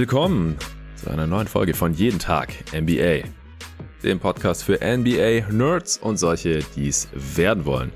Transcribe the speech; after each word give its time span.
Willkommen 0.00 0.56
zu 0.96 1.10
einer 1.10 1.26
neuen 1.26 1.46
Folge 1.46 1.74
von 1.74 1.92
Jeden 1.92 2.18
Tag 2.18 2.54
NBA, 2.72 3.28
dem 4.02 4.18
Podcast 4.18 4.64
für 4.64 4.80
NBA-Nerds 4.80 5.98
und 5.98 6.16
solche, 6.16 6.60
die 6.74 6.88
es 6.88 7.06
werden 7.12 7.66
wollen. 7.66 7.92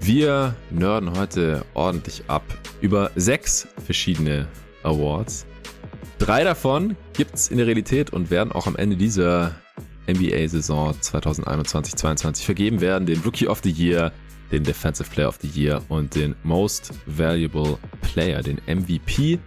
Wir 0.00 0.56
nerden 0.72 1.16
heute 1.16 1.64
ordentlich 1.74 2.24
ab 2.26 2.42
über 2.80 3.12
sechs 3.14 3.68
verschiedene 3.84 4.48
Awards. 4.82 5.46
Drei 6.18 6.42
davon 6.42 6.96
gibt 7.12 7.36
es 7.36 7.46
in 7.46 7.58
der 7.58 7.68
Realität 7.68 8.12
und 8.12 8.32
werden 8.32 8.50
auch 8.50 8.66
am 8.66 8.74
Ende 8.74 8.96
dieser 8.96 9.54
NBA-Saison 10.08 10.90
2021-22 11.00 12.42
vergeben 12.42 12.80
werden. 12.80 13.06
Den 13.06 13.20
Rookie 13.20 13.46
of 13.46 13.60
the 13.62 13.70
Year, 13.70 14.10
den 14.50 14.64
Defensive 14.64 15.08
Player 15.08 15.28
of 15.28 15.38
the 15.40 15.48
Year 15.48 15.80
und 15.88 16.16
den 16.16 16.34
Most 16.42 16.90
Valuable 17.06 17.78
Player, 18.00 18.42
den 18.42 18.60
MVP. 18.66 19.38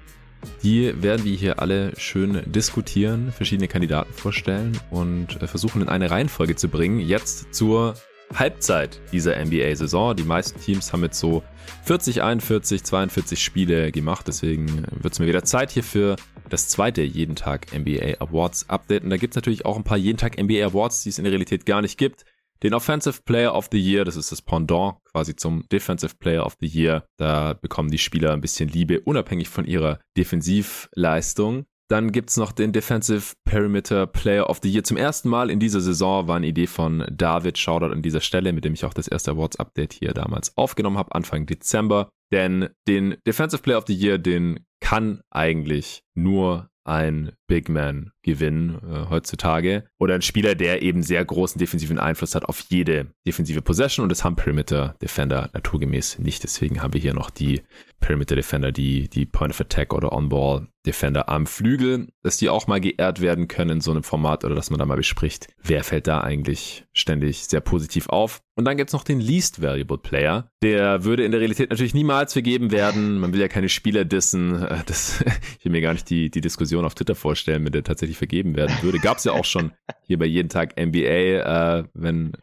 Die 0.64 0.94
werden 1.02 1.26
wir 1.26 1.36
hier 1.36 1.60
alle 1.60 1.94
schön 1.98 2.42
diskutieren, 2.46 3.32
verschiedene 3.32 3.68
Kandidaten 3.68 4.14
vorstellen 4.14 4.78
und 4.90 5.42
äh, 5.42 5.48
versuchen 5.48 5.82
in 5.82 5.90
eine 5.90 6.12
Reihenfolge 6.12 6.56
zu 6.56 6.68
bringen. 6.68 7.00
Jetzt 7.00 7.54
zur 7.54 7.96
Halbzeit 8.34 9.00
dieser 9.12 9.44
NBA-Saison. 9.44 10.16
Die 10.16 10.24
meisten 10.24 10.60
Teams 10.60 10.92
haben 10.92 11.04
jetzt 11.04 11.20
so 11.20 11.44
40, 11.84 12.22
41, 12.22 12.84
42 12.84 13.42
Spiele 13.42 13.92
gemacht. 13.92 14.28
Deswegen 14.28 14.86
wird 14.92 15.14
es 15.14 15.20
mir 15.20 15.28
wieder 15.28 15.44
Zeit 15.44 15.72
hier 15.72 15.84
für 15.84 16.18
das 16.50 16.68
zweite 16.68 17.02
Jeden 17.02 17.36
Tag 17.36 17.68
NBA 17.74 18.20
Awards 18.20 18.70
Update. 18.70 19.04
Und 19.04 19.10
da 19.10 19.18
gibt 19.18 19.34
es 19.34 19.36
natürlich 19.36 19.66
auch 19.66 19.78
ein 19.78 19.84
paar 19.84 19.98
Jeden 19.98 20.18
Tag 20.18 20.42
NBA 20.42 20.66
Awards, 20.66 21.04
die 21.04 21.10
es 21.10 21.18
in 21.18 21.24
der 21.24 21.32
Realität 21.32 21.66
gar 21.66 21.82
nicht 21.82 21.98
gibt. 21.98 22.26
Den 22.64 22.74
Offensive 22.74 23.22
Player 23.24 23.54
of 23.54 23.70
the 23.72 23.80
Year, 23.80 24.04
das 24.04 24.16
ist 24.16 24.32
das 24.32 24.42
Pendant 24.42 24.96
quasi 25.06 25.36
zum 25.36 25.64
Defensive 25.72 26.16
Player 26.18 26.46
of 26.46 26.58
the 26.60 26.68
Year. 26.68 27.06
Da 27.18 27.54
bekommen 27.54 27.92
die 27.92 27.98
Spieler 27.98 28.34
ein 28.34 28.42
bisschen 28.42 28.70
Liebe, 28.70 29.02
unabhängig 29.02 29.50
von 29.50 29.66
ihrer 29.66 30.00
Defensivleistung. 30.18 31.66
Dann 31.90 32.12
gibt's 32.12 32.36
noch 32.36 32.52
den 32.52 32.74
Defensive 32.74 33.36
Perimeter 33.46 34.08
Player 34.08 34.50
of 34.50 34.60
the 34.62 34.70
Year. 34.70 34.84
Zum 34.84 34.98
ersten 34.98 35.30
Mal 35.30 35.50
in 35.50 35.60
dieser 35.60 35.80
Saison 35.80 36.28
war 36.28 36.36
eine 36.36 36.48
Idee 36.48 36.68
von 36.68 37.06
David 37.10 37.58
Shoutout 37.58 37.94
an 37.94 38.02
dieser 38.02 38.20
Stelle, 38.20 38.52
mit 38.52 38.66
dem 38.66 38.74
ich 38.74 38.84
auch 38.84 38.94
das 38.94 39.08
erste 39.08 39.32
Awards-Update 39.32 39.94
hier 39.94 40.14
damals 40.14 40.58
aufgenommen 40.58 40.98
habe, 40.98 41.16
Anfang 41.16 41.46
Dezember. 41.46 42.10
Denn 42.34 42.70
den 42.90 43.16
Defensive 43.26 43.62
Player 43.62 43.78
of 43.78 43.86
the 43.88 43.96
Year, 43.96 44.18
den 44.18 44.66
kann 44.82 45.22
eigentlich 45.30 46.04
nur 46.14 46.70
ein 46.84 47.32
Big 47.48 47.70
Man 47.70 48.12
gewinnen 48.22 48.80
äh, 48.84 49.10
heutzutage. 49.10 49.86
Oder 49.98 50.16
ein 50.16 50.22
Spieler, 50.22 50.54
der 50.54 50.82
eben 50.82 51.02
sehr 51.02 51.24
großen 51.24 51.60
defensiven 51.60 51.98
Einfluss 51.98 52.36
hat 52.36 52.46
auf 52.46 52.60
jede 52.70 53.08
defensive 53.26 53.62
Possession 53.62 54.04
und 54.04 54.10
das 54.10 54.24
haben 54.24 54.36
Perimeter 54.36 54.96
Defender 55.02 55.50
naturgemäß 55.54 56.20
nicht. 56.20 56.44
Deswegen 56.44 56.82
haben 56.82 56.94
wir 56.94 57.02
hier 57.02 57.14
noch 57.14 57.30
die 57.30 57.62
Perimeter 58.00 58.36
Defender, 58.36 58.72
die, 58.72 59.10
die 59.10 59.26
Point 59.26 59.54
of 59.54 59.62
Attack 59.62 59.94
oder 59.94 60.12
On-Ball 60.12 60.68
Defender 60.86 61.28
am 61.28 61.48
Flügel, 61.48 62.08
dass 62.24 62.38
die 62.38 62.48
auch 62.48 62.68
mal 62.68 62.80
geehrt 62.80 63.20
werden 63.20 63.48
können 63.48 63.72
in 63.72 63.82
so 63.82 63.92
einem 63.92 64.04
Format 64.04 64.46
oder 64.46 64.56
dass 64.56 64.70
man 64.70 64.80
da 64.80 64.86
mal 64.86 64.96
bespricht, 64.96 65.48
wer 65.62 65.84
fällt 65.84 66.08
da 66.08 66.22
eigentlich 66.22 66.86
ständig 66.94 67.46
sehr 67.46 67.60
positiv 67.60 68.08
auf. 68.08 68.42
Und 68.56 68.66
dann 68.66 68.78
gibt's 68.78 68.94
noch 68.94 69.04
den 69.04 69.20
Least 69.20 69.62
Valuable 69.62 69.98
Player. 69.98 70.50
Der 70.64 71.04
würde 71.04 71.26
in 71.26 71.32
der 71.32 71.42
Realität 71.42 71.70
natürlich 71.70 71.94
niemals 71.94 72.34
vergeben 72.34 72.72
werden. 72.72 73.20
Man 73.20 73.34
will 73.34 73.42
ja 73.42 73.48
keine 73.48 73.70
Spieler 73.70 74.06
dissen. 74.06 74.66
Das, 74.86 75.22
ich 75.60 75.66
will 75.66 75.74
mir 75.74 75.82
gar 75.82 75.94
nicht 75.94 76.10
die, 76.10 76.32
die 76.32 76.42
Diskussion 76.42 76.86
auf 76.86 76.96
Twitter 76.96 77.16
vorstellen, 77.16 77.37
wenn 77.46 77.72
der 77.72 77.84
tatsächlich 77.84 78.18
vergeben 78.18 78.56
werden 78.56 78.76
würde. 78.82 79.00
Gab's 79.00 79.24
ja 79.24 79.34
auch 79.34 79.46
schon 79.46 79.72
hier 80.02 80.18
bei 80.18 80.26
jeden 80.26 80.50
Tag 80.50 80.76
NBA, 80.80 81.80
äh, 81.80 81.84
wenn 81.94 82.34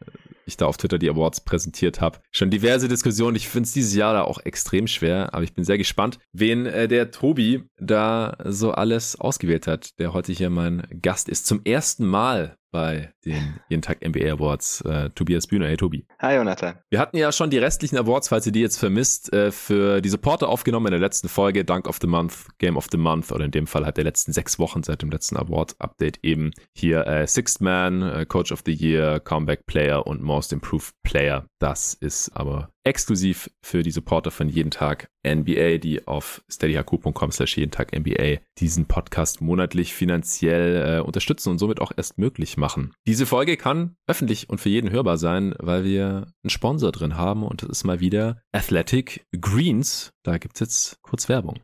ich 0.45 0.57
da 0.57 0.67
auf 0.67 0.77
Twitter 0.77 0.97
die 0.97 1.09
Awards 1.09 1.41
präsentiert 1.41 2.01
habe. 2.01 2.19
Schon 2.31 2.49
diverse 2.49 2.87
Diskussionen. 2.87 3.35
Ich 3.35 3.47
finde 3.47 3.67
es 3.67 3.73
dieses 3.73 3.95
Jahr 3.95 4.13
da 4.13 4.23
auch 4.23 4.39
extrem 4.39 4.87
schwer, 4.87 5.33
aber 5.33 5.43
ich 5.43 5.53
bin 5.53 5.63
sehr 5.63 5.77
gespannt, 5.77 6.19
wen 6.33 6.65
äh, 6.65 6.87
der 6.87 7.11
Tobi 7.11 7.63
da 7.77 8.37
so 8.45 8.71
alles 8.71 9.19
ausgewählt 9.19 9.67
hat, 9.67 9.99
der 9.99 10.13
heute 10.13 10.31
hier 10.31 10.49
mein 10.49 10.87
Gast 11.01 11.29
ist. 11.29 11.47
Zum 11.47 11.61
ersten 11.65 12.05
Mal 12.05 12.57
bei 12.75 13.13
den 13.23 13.61
Jeden 13.69 13.81
Tag 13.81 14.05
NBA 14.05 14.33
Awards. 14.33 14.81
Äh, 14.81 15.09
Tobias 15.11 15.47
Bühner. 15.47 15.67
Hey 15.67 15.77
Tobi. 15.77 16.05
Hi 16.19 16.35
Jonathan. 16.35 16.77
Wir 16.89 16.99
hatten 16.99 17.15
ja 17.15 17.31
schon 17.31 17.49
die 17.49 17.57
restlichen 17.57 17.97
Awards, 17.97 18.27
falls 18.27 18.45
ihr 18.47 18.51
die 18.51 18.59
jetzt 18.59 18.77
vermisst, 18.77 19.31
äh, 19.31 19.53
für 19.53 20.01
die 20.01 20.09
Supporter 20.09 20.49
aufgenommen 20.49 20.87
in 20.87 20.91
der 20.91 20.99
letzten 20.99 21.29
Folge. 21.29 21.63
Dunk 21.63 21.87
of 21.87 21.99
the 22.01 22.07
Month, 22.07 22.47
Game 22.57 22.75
of 22.75 22.87
the 22.91 22.97
Month 22.97 23.31
oder 23.31 23.45
in 23.45 23.51
dem 23.51 23.65
Fall 23.65 23.85
halt 23.85 23.95
der 23.95 24.03
letzten 24.03 24.33
sechs 24.33 24.59
Wochen 24.59 24.83
seit 24.83 25.01
dem 25.01 25.09
letzten 25.09 25.37
Award-Update 25.37 26.19
eben 26.21 26.51
hier 26.73 27.07
äh, 27.07 27.25
Sixth 27.25 27.61
Man, 27.61 28.01
äh, 28.01 28.25
Coach 28.25 28.51
of 28.51 28.61
the 28.65 28.73
Year, 28.73 29.21
Comeback 29.21 29.65
Player 29.67 30.05
und 30.05 30.21
Most 30.21 30.51
Improved 30.51 30.93
Player. 31.03 31.47
Das 31.59 31.93
ist 31.93 32.29
aber 32.35 32.74
exklusiv 32.85 33.49
für 33.61 33.83
die 33.83 33.91
Supporter 33.91 34.31
von 34.31 34.47
jeden 34.47 34.71
Tag 34.71 35.09
NBA, 35.25 35.79
die 35.79 36.07
auf 36.07 36.43
steadyhq.com 36.49 37.31
slash 37.31 37.57
jeden 37.57 37.71
Tag 37.71 37.97
NBA 37.97 38.37
diesen 38.59 38.85
Podcast 38.85 39.41
monatlich 39.41 39.93
finanziell 39.93 40.99
äh, 40.99 41.01
unterstützen 41.01 41.49
und 41.49 41.57
somit 41.57 41.81
auch 41.81 41.91
erst 41.97 42.17
möglich 42.17 42.57
machen. 42.57 42.93
Diese 43.07 43.25
Folge 43.25 43.57
kann 43.57 43.95
öffentlich 44.07 44.49
und 44.49 44.61
für 44.61 44.69
jeden 44.69 44.91
hörbar 44.91 45.17
sein, 45.17 45.55
weil 45.59 45.83
wir 45.83 46.27
einen 46.43 46.49
Sponsor 46.49 46.91
drin 46.91 47.17
haben 47.17 47.43
und 47.43 47.63
das 47.63 47.69
ist 47.69 47.83
mal 47.83 47.99
wieder 47.99 48.41
Athletic 48.51 49.25
Greens. 49.39 50.11
Da 50.23 50.37
gibt's 50.37 50.59
jetzt 50.59 51.01
kurz 51.01 51.27
Werbung. 51.27 51.59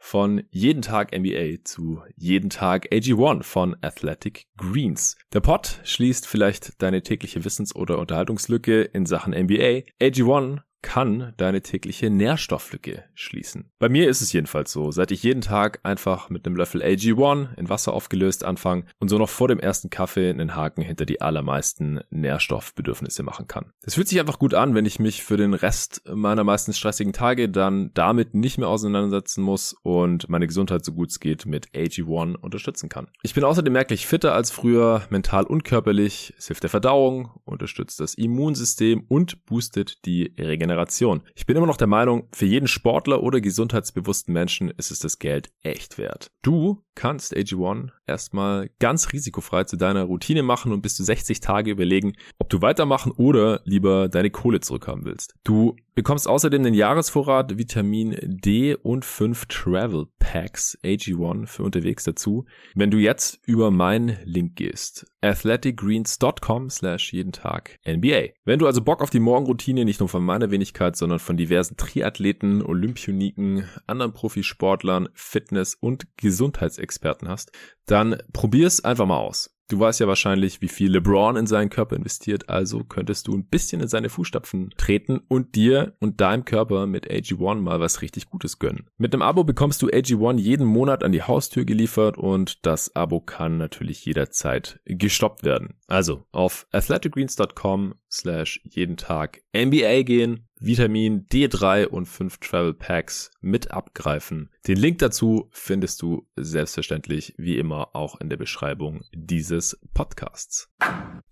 Von 0.00 0.44
jeden 0.50 0.82
Tag 0.82 1.12
NBA 1.16 1.64
zu 1.64 2.00
jeden 2.16 2.50
Tag 2.50 2.90
AG1 2.92 3.42
von 3.42 3.76
Athletic 3.82 4.46
Greens. 4.56 5.16
Der 5.32 5.40
Pod 5.40 5.80
schließt 5.84 6.26
vielleicht 6.26 6.80
deine 6.80 7.02
tägliche 7.02 7.44
Wissens- 7.44 7.74
oder 7.74 7.98
Unterhaltungslücke 7.98 8.82
in 8.82 9.06
Sachen 9.06 9.34
NBA. 9.34 9.82
AG1 10.00 10.47
kann 10.82 11.32
deine 11.36 11.60
tägliche 11.60 12.10
Nährstofflücke 12.10 13.04
schließen. 13.14 13.70
Bei 13.78 13.88
mir 13.88 14.08
ist 14.08 14.20
es 14.20 14.32
jedenfalls 14.32 14.72
so, 14.72 14.90
seit 14.90 15.10
ich 15.10 15.22
jeden 15.22 15.40
Tag 15.40 15.80
einfach 15.82 16.30
mit 16.30 16.46
einem 16.46 16.56
Löffel 16.56 16.82
AG1 16.82 17.56
in 17.56 17.68
Wasser 17.68 17.92
aufgelöst 17.92 18.44
anfange 18.44 18.84
und 18.98 19.08
so 19.08 19.18
noch 19.18 19.28
vor 19.28 19.48
dem 19.48 19.58
ersten 19.58 19.90
Kaffee 19.90 20.30
einen 20.30 20.54
Haken 20.54 20.82
hinter 20.82 21.04
die 21.04 21.20
allermeisten 21.20 22.00
Nährstoffbedürfnisse 22.10 23.22
machen 23.22 23.48
kann. 23.48 23.72
Es 23.82 23.94
fühlt 23.94 24.08
sich 24.08 24.20
einfach 24.20 24.38
gut 24.38 24.54
an, 24.54 24.74
wenn 24.74 24.86
ich 24.86 24.98
mich 24.98 25.24
für 25.24 25.36
den 25.36 25.54
Rest 25.54 26.02
meiner 26.06 26.44
meistens 26.44 26.78
stressigen 26.78 27.12
Tage 27.12 27.48
dann 27.48 27.90
damit 27.94 28.34
nicht 28.34 28.58
mehr 28.58 28.68
auseinandersetzen 28.68 29.42
muss 29.42 29.74
und 29.82 30.28
meine 30.28 30.46
Gesundheit 30.46 30.84
so 30.84 30.92
gut 30.92 31.10
es 31.10 31.20
geht 31.20 31.46
mit 31.46 31.68
AG1 31.70 32.36
unterstützen 32.36 32.88
kann. 32.88 33.08
Ich 33.22 33.34
bin 33.34 33.44
außerdem 33.44 33.72
merklich 33.72 34.06
fitter 34.06 34.34
als 34.34 34.50
früher, 34.50 35.02
mental 35.10 35.44
und 35.44 35.64
körperlich. 35.64 36.34
Es 36.38 36.46
hilft 36.46 36.62
der 36.62 36.70
Verdauung, 36.70 37.30
unterstützt 37.44 38.00
das 38.00 38.14
Immunsystem 38.14 39.04
und 39.08 39.44
boostet 39.46 40.04
die 40.06 40.34
Regeneration 40.38 40.67
Generation. 40.68 41.22
Ich 41.34 41.46
bin 41.46 41.56
immer 41.56 41.66
noch 41.66 41.76
der 41.76 41.86
Meinung, 41.86 42.28
für 42.32 42.46
jeden 42.46 42.68
Sportler 42.68 43.22
oder 43.22 43.40
gesundheitsbewussten 43.40 44.32
Menschen 44.32 44.70
ist 44.70 44.90
es 44.90 44.98
das 44.98 45.18
Geld 45.18 45.50
echt 45.62 45.98
wert. 45.98 46.30
Du 46.42 46.84
kannst 46.94 47.34
AG1 47.34 47.90
erstmal 48.06 48.70
ganz 48.80 49.12
risikofrei 49.12 49.64
zu 49.64 49.76
deiner 49.76 50.04
Routine 50.04 50.42
machen 50.42 50.72
und 50.72 50.82
bis 50.82 50.96
zu 50.96 51.04
60 51.04 51.40
Tage 51.40 51.70
überlegen, 51.70 52.14
ob 52.38 52.48
du 52.48 52.60
weitermachen 52.60 53.12
oder 53.12 53.60
lieber 53.64 54.08
deine 54.08 54.30
Kohle 54.30 54.60
zurückhaben 54.60 55.04
willst. 55.04 55.34
Du 55.44 55.76
bekommst 55.94 56.28
außerdem 56.28 56.62
den 56.62 56.74
Jahresvorrat 56.74 57.58
Vitamin 57.58 58.16
D 58.22 58.76
und 58.76 59.04
5 59.04 59.46
Travel 59.46 60.06
Packs 60.18 60.78
AG1 60.84 61.46
für 61.46 61.62
unterwegs 61.64 62.04
dazu, 62.04 62.44
wenn 62.74 62.90
du 62.90 62.98
jetzt 62.98 63.40
über 63.46 63.70
meinen 63.70 64.16
Link 64.24 64.56
gehst. 64.56 65.06
athleticgreens.com 65.22 66.70
slash 66.70 67.12
jeden 67.12 67.32
Tag 67.32 67.78
NBA. 67.86 68.28
Wenn 68.44 68.58
du 68.58 68.66
also 68.66 68.82
Bock 68.82 69.02
auf 69.02 69.10
die 69.10 69.20
Morgenroutine 69.20 69.84
nicht 69.84 70.00
nur 70.00 70.08
von 70.08 70.24
meiner 70.24 70.50
Wenigkeit, 70.58 70.96
sondern 70.96 71.20
von 71.20 71.36
diversen 71.36 71.76
Triathleten, 71.76 72.62
Olympioniken, 72.62 73.64
anderen 73.86 74.12
Profisportlern, 74.12 75.08
Fitness- 75.14 75.76
und 75.78 76.08
Gesundheitsexperten 76.16 77.28
hast, 77.28 77.52
dann 77.86 78.16
probier's 78.32 78.84
einfach 78.84 79.06
mal 79.06 79.18
aus. 79.18 79.54
Du 79.70 79.78
weißt 79.78 80.00
ja 80.00 80.08
wahrscheinlich, 80.08 80.62
wie 80.62 80.68
viel 80.68 80.90
LeBron 80.92 81.36
in 81.36 81.46
seinen 81.46 81.68
Körper 81.68 81.94
investiert, 81.94 82.48
also 82.48 82.84
könntest 82.84 83.28
du 83.28 83.36
ein 83.36 83.44
bisschen 83.44 83.82
in 83.82 83.88
seine 83.88 84.08
Fußstapfen 84.08 84.70
treten 84.78 85.20
und 85.28 85.56
dir 85.56 85.94
und 86.00 86.22
deinem 86.22 86.46
Körper 86.46 86.86
mit 86.86 87.10
AG1 87.10 87.56
mal 87.56 87.78
was 87.78 88.00
richtig 88.00 88.30
Gutes 88.30 88.58
gönnen. 88.58 88.88
Mit 88.96 89.12
einem 89.12 89.20
Abo 89.20 89.44
bekommst 89.44 89.82
du 89.82 89.88
AG1 89.88 90.38
jeden 90.38 90.66
Monat 90.66 91.04
an 91.04 91.12
die 91.12 91.22
Haustür 91.22 91.66
geliefert 91.66 92.16
und 92.16 92.64
das 92.64 92.96
Abo 92.96 93.20
kann 93.20 93.58
natürlich 93.58 94.06
jederzeit 94.06 94.80
gestoppt 94.86 95.44
werden. 95.44 95.74
Also 95.86 96.24
auf 96.32 96.66
athleticgreens.com 96.72 97.94
slash 98.10 98.62
jeden 98.64 98.96
Tag 98.96 99.42
NBA 99.54 100.02
gehen, 100.04 100.47
Vitamin 100.60 101.26
D3 101.26 101.86
und 101.86 102.06
5 102.06 102.38
Travel 102.38 102.74
Packs 102.74 103.30
mit 103.40 103.70
abgreifen. 103.70 104.50
Den 104.68 104.76
Link 104.76 104.98
dazu 104.98 105.48
findest 105.50 106.02
du 106.02 106.28
selbstverständlich 106.36 107.32
wie 107.38 107.56
immer 107.56 107.96
auch 107.96 108.20
in 108.20 108.28
der 108.28 108.36
Beschreibung 108.36 109.00
dieses 109.14 109.80
Podcasts. 109.94 110.70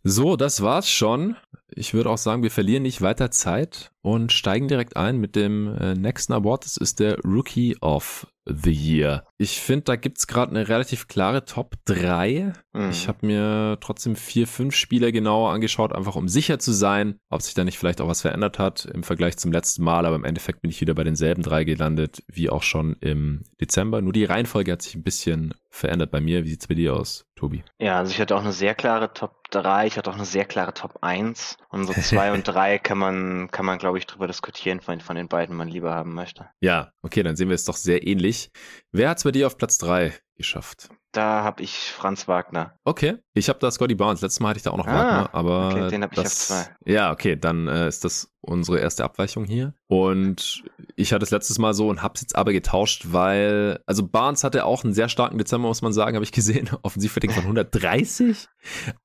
So, 0.03 0.37
das 0.37 0.63
war's 0.63 0.91
schon. 0.91 1.37
Ich 1.69 1.93
würde 1.93 2.09
auch 2.09 2.17
sagen, 2.17 2.43
wir 2.43 2.51
verlieren 2.51 2.85
nicht 2.85 3.03
weiter 3.03 3.31
Zeit 3.31 3.91
und 4.01 4.33
steigen 4.33 4.69
direkt 4.69 4.97
ein 4.97 5.19
mit 5.19 5.37
dem 5.37 5.67
äh, 5.77 5.95
nächsten 5.95 6.33
Award. 6.33 6.65
Das 6.65 6.77
ist 6.77 7.01
der 7.01 7.19
Rookie 7.25 7.77
of 7.81 8.27
the 8.47 8.71
Year. 8.71 9.25
Ich 9.37 9.61
finde, 9.61 9.85
da 9.85 9.97
gibt's 9.97 10.29
gerade 10.29 10.53
eine 10.53 10.69
relativ 10.69 11.09
klare 11.09 11.45
Top 11.45 11.75
3. 11.87 12.53
Mhm. 12.73 12.91
Ich 12.91 13.09
habe 13.09 13.27
mir 13.27 13.79
trotzdem 13.81 14.15
vier, 14.15 14.47
fünf 14.47 14.77
Spieler 14.77 15.11
genauer 15.11 15.51
angeschaut, 15.51 15.93
einfach 15.93 16.15
um 16.15 16.29
sicher 16.29 16.61
zu 16.61 16.71
sein, 16.71 17.19
ob 17.31 17.43
sich 17.43 17.55
da 17.55 17.65
nicht 17.65 17.79
vielleicht 17.79 18.01
auch 18.01 18.09
was 18.09 18.23
verändert 18.23 18.61
hat 18.61 18.85
im 18.85 19.03
Vergleich 19.03 19.37
zum 19.37 19.51
letzten 19.51 19.83
Mal. 19.83 20.07
Aber 20.07 20.15
im 20.15 20.25
Endeffekt 20.25 20.63
bin 20.63 20.71
ich 20.71 20.81
wieder 20.81 20.95
bei 20.95 21.05
denselben 21.05 21.43
drei 21.43 21.65
gelandet, 21.65 22.23
wie 22.29 22.49
auch 22.49 22.63
schon 22.63 22.95
im 23.01 23.26
Dezember. 23.61 24.03
Nur 24.03 24.13
die 24.13 24.25
Reihenfolge 24.25 24.73
hat 24.73 24.83
sich 24.83 24.95
ein 24.95 25.03
bisschen 25.03 25.55
verändert 25.77 26.11
bei 26.11 26.21
mir. 26.21 26.45
Wie 26.45 26.51
sieht's 26.51 26.67
bei 26.67 26.75
dir 26.75 26.95
aus, 26.95 27.27
Tobi? 27.37 27.63
Ja, 27.79 27.99
also 27.99 28.11
ich 28.11 28.21
hatte 28.21 28.35
auch 28.35 28.41
eine 28.41 28.53
sehr 28.53 28.75
klare 28.75 29.13
Top 29.13 29.51
3, 29.51 29.87
ich 29.87 29.97
hatte 29.97 30.11
auch 30.11 30.15
eine 30.15 30.25
sehr 30.25 30.45
klare 30.45 30.75
Top 30.75 30.99
1. 31.03 31.59
Und 31.69 31.87
so 31.87 31.93
2 31.93 32.33
und 32.33 32.43
3 32.49 32.79
kann 32.79 32.99
man, 32.99 33.49
kann 33.51 33.67
man, 33.67 33.79
glaube 33.79 33.99
ich, 33.99 34.07
drüber 34.07 34.27
diskutieren, 34.27 34.81
von, 34.81 35.01
von 35.01 35.17
den 35.17 35.29
beiden 35.29 35.57
man 35.57 35.69
lieber 35.69 35.95
haben 35.95 36.15
möchte. 36.15 36.49
Ja, 36.61 36.93
okay, 37.03 37.23
dann 37.23 37.37
sehen 37.37 37.49
wir 37.49 37.55
es 37.55 37.65
doch 37.65 37.77
sehr 37.77 38.07
ähnlich. 38.07 38.51
Wer 38.93 39.11
hat's 39.11 39.25
bei 39.25 39.33
dir 39.33 39.47
auf 39.47 39.59
Platz 39.59 39.79
3 39.79 40.13
geschafft? 40.37 40.89
Da 41.13 41.43
habe 41.45 41.63
ich 41.63 41.93
Franz 41.93 42.29
Wagner. 42.29 42.75
Okay, 42.85 43.17
ich 43.33 43.49
habe 43.49 43.59
da 43.59 43.71
Scotty 43.71 43.95
Barnes. 43.95 44.21
Letztes 44.21 44.41
Mal 44.41 44.51
hatte 44.51 44.59
ich 44.59 44.65
da 44.65 44.71
auch 44.71 44.77
noch 44.77 44.87
ah, 44.87 44.93
Wagner, 44.95 45.31
aber 45.33 45.69
okay, 45.69 45.89
den 45.89 46.03
habe 46.03 46.13
ich 46.13 46.21
auf 46.21 46.27
zwei. 46.27 46.67
Ja, 46.85 47.11
okay, 47.11 47.37
dann 47.37 47.69
äh, 47.69 47.89
ist 47.89 48.05
das 48.05 48.31
unsere 48.43 48.79
erste 48.79 49.03
Abweichung 49.03 49.47
hier. 49.47 49.73
Und 49.87 50.63
ich 50.95 51.15
hatte 51.15 51.25
es 51.25 51.31
letztes 51.31 51.59
Mal 51.59 51.73
so 51.73 51.89
und 51.89 52.03
habe 52.03 52.13
es 52.17 52.21
jetzt 52.21 52.37
aber 52.37 52.53
getauscht, 52.53 53.07
weil 53.09 53.81
also 53.87 54.07
Barnes 54.07 54.45
hatte 54.45 54.67
auch 54.67 54.85
einen 54.85 54.93
sehr 54.93 55.09
starken 55.09 55.39
Dezember, 55.39 55.66
muss 55.67 55.83
man 55.83 55.93
sagen, 55.93 56.17
habe 56.17 56.25
ich 56.25 56.33
gesehen. 56.33 56.71
Offensivrating 56.83 57.31
von 57.31 57.43
130, 57.43 58.49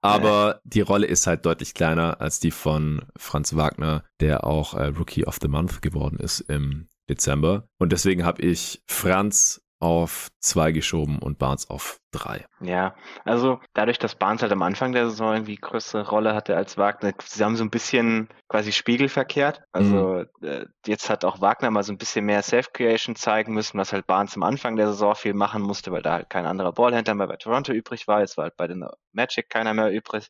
aber 0.02 0.62
die 0.64 0.82
Rolle 0.82 1.08
ist 1.08 1.28
halt 1.28 1.46
deutlich 1.46 1.74
kleiner 1.74 2.22
als 2.22 2.40
die 2.40 2.52
von 2.52 3.04
Franz 3.18 3.56
Wagner, 3.56 4.04
der 4.20 4.46
auch 4.46 4.74
äh, 4.74 4.86
Rookie 4.86 5.26
of 5.26 5.38
the 5.42 5.48
Month 5.48 5.82
geworden 5.82 6.18
ist 6.20 6.42
im 6.42 6.88
Dezember. 7.10 7.68
Und 7.78 7.92
deswegen 7.92 8.24
habe 8.26 8.42
ich 8.42 8.82
Franz 8.88 9.62
auf 9.80 10.30
zwei 10.40 10.72
geschoben 10.72 11.20
und 11.20 11.40
Barnes 11.40 11.70
auf 11.70 12.01
drei. 12.12 12.46
Ja, 12.60 12.96
also 13.26 13.60
dadurch, 13.74 13.98
dass 13.98 14.16
Barnes 14.16 14.42
halt 14.42 14.52
am 14.52 14.62
Anfang 14.62 14.92
der 14.92 15.10
Saison 15.10 15.34
irgendwie 15.34 15.56
größere 15.56 16.08
Rolle 16.08 16.36
hatte 16.36 16.56
als 16.56 16.78
Wagner, 16.78 17.14
sie 17.24 17.44
haben 17.44 17.56
so 17.56 17.64
ein 17.64 17.70
bisschen 17.70 18.30
quasi 18.48 18.72
spiegelverkehrt. 18.72 19.62
Also 19.72 20.26
mhm. 20.42 20.48
äh, 20.48 20.66
jetzt 20.86 21.10
hat 21.10 21.26
auch 21.26 21.42
Wagner 21.42 21.72
mal 21.72 21.84
so 21.84 21.94
ein 21.94 21.98
bisschen 21.98 22.26
mehr 22.26 22.42
Self-Creation 22.42 23.16
zeigen 23.16 23.54
müssen, 23.54 23.78
was 23.78 23.94
halt 23.94 24.08
Barnes 24.08 24.36
am 24.36 24.44
Anfang 24.44 24.76
der 24.76 24.88
Saison 24.88 25.16
viel 25.16 25.34
machen 25.34 25.62
musste, 25.62 25.92
weil 25.92 26.02
da 26.02 26.14
halt 26.14 26.30
kein 26.30 26.46
anderer 26.46 26.74
Ballhändler 26.74 27.16
mehr 27.16 27.28
bei 27.28 27.38
Toronto 27.38 27.72
übrig 27.72 28.08
war. 28.08 28.20
Jetzt 28.20 28.38
war 28.38 28.44
halt 28.44 28.58
bei 28.58 28.68
den 28.68 28.86
Magic 29.14 29.50
keiner 29.50 29.74
mehr 29.74 29.92
übrig. 29.92 30.30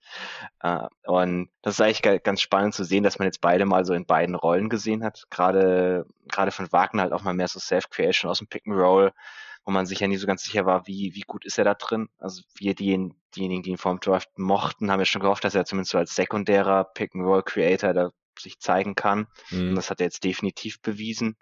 Äh, 0.62 0.88
und 1.06 1.50
das 1.64 1.76
ist 1.76 1.82
eigentlich 1.82 2.24
ganz 2.24 2.42
spannend 2.42 2.76
zu 2.76 2.84
sehen, 2.84 3.04
dass 3.04 3.20
man 3.20 3.28
jetzt 3.28 3.42
beide 3.42 3.66
mal 3.66 3.86
so 3.86 3.94
in 3.94 4.06
beiden 4.06 4.36
Rollen 4.36 4.70
gesehen 4.70 5.04
hat. 5.04 5.24
Gerade, 5.30 6.06
gerade 6.30 6.52
von 6.52 6.72
Wagner 6.72 7.04
halt 7.04 7.14
auch 7.14 7.24
mal 7.24 7.34
mehr 7.34 7.48
so 7.48 7.60
Self-Creation 7.60 8.30
aus 8.30 8.38
dem 8.38 8.48
Pick 8.48 8.68
and 8.68 8.78
Roll 8.78 9.12
wo 9.72 9.74
man 9.74 9.86
sich 9.86 10.02
ja 10.02 10.08
nie 10.08 10.18
so 10.18 10.28
ganz 10.28 10.44
sicher 10.44 10.66
war, 10.66 10.86
wie, 10.86 11.16
wie 11.16 11.22
gut 11.22 11.46
ist 11.46 11.58
er 11.58 11.64
da 11.64 11.74
drin. 11.74 12.10
Also 12.18 12.42
wir, 12.56 12.76
die, 12.76 13.14
diejenigen, 13.36 13.64
die 13.64 13.70
ihn 13.72 13.78
vor 13.78 13.94
dem 13.94 14.02
Draft 14.02 14.38
mochten, 14.38 14.92
haben 14.92 15.00
ja 15.00 15.06
schon 15.06 15.22
gehofft, 15.22 15.46
dass 15.46 15.56
er 15.56 15.66
zumindest 15.66 15.92
so 15.92 15.98
als 15.98 16.14
sekundärer 16.14 16.84
Pick-and-Roll-Creator 16.84 17.94
da 17.94 18.12
sich 18.42 18.60
zeigen 18.60 18.96
kann. 18.96 19.28
Mhm. 19.50 19.70
Und 19.70 19.76
das 19.76 19.90
hat 19.90 20.00
er 20.00 20.06
jetzt 20.06 20.24
definitiv 20.24 20.82
bewiesen. 20.82 21.36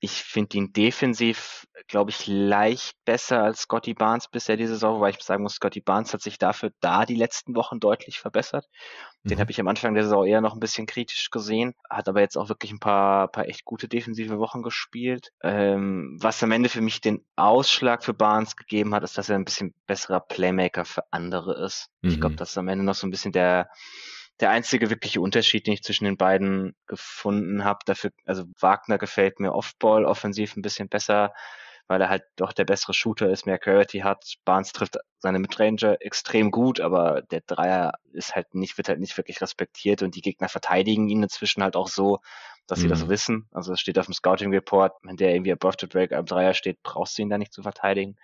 Ich 0.00 0.22
finde 0.22 0.58
ihn 0.58 0.72
defensiv, 0.72 1.66
glaube 1.88 2.10
ich, 2.10 2.26
leicht 2.26 2.96
besser 3.04 3.42
als 3.42 3.62
Scotty 3.62 3.94
Barnes 3.94 4.28
bisher 4.28 4.56
diese 4.56 4.74
Saison, 4.74 5.00
weil 5.00 5.12
ich 5.12 5.22
sagen 5.22 5.42
muss, 5.42 5.54
Scotty 5.54 5.80
Barnes 5.80 6.12
hat 6.12 6.20
sich 6.20 6.38
dafür 6.38 6.70
da 6.80 7.06
die 7.06 7.14
letzten 7.14 7.54
Wochen 7.54 7.80
deutlich 7.80 8.18
verbessert. 8.18 8.66
Den 9.24 9.38
mhm. 9.38 9.40
habe 9.40 9.50
ich 9.50 9.60
am 9.60 9.68
Anfang 9.68 9.94
der 9.94 10.04
Saison 10.04 10.24
eher 10.24 10.40
noch 10.40 10.54
ein 10.54 10.60
bisschen 10.60 10.86
kritisch 10.86 11.30
gesehen, 11.30 11.74
hat 11.90 12.08
aber 12.08 12.20
jetzt 12.20 12.36
auch 12.36 12.48
wirklich 12.48 12.72
ein 12.72 12.78
paar, 12.78 13.28
paar 13.28 13.48
echt 13.48 13.64
gute 13.64 13.88
defensive 13.88 14.38
Wochen 14.38 14.62
gespielt. 14.62 15.32
Ähm, 15.42 16.16
was 16.20 16.42
am 16.42 16.52
Ende 16.52 16.68
für 16.68 16.80
mich 16.80 17.00
den 17.00 17.24
Ausschlag 17.34 18.04
für 18.04 18.14
Barnes 18.14 18.56
gegeben 18.56 18.94
hat, 18.94 19.02
ist, 19.02 19.18
dass 19.18 19.28
er 19.28 19.36
ein 19.36 19.44
bisschen 19.44 19.74
besserer 19.86 20.20
Playmaker 20.20 20.84
für 20.84 21.04
andere 21.10 21.64
ist. 21.64 21.88
Mhm. 22.02 22.10
Ich 22.10 22.20
glaube, 22.20 22.36
das 22.36 22.50
ist 22.50 22.58
am 22.58 22.68
Ende 22.68 22.84
noch 22.84 22.94
so 22.94 23.06
ein 23.06 23.10
bisschen 23.10 23.32
der 23.32 23.68
der 24.40 24.50
einzige 24.50 24.90
wirkliche 24.90 25.20
Unterschied, 25.20 25.66
den 25.66 25.74
ich 25.74 25.82
zwischen 25.82 26.04
den 26.04 26.16
beiden 26.16 26.74
gefunden 26.86 27.64
habe. 27.64 27.80
Dafür, 27.86 28.10
also 28.24 28.44
Wagner 28.60 28.98
gefällt 28.98 29.40
mir 29.40 29.52
Offball 29.52 30.04
offensiv 30.04 30.56
ein 30.56 30.62
bisschen 30.62 30.88
besser, 30.88 31.32
weil 31.88 32.00
er 32.00 32.08
halt 32.08 32.24
doch 32.36 32.52
der 32.52 32.64
bessere 32.64 32.94
Shooter 32.94 33.30
ist, 33.30 33.46
mehr 33.46 33.58
Clarity 33.58 34.00
hat. 34.00 34.34
Barnes 34.44 34.72
trifft 34.72 34.96
seine 35.18 35.38
Midranger 35.38 35.96
extrem 36.00 36.50
gut, 36.50 36.80
aber 36.80 37.22
der 37.22 37.42
Dreier 37.46 37.94
ist 38.12 38.34
halt 38.34 38.54
nicht, 38.54 38.76
wird 38.76 38.88
halt 38.88 39.00
nicht 39.00 39.16
wirklich 39.16 39.40
respektiert 39.40 40.02
und 40.02 40.14
die 40.14 40.22
Gegner 40.22 40.48
verteidigen 40.48 41.08
ihn 41.08 41.22
inzwischen 41.22 41.62
halt 41.62 41.76
auch 41.76 41.88
so, 41.88 42.20
dass 42.66 42.80
sie 42.80 42.86
mhm. 42.86 42.90
das 42.90 43.08
wissen. 43.08 43.48
Also 43.52 43.72
es 43.72 43.80
steht 43.80 43.98
auf 43.98 44.06
dem 44.06 44.14
Scouting 44.14 44.52
Report, 44.52 44.92
wenn 45.02 45.16
der 45.16 45.32
irgendwie 45.32 45.52
above 45.52 45.76
the 45.80 45.88
Drake 45.88 46.16
am 46.16 46.26
Dreier 46.26 46.54
steht, 46.54 46.82
brauchst 46.82 47.16
du 47.16 47.22
ihn 47.22 47.30
da 47.30 47.38
nicht 47.38 47.52
zu 47.52 47.62
verteidigen. 47.62 48.16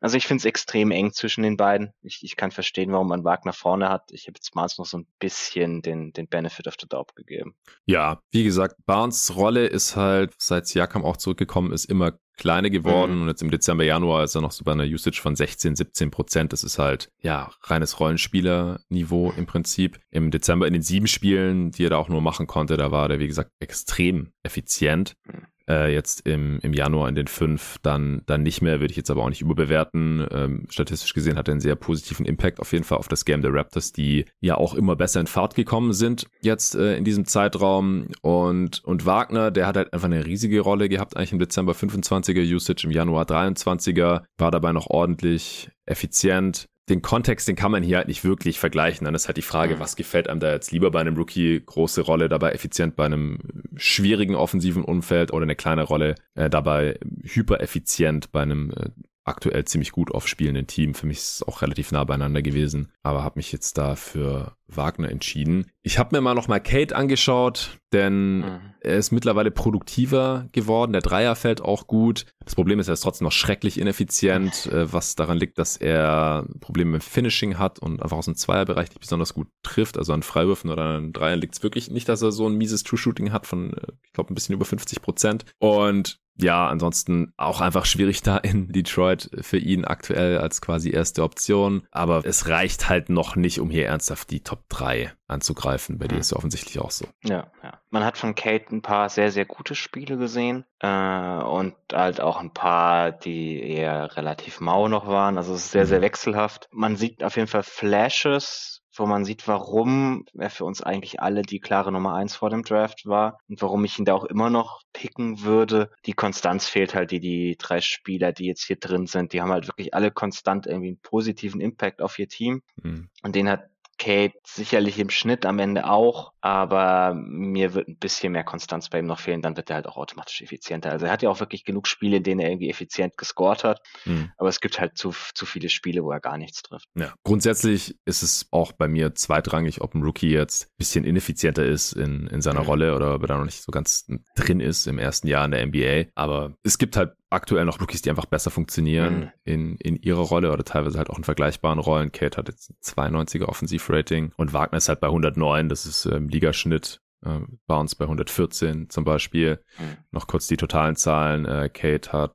Also 0.00 0.16
ich 0.16 0.26
finde 0.26 0.42
es 0.42 0.44
extrem 0.44 0.90
eng 0.90 1.12
zwischen 1.12 1.42
den 1.42 1.56
beiden. 1.56 1.92
Ich, 2.02 2.22
ich 2.22 2.36
kann 2.36 2.50
verstehen, 2.50 2.92
warum 2.92 3.08
man 3.08 3.24
Wagner 3.24 3.52
vorne 3.52 3.88
hat. 3.88 4.12
Ich 4.12 4.26
habe 4.26 4.34
jetzt 4.36 4.52
Barnes 4.52 4.78
noch 4.78 4.86
so 4.86 4.98
ein 4.98 5.06
bisschen 5.18 5.82
den, 5.82 6.12
den 6.12 6.28
Benefit 6.28 6.68
of 6.68 6.74
the 6.80 6.86
Doubt 6.86 7.16
gegeben. 7.16 7.54
Ja, 7.86 8.20
wie 8.30 8.44
gesagt, 8.44 8.76
Barnes 8.84 9.34
Rolle 9.34 9.66
ist 9.66 9.96
halt, 9.96 10.34
seit 10.38 10.66
Siakam 10.66 11.04
auch 11.04 11.16
zurückgekommen 11.16 11.72
ist, 11.72 11.86
immer 11.86 12.12
kleiner 12.38 12.70
geworden 12.70 13.16
mhm. 13.16 13.22
und 13.22 13.28
jetzt 13.28 13.42
im 13.42 13.50
Dezember, 13.50 13.84
Januar 13.84 14.24
ist 14.24 14.34
er 14.34 14.40
noch 14.40 14.52
so 14.52 14.64
bei 14.64 14.72
einer 14.72 14.84
Usage 14.84 15.20
von 15.20 15.36
16, 15.36 15.76
17 15.76 16.10
Prozent. 16.10 16.52
Das 16.52 16.64
ist 16.64 16.78
halt, 16.78 17.10
ja, 17.20 17.50
reines 17.62 18.00
Rollenspielerniveau 18.00 19.34
im 19.36 19.46
Prinzip. 19.46 20.00
Im 20.10 20.30
Dezember 20.30 20.66
in 20.66 20.72
den 20.72 20.82
sieben 20.82 21.06
Spielen, 21.06 21.70
die 21.70 21.84
er 21.84 21.90
da 21.90 21.96
auch 21.98 22.08
nur 22.08 22.22
machen 22.22 22.46
konnte, 22.46 22.76
da 22.76 22.90
war 22.90 23.08
der, 23.08 23.18
wie 23.18 23.28
gesagt, 23.28 23.50
extrem 23.60 24.32
effizient. 24.42 25.16
Mhm 25.26 25.46
äh, 25.68 25.92
jetzt 25.92 26.26
im, 26.26 26.58
im 26.62 26.72
Januar 26.72 27.08
in 27.08 27.14
den 27.14 27.26
fünf 27.26 27.76
dann, 27.82 28.22
dann 28.26 28.42
nicht 28.42 28.62
mehr, 28.62 28.80
würde 28.80 28.90
ich 28.90 28.96
jetzt 28.96 29.10
aber 29.10 29.22
auch 29.22 29.28
nicht 29.28 29.42
überbewerten. 29.42 30.26
Ähm, 30.30 30.66
statistisch 30.70 31.14
gesehen 31.14 31.36
hat 31.36 31.48
er 31.48 31.52
einen 31.52 31.60
sehr 31.60 31.76
positiven 31.76 32.26
Impact 32.26 32.60
auf 32.60 32.72
jeden 32.72 32.84
Fall 32.84 32.98
auf 32.98 33.08
das 33.08 33.24
Game 33.24 33.42
der 33.42 33.52
Raptors, 33.52 33.92
die 33.92 34.24
ja 34.40 34.56
auch 34.56 34.74
immer 34.74 34.96
besser 34.96 35.20
in 35.20 35.26
Fahrt 35.26 35.54
gekommen 35.54 35.92
sind 35.92 36.26
jetzt 36.40 36.74
äh, 36.74 36.96
in 36.96 37.04
diesem 37.04 37.24
Zeitraum. 37.26 38.08
Und, 38.22 38.84
und 38.84 39.06
Wagner, 39.06 39.50
der 39.50 39.66
hat 39.66 39.76
halt 39.76 39.92
einfach 39.92 40.06
eine 40.06 40.26
riesige 40.26 40.60
Rolle 40.60 40.88
gehabt, 40.88 41.16
eigentlich 41.16 41.32
im 41.32 41.38
Dezember 41.38 41.72
25er 41.72 42.42
Usage, 42.54 42.84
im 42.84 42.90
Januar 42.90 43.24
23er, 43.24 44.22
war 44.38 44.50
dabei 44.50 44.72
noch 44.72 44.88
ordentlich 44.88 45.70
effizient 45.86 46.66
den 46.88 47.02
Kontext, 47.02 47.48
den 47.48 47.56
kann 47.56 47.70
man 47.70 47.82
hier 47.82 47.98
halt 47.98 48.08
nicht 48.08 48.24
wirklich 48.24 48.58
vergleichen. 48.58 49.04
Dann 49.04 49.14
ist 49.14 49.26
halt 49.26 49.36
die 49.36 49.42
Frage, 49.42 49.76
mhm. 49.76 49.80
was 49.80 49.96
gefällt 49.96 50.28
einem 50.28 50.40
da 50.40 50.52
jetzt 50.52 50.72
lieber 50.72 50.90
bei 50.90 51.00
einem 51.00 51.16
Rookie? 51.16 51.60
Große 51.64 52.02
Rolle 52.02 52.28
dabei 52.28 52.52
effizient 52.52 52.96
bei 52.96 53.04
einem 53.04 53.38
schwierigen 53.76 54.34
offensiven 54.34 54.84
Umfeld 54.84 55.32
oder 55.32 55.44
eine 55.44 55.56
kleine 55.56 55.82
Rolle 55.82 56.14
äh, 56.34 56.50
dabei 56.50 56.98
hypereffizient 57.22 58.32
bei 58.32 58.42
einem 58.42 58.70
äh, 58.70 58.90
aktuell 59.28 59.64
ziemlich 59.64 59.92
gut 59.92 60.12
aufspielenden 60.12 60.66
Team. 60.66 60.94
Für 60.94 61.06
mich 61.06 61.18
ist 61.18 61.34
es 61.34 61.42
auch 61.42 61.62
relativ 61.62 61.92
nah 61.92 62.04
beieinander 62.04 62.42
gewesen, 62.42 62.90
aber 63.02 63.24
habe 63.24 63.38
mich 63.38 63.52
jetzt 63.52 63.78
da 63.78 63.96
für 63.96 64.56
Wagner 64.68 65.10
entschieden. 65.10 65.70
Ich 65.82 65.98
habe 65.98 66.14
mir 66.14 66.20
mal 66.20 66.34
noch 66.34 66.48
mal 66.48 66.60
Kate 66.60 66.94
angeschaut, 66.94 67.78
denn 67.92 68.40
mhm. 68.40 68.60
er 68.80 68.96
ist 68.96 69.10
mittlerweile 69.10 69.50
produktiver 69.50 70.48
geworden. 70.52 70.92
Der 70.92 71.00
Dreier 71.00 71.34
fällt 71.36 71.62
auch 71.62 71.86
gut. 71.86 72.26
Das 72.44 72.54
Problem 72.54 72.78
ist, 72.78 72.88
er 72.88 72.94
ist 72.94 73.00
trotzdem 73.00 73.24
noch 73.24 73.32
schrecklich 73.32 73.80
ineffizient, 73.80 74.66
äh, 74.66 74.92
was 74.92 75.16
daran 75.16 75.38
liegt, 75.38 75.58
dass 75.58 75.76
er 75.76 76.46
Probleme 76.60 76.92
mit 76.92 77.04
Finishing 77.04 77.58
hat 77.58 77.78
und 77.78 78.02
einfach 78.02 78.18
aus 78.18 78.26
dem 78.26 78.36
Zweierbereich 78.36 78.90
nicht 78.90 79.00
besonders 79.00 79.32
gut 79.32 79.48
trifft. 79.62 79.96
Also 79.96 80.12
an 80.12 80.22
Freiwürfen 80.22 80.70
oder 80.70 80.84
an 80.84 81.12
Dreier 81.12 81.36
liegt 81.36 81.54
es 81.54 81.62
wirklich 81.62 81.90
nicht, 81.90 82.08
dass 82.08 82.22
er 82.22 82.32
so 82.32 82.46
ein 82.46 82.56
mieses 82.56 82.82
True-Shooting 82.82 83.32
hat 83.32 83.46
von, 83.46 83.72
äh, 83.72 83.92
ich 84.04 84.12
glaube, 84.12 84.32
ein 84.32 84.34
bisschen 84.34 84.54
über 84.54 84.66
50 84.66 85.00
Prozent. 85.00 85.46
Und 85.58 86.20
ja, 86.40 86.68
ansonsten 86.68 87.32
auch 87.36 87.60
einfach 87.60 87.84
schwierig 87.84 88.22
da 88.22 88.36
in 88.36 88.68
Detroit 88.68 89.28
für 89.40 89.58
ihn 89.58 89.84
aktuell 89.84 90.38
als 90.38 90.60
quasi 90.60 90.90
erste 90.90 91.24
Option. 91.24 91.86
Aber 91.90 92.24
es 92.24 92.48
reicht 92.48 92.88
halt 92.88 93.08
noch 93.08 93.34
nicht, 93.34 93.60
um 93.60 93.70
hier 93.70 93.86
ernsthaft 93.86 94.30
die 94.30 94.40
Top 94.40 94.68
3 94.68 95.12
anzugreifen. 95.26 95.98
Bei 95.98 96.06
dir 96.06 96.18
ist 96.18 96.30
ja 96.30 96.36
offensichtlich 96.36 96.78
auch 96.78 96.90
so. 96.90 97.06
Ja, 97.24 97.50
ja. 97.62 97.80
Man 97.90 98.04
hat 98.04 98.18
von 98.18 98.34
Kate 98.34 98.66
ein 98.70 98.82
paar 98.82 99.08
sehr, 99.08 99.32
sehr 99.32 99.46
gute 99.46 99.74
Spiele 99.74 100.16
gesehen 100.16 100.64
äh, 100.80 100.88
und 100.88 101.74
halt 101.92 102.20
auch 102.20 102.38
ein 102.38 102.52
paar, 102.52 103.12
die 103.12 103.60
eher 103.60 104.16
relativ 104.16 104.60
mau 104.60 104.88
noch 104.88 105.06
waren. 105.06 105.38
Also 105.38 105.54
es 105.54 105.64
ist 105.64 105.72
sehr, 105.72 105.86
sehr 105.86 105.98
mhm. 105.98 106.04
wechselhaft. 106.04 106.68
Man 106.70 106.96
sieht 106.96 107.24
auf 107.24 107.36
jeden 107.36 107.48
Fall 107.48 107.62
Flashes 107.62 108.77
wo 108.98 109.06
man 109.06 109.24
sieht, 109.24 109.46
warum 109.48 110.24
er 110.36 110.50
für 110.50 110.64
uns 110.64 110.82
eigentlich 110.82 111.20
alle 111.20 111.42
die 111.42 111.60
klare 111.60 111.92
Nummer 111.92 112.14
eins 112.14 112.34
vor 112.34 112.50
dem 112.50 112.62
Draft 112.62 113.06
war 113.06 113.38
und 113.48 113.60
warum 113.62 113.84
ich 113.84 113.98
ihn 113.98 114.04
da 114.04 114.14
auch 114.14 114.24
immer 114.24 114.50
noch 114.50 114.82
picken 114.92 115.42
würde. 115.42 115.90
Die 116.06 116.12
Konstanz 116.12 116.68
fehlt 116.68 116.94
halt, 116.94 117.10
die 117.10 117.20
die 117.20 117.56
drei 117.58 117.80
Spieler, 117.80 118.32
die 118.32 118.46
jetzt 118.46 118.64
hier 118.64 118.76
drin 118.76 119.06
sind, 119.06 119.32
die 119.32 119.40
haben 119.40 119.52
halt 119.52 119.68
wirklich 119.68 119.94
alle 119.94 120.10
konstant 120.10 120.66
irgendwie 120.66 120.88
einen 120.88 121.00
positiven 121.00 121.60
Impact 121.60 122.02
auf 122.02 122.18
ihr 122.18 122.28
Team. 122.28 122.62
Mhm. 122.82 123.08
Und 123.22 123.34
den 123.34 123.48
hat 123.48 123.68
Kate 123.98 124.34
sicherlich 124.46 124.98
im 124.98 125.10
Schnitt 125.10 125.44
am 125.44 125.58
Ende 125.58 125.88
auch, 125.88 126.32
aber 126.40 127.14
mir 127.14 127.74
wird 127.74 127.88
ein 127.88 127.98
bisschen 127.98 128.32
mehr 128.32 128.44
Konstanz 128.44 128.88
bei 128.88 129.00
ihm 129.00 129.06
noch 129.06 129.20
fehlen, 129.20 129.42
dann 129.42 129.56
wird 129.56 129.70
er 129.70 129.76
halt 129.76 129.86
auch 129.86 129.96
automatisch 129.96 130.40
effizienter. 130.40 130.90
Also 130.90 131.06
er 131.06 131.12
hat 131.12 131.22
ja 131.22 131.30
auch 131.30 131.40
wirklich 131.40 131.64
genug 131.64 131.86
Spiele, 131.86 132.18
in 132.18 132.22
denen 132.22 132.40
er 132.40 132.48
irgendwie 132.48 132.70
effizient 132.70 133.16
gescored 133.16 133.64
hat, 133.64 133.80
mhm. 134.04 134.32
aber 134.38 134.48
es 134.48 134.60
gibt 134.60 134.80
halt 134.80 134.96
zu, 134.96 135.12
zu 135.34 135.46
viele 135.46 135.68
Spiele, 135.68 136.04
wo 136.04 136.12
er 136.12 136.20
gar 136.20 136.38
nichts 136.38 136.62
trifft. 136.62 136.86
Ja, 136.94 137.14
grundsätzlich 137.24 137.96
ist 138.04 138.22
es 138.22 138.46
auch 138.50 138.72
bei 138.72 138.88
mir 138.88 139.14
zweitrangig, 139.14 139.80
ob 139.80 139.94
ein 139.94 140.02
Rookie 140.02 140.30
jetzt 140.30 140.64
ein 140.66 140.76
bisschen 140.78 141.04
ineffizienter 141.04 141.64
ist 141.64 141.92
in, 141.92 142.28
in 142.28 142.40
seiner 142.40 142.60
mhm. 142.60 142.66
Rolle 142.66 142.96
oder 142.96 143.14
ob 143.14 143.22
er 143.22 143.28
da 143.28 143.38
noch 143.38 143.44
nicht 143.44 143.62
so 143.62 143.72
ganz 143.72 144.06
drin 144.36 144.60
ist 144.60 144.86
im 144.86 144.98
ersten 144.98 145.26
Jahr 145.26 145.44
in 145.44 145.50
der 145.50 145.66
NBA, 145.66 146.10
aber 146.14 146.54
es 146.62 146.78
gibt 146.78 146.96
halt 146.96 147.17
aktuell 147.30 147.64
noch 147.64 147.80
Rookies, 147.80 148.02
die 148.02 148.10
einfach 148.10 148.26
besser 148.26 148.50
funktionieren 148.50 149.18
Mhm. 149.20 149.30
in, 149.44 149.76
in 149.76 149.96
ihrer 149.96 150.22
Rolle 150.22 150.52
oder 150.52 150.64
teilweise 150.64 150.98
halt 150.98 151.10
auch 151.10 151.18
in 151.18 151.24
vergleichbaren 151.24 151.78
Rollen. 151.78 152.12
Kate 152.12 152.36
hat 152.36 152.48
jetzt 152.48 152.70
ein 152.70 152.76
92er 152.80 153.44
Offensivrating 153.46 154.32
und 154.36 154.52
Wagner 154.52 154.78
ist 154.78 154.88
halt 154.88 155.00
bei 155.00 155.08
109, 155.08 155.68
das 155.68 155.86
ist 155.86 156.06
ähm, 156.06 156.28
Ligaschnitt. 156.28 157.00
Äh, 157.24 157.40
Barnes 157.66 157.96
bei 157.96 158.04
114 158.04 158.90
zum 158.90 159.04
Beispiel. 159.04 159.60
Mhm. 159.78 159.96
Noch 160.12 160.26
kurz 160.28 160.46
die 160.46 160.56
totalen 160.56 160.94
Zahlen. 160.96 161.44
Äh, 161.46 161.68
Kate 161.68 162.12
hat 162.12 162.32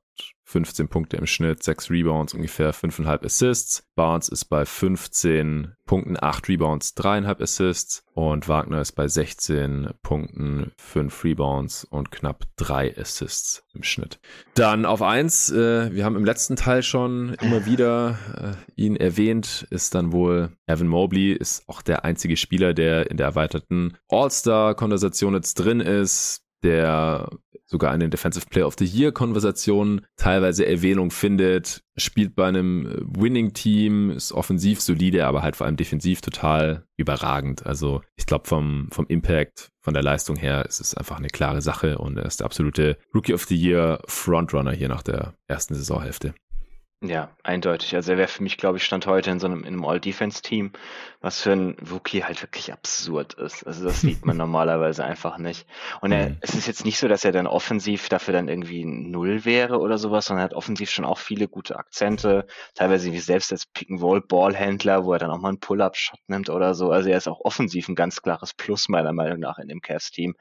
15 0.54 0.86
Punkte 0.86 1.16
im 1.16 1.26
Schnitt, 1.26 1.64
6 1.64 1.90
Rebounds, 1.90 2.32
ungefähr 2.32 2.72
5,5 2.72 3.24
Assists. 3.24 3.82
Barnes 3.96 4.28
ist 4.28 4.44
bei 4.44 4.64
15 4.64 5.74
Punkten, 5.84 6.16
8 6.16 6.48
Rebounds, 6.48 6.94
3,5 6.96 7.42
Assists. 7.42 8.04
Und 8.12 8.48
Wagner 8.48 8.80
ist 8.80 8.92
bei 8.92 9.08
16 9.08 9.90
Punkten, 10.04 10.70
5 10.78 11.24
Rebounds 11.24 11.82
und 11.82 12.12
knapp 12.12 12.44
3 12.54 12.96
Assists 12.96 13.64
im 13.74 13.82
Schnitt. 13.82 14.20
Dann 14.54 14.86
auf 14.86 15.02
1, 15.02 15.50
äh, 15.50 15.92
wir 15.92 16.04
haben 16.04 16.14
im 16.14 16.24
letzten 16.24 16.54
Teil 16.54 16.84
schon 16.84 17.34
immer 17.42 17.66
wieder 17.66 18.16
äh, 18.76 18.80
ihn 18.80 18.94
erwähnt, 18.94 19.66
ist 19.70 19.96
dann 19.96 20.12
wohl 20.12 20.52
Evan 20.68 20.86
Mobley, 20.86 21.32
ist 21.32 21.68
auch 21.68 21.82
der 21.82 22.04
einzige 22.04 22.36
Spieler, 22.36 22.74
der 22.74 23.10
in 23.10 23.16
der 23.16 23.26
erweiterten 23.26 23.96
All-Star-Konversation 24.08 25.34
jetzt 25.34 25.54
drin 25.54 25.80
ist 25.80 26.44
der 26.64 27.28
sogar 27.74 27.92
in 27.92 27.98
den 27.98 28.12
Defensive 28.12 28.46
Player 28.48 28.68
of 28.68 28.76
the 28.78 28.84
Year 28.84 29.10
Konversationen 29.10 30.06
teilweise 30.16 30.64
Erwähnung 30.64 31.10
findet, 31.10 31.82
spielt 31.96 32.36
bei 32.36 32.46
einem 32.46 33.04
Winning-Team, 33.18 34.10
ist 34.10 34.30
offensiv 34.30 34.80
solide, 34.80 35.26
aber 35.26 35.42
halt 35.42 35.56
vor 35.56 35.66
allem 35.66 35.76
defensiv 35.76 36.20
total 36.20 36.84
überragend. 36.96 37.66
Also 37.66 38.02
ich 38.14 38.26
glaube 38.26 38.46
vom, 38.46 38.86
vom 38.92 39.06
Impact, 39.08 39.70
von 39.82 39.92
der 39.92 40.04
Leistung 40.04 40.36
her 40.36 40.64
ist 40.66 40.80
es 40.80 40.94
einfach 40.94 41.18
eine 41.18 41.26
klare 41.26 41.62
Sache 41.62 41.98
und 41.98 42.16
er 42.16 42.26
ist 42.26 42.38
der 42.38 42.44
absolute 42.44 42.96
Rookie 43.12 43.34
of 43.34 43.42
the 43.46 43.56
Year 43.56 44.00
Frontrunner 44.06 44.72
hier 44.72 44.88
nach 44.88 45.02
der 45.02 45.34
ersten 45.48 45.74
Saisonhälfte. 45.74 46.32
Ja, 47.06 47.36
eindeutig. 47.42 47.94
Also 47.96 48.12
er 48.12 48.18
wäre 48.18 48.28
für 48.28 48.42
mich, 48.42 48.56
glaube 48.56 48.78
ich, 48.78 48.84
stand 48.84 49.06
heute 49.06 49.30
in 49.30 49.38
so 49.38 49.46
einem, 49.46 49.60
in 49.60 49.74
einem 49.74 49.84
All-Defense-Team, 49.84 50.72
was 51.20 51.38
für 51.42 51.52
ein 51.52 51.76
Rookie 51.90 52.24
halt 52.24 52.40
wirklich 52.40 52.72
absurd 52.72 53.34
ist. 53.34 53.66
Also 53.66 53.84
das 53.84 54.00
sieht 54.00 54.24
man 54.24 54.36
normalerweise 54.38 55.04
einfach 55.04 55.36
nicht. 55.36 55.66
Und 56.00 56.12
er, 56.12 56.30
Mhm. 56.30 56.36
es 56.40 56.54
ist 56.54 56.66
jetzt 56.66 56.86
nicht 56.86 56.98
so, 56.98 57.06
dass 57.06 57.24
er 57.24 57.32
dann 57.32 57.46
offensiv 57.46 58.08
dafür 58.08 58.32
dann 58.32 58.48
irgendwie 58.48 58.82
ein 58.84 59.10
Null 59.10 59.44
wäre 59.44 59.80
oder 59.80 59.98
sowas, 59.98 60.24
sondern 60.24 60.42
er 60.42 60.44
hat 60.46 60.54
offensiv 60.54 60.88
schon 60.90 61.04
auch 61.04 61.18
viele 61.18 61.46
gute 61.46 61.76
Akzente, 61.76 62.46
teilweise 62.74 63.12
wie 63.12 63.18
selbst 63.20 63.52
als 63.52 63.66
Pick-and-Roll-Ballhändler, 63.66 65.04
wo 65.04 65.12
er 65.12 65.18
dann 65.18 65.30
auch 65.30 65.38
mal 65.40 65.48
einen 65.50 65.60
Pull-Up-Shot 65.60 66.20
nimmt 66.28 66.48
oder 66.48 66.74
so. 66.74 66.90
Also 66.90 67.10
er 67.10 67.18
ist 67.18 67.28
auch 67.28 67.40
offensiv 67.40 67.86
ein 67.88 67.96
ganz 67.96 68.22
klares 68.22 68.54
Plus 68.54 68.88
meiner 68.88 69.12
Meinung 69.12 69.40
nach 69.40 69.58
in 69.58 69.68
dem 69.68 69.82
Cavs-Team. 69.82 70.36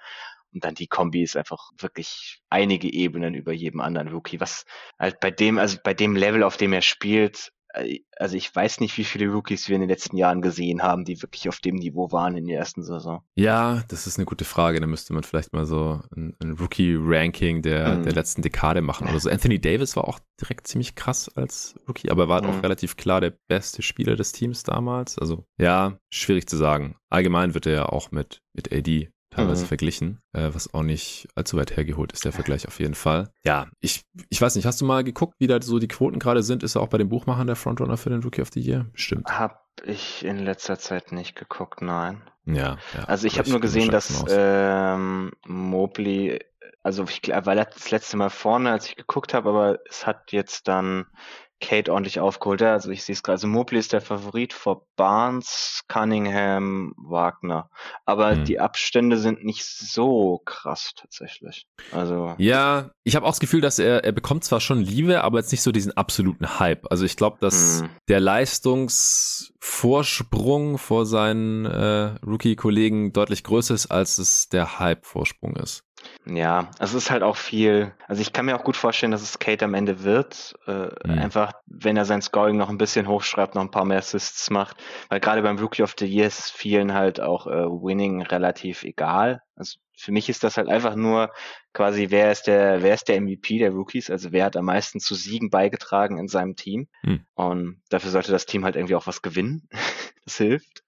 Und 0.54 0.64
dann 0.64 0.76
die 0.76 0.88
Kombi 0.88 1.24
ist 1.24 1.36
einfach 1.38 1.72
wirklich 1.80 2.42
einige 2.50 2.92
Ebenen 2.92 3.34
über 3.34 3.54
jedem 3.54 3.82
anderen 3.82 4.10
Rookie. 4.10 4.40
Was 4.40 4.66
halt 5.00 5.20
bei 5.20 5.32
dem, 5.32 5.58
also 5.58 5.78
bei 5.84 5.94
dem 5.94 6.16
Level, 6.16 6.44
auf 6.44 6.58
dem 6.58 6.74
er 6.74 6.82
spielt, 6.82 7.52
äh, 7.74 8.00
also 8.18 8.38
ich 8.38 8.56
weiß 8.56 8.80
nicht, 8.82 8.96
wie 9.00 9.04
viele 9.04 9.32
Rookies 9.32 9.68
wir 9.68 9.76
in 9.76 9.82
den 9.82 9.90
letzten 9.90 10.16
Jahren 10.16 10.42
gesehen 10.44 10.84
haben, 10.84 11.06
die 11.06 11.22
wirklich 11.24 11.50
auf 11.50 11.60
dem 11.60 11.76
Niveau 11.76 12.12
waren 12.12 12.38
in 12.38 12.46
der 12.46 12.60
ersten 12.60 12.84
Saison. 12.84 13.24
Ja, 13.36 13.84
das 13.88 14.06
ist 14.06 14.18
eine 14.20 14.26
gute 14.26 14.46
Frage. 14.46 14.80
Da 14.80 14.86
müsste 14.86 15.14
man 15.14 15.24
vielleicht 15.24 15.54
mal 15.54 15.66
so 15.66 16.02
ein, 16.16 16.36
ein 16.40 16.52
Rookie-Ranking 16.52 17.62
der, 17.64 17.98
Mhm. 17.98 18.04
der 18.04 18.14
letzten 18.14 18.42
Dekade 18.44 18.82
machen 18.82 19.08
oder 19.10 19.20
so. 19.20 19.30
Anthony 19.30 19.60
Davis 19.60 19.96
war 19.96 20.08
auch 20.08 20.20
direkt 20.40 20.68
ziemlich 20.68 20.94
krass 20.96 21.30
als 21.36 21.76
Rookie, 21.88 22.12
aber 22.12 22.28
war 22.28 22.42
halt 22.42 22.46
Mhm. 22.46 22.60
auch 22.60 22.64
relativ 22.64 22.96
klar 22.96 23.22
der 23.22 23.34
beste 23.48 23.82
Spieler 23.82 24.16
des 24.16 24.32
Teams 24.34 24.62
damals. 24.64 25.18
Also 25.18 25.46
ja, 25.58 25.98
schwierig 26.12 26.48
zu 26.48 26.58
sagen. 26.58 26.96
Allgemein 27.10 27.54
wird 27.56 27.66
er 27.66 27.74
ja 27.74 27.86
auch 27.88 28.12
mit, 28.12 28.42
mit 28.54 28.72
AD 28.72 29.10
teilweise 29.34 29.64
Mhm. 29.64 29.68
verglichen, 29.68 30.22
äh, 30.34 30.50
was 30.54 30.74
auch 30.74 30.84
nicht 30.84 31.28
allzu 31.36 31.58
weit 31.58 31.76
hergeholt 31.76 32.12
ist, 32.14 32.26
der 32.26 32.32
Vergleich 32.32 32.68
auf 32.68 32.80
jeden 32.80 32.96
Fall. 32.96 33.30
Ja, 33.44 33.68
ich, 33.80 34.04
ich 34.30 34.42
weiß 34.42 34.56
nicht, 34.56 34.66
hast 34.66 34.80
du 34.82 34.86
mal 34.86 35.04
geguckt, 35.04 35.36
wie 35.40 35.48
da 35.48 35.62
so 35.62 35.80
die 35.80 35.88
Quoten 35.88 36.20
gerade 36.20 36.44
sind? 36.44 36.64
Ist 36.64 36.76
er 36.76 36.82
auch 36.82 36.88
bei 36.90 36.98
den 36.98 37.10
Buchmachern 37.10 37.48
der 37.48 37.56
Frontrunner 37.56 37.98
für 37.98 38.10
den 38.10 38.22
Rookie 38.24 38.42
of 38.42 38.50
the 38.54 38.62
Year? 38.62 38.88
Stimmt. 38.94 39.28
Hab 39.28 39.64
ich 39.84 40.24
in 40.24 40.40
letzter 40.40 40.78
Zeit 40.78 41.12
nicht 41.12 41.36
geguckt, 41.36 41.82
nein. 41.82 42.22
Ja, 42.46 42.78
ja. 42.96 43.04
Also 43.06 43.26
ich 43.28 43.40
habe 43.40 43.50
nur 43.50 43.60
gesehen, 43.62 43.90
dass 43.90 44.26
ähm, 44.30 45.32
Mobley, 45.46 46.40
also 46.84 47.04
ich 47.06 47.22
glaube, 47.22 47.42
er 47.42 47.46
war 47.46 47.56
das 47.56 47.90
letzte 47.92 48.18
Mal 48.18 48.30
vorne, 48.30 48.72
als 48.72 48.88
ich 48.88 48.96
geguckt 48.96 49.34
habe, 49.34 49.50
aber 49.50 49.80
es 49.90 50.06
hat 50.06 50.32
jetzt 50.32 50.68
dann 50.68 51.06
Kate 51.64 51.92
ordentlich 51.92 52.20
aufgeholt. 52.20 52.62
Ja, 52.62 52.74
also 52.74 52.92
ich 52.92 53.04
sehe 53.04 53.14
es 53.14 53.24
gerade. 53.24 53.34
Also 53.36 53.48
Mobley 53.48 53.80
ist 53.80 53.94
der 53.94 54.02
Favorit 54.02 54.52
vor 54.54 54.86
Barnes, 54.98 55.82
Cunningham, 55.88 56.94
Wagner. 56.98 57.70
Aber 58.06 58.36
Hm. 58.36 58.44
die 58.46 58.60
Abstände 58.60 59.18
sind 59.18 59.44
nicht 59.46 59.64
so 59.66 60.42
krass 60.46 60.92
tatsächlich. 60.96 61.66
Also 61.92 62.36
Ja, 62.38 62.92
ich 63.04 63.16
habe 63.16 63.26
auch 63.26 63.32
das 63.32 63.40
Gefühl, 63.40 63.62
dass 63.62 63.80
er, 63.80 64.04
er 64.04 64.12
bekommt 64.12 64.44
zwar 64.44 64.60
schon 64.60 64.80
Liebe, 64.82 65.24
aber 65.24 65.40
jetzt 65.40 65.52
nicht 65.52 65.64
so 65.64 65.72
diesen 65.72 65.96
absoluten 65.96 66.60
Hype. 66.60 66.86
Also 66.92 67.06
ich 67.06 67.16
glaube, 67.16 67.38
dass 67.40 67.82
Hm. 67.82 67.90
der 68.10 68.20
Leistungsvorsprung 68.20 70.78
vor 70.78 71.06
seinen 71.06 71.66
äh, 71.66 72.16
Rookie-Kollegen 72.26 73.14
deutlich 73.14 73.44
größer 73.44 73.74
ist, 73.74 73.88
als 73.88 74.18
es 74.18 74.50
der 74.50 74.80
Hype-Vorsprung 74.80 75.56
ist. 75.56 75.86
Ja, 76.26 76.72
also 76.80 76.98
es 76.98 77.06
ist 77.06 77.12
halt 77.12 77.24
auch 77.24 77.36
viel. 77.36 77.94
Also 78.08 78.22
ich 78.22 78.34
kann 78.34 78.46
mir 78.46 78.56
auch 78.56 78.64
gut 78.64 78.78
vorstellen, 78.78 79.12
dass 79.12 79.22
es 79.22 79.40
Kate 79.40 79.66
am 79.66 79.74
Ende 79.74 80.04
wird. 80.04 80.56
Äh, 80.68 80.90
Mhm. 81.06 81.20
Einfach, 81.20 81.54
wenn 81.66 81.98
er 81.98 82.06
sein 82.06 82.22
Scoring 82.22 82.58
noch 82.58 82.70
ein 82.70 82.78
bisschen 82.78 83.08
hochschreibt, 83.08 83.56
noch 83.56 83.62
ein 83.62 83.72
paar 83.72 83.86
mehr 83.86 83.98
Assists 83.98 84.50
macht. 84.50 84.78
Weil 85.10 85.20
gerade 85.20 85.42
beim 85.42 85.58
Rookie 85.58 85.84
of 85.84 85.96
the 85.98 86.06
Year 86.06 86.28
ist 86.28 86.52
vielen 86.52 86.94
halt 86.94 87.20
auch 87.20 87.48
äh, 87.48 87.66
Winning 87.66 88.22
relativ 88.22 88.84
egal. 88.84 89.42
Also 89.56 89.78
für 89.96 90.12
mich 90.12 90.30
ist 90.30 90.44
das 90.44 90.58
halt 90.58 90.70
einfach 90.70 90.96
nur 90.96 91.32
quasi, 91.74 92.08
wer 92.10 92.32
ist 92.32 92.48
der, 92.48 92.82
wer 92.82 92.94
ist 92.94 93.08
der 93.08 93.22
MVP 93.22 93.60
der 93.60 93.72
Rookies? 93.72 94.10
Also 94.10 94.32
wer 94.32 94.46
hat 94.46 94.58
am 94.58 94.66
meisten 94.66 95.00
zu 95.00 95.16
Siegen 95.16 95.50
beigetragen 95.50 96.18
in 96.18 96.28
seinem 96.28 96.56
Team? 96.56 96.88
Mhm. 97.04 97.26
Und 97.36 97.82
dafür 97.90 98.12
sollte 98.12 98.32
das 98.32 98.46
Team 98.46 98.66
halt 98.66 98.76
irgendwie 98.76 98.96
auch 98.96 99.08
was 99.08 99.22
gewinnen. 99.22 99.68
das 100.26 100.38
hilft. 100.38 100.83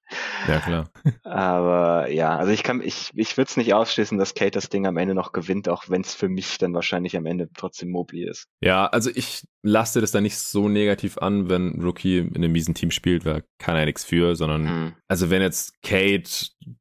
Ja, 0.48 0.60
klar. 0.60 0.90
Aber 1.24 2.10
ja, 2.12 2.38
also 2.38 2.52
ich 2.52 2.64
kann, 2.64 2.82
ich, 2.82 3.12
ich 3.16 3.38
würde 3.38 3.50
es 3.50 3.58
nicht 3.58 3.74
ausschließen, 3.74 4.18
dass 4.18 4.34
Kate 4.36 4.52
das 4.52 4.70
Ding 4.70 4.86
am 4.86 4.98
Ende 4.98 5.16
noch 5.16 5.32
gewinnt, 5.32 5.68
auch 5.70 5.86
wenn 5.90 6.02
es 6.02 6.14
für 6.14 6.30
mich 6.30 6.58
dann 6.58 6.74
wahrscheinlich 6.74 7.18
am 7.18 7.26
Ende 7.26 7.50
trotzdem 7.56 7.90
Mobley 7.90 8.30
ist. 8.30 8.48
Ja, 8.62 8.86
also 8.88 9.10
ich 9.14 9.44
lasse 9.64 10.02
das 10.02 10.12
dann 10.12 10.24
nicht 10.24 10.38
so 10.38 10.70
negativ 10.70 11.18
an, 11.18 11.50
wenn 11.50 11.70
ein 11.78 11.82
Rookie 11.82 12.20
in 12.20 12.36
einem 12.36 12.52
miesen 12.52 12.76
Team 12.76 12.92
spielt, 12.92 13.26
weil 13.26 13.44
kann 13.58 13.76
er 13.76 13.86
nichts 13.86 14.04
für, 14.04 14.36
sondern 14.36 14.68
Hm. 14.68 14.94
also 15.08 15.30
wenn 15.30 15.42
jetzt 15.42 15.82
Kate 15.82 16.30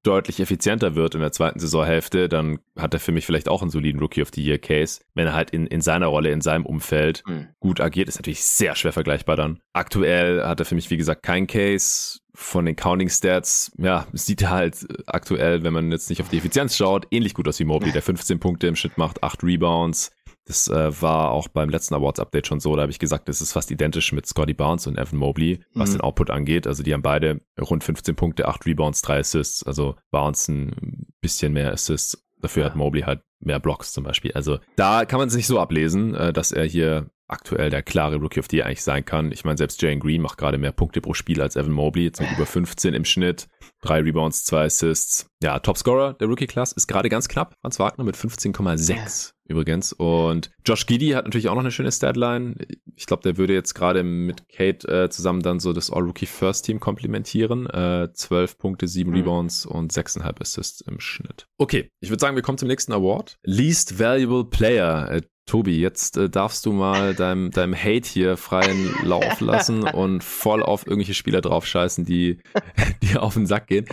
deutlich 0.03 0.41
effizienter 0.41 0.95
wird 0.95 1.15
in 1.15 1.21
der 1.21 1.33
zweiten 1.33 1.59
Saisonhälfte, 1.59 2.29
dann 2.29 2.59
hat 2.79 2.93
er 2.95 3.01
für 3.01 3.13
mich 3.13 3.25
vielleicht 3.27 3.49
auch 3.49 3.63
einen 3.63 3.71
soliden 3.71 4.01
Rookie 4.01 4.23
of 4.23 4.31
the 4.35 4.43
Year 4.43 4.59
Case. 4.59 5.01
Wenn 5.15 5.27
er 5.27 5.33
halt 5.35 5.51
in, 5.51 5.67
in 5.67 5.81
seiner 5.81 6.07
Rolle, 6.07 6.31
in 6.31 6.41
seinem 6.43 6.67
Umfeld 6.67 7.23
Hm. 7.27 7.49
gut 7.61 7.81
agiert, 7.81 8.09
ist 8.09 8.17
natürlich 8.17 8.45
sehr 8.45 8.75
schwer 8.77 8.93
vergleichbar 8.93 9.37
dann. 9.37 9.61
Aktuell 9.73 10.45
hat 10.45 10.61
er 10.61 10.67
für 10.67 10.75
mich, 10.75 10.91
wie 10.91 10.97
gesagt, 10.99 11.23
keinen 11.23 11.47
Case. 11.47 12.19
Von 12.37 12.67
den 12.67 12.75
Counting 12.75 13.09
Stats, 13.09 13.71
ja, 13.79 14.07
sieht 14.13 14.43
er 14.43 14.51
halt 14.51 14.87
aktuell, 15.07 15.63
wenn 15.63 15.73
man 15.73 15.93
jetzt 15.93 16.11
nicht 16.11 16.21
auf 16.21 16.29
die 16.29 16.39
Effizienz 16.39 16.77
schaut, 16.77 17.07
ähnlich 17.13 17.33
gut 17.35 17.47
aus 17.47 17.61
wie 17.61 17.65
Mobley, 17.65 17.93
der 17.93 18.03
15 18.03 18.41
Punkte 18.41 18.67
im 18.67 18.75
Schnitt 18.75 18.99
macht, 18.99 19.23
8 19.23 19.45
Rebounds. 19.45 20.11
Das 20.47 20.69
äh, 20.69 21.01
war 21.01 21.31
auch 21.31 21.49
beim 21.49 21.71
letzten 21.71 21.95
Awards-Update 21.95 22.47
schon 22.49 22.61
so. 22.61 22.75
Da 22.77 22.83
habe 22.83 22.91
ich 22.93 22.99
gesagt, 22.99 23.29
das 23.29 23.41
ist 23.41 23.53
fast 23.53 23.71
identisch 23.71 24.13
mit 24.13 24.27
Scotty 24.27 24.53
Barnes 24.53 24.87
und 24.87 24.99
Evan 24.99 25.19
Mobley, 25.19 25.61
was 25.75 25.91
Mhm. 25.91 25.95
den 25.95 26.01
Output 26.03 26.31
angeht. 26.31 26.67
Also 26.67 26.83
die 26.83 26.93
haben 26.93 27.01
beide 27.03 27.41
rund 27.59 27.83
15 27.85 28.15
Punkte, 28.17 28.47
8 28.49 28.67
Rebounds, 28.67 29.01
3 29.03 29.21
Assists. 29.21 29.63
Also 29.63 29.95
Barnes 30.11 30.49
ein 30.49 31.07
bisschen 31.23 31.53
mehr 31.55 31.73
Assists. 31.73 32.23
Dafür 32.41 32.65
Ja. 32.65 32.69
hat 32.71 32.77
Mobley 32.77 33.03
halt 33.03 33.23
mehr 33.41 33.59
Blocks 33.61 33.93
zum 33.95 34.05
Beispiel. 34.05 34.33
Also 34.33 34.59
da 34.77 35.05
kann 35.07 35.19
man 35.19 35.29
es 35.29 35.35
nicht 35.37 35.47
so 35.47 35.59
ablesen, 35.61 36.15
äh, 36.15 36.33
dass 36.33 36.53
er 36.53 36.65
hier 36.65 37.09
aktuell 37.35 37.71
der 37.71 37.83
klare 37.83 38.17
Rookie 38.17 38.41
of 38.41 38.47
the 38.51 38.57
Year 38.59 38.67
eigentlich 38.67 38.83
sein 38.83 39.05
kann. 39.05 39.33
Ich 39.33 39.45
meine, 39.45 39.59
selbst 39.59 39.81
Jane 39.83 39.99
Green 39.99 40.23
macht 40.23 40.39
gerade 40.39 40.59
mehr 40.59 40.73
Punkte 40.73 41.01
pro 41.01 41.15
Spiel 41.15 41.41
als 41.43 41.57
Evan 41.57 41.73
Mobley, 41.73 42.05
jetzt 42.05 42.21
mit 42.21 42.31
über 42.33 42.47
15 42.47 42.95
im 42.95 43.05
Schnitt, 43.05 43.49
drei 43.83 44.01
Rebounds, 44.01 44.45
zwei 44.45 44.65
Assists. 44.65 45.27
Ja, 45.43 45.59
Topscorer 45.59 46.15
der 46.15 46.29
Rookie-Class 46.29 46.73
ist 46.73 46.87
gerade 46.87 47.09
ganz 47.09 47.29
knapp, 47.29 47.55
Franz 47.61 47.79
Wagner 47.79 48.05
mit 48.05 48.17
15,6 48.17 49.33
übrigens. 49.47 49.93
Und 49.93 50.51
Josh 50.65 50.87
Giddy 50.87 51.11
hat 51.11 51.27
natürlich 51.27 51.49
auch 51.49 51.55
noch 51.55 51.61
eine 51.61 51.71
schöne 51.71 51.93
Statline. 51.93 52.55
Ich 52.97 53.05
glaube, 53.07 53.23
der 53.23 53.37
würde 53.37 53.53
jetzt 53.53 53.75
gerade 53.75 54.03
mit 54.03 54.49
Kate 54.49 54.89
äh, 54.89 55.11
zusammen 55.11 55.43
dann 55.43 55.61
so 55.61 55.73
das 55.75 55.91
All-Rookie 55.91 56.25
First 56.27 56.65
Team 56.65 56.81
komplementieren. 56.81 57.67
Äh, 57.69 58.09
12 58.13 58.57
Punkte, 58.59 58.89
7 58.89 59.11
Mhm. 59.11 59.17
Rebounds 59.17 59.67
und 59.67 59.93
6,5 59.93 60.41
Assists 60.41 60.81
im 60.81 60.99
Schnitt. 61.01 61.47
Okay, 61.59 61.91
ich 62.01 62.09
würde 62.09 62.21
sagen, 62.21 62.37
wir 62.37 62.43
kommen 62.43 62.57
zum 62.59 62.69
nächsten 62.69 62.93
Award. 62.93 63.39
Least 63.43 63.99
Valuable 63.99 64.45
Player. 64.45 65.21
Tobi, 65.47 65.79
jetzt 65.81 66.17
äh, 66.17 66.31
darfst 66.31 66.65
du 66.67 66.73
mal 66.73 67.15
deinem, 67.15 67.51
deinem 67.51 67.75
Hate 67.75 68.09
hier 68.09 68.37
freien 68.37 68.95
Lauf 69.05 69.41
lassen 69.41 69.83
und 69.93 70.25
voll 70.25 70.63
auf 70.63 70.87
irgendwelche 70.87 71.15
Spieler 71.15 71.41
draufscheißen, 71.41 72.05
die, 72.05 72.41
die 73.03 73.17
auf 73.17 73.35
den 73.35 73.47
Sack 73.47 73.67
gehen. 73.67 73.87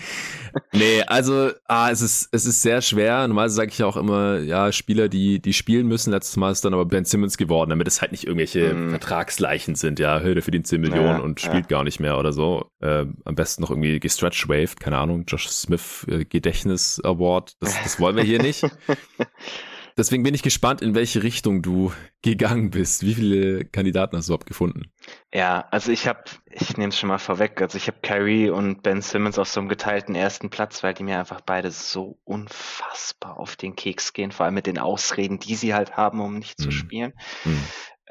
Nee, 0.73 1.01
also 1.03 1.51
ah, 1.67 1.89
es, 1.91 2.01
ist, 2.01 2.29
es 2.31 2.45
ist 2.45 2.61
sehr 2.61 2.81
schwer. 2.81 3.27
Normalerweise 3.27 3.55
sage 3.55 3.69
ich 3.71 3.77
ja 3.79 3.85
auch 3.85 3.97
immer, 3.97 4.39
ja, 4.39 4.71
Spieler, 4.71 5.09
die, 5.09 5.41
die 5.41 5.53
spielen 5.53 5.87
müssen. 5.87 6.11
Letztes 6.11 6.37
Mal 6.37 6.51
ist 6.51 6.63
dann 6.63 6.73
aber 6.73 6.85
Ben 6.85 7.05
Simmons 7.05 7.37
geworden, 7.37 7.69
damit 7.69 7.87
es 7.87 8.01
halt 8.01 8.11
nicht 8.11 8.25
irgendwelche 8.25 8.73
Mhm. 8.73 8.89
Vertragsleichen 8.91 9.75
sind. 9.75 9.99
Ja, 9.99 10.21
Hürde 10.21 10.41
für 10.41 10.51
den 10.51 10.63
10 10.63 10.81
Millionen 10.81 11.17
Ja, 11.17 11.19
und 11.19 11.41
ja. 11.41 11.49
spielt 11.49 11.67
gar 11.67 11.83
nicht 11.83 11.99
mehr 11.99 12.17
oder 12.17 12.31
so. 12.33 12.69
Äh, 12.79 13.05
am 13.25 13.35
besten 13.35 13.61
noch 13.61 13.69
irgendwie 13.71 13.99
gestretch-waved, 13.99 14.79
keine 14.79 14.97
Ahnung, 14.97 15.25
Josh 15.27 15.47
Smith 15.49 16.05
äh, 16.09 16.25
Gedächtnis 16.25 17.01
Award. 17.03 17.55
Das, 17.59 17.75
das 17.83 17.99
wollen 17.99 18.15
wir 18.15 18.23
hier 18.23 18.41
nicht. 18.41 18.63
Deswegen 19.97 20.23
bin 20.23 20.33
ich 20.33 20.43
gespannt, 20.43 20.81
in 20.81 20.95
welche 20.95 21.23
Richtung 21.23 21.61
du 21.61 21.91
gegangen 22.21 22.71
bist. 22.71 23.03
Wie 23.03 23.13
viele 23.13 23.65
Kandidaten 23.65 24.15
hast 24.15 24.27
du 24.27 24.33
überhaupt 24.33 24.47
gefunden? 24.47 24.91
Ja, 25.33 25.67
also 25.71 25.91
ich 25.91 26.07
habe, 26.07 26.23
ich 26.49 26.77
nehme 26.77 26.89
es 26.89 26.99
schon 26.99 27.09
mal 27.09 27.17
vorweg, 27.17 27.61
also 27.61 27.77
ich 27.77 27.87
habe 27.87 27.97
Kyrie 28.01 28.49
und 28.49 28.83
Ben 28.83 29.01
Simmons 29.01 29.39
auf 29.39 29.47
so 29.47 29.59
einem 29.59 29.69
geteilten 29.69 30.15
ersten 30.15 30.49
Platz, 30.49 30.83
weil 30.83 30.93
die 30.93 31.03
mir 31.03 31.19
einfach 31.19 31.41
beide 31.41 31.71
so 31.71 32.19
unfassbar 32.23 33.37
auf 33.37 33.55
den 33.55 33.75
Keks 33.75 34.13
gehen, 34.13 34.31
vor 34.31 34.45
allem 34.45 34.55
mit 34.55 34.67
den 34.67 34.77
Ausreden, 34.77 35.39
die 35.39 35.55
sie 35.55 35.73
halt 35.73 35.97
haben, 35.97 36.21
um 36.21 36.37
nicht 36.37 36.59
hm. 36.59 36.65
zu 36.65 36.71
spielen. 36.71 37.13
Hm. 37.43 37.59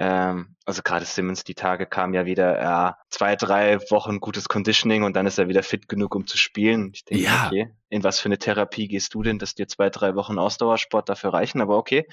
Ähm, 0.02 0.56
also 0.64 0.80
gerade 0.82 1.04
Simmons, 1.04 1.44
die 1.44 1.54
Tage 1.54 1.84
kam 1.84 2.14
ja 2.14 2.24
wieder 2.24 2.58
ja, 2.58 2.96
zwei, 3.10 3.36
drei 3.36 3.78
Wochen 3.90 4.18
gutes 4.18 4.48
Conditioning 4.48 5.02
und 5.02 5.14
dann 5.14 5.26
ist 5.26 5.38
er 5.38 5.46
wieder 5.48 5.62
fit 5.62 5.90
genug, 5.90 6.14
um 6.14 6.26
zu 6.26 6.38
spielen. 6.38 6.92
Ich 6.94 7.04
denke, 7.04 7.24
ja. 7.24 7.48
okay, 7.48 7.74
in 7.90 8.02
was 8.02 8.18
für 8.18 8.26
eine 8.26 8.38
Therapie 8.38 8.88
gehst 8.88 9.12
du 9.12 9.22
denn, 9.22 9.38
dass 9.38 9.54
dir 9.54 9.68
zwei, 9.68 9.90
drei 9.90 10.14
Wochen 10.14 10.38
Ausdauersport 10.38 11.10
dafür 11.10 11.34
reichen, 11.34 11.60
aber 11.60 11.76
okay. 11.76 12.08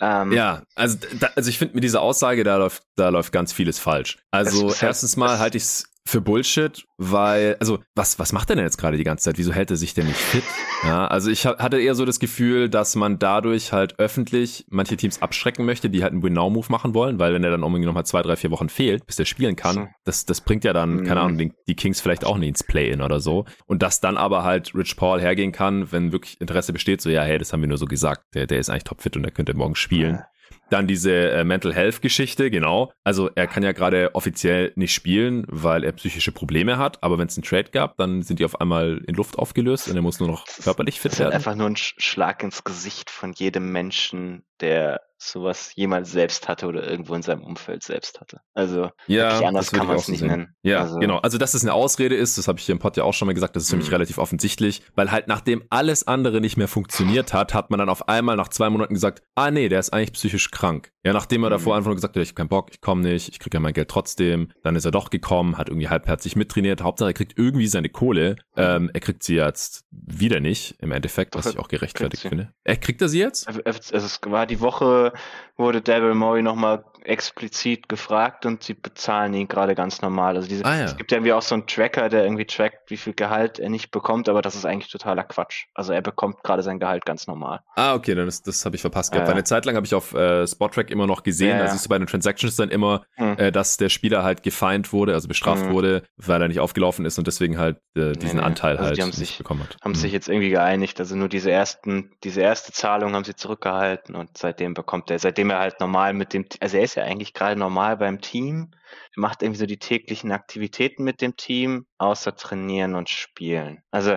Ähm, 0.00 0.32
ja, 0.32 0.62
also, 0.74 0.96
da, 1.20 1.28
also 1.36 1.50
ich 1.50 1.58
finde 1.58 1.74
mit 1.74 1.84
dieser 1.84 2.00
Aussage, 2.00 2.44
da 2.44 2.56
läuft, 2.56 2.84
da 2.96 3.10
läuft 3.10 3.30
ganz 3.30 3.52
vieles 3.52 3.78
falsch. 3.78 4.16
Also 4.30 4.72
erstens 4.80 5.18
mal 5.18 5.38
halte 5.38 5.58
ich 5.58 5.64
es 5.64 5.90
für 6.08 6.22
Bullshit, 6.22 6.86
weil, 6.96 7.56
also, 7.60 7.80
was, 7.94 8.18
was 8.18 8.32
macht 8.32 8.48
er 8.48 8.56
denn 8.56 8.64
jetzt 8.64 8.78
gerade 8.78 8.96
die 8.96 9.04
ganze 9.04 9.24
Zeit? 9.24 9.36
Wieso 9.36 9.52
hält 9.52 9.70
er 9.70 9.76
sich 9.76 9.92
denn 9.92 10.06
nicht 10.06 10.18
fit? 10.18 10.42
Ja, 10.84 11.06
also 11.06 11.30
ich 11.30 11.44
hatte 11.44 11.78
eher 11.78 11.94
so 11.94 12.04
das 12.04 12.18
Gefühl, 12.18 12.70
dass 12.70 12.96
man 12.96 13.18
dadurch 13.18 13.72
halt 13.72 13.98
öffentlich 13.98 14.64
manche 14.70 14.96
Teams 14.96 15.20
abschrecken 15.20 15.66
möchte, 15.66 15.90
die 15.90 16.02
halt 16.02 16.12
einen 16.12 16.22
Win-Now-Move 16.22 16.68
machen 16.70 16.94
wollen, 16.94 17.18
weil 17.18 17.34
wenn 17.34 17.44
er 17.44 17.50
dann 17.50 17.62
irgendwie 17.62 17.84
nochmal 17.84 18.06
zwei, 18.06 18.22
drei, 18.22 18.36
vier 18.36 18.50
Wochen 18.50 18.68
fehlt, 18.68 19.06
bis 19.06 19.18
er 19.18 19.26
spielen 19.26 19.54
kann, 19.54 19.90
das, 20.04 20.24
das 20.24 20.40
bringt 20.40 20.64
ja 20.64 20.72
dann, 20.72 21.04
keine 21.04 21.20
Ahnung, 21.20 21.36
mhm. 21.36 21.52
die 21.66 21.76
Kings 21.76 22.00
vielleicht 22.00 22.24
auch 22.24 22.38
nicht 22.38 22.48
ins 22.48 22.62
Play-In 22.62 23.02
oder 23.02 23.20
so. 23.20 23.44
Und 23.66 23.82
dass 23.82 24.00
dann 24.00 24.16
aber 24.16 24.44
halt 24.44 24.74
Rich 24.74 24.96
Paul 24.96 25.20
hergehen 25.20 25.52
kann, 25.52 25.92
wenn 25.92 26.12
wirklich 26.12 26.40
Interesse 26.40 26.72
besteht, 26.72 27.02
so, 27.02 27.10
ja, 27.10 27.22
hey, 27.22 27.38
das 27.38 27.52
haben 27.52 27.60
wir 27.60 27.68
nur 27.68 27.78
so 27.78 27.86
gesagt, 27.86 28.22
der, 28.34 28.46
der 28.46 28.60
ist 28.60 28.70
eigentlich 28.70 28.84
topfit 28.84 29.16
und 29.16 29.24
der 29.24 29.32
könnte 29.32 29.54
morgen 29.54 29.74
spielen. 29.74 30.22
Dann 30.70 30.86
diese 30.86 31.30
äh, 31.30 31.44
Mental 31.44 31.74
Health 31.74 32.02
Geschichte, 32.02 32.50
genau. 32.50 32.92
Also 33.04 33.30
er 33.34 33.46
kann 33.46 33.62
ja 33.62 33.72
gerade 33.72 34.14
offiziell 34.14 34.72
nicht 34.76 34.92
spielen, 34.92 35.44
weil 35.48 35.84
er 35.84 35.92
psychische 35.92 36.32
Probleme 36.32 36.78
hat. 36.78 37.02
Aber 37.02 37.18
wenn 37.18 37.28
es 37.28 37.36
einen 37.36 37.44
Trade 37.44 37.70
gab, 37.70 37.96
dann 37.96 38.22
sind 38.22 38.38
die 38.38 38.44
auf 38.44 38.60
einmal 38.60 39.02
in 39.06 39.14
Luft 39.14 39.38
aufgelöst 39.38 39.88
und 39.88 39.96
er 39.96 40.02
muss 40.02 40.20
nur 40.20 40.28
noch 40.28 40.44
körperlich 40.62 41.00
fit 41.00 41.18
werden. 41.18 41.32
Das 41.32 41.42
ist 41.42 41.46
einfach 41.46 41.58
nur 41.58 41.70
ein 41.70 41.76
Schlag 41.76 42.42
ins 42.42 42.64
Gesicht 42.64 43.10
von 43.10 43.32
jedem 43.32 43.72
Menschen, 43.72 44.44
der 44.60 45.00
sowas 45.18 45.72
jemals 45.74 46.12
selbst 46.12 46.48
hatte 46.48 46.66
oder 46.66 46.88
irgendwo 46.88 47.14
in 47.14 47.22
seinem 47.22 47.42
Umfeld 47.42 47.82
selbst 47.82 48.20
hatte. 48.20 48.40
Also 48.54 48.90
ja, 49.06 49.40
anders 49.40 49.72
kann 49.72 49.86
man 49.86 49.96
es 49.96 50.08
nicht 50.08 50.20
sehen. 50.20 50.28
nennen. 50.28 50.54
Ja, 50.62 50.80
also, 50.82 50.98
genau. 50.98 51.18
Also 51.18 51.38
dass 51.38 51.54
es 51.54 51.62
eine 51.62 51.74
Ausrede 51.74 52.14
ist, 52.14 52.38
das 52.38 52.48
habe 52.48 52.58
ich 52.58 52.66
hier 52.66 52.74
im 52.74 52.78
Pod 52.78 52.96
ja 52.96 53.04
auch 53.04 53.14
schon 53.14 53.26
mal 53.26 53.32
gesagt, 53.32 53.56
das 53.56 53.64
ist 53.64 53.70
für 53.70 53.76
mich 53.76 53.88
mhm. 53.88 53.94
relativ 53.94 54.18
offensichtlich, 54.18 54.82
weil 54.94 55.10
halt 55.10 55.26
nachdem 55.26 55.64
alles 55.70 56.06
andere 56.06 56.40
nicht 56.40 56.56
mehr 56.56 56.68
funktioniert 56.68 57.34
hat, 57.34 57.52
hat 57.52 57.70
man 57.70 57.78
dann 57.78 57.88
auf 57.88 58.08
einmal 58.08 58.36
nach 58.36 58.48
zwei 58.48 58.70
Monaten 58.70 58.94
gesagt, 58.94 59.22
ah 59.34 59.50
nee, 59.50 59.68
der 59.68 59.80
ist 59.80 59.92
eigentlich 59.92 60.12
psychisch 60.12 60.50
krank. 60.50 60.92
Ja, 61.04 61.12
nachdem 61.12 61.42
er 61.42 61.50
davor 61.50 61.72
mhm. 61.72 61.78
einfach 61.78 61.88
nur 61.88 61.96
gesagt 61.96 62.16
hat, 62.16 62.22
ich 62.22 62.28
habe 62.30 62.36
keinen 62.36 62.48
Bock, 62.48 62.70
ich 62.70 62.80
komme 62.80 63.02
nicht, 63.02 63.28
ich 63.28 63.38
kriege 63.38 63.56
ja 63.56 63.60
mein 63.60 63.72
Geld 63.72 63.88
trotzdem, 63.88 64.52
dann 64.62 64.76
ist 64.76 64.84
er 64.84 64.90
doch 64.90 65.10
gekommen, 65.10 65.58
hat 65.58 65.68
irgendwie 65.68 65.88
halbherzig 65.88 66.36
mittrainiert, 66.36 66.82
Hauptsache 66.82 67.10
er 67.10 67.14
kriegt 67.14 67.38
irgendwie 67.38 67.66
seine 67.66 67.88
Kohle, 67.88 68.36
ähm, 68.56 68.90
er 68.92 69.00
kriegt 69.00 69.22
sie 69.22 69.36
jetzt 69.36 69.84
wieder 69.90 70.40
nicht, 70.40 70.76
im 70.80 70.92
Endeffekt, 70.92 71.34
was 71.34 71.46
ich 71.46 71.58
auch 71.58 71.68
gerechtfertigt 71.68 72.22
finde. 72.22 72.52
Er 72.64 72.76
kriegt 72.76 73.00
er 73.00 73.08
sie 73.08 73.20
jetzt? 73.20 73.48
Also 73.48 73.60
es 73.64 74.20
war 74.26 74.46
die 74.46 74.60
Woche 74.60 75.07
wurde 75.56 75.80
Daryl 75.80 76.14
Morey 76.14 76.42
nochmal 76.42 76.84
explizit 77.08 77.88
gefragt 77.88 78.44
und 78.44 78.62
sie 78.62 78.74
bezahlen 78.74 79.32
ihn 79.34 79.48
gerade 79.48 79.74
ganz 79.74 80.02
normal. 80.02 80.36
Also 80.36 80.48
diese, 80.48 80.64
ah, 80.64 80.76
ja. 80.76 80.84
es 80.84 80.96
gibt 80.96 81.10
ja 81.10 81.16
irgendwie 81.16 81.32
auch 81.32 81.42
so 81.42 81.54
einen 81.54 81.66
Tracker, 81.66 82.08
der 82.08 82.24
irgendwie 82.24 82.44
trackt, 82.44 82.90
wie 82.90 82.96
viel 82.96 83.14
Gehalt 83.14 83.58
er 83.58 83.70
nicht 83.70 83.90
bekommt, 83.90 84.28
aber 84.28 84.42
das 84.42 84.54
ist 84.54 84.66
eigentlich 84.66 84.92
totaler 84.92 85.24
Quatsch. 85.24 85.64
Also 85.74 85.92
er 85.92 86.02
bekommt 86.02 86.42
gerade 86.42 86.62
sein 86.62 86.78
Gehalt 86.78 87.06
ganz 87.06 87.26
normal. 87.26 87.60
Ah, 87.76 87.94
okay, 87.94 88.14
dann 88.14 88.28
ist, 88.28 88.46
das 88.46 88.64
habe 88.64 88.76
ich 88.76 88.82
verpasst 88.82 89.12
gehabt. 89.12 89.26
Ja, 89.26 89.32
Eine 89.32 89.44
Zeit 89.44 89.64
lang 89.64 89.74
habe 89.74 89.86
ich 89.86 89.94
auf 89.94 90.12
äh, 90.14 90.46
Spottrack 90.46 90.90
immer 90.90 91.06
noch 91.06 91.22
gesehen, 91.22 91.56
ja, 91.56 91.64
da 91.64 91.70
siehst 91.70 91.86
du 91.86 91.88
bei 91.88 91.98
den 91.98 92.06
Transactions 92.06 92.56
dann 92.56 92.68
immer, 92.68 93.02
hm. 93.14 93.38
äh, 93.38 93.52
dass 93.52 93.78
der 93.78 93.88
Spieler 93.88 94.22
halt 94.22 94.42
gefeind 94.42 94.92
wurde, 94.92 95.14
also 95.14 95.28
bestraft 95.28 95.64
hm. 95.64 95.72
wurde, 95.72 96.02
weil 96.16 96.42
er 96.42 96.48
nicht 96.48 96.60
aufgelaufen 96.60 97.06
ist 97.06 97.18
und 97.18 97.26
deswegen 97.26 97.58
halt 97.58 97.78
äh, 97.94 98.12
diesen 98.12 98.36
nee, 98.36 98.42
nee. 98.42 98.46
Anteil 98.46 98.76
also 98.76 98.84
halt 98.84 98.98
die 98.98 99.02
haben 99.02 99.12
sich, 99.12 99.38
bekommen 99.38 99.62
hat. 99.62 99.76
Haben 99.82 99.94
hm. 99.94 100.00
sich 100.00 100.12
jetzt 100.12 100.28
irgendwie 100.28 100.50
geeinigt, 100.50 101.00
also 101.00 101.16
nur 101.16 101.28
diese 101.28 101.50
ersten, 101.50 102.10
diese 102.22 102.42
erste 102.42 102.72
Zahlung 102.72 103.14
haben 103.14 103.24
sie 103.24 103.34
zurückgehalten 103.34 104.14
und 104.14 104.36
seitdem 104.36 104.74
bekommt 104.74 105.10
er, 105.10 105.18
seitdem 105.18 105.48
er 105.48 105.58
halt 105.58 105.80
normal 105.80 106.12
mit 106.12 106.34
dem, 106.34 106.44
also 106.60 106.76
er 106.76 106.82
ist 106.82 106.97
ja 106.98 107.04
eigentlich 107.04 107.34
gerade 107.34 107.58
normal 107.58 107.96
beim 107.96 108.20
Team. 108.20 108.70
Er 109.16 109.20
macht 109.20 109.42
irgendwie 109.42 109.58
so 109.58 109.66
die 109.66 109.78
täglichen 109.78 110.32
Aktivitäten 110.32 111.04
mit 111.04 111.20
dem 111.20 111.36
Team, 111.36 111.86
außer 111.98 112.36
trainieren 112.36 112.94
und 112.94 113.08
spielen. 113.08 113.82
Also 113.90 114.16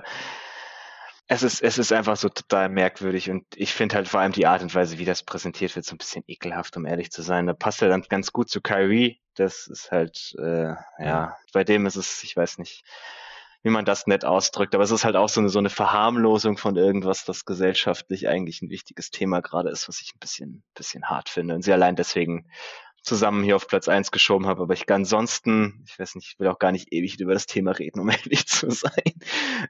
es 1.27 1.43
ist, 1.43 1.61
es 1.61 1.77
ist 1.77 1.93
einfach 1.93 2.17
so 2.17 2.27
total 2.27 2.67
merkwürdig 2.67 3.29
und 3.29 3.45
ich 3.55 3.73
finde 3.73 3.95
halt 3.95 4.09
vor 4.09 4.19
allem 4.19 4.33
die 4.33 4.47
Art 4.47 4.63
und 4.63 4.75
Weise, 4.75 4.97
wie 4.97 5.05
das 5.05 5.23
präsentiert 5.23 5.73
wird, 5.77 5.85
so 5.85 5.95
ein 5.95 5.97
bisschen 5.97 6.25
ekelhaft, 6.27 6.75
um 6.75 6.85
ehrlich 6.85 7.09
zu 7.09 7.21
sein. 7.21 7.47
Da 7.47 7.53
passt 7.53 7.81
er 7.81 7.87
dann 7.87 8.01
ganz 8.01 8.33
gut 8.33 8.49
zu 8.49 8.59
Kyrie. 8.59 9.21
Das 9.35 9.67
ist 9.67 9.91
halt, 9.91 10.35
äh, 10.39 10.73
ja, 10.99 11.37
bei 11.53 11.63
dem 11.63 11.85
ist 11.85 11.95
es, 11.95 12.21
ich 12.23 12.35
weiß 12.35 12.57
nicht, 12.57 12.83
wie 13.63 13.69
man 13.69 13.85
das 13.85 14.07
nett 14.07 14.25
ausdrückt, 14.25 14.73
aber 14.73 14.83
es 14.83 14.91
ist 14.91 15.05
halt 15.05 15.15
auch 15.15 15.29
so 15.29 15.39
eine, 15.39 15.49
so 15.49 15.59
eine 15.59 15.69
Verharmlosung 15.69 16.57
von 16.57 16.75
irgendwas, 16.75 17.25
das 17.25 17.45
gesellschaftlich 17.45 18.27
eigentlich 18.27 18.61
ein 18.61 18.69
wichtiges 18.69 19.11
Thema 19.11 19.41
gerade 19.41 19.69
ist, 19.69 19.87
was 19.87 20.01
ich 20.01 20.13
ein 20.15 20.19
bisschen, 20.19 20.63
bisschen 20.73 21.05
hart 21.05 21.29
finde. 21.29 21.55
Und 21.55 21.61
sie 21.61 21.73
allein 21.73 21.95
deswegen 21.95 22.47
zusammen 23.03 23.43
hier 23.43 23.55
auf 23.55 23.67
Platz 23.67 23.87
eins 23.87 24.11
geschoben 24.11 24.47
habe. 24.47 24.61
Aber 24.61 24.73
ich 24.73 24.85
kann 24.85 25.01
ansonsten, 25.01 25.83
ich 25.87 25.97
weiß 25.97 26.15
nicht, 26.15 26.33
ich 26.33 26.39
will 26.39 26.47
auch 26.47 26.59
gar 26.59 26.71
nicht 26.71 26.93
ewig 26.93 27.19
über 27.19 27.33
das 27.33 27.47
Thema 27.47 27.71
reden, 27.71 27.99
um 27.99 28.09
ehrlich 28.09 28.47
zu 28.47 28.69
sein. 28.69 28.91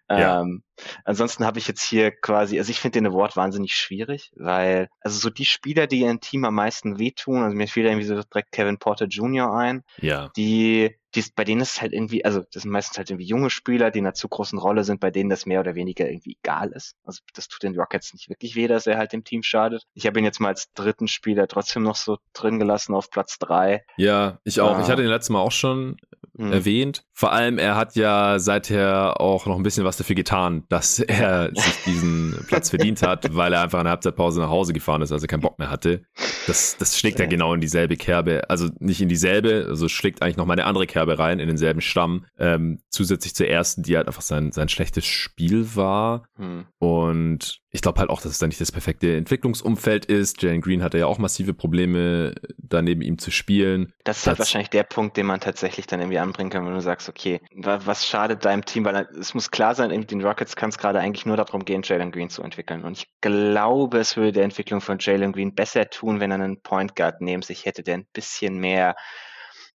Ja. 0.09 0.41
Ähm, 0.41 0.63
ansonsten 1.05 1.45
habe 1.45 1.59
ich 1.59 1.67
jetzt 1.67 1.83
hier 1.83 2.11
quasi, 2.11 2.59
also 2.59 2.71
ich 2.71 2.79
finde 2.79 2.99
den 2.99 3.07
Award 3.07 3.37
wahnsinnig 3.37 3.73
schwierig, 3.73 4.31
weil, 4.35 4.89
also 4.99 5.17
so 5.17 5.29
die 5.29 5.45
Spieler, 5.45 5.87
die 5.87 6.01
ihrem 6.01 6.19
Team 6.19 6.43
am 6.43 6.55
meisten 6.55 6.99
wehtun, 6.99 7.43
also 7.43 7.55
mir 7.55 7.67
fiel 7.67 7.85
irgendwie 7.85 8.05
so 8.05 8.21
direkt 8.21 8.51
Kevin 8.51 8.77
Porter 8.77 9.05
Jr. 9.05 9.53
ein, 9.53 9.83
ja. 9.99 10.29
die 10.35 10.97
die, 11.15 11.23
bei 11.35 11.43
denen 11.43 11.61
ist 11.61 11.73
es 11.73 11.81
halt 11.81 11.93
irgendwie, 11.93 12.23
also 12.23 12.43
das 12.51 12.63
sind 12.63 12.71
meistens 12.71 12.97
halt 12.97 13.09
irgendwie 13.09 13.25
junge 13.25 13.49
Spieler, 13.49 13.91
die 13.91 13.99
in 13.99 14.05
einer 14.05 14.13
zu 14.13 14.29
großen 14.29 14.57
Rolle 14.57 14.83
sind, 14.83 14.99
bei 14.99 15.11
denen 15.11 15.29
das 15.29 15.45
mehr 15.45 15.59
oder 15.59 15.75
weniger 15.75 16.09
irgendwie 16.09 16.37
egal 16.41 16.71
ist. 16.71 16.95
Also 17.03 17.21
das 17.33 17.47
tut 17.47 17.63
den 17.63 17.77
Rockets 17.77 18.13
nicht 18.13 18.29
wirklich 18.29 18.55
weh, 18.55 18.67
dass 18.67 18.87
er 18.87 18.97
halt 18.97 19.13
dem 19.13 19.23
Team 19.23 19.43
schadet. 19.43 19.83
Ich 19.93 20.07
habe 20.07 20.19
ihn 20.19 20.25
jetzt 20.25 20.39
mal 20.39 20.49
als 20.49 20.71
dritten 20.73 21.07
Spieler 21.07 21.47
trotzdem 21.47 21.83
noch 21.83 21.95
so 21.95 22.17
drin 22.33 22.59
gelassen 22.59 22.95
auf 22.95 23.09
Platz 23.09 23.37
drei. 23.39 23.83
Ja, 23.97 24.39
ich 24.43 24.61
auch. 24.61 24.77
Ah. 24.77 24.81
Ich 24.81 24.89
hatte 24.89 25.01
den 25.01 25.11
letzten 25.11 25.33
Mal 25.33 25.41
auch 25.41 25.51
schon 25.51 25.97
hm. 26.37 26.51
erwähnt. 26.51 27.03
Vor 27.13 27.31
allem, 27.31 27.57
er 27.57 27.75
hat 27.75 27.95
ja 27.95 28.39
seither 28.39 29.19
auch 29.19 29.45
noch 29.45 29.57
ein 29.57 29.63
bisschen 29.63 29.85
was 29.85 29.97
dafür 29.97 30.15
getan, 30.15 30.63
dass 30.69 30.99
er 30.99 31.51
sich 31.53 31.83
diesen 31.85 32.45
Platz 32.47 32.69
verdient 32.69 33.01
hat, 33.03 33.35
weil 33.35 33.53
er 33.53 33.61
einfach 33.61 33.79
in 33.79 33.85
der 33.85 33.91
Halbzeitpause 33.91 34.39
nach 34.39 34.49
Hause 34.49 34.73
gefahren 34.73 35.01
ist, 35.01 35.11
also 35.11 35.27
keinen 35.27 35.41
Bock 35.41 35.59
mehr 35.59 35.69
hatte. 35.69 36.03
Das, 36.47 36.77
das 36.77 36.97
schlägt 36.97 37.19
ja 37.19 37.25
genau 37.25 37.53
in 37.53 37.61
dieselbe 37.61 37.97
Kerbe. 37.97 38.49
Also 38.49 38.69
nicht 38.79 39.01
in 39.01 39.09
dieselbe, 39.09 39.65
also 39.67 39.87
schlägt 39.87 40.21
eigentlich 40.21 40.37
noch 40.37 40.45
mal 40.45 40.53
eine 40.53 40.65
andere 40.65 40.87
Kerbe 40.87 41.19
rein, 41.19 41.39
in 41.39 41.47
denselben 41.47 41.81
Stamm. 41.81 42.25
Ähm, 42.37 42.81
zusätzlich 42.89 43.35
zur 43.35 43.47
ersten, 43.47 43.83
die 43.83 43.97
halt 43.97 44.07
einfach 44.07 44.21
sein, 44.21 44.51
sein 44.51 44.69
schlechtes 44.69 45.05
Spiel 45.05 45.75
war. 45.75 46.23
Hm. 46.37 46.65
Und 46.79 47.61
ich 47.73 47.81
glaube 47.81 47.99
halt 47.99 48.09
auch, 48.09 48.21
dass 48.21 48.31
es 48.31 48.39
da 48.39 48.47
nicht 48.47 48.59
das 48.59 48.71
perfekte 48.71 49.15
Entwicklungsumfeld 49.15 50.05
ist. 50.05 50.41
Jalen 50.41 50.61
Green 50.61 50.83
hatte 50.83 50.97
ja 50.97 51.05
auch 51.05 51.17
massive 51.17 51.53
Probleme, 51.53 52.35
da 52.57 52.81
neben 52.81 53.01
ihm 53.01 53.17
zu 53.17 53.31
spielen. 53.31 53.93
Das 54.03 54.19
ist 54.19 54.27
halt 54.27 54.39
wahrscheinlich 54.39 54.69
der 54.69 54.83
Punkt, 54.83 55.15
den 55.15 55.25
man 55.25 55.39
tatsächlich 55.39 55.87
dann 55.87 56.01
irgendwie 56.01 56.19
anbringen 56.31 56.49
kann, 56.49 56.65
wenn 56.65 56.73
du 56.73 56.81
sagst, 56.81 57.09
okay, 57.09 57.41
was 57.53 58.07
schadet 58.07 58.45
deinem 58.45 58.65
Team? 58.65 58.85
Weil 58.85 59.07
es 59.19 59.33
muss 59.33 59.51
klar 59.51 59.75
sein, 59.75 59.89
den 59.89 60.25
Rockets 60.25 60.55
kann 60.55 60.69
es 60.69 60.77
gerade 60.77 60.99
eigentlich 60.99 61.25
nur 61.25 61.37
darum 61.37 61.65
gehen, 61.65 61.81
Jalen 61.83 62.11
Green 62.11 62.29
zu 62.29 62.41
entwickeln. 62.41 62.83
Und 62.83 62.97
ich 62.97 63.07
glaube, 63.21 63.99
es 63.99 64.15
würde 64.15 64.31
der 64.31 64.43
Entwicklung 64.45 64.81
von 64.81 64.97
Jalen 64.99 65.33
Green 65.33 65.53
besser 65.53 65.89
tun, 65.89 66.19
wenn 66.19 66.31
er 66.31 66.35
einen 66.35 66.61
Point 66.61 66.95
Guard 66.95 67.21
neben 67.21 67.41
sich 67.41 67.65
hätte, 67.65 67.83
der 67.83 67.95
ein 67.95 68.07
bisschen 68.13 68.57
mehr 68.57 68.95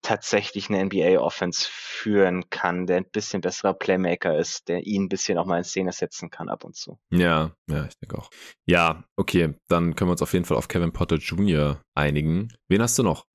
tatsächlich 0.02 0.70
eine 0.70 0.86
NBA-Offense 0.86 1.68
führen 1.68 2.50
kann, 2.52 2.86
der 2.86 2.98
ein 2.98 3.10
bisschen 3.12 3.41
besserer 3.41 3.74
Playmaker 3.74 4.38
ist, 4.38 4.68
der 4.68 4.86
ihn 4.86 5.06
ein 5.06 5.10
bisschen 5.10 5.39
auch 5.39 5.46
mal 5.46 5.58
in 5.58 5.63
Szene 5.63 5.91
setzen 5.91 6.30
kann 6.30 6.48
ab 6.48 6.63
und 6.63 6.76
zu. 6.76 7.00
Ja, 7.10 7.56
ja, 7.68 7.86
ich 7.86 7.98
denke 7.98 8.20
auch. 8.20 8.30
Ja, 8.65 9.04
okay, 9.15 9.56
dann 9.68 9.96
können 9.96 10.10
wir 10.10 10.13
uns 10.13 10.22
auf 10.22 10.34
jeden 10.34 10.46
Fall 10.46 10.58
auf 10.58 10.68
Kevin 10.68 10.94
Potter 10.94 11.15
Jr. 11.15 11.82
einigen. 11.96 12.50
Wen 12.68 12.84
hast 12.84 13.00
du 13.00 13.04
noch? 13.04 13.26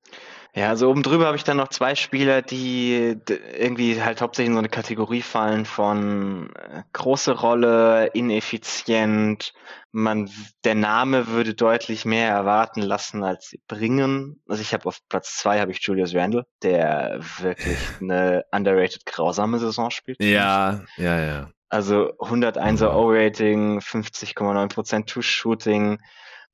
Ja, 0.53 0.67
also 0.67 0.89
oben 0.89 1.01
drüber 1.01 1.27
habe 1.27 1.37
ich 1.37 1.45
dann 1.45 1.55
noch 1.55 1.69
zwei 1.69 1.95
Spieler, 1.95 2.41
die 2.41 3.15
irgendwie 3.57 4.01
halt 4.01 4.21
hauptsächlich 4.21 4.49
in 4.49 4.55
so 4.55 4.59
eine 4.59 4.67
Kategorie 4.67 5.21
fallen 5.21 5.65
von 5.65 6.53
äh, 6.55 6.83
große 6.91 7.31
Rolle, 7.31 8.07
ineffizient. 8.07 9.53
Man, 9.93 10.29
der 10.65 10.75
Name 10.75 11.27
würde 11.27 11.53
deutlich 11.53 12.03
mehr 12.03 12.29
erwarten 12.29 12.81
lassen, 12.81 13.23
als 13.23 13.47
sie 13.47 13.61
bringen. 13.65 14.41
Also 14.45 14.61
ich 14.61 14.73
habe 14.73 14.87
auf 14.87 14.99
Platz 15.07 15.37
zwei 15.37 15.61
habe 15.61 15.71
ich 15.71 15.81
Julius 15.81 16.13
Randle, 16.13 16.45
der 16.63 17.19
wirklich 17.39 17.77
eine 18.01 18.43
underrated 18.51 19.05
grausame 19.05 19.57
Saison 19.57 19.89
spielt. 19.89 20.21
Ja, 20.21 20.81
ja, 20.97 21.19
ja. 21.19 21.51
Also 21.69 22.11
101er 22.19 22.93
O-Rating, 22.93 23.79
50,9% 23.79 25.05
Two-Shooting, 25.05 25.99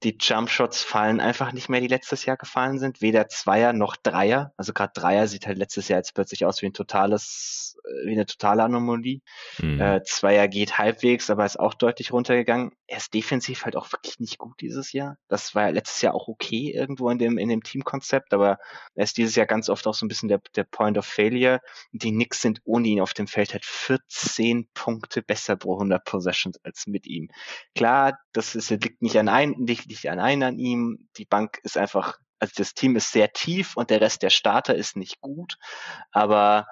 die 0.04 0.18
Jumpshots 0.20 0.84
fallen 0.84 1.20
einfach 1.20 1.54
nicht 1.54 1.70
mehr, 1.70 1.82
die 1.82 1.88
letztes 1.88 2.26
Jahr 2.26 2.38
gefallen 2.38 2.80
sind. 2.80 3.02
Weder 3.02 3.30
Zweier 3.30 3.74
noch 3.74 3.96
Dreier. 3.96 4.54
Also 4.58 4.74
gerade 4.74 4.94
Dreier 4.94 5.28
sieht 5.28 5.48
halt 5.48 5.58
letztes 5.58 5.88
Jahr 5.88 6.00
jetzt 6.00 6.14
plötzlich 6.14 6.46
aus 6.46 6.62
wie 6.62 6.68
ein 6.68 6.74
totales 6.74 7.77
wie 8.06 8.12
eine 8.12 8.26
totale 8.26 8.64
Anomalie. 8.64 9.22
Mhm. 9.60 9.80
Äh, 9.80 10.04
Zweier 10.04 10.48
geht 10.48 10.78
halbwegs, 10.78 11.30
aber 11.30 11.46
ist 11.46 11.60
auch 11.60 11.74
deutlich 11.74 12.12
runtergegangen. 12.12 12.72
Er 12.88 12.98
ist 12.98 13.14
defensiv 13.14 13.66
halt 13.66 13.76
auch 13.76 13.92
wirklich 13.92 14.20
nicht 14.20 14.38
gut 14.38 14.60
dieses 14.62 14.92
Jahr. 14.94 15.18
Das 15.28 15.56
war 15.56 15.64
ja 15.64 15.70
letztes 15.70 16.02
Jahr 16.02 16.16
auch 16.16 16.28
okay 16.28 16.72
irgendwo 16.74 17.10
in 17.10 17.18
dem, 17.18 17.38
in 17.38 17.50
dem 17.50 17.64
Teamkonzept, 17.64 18.34
aber 18.34 18.60
er 18.96 19.04
ist 19.04 19.18
dieses 19.18 19.36
Jahr 19.36 19.46
ganz 19.46 19.70
oft 19.70 19.88
auch 19.88 19.94
so 19.94 20.06
ein 20.06 20.10
bisschen 20.10 20.30
der, 20.30 20.42
der 20.56 20.64
Point 20.64 20.98
of 20.98 21.06
Failure. 21.06 21.60
Die 21.92 22.12
Knicks 22.12 22.42
sind 22.42 22.62
ohne 22.64 22.88
ihn 22.88 23.02
auf 23.02 23.14
dem 23.14 23.28
Feld 23.28 23.54
halt 23.54 23.66
14 23.66 24.68
Punkte 24.74 25.22
besser 25.22 25.56
pro 25.56 25.74
100 25.74 26.04
Possessions 26.04 26.60
als 26.64 26.88
mit 26.88 27.08
ihm. 27.08 27.30
Klar, 27.76 28.20
das 28.34 28.56
ist, 28.56 28.70
liegt 28.70 29.02
nicht 29.02 29.18
an 29.18 29.30
einem, 29.30 29.66
liegt 29.66 29.88
nicht 29.88 30.10
an 30.10 30.20
einem 30.20 30.44
an 30.44 30.60
ihm. 30.60 31.10
Die 31.18 31.26
Bank 31.26 31.60
ist 31.64 31.78
einfach 31.78 32.18
also 32.40 32.54
das 32.58 32.74
Team 32.74 32.96
ist 32.96 33.12
sehr 33.12 33.34
tief 33.34 33.76
und 33.78 33.90
der 33.90 34.02
Rest 34.02 34.22
der 34.22 34.30
Starter 34.30 34.76
ist 34.76 34.96
nicht 34.96 35.22
gut, 35.22 35.58
aber 36.12 36.68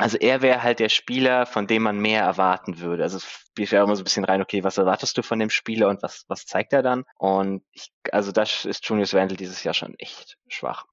also 0.00 0.16
er 0.16 0.40
wäre 0.40 0.62
halt 0.62 0.78
der 0.78 0.88
Spieler, 0.88 1.46
von 1.46 1.66
dem 1.66 1.82
man 1.82 1.98
mehr 1.98 2.22
erwarten 2.22 2.80
würde. 2.80 3.02
Also 3.02 3.18
es 3.18 3.70
wäre 3.70 3.84
immer 3.84 3.96
so 3.96 4.00
ein 4.00 4.04
bisschen 4.04 4.24
rein, 4.24 4.40
okay, 4.40 4.64
was 4.64 4.78
erwartest 4.78 5.18
du 5.18 5.22
von 5.22 5.38
dem 5.38 5.50
Spieler 5.50 5.88
und 5.88 6.02
was, 6.02 6.24
was 6.28 6.46
zeigt 6.46 6.72
er 6.72 6.82
dann? 6.82 7.04
Und 7.18 7.62
ich, 7.72 7.92
also 8.10 8.32
das 8.32 8.64
ist 8.64 8.88
Junius 8.88 9.14
Randle 9.14 9.36
dieses 9.36 9.62
Jahr 9.62 9.74
schon 9.74 9.94
echt 9.98 10.38
schwach. 10.48 10.86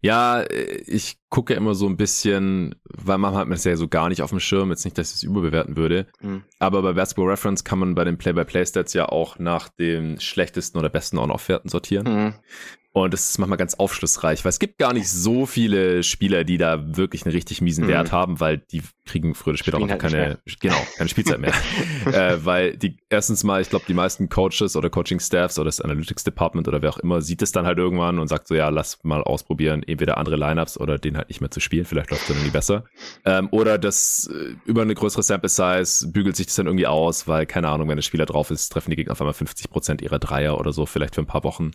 Ja, 0.00 0.44
ich 0.48 1.18
gucke 1.28 1.54
immer 1.54 1.74
so 1.74 1.86
ein 1.86 1.96
bisschen, 1.96 2.76
weil 2.84 3.18
man 3.18 3.34
hat 3.34 3.48
man 3.48 3.56
es 3.56 3.64
ja 3.64 3.76
so 3.76 3.88
gar 3.88 4.08
nicht 4.08 4.22
auf 4.22 4.30
dem 4.30 4.40
Schirm, 4.40 4.70
jetzt 4.70 4.84
nicht, 4.84 4.96
dass 4.96 5.10
ich 5.10 5.16
es 5.16 5.22
überbewerten 5.22 5.76
würde. 5.76 6.06
Mhm. 6.20 6.44
Aber 6.58 6.80
bei 6.82 6.92
Basketball 6.92 7.28
Reference 7.28 7.64
kann 7.64 7.78
man 7.78 7.94
bei 7.94 8.04
den 8.04 8.16
Play-by-Play-Stats 8.16 8.94
ja 8.94 9.06
auch 9.06 9.38
nach 9.38 9.68
den 9.68 10.20
schlechtesten 10.20 10.78
oder 10.78 10.88
besten 10.88 11.18
On-Off-Werten 11.18 11.68
sortieren. 11.68 12.06
Mhm. 12.06 12.34
Und 12.96 13.12
das 13.12 13.28
ist 13.28 13.36
manchmal 13.36 13.58
ganz 13.58 13.74
aufschlussreich, 13.74 14.42
weil 14.42 14.48
es 14.48 14.58
gibt 14.58 14.78
gar 14.78 14.94
nicht 14.94 15.10
so 15.10 15.44
viele 15.44 16.02
Spieler, 16.02 16.44
die 16.44 16.56
da 16.56 16.96
wirklich 16.96 17.26
einen 17.26 17.34
richtig 17.34 17.60
miesen 17.60 17.84
mhm. 17.84 17.88
Wert 17.88 18.10
haben, 18.10 18.40
weil 18.40 18.56
die 18.56 18.80
kriegen 19.04 19.34
früher 19.34 19.50
oder 19.50 19.58
später 19.58 19.76
auch 19.76 19.86
halt 19.86 20.00
keine, 20.00 20.38
genau, 20.60 20.78
keine 20.96 21.10
Spielzeit 21.10 21.38
mehr. 21.38 21.52
äh, 22.06 22.38
weil 22.42 22.74
die, 22.78 22.96
erstens 23.10 23.44
mal, 23.44 23.60
ich 23.60 23.68
glaube, 23.68 23.84
die 23.86 23.92
meisten 23.92 24.30
Coaches 24.30 24.76
oder 24.76 24.88
Coaching-Staffs 24.88 25.58
oder 25.58 25.66
das 25.66 25.82
Analytics 25.82 26.24
Department 26.24 26.68
oder 26.68 26.80
wer 26.80 26.88
auch 26.88 26.96
immer 26.96 27.20
sieht 27.20 27.42
es 27.42 27.52
dann 27.52 27.66
halt 27.66 27.76
irgendwann 27.76 28.18
und 28.18 28.28
sagt 28.28 28.48
so, 28.48 28.54
ja, 28.54 28.70
lass 28.70 28.98
mal 29.04 29.22
ausprobieren, 29.22 29.82
entweder 29.82 30.16
andere 30.16 30.36
Lineups 30.36 30.80
oder 30.80 30.98
den 30.98 31.18
halt 31.18 31.28
nicht 31.28 31.42
mehr 31.42 31.50
zu 31.50 31.60
spielen, 31.60 31.84
vielleicht 31.84 32.10
läuft 32.10 32.22
es 32.22 32.28
dann 32.28 32.38
irgendwie 32.38 32.52
besser. 32.52 32.84
Ähm, 33.26 33.48
oder 33.50 33.76
das 33.76 34.30
äh, 34.32 34.54
über 34.64 34.80
eine 34.80 34.94
größere 34.94 35.22
Sample 35.22 35.50
Size 35.50 36.10
bügelt 36.12 36.34
sich 36.34 36.46
das 36.46 36.54
dann 36.54 36.64
irgendwie 36.64 36.86
aus, 36.86 37.28
weil, 37.28 37.44
keine 37.44 37.68
Ahnung, 37.68 37.90
wenn 37.90 37.98
ein 37.98 38.02
Spieler 38.02 38.24
drauf 38.24 38.50
ist, 38.50 38.70
treffen 38.70 38.88
die 38.88 38.96
Gegner 38.96 39.12
auf 39.12 39.20
einmal 39.20 39.34
50 39.34 39.68
Prozent 39.68 40.00
ihrer 40.00 40.18
Dreier 40.18 40.58
oder 40.58 40.72
so, 40.72 40.86
vielleicht 40.86 41.14
für 41.14 41.20
ein 41.20 41.26
paar 41.26 41.44
Wochen 41.44 41.72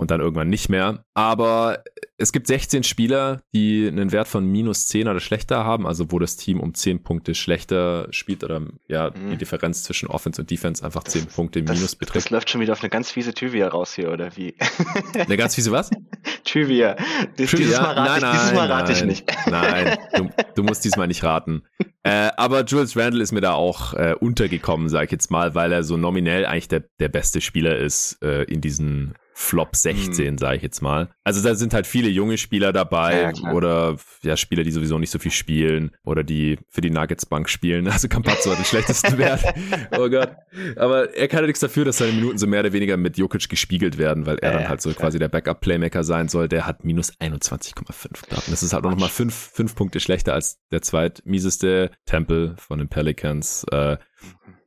und 0.00 0.10
dann 0.10 0.20
irgendwann 0.20 0.48
nicht 0.48 0.70
mehr. 0.70 1.04
Aber 1.12 1.84
es 2.16 2.32
gibt 2.32 2.46
16 2.46 2.84
Spieler, 2.84 3.42
die 3.54 3.86
einen 3.86 4.12
Wert 4.12 4.28
von 4.28 4.46
minus 4.46 4.86
10 4.86 5.08
oder 5.08 5.20
schlechter 5.20 5.64
haben, 5.64 5.86
also 5.86 6.10
wo 6.10 6.18
das 6.18 6.36
Team 6.36 6.58
um 6.58 6.72
10 6.72 7.02
Punkte 7.02 7.34
schlechter 7.34 8.08
spielt 8.10 8.42
oder 8.42 8.62
ja, 8.88 9.10
mhm. 9.10 9.30
die 9.30 9.36
Differenz 9.36 9.82
zwischen 9.82 10.08
Offense 10.08 10.40
und 10.40 10.50
Defense 10.50 10.82
einfach 10.82 11.04
10 11.04 11.26
das, 11.26 11.34
Punkte 11.34 11.60
minus 11.60 11.80
das, 11.82 11.96
betrifft. 11.96 12.26
Das 12.26 12.30
läuft 12.30 12.50
schon 12.50 12.62
wieder 12.62 12.72
auf 12.72 12.82
eine 12.82 12.88
ganz 12.88 13.10
fiese 13.10 13.34
Trivia 13.34 13.68
raus 13.68 13.94
hier, 13.94 14.10
oder 14.10 14.34
wie? 14.36 14.54
Eine 15.14 15.36
ganz 15.36 15.54
fiese 15.54 15.70
was? 15.70 15.90
Trivia. 16.44 16.94
Trivia? 17.36 17.46
Dieses 17.56 17.80
Mal 17.80 17.94
rate, 17.94 18.20
nein, 18.20 18.34
ich, 18.34 18.40
dieses 18.40 18.54
Mal 18.54 18.72
rate 18.72 18.92
nein, 18.92 18.96
ich 18.96 19.04
nicht. 19.04 19.36
Nein, 19.50 19.98
du, 20.14 20.30
du, 20.54 20.62
musst 20.62 20.84
diesmal 20.84 21.08
nicht 21.08 21.22
raten. 21.22 21.62
Äh, 22.02 22.30
aber 22.38 22.64
Jules 22.64 22.96
Randle 22.96 23.22
ist 23.22 23.30
mir 23.30 23.42
da 23.42 23.52
auch 23.52 23.92
äh, 23.92 24.14
untergekommen, 24.18 24.88
sag 24.88 25.04
ich 25.04 25.10
jetzt 25.10 25.30
mal, 25.30 25.54
weil 25.54 25.70
er 25.70 25.82
so 25.82 25.98
nominell 25.98 26.46
eigentlich 26.46 26.68
der, 26.68 26.84
der 26.98 27.10
beste 27.10 27.42
Spieler 27.42 27.76
ist 27.76 28.16
äh, 28.22 28.44
in 28.44 28.62
diesen 28.62 29.12
Flop 29.42 29.74
16, 29.74 30.34
mhm. 30.34 30.38
sage 30.38 30.58
ich 30.58 30.62
jetzt 30.62 30.82
mal. 30.82 31.08
Also 31.24 31.42
da 31.42 31.54
sind 31.54 31.72
halt 31.72 31.86
viele 31.86 32.10
junge 32.10 32.36
Spieler 32.36 32.74
dabei 32.74 33.32
ja, 33.34 33.52
oder 33.52 33.96
ja 34.22 34.36
Spieler, 34.36 34.64
die 34.64 34.70
sowieso 34.70 34.98
nicht 34.98 35.10
so 35.10 35.18
viel 35.18 35.30
spielen 35.30 35.92
oder 36.04 36.22
die 36.22 36.58
für 36.68 36.82
die 36.82 36.90
Nuggets 36.90 37.24
Bank 37.24 37.48
spielen. 37.48 37.88
Also 38.00 38.06
Campazzo 38.06 38.50
hat 38.50 38.58
den 38.58 38.64
schlechtesten 38.66 39.16
Wert. 39.18 39.42
Oh 39.98 40.08
Gott. 40.08 40.36
Aber 40.76 41.14
er 41.14 41.26
kann 41.26 41.40
ja 41.40 41.46
nichts 41.46 41.60
dafür, 41.60 41.84
dass 41.86 41.98
seine 41.98 42.12
Minuten 42.12 42.38
so 42.38 42.46
mehr 42.46 42.60
oder 42.60 42.72
weniger 42.72 42.96
mit 42.96 43.16
Jokic 43.16 43.48
gespiegelt 43.48 43.98
werden, 43.98 44.26
weil 44.26 44.38
er 44.38 44.52
ja, 44.52 44.58
dann 44.58 44.68
halt 44.68 44.82
so 44.82 44.90
klar. 44.90 45.06
quasi 45.06 45.18
der 45.18 45.28
Backup-Playmaker 45.28 46.04
sein 46.04 46.28
soll. 46.28 46.46
Der 46.46 46.66
hat 46.66 46.84
minus 46.84 47.12
21,5 47.18 48.50
Das 48.50 48.62
ist 48.62 48.72
halt 48.72 48.84
auch 48.84 48.90
nochmal 48.90 49.08
fünf, 49.08 49.34
fünf 49.34 49.74
Punkte 49.74 50.00
schlechter 50.00 50.34
als 50.34 50.60
der 50.70 50.82
zweitmieseste 50.82 51.90
Temple 52.04 52.54
von 52.58 52.78
den 52.78 52.88
Pelicans. 52.88 53.64
Äh, 53.72 53.96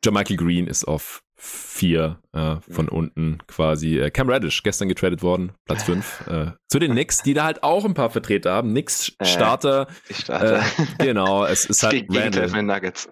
John 0.03 0.15
Michael 0.15 0.37
Green 0.37 0.67
ist 0.67 0.83
auf 0.85 1.23
vier 1.45 2.19
äh, 2.31 2.55
von 2.71 2.85
mhm. 2.85 2.91
unten 2.91 3.37
quasi. 3.47 3.99
Äh, 3.99 4.11
Cam 4.11 4.29
Reddish, 4.29 4.63
gestern 4.63 4.87
getradet 4.87 5.21
worden, 5.21 5.51
Platz 5.65 5.83
fünf 5.83 6.25
äh, 6.27 6.51
zu 6.69 6.79
den 6.79 6.91
Knicks, 6.91 7.21
die 7.21 7.33
da 7.33 7.43
halt 7.43 7.63
auch 7.63 7.83
ein 7.83 7.93
paar 7.93 8.09
Vertreter 8.09 8.53
haben. 8.53 8.69
Knicks 8.69 9.11
äh, 9.19 9.25
Starter. 9.25 9.87
Äh, 10.07 10.13
Starter. 10.13 10.63
genau, 10.99 11.45
es 11.45 11.65
ist 11.65 11.83
halt 11.83 12.05
Randall. 12.09 12.63
Nuggets. 12.63 13.09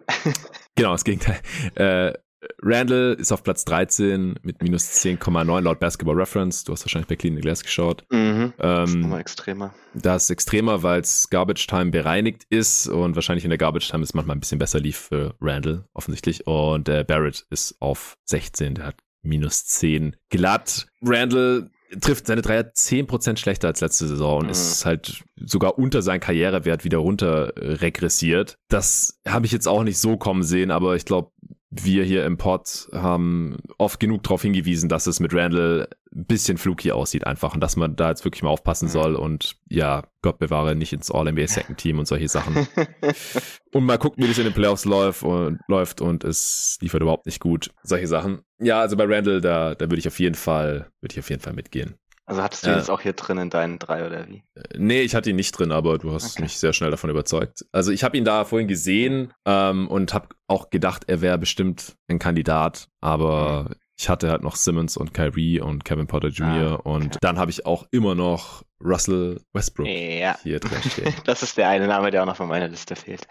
genau, 0.75 0.93
das 0.93 1.03
Gegenteil. 1.03 1.41
Äh, 1.75 2.13
Randall 2.62 3.15
ist 3.19 3.32
auf 3.32 3.43
Platz 3.43 3.65
13 3.65 4.36
mit 4.41 4.62
minus 4.62 4.89
10,9 5.04 5.62
laut 5.62 5.80
Basketball 5.80 6.15
Reference. 6.15 6.63
Du 6.63 6.73
hast 6.73 6.84
wahrscheinlich 6.84 7.08
bei 7.08 7.15
Clean 7.15 7.36
Glass 7.39 7.63
geschaut. 7.63 8.04
Mhm, 8.12 8.54
das 8.58 8.89
ist 8.89 8.95
nochmal 8.95 9.21
extremer. 9.21 9.73
Das 9.93 10.23
ist 10.23 10.30
extremer, 10.30 10.84
weil 10.84 11.01
es 11.01 11.30
Garbage 11.30 11.67
Time 11.67 11.91
bereinigt 11.91 12.45
ist 12.49 12.88
und 12.88 13.15
wahrscheinlich 13.15 13.43
in 13.43 13.49
der 13.49 13.58
Garbage 13.58 13.89
Time 13.89 14.04
ist 14.04 14.13
manchmal 14.13 14.38
ein 14.38 14.39
bisschen 14.39 14.60
besser 14.60 14.80
lief 14.80 14.97
für 14.97 15.36
Randall 15.41 15.86
offensichtlich. 15.93 16.47
Und 16.47 16.89
äh, 16.89 17.04
Barrett 17.08 17.45
ist 17.49 17.75
auf 17.80 18.17
16, 18.25 18.75
der 18.75 18.86
hat 18.88 18.95
minus 19.21 19.65
10 19.65 20.15
glatt. 20.30 20.88
Randall 21.04 21.69
trifft 21.99 22.27
seine 22.27 22.41
Dreier 22.41 22.71
10% 22.73 23.38
schlechter 23.38 23.67
als 23.67 23.82
letzte 23.82 24.08
Saison 24.08 24.39
und 24.39 24.45
mhm. 24.45 24.51
ist 24.51 24.86
halt 24.86 25.23
sogar 25.36 25.77
unter 25.77 26.01
seinen 26.01 26.21
Karrierewert 26.21 26.86
wieder 26.86 26.99
runter 26.99 27.54
regressiert. 27.58 28.58
Das 28.69 29.19
habe 29.27 29.45
ich 29.45 29.51
jetzt 29.51 29.67
auch 29.67 29.84
nicht 29.84 29.97
so 29.97 30.17
kommen 30.17 30.43
sehen, 30.43 30.71
aber 30.71 30.95
ich 30.95 31.06
glaube, 31.06 31.32
wir 31.71 32.03
hier 32.03 32.25
im 32.25 32.38
Pod 32.38 32.89
haben 32.93 33.57
oft 33.77 33.99
genug 33.99 34.23
darauf 34.23 34.41
hingewiesen, 34.41 34.89
dass 34.89 35.07
es 35.07 35.21
mit 35.21 35.34
Randall 35.34 35.88
ein 36.13 36.25
bisschen 36.25 36.57
fluky 36.57 36.91
aussieht 36.91 37.25
einfach 37.25 37.53
und 37.53 37.62
dass 37.62 37.77
man 37.77 37.95
da 37.95 38.10
jetzt 38.10 38.25
wirklich 38.25 38.43
mal 38.43 38.49
aufpassen 38.49 38.88
mhm. 38.88 38.91
soll 38.91 39.15
und 39.15 39.55
ja, 39.69 40.03
Gott 40.21 40.38
bewahre 40.38 40.75
nicht 40.75 40.91
ins 40.91 41.10
All-NBA 41.10 41.47
Second 41.47 41.77
Team 41.77 41.97
und 41.97 42.07
solche 42.07 42.27
Sachen. 42.27 42.67
und 43.71 43.86
mal 43.86 43.97
gucken, 43.97 44.21
wie 44.21 44.27
das 44.27 44.38
in 44.38 44.43
den 44.43 44.53
Playoffs 44.53 44.84
läuft 44.84 45.23
und, 45.23 45.60
läuft 45.69 46.01
und 46.01 46.25
es 46.25 46.77
liefert 46.81 47.01
überhaupt 47.01 47.25
nicht 47.25 47.39
gut. 47.39 47.71
Solche 47.84 48.07
Sachen. 48.07 48.41
Ja, 48.60 48.81
also 48.81 48.97
bei 48.97 49.05
Randall, 49.05 49.39
da, 49.39 49.73
da 49.73 49.86
würde 49.86 49.99
ich 49.99 50.07
auf 50.07 50.19
jeden 50.19 50.36
Fall, 50.36 50.91
würde 50.99 51.13
ich 51.13 51.19
auf 51.19 51.29
jeden 51.29 51.41
Fall 51.41 51.53
mitgehen. 51.53 51.95
Also 52.31 52.43
hattest 52.43 52.65
du 52.65 52.71
ihn 52.71 52.77
jetzt 52.77 52.89
auch 52.89 53.01
hier 53.01 53.11
drin 53.11 53.37
in 53.39 53.49
deinen 53.49 53.77
drei 53.77 54.07
oder 54.07 54.25
wie? 54.29 54.41
Nee, 54.77 55.01
ich 55.01 55.15
hatte 55.15 55.31
ihn 55.31 55.35
nicht 55.35 55.51
drin, 55.51 55.73
aber 55.73 55.97
du 55.97 56.13
hast 56.13 56.35
okay. 56.35 56.43
mich 56.43 56.57
sehr 56.57 56.71
schnell 56.71 56.89
davon 56.89 57.09
überzeugt. 57.09 57.65
Also 57.73 57.91
ich 57.91 58.05
habe 58.05 58.15
ihn 58.15 58.23
da 58.23 58.45
vorhin 58.45 58.69
gesehen 58.69 59.33
ähm, 59.45 59.89
und 59.89 60.13
habe 60.13 60.29
auch 60.47 60.69
gedacht, 60.69 61.03
er 61.07 61.19
wäre 61.19 61.37
bestimmt 61.37 61.97
ein 62.07 62.19
Kandidat, 62.19 62.87
aber 63.01 63.63
mhm. 63.63 63.75
Ich 64.01 64.09
hatte 64.09 64.31
halt 64.31 64.41
noch 64.41 64.55
Simmons 64.55 64.97
und 64.97 65.13
Kyrie 65.13 65.59
und 65.61 65.85
Kevin 65.85 66.07
Potter 66.07 66.29
Jr. 66.29 66.49
Ah, 66.49 66.73
okay. 66.73 66.89
und 66.89 67.17
dann 67.21 67.37
habe 67.37 67.51
ich 67.51 67.67
auch 67.67 67.85
immer 67.91 68.15
noch 68.15 68.63
Russell 68.83 69.39
Westbrook 69.53 69.85
ja. 69.85 70.39
hier 70.41 70.59
drin 70.59 70.81
stehen. 70.89 71.13
Das 71.25 71.43
ist 71.43 71.55
der 71.55 71.69
eine 71.69 71.85
Name, 71.85 72.09
der 72.09 72.23
auch 72.23 72.25
noch 72.25 72.35
von 72.35 72.47
meiner 72.47 72.67
Liste 72.67 72.95
fehlt. 72.95 73.27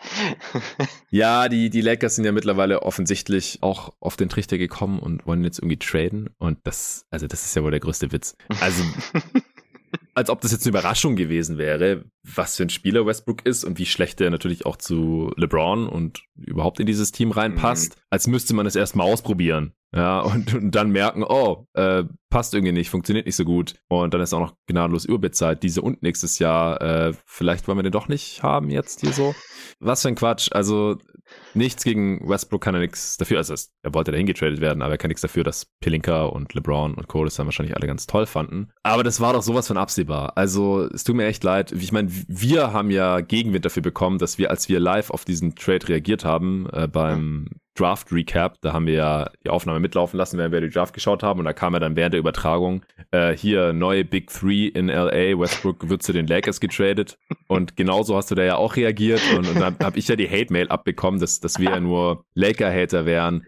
ja, 1.10 1.48
die, 1.48 1.70
die 1.70 1.80
Lakers 1.80 2.14
sind 2.14 2.24
ja 2.24 2.30
mittlerweile 2.30 2.82
offensichtlich 2.82 3.58
auch 3.62 3.94
auf 3.98 4.16
den 4.16 4.28
Trichter 4.28 4.58
gekommen 4.58 5.00
und 5.00 5.26
wollen 5.26 5.42
jetzt 5.42 5.58
irgendwie 5.58 5.78
traden 5.78 6.30
und 6.38 6.58
das, 6.62 7.04
also 7.10 7.26
das 7.26 7.44
ist 7.44 7.56
ja 7.56 7.64
wohl 7.64 7.72
der 7.72 7.80
größte 7.80 8.12
Witz. 8.12 8.36
Also 8.60 8.84
als 10.14 10.30
ob 10.30 10.40
das 10.40 10.52
jetzt 10.52 10.66
eine 10.66 10.70
Überraschung 10.70 11.16
gewesen 11.16 11.58
wäre, 11.58 12.04
was 12.22 12.56
für 12.56 12.62
ein 12.62 12.70
Spieler 12.70 13.04
Westbrook 13.04 13.44
ist 13.44 13.64
und 13.64 13.78
wie 13.78 13.86
schlecht 13.86 14.20
er 14.20 14.30
natürlich 14.30 14.66
auch 14.66 14.76
zu 14.76 15.32
LeBron 15.36 15.88
und 15.88 16.22
überhaupt 16.36 16.78
in 16.78 16.86
dieses 16.86 17.10
Team 17.10 17.32
reinpasst, 17.32 17.96
mhm. 17.96 18.02
als 18.10 18.28
müsste 18.28 18.54
man 18.54 18.66
es 18.66 18.76
erstmal 18.76 19.10
ausprobieren. 19.12 19.72
Ja, 19.92 20.20
und, 20.20 20.54
und 20.54 20.70
dann 20.74 20.90
merken, 20.90 21.24
oh, 21.24 21.66
äh, 21.74 22.04
passt 22.30 22.54
irgendwie 22.54 22.72
nicht, 22.72 22.90
funktioniert 22.90 23.26
nicht 23.26 23.34
so 23.34 23.44
gut. 23.44 23.74
Und 23.88 24.14
dann 24.14 24.20
ist 24.20 24.32
auch 24.32 24.40
noch 24.40 24.54
gnadenlos 24.66 25.04
überbezahlt, 25.04 25.62
diese 25.64 25.82
und 25.82 26.02
nächstes 26.02 26.38
Jahr. 26.38 26.80
Äh, 26.80 27.12
vielleicht 27.26 27.66
wollen 27.66 27.78
wir 27.78 27.82
den 27.82 27.92
doch 27.92 28.06
nicht 28.06 28.42
haben 28.42 28.70
jetzt 28.70 29.00
hier 29.00 29.12
so. 29.12 29.34
Was 29.80 30.02
für 30.02 30.08
ein 30.08 30.14
Quatsch. 30.14 30.48
Also 30.52 30.96
nichts 31.54 31.82
gegen 31.82 32.28
Westbrook 32.28 32.60
kann 32.62 32.74
er 32.74 32.80
nichts 32.80 33.16
dafür. 33.16 33.38
Also 33.38 33.54
er 33.82 33.94
wollte 33.94 34.12
dahin 34.12 34.26
getradet 34.26 34.60
werden, 34.60 34.82
aber 34.82 34.92
er 34.92 34.98
kann 34.98 35.08
nichts 35.08 35.22
dafür, 35.22 35.42
dass 35.42 35.66
Pelinka 35.80 36.24
und 36.24 36.54
LeBron 36.54 36.94
und 36.94 37.08
Cole 37.08 37.26
das 37.26 37.34
dann 37.34 37.46
wahrscheinlich 37.46 37.76
alle 37.76 37.88
ganz 37.88 38.06
toll 38.06 38.26
fanden. 38.26 38.70
Aber 38.84 39.02
das 39.02 39.20
war 39.20 39.32
doch 39.32 39.42
sowas 39.42 39.66
von 39.66 39.76
absehbar. 39.76 40.36
Also 40.36 40.88
es 40.92 41.02
tut 41.02 41.16
mir 41.16 41.26
echt 41.26 41.42
leid. 41.42 41.72
Ich 41.72 41.90
meine, 41.90 42.10
wir 42.28 42.72
haben 42.72 42.92
ja 42.92 43.20
Gegenwind 43.20 43.64
dafür 43.64 43.82
bekommen, 43.82 44.18
dass 44.18 44.38
wir, 44.38 44.50
als 44.50 44.68
wir 44.68 44.78
live 44.78 45.10
auf 45.10 45.24
diesen 45.24 45.56
Trade 45.56 45.88
reagiert 45.88 46.24
haben, 46.24 46.68
äh, 46.72 46.86
beim 46.86 47.48
Draft 47.80 48.12
Recap. 48.12 48.60
Da 48.60 48.72
haben 48.72 48.86
wir 48.86 48.94
ja 48.94 49.30
die 49.44 49.50
Aufnahme 49.50 49.80
mitlaufen 49.80 50.18
lassen, 50.18 50.38
während 50.38 50.52
wir 50.52 50.60
die 50.60 50.68
Draft 50.68 50.92
geschaut 50.92 51.22
haben. 51.22 51.38
Und 51.38 51.46
da 51.46 51.52
kam 51.52 51.72
ja 51.72 51.80
dann 51.80 51.96
während 51.96 52.12
der 52.12 52.20
Übertragung 52.20 52.82
äh, 53.10 53.34
hier 53.34 53.72
neue 53.72 54.04
Big 54.04 54.30
Three 54.30 54.66
in 54.66 54.88
LA. 54.88 55.38
Westbrook 55.38 55.88
wird 55.88 56.02
zu 56.02 56.12
den 56.12 56.26
Lakers 56.26 56.60
getradet. 56.60 57.18
Und 57.48 57.76
genauso 57.76 58.16
hast 58.16 58.30
du 58.30 58.34
da 58.34 58.42
ja 58.42 58.56
auch 58.56 58.76
reagiert. 58.76 59.22
Und, 59.36 59.48
und 59.48 59.60
dann 59.60 59.76
habe 59.82 59.98
ich 59.98 60.08
ja 60.08 60.16
die 60.16 60.28
Hate-Mail 60.28 60.68
abbekommen, 60.68 61.20
dass, 61.20 61.40
dass 61.40 61.58
wir 61.58 61.70
ja 61.70 61.80
nur 61.80 62.24
Laker-Hater 62.34 63.06
wären. 63.06 63.46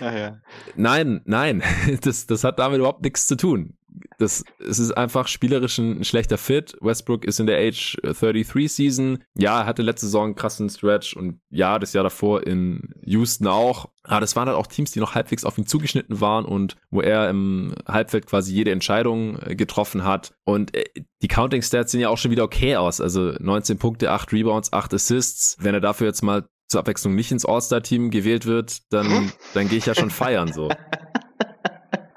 Ja. 0.00 0.40
Nein, 0.74 1.20
nein, 1.24 1.62
das, 2.02 2.26
das 2.26 2.44
hat 2.44 2.58
damit 2.58 2.78
überhaupt 2.78 3.02
nichts 3.02 3.26
zu 3.26 3.36
tun. 3.36 3.74
Das, 4.18 4.44
es 4.58 4.78
ist 4.78 4.92
einfach 4.92 5.28
spielerisch 5.28 5.78
ein, 5.78 6.04
schlechter 6.04 6.38
Fit. 6.38 6.76
Westbrook 6.80 7.24
ist 7.24 7.40
in 7.40 7.46
der 7.46 7.58
Age 7.58 7.96
33 8.02 8.72
Season. 8.72 9.24
Ja, 9.36 9.60
er 9.60 9.66
hatte 9.66 9.82
letzte 9.82 10.06
Saison 10.06 10.26
einen 10.26 10.34
krassen 10.34 10.68
Stretch 10.68 11.14
und 11.14 11.40
ja, 11.50 11.78
das 11.78 11.92
Jahr 11.92 12.04
davor 12.04 12.46
in 12.46 12.94
Houston 13.04 13.46
auch. 13.46 13.90
Aber 14.04 14.20
das 14.20 14.34
waren 14.34 14.48
halt 14.48 14.58
auch 14.58 14.66
Teams, 14.66 14.90
die 14.90 15.00
noch 15.00 15.14
halbwegs 15.14 15.44
auf 15.44 15.58
ihn 15.58 15.66
zugeschnitten 15.66 16.20
waren 16.20 16.44
und 16.44 16.76
wo 16.90 17.00
er 17.00 17.30
im 17.30 17.74
Halbfeld 17.86 18.26
quasi 18.26 18.52
jede 18.52 18.72
Entscheidung 18.72 19.38
äh, 19.40 19.54
getroffen 19.54 20.04
hat. 20.04 20.34
Und 20.44 20.74
äh, 20.74 20.84
die 21.22 21.28
Counting 21.28 21.62
Stats 21.62 21.92
sehen 21.92 22.00
ja 22.00 22.08
auch 22.08 22.18
schon 22.18 22.30
wieder 22.30 22.44
okay 22.44 22.76
aus. 22.76 23.00
Also 23.00 23.32
19 23.38 23.78
Punkte, 23.78 24.10
8 24.10 24.32
Rebounds, 24.32 24.72
8 24.72 24.94
Assists. 24.94 25.56
Wenn 25.60 25.74
er 25.74 25.80
dafür 25.80 26.08
jetzt 26.08 26.22
mal 26.22 26.46
zur 26.68 26.80
Abwechslung 26.80 27.14
nicht 27.14 27.30
ins 27.30 27.44
All-Star-Team 27.44 28.10
gewählt 28.10 28.46
wird, 28.46 28.92
dann, 28.92 29.32
dann 29.54 29.68
gehe 29.68 29.78
ich 29.78 29.86
ja 29.86 29.94
schon 29.94 30.10
feiern 30.10 30.52
so. 30.52 30.70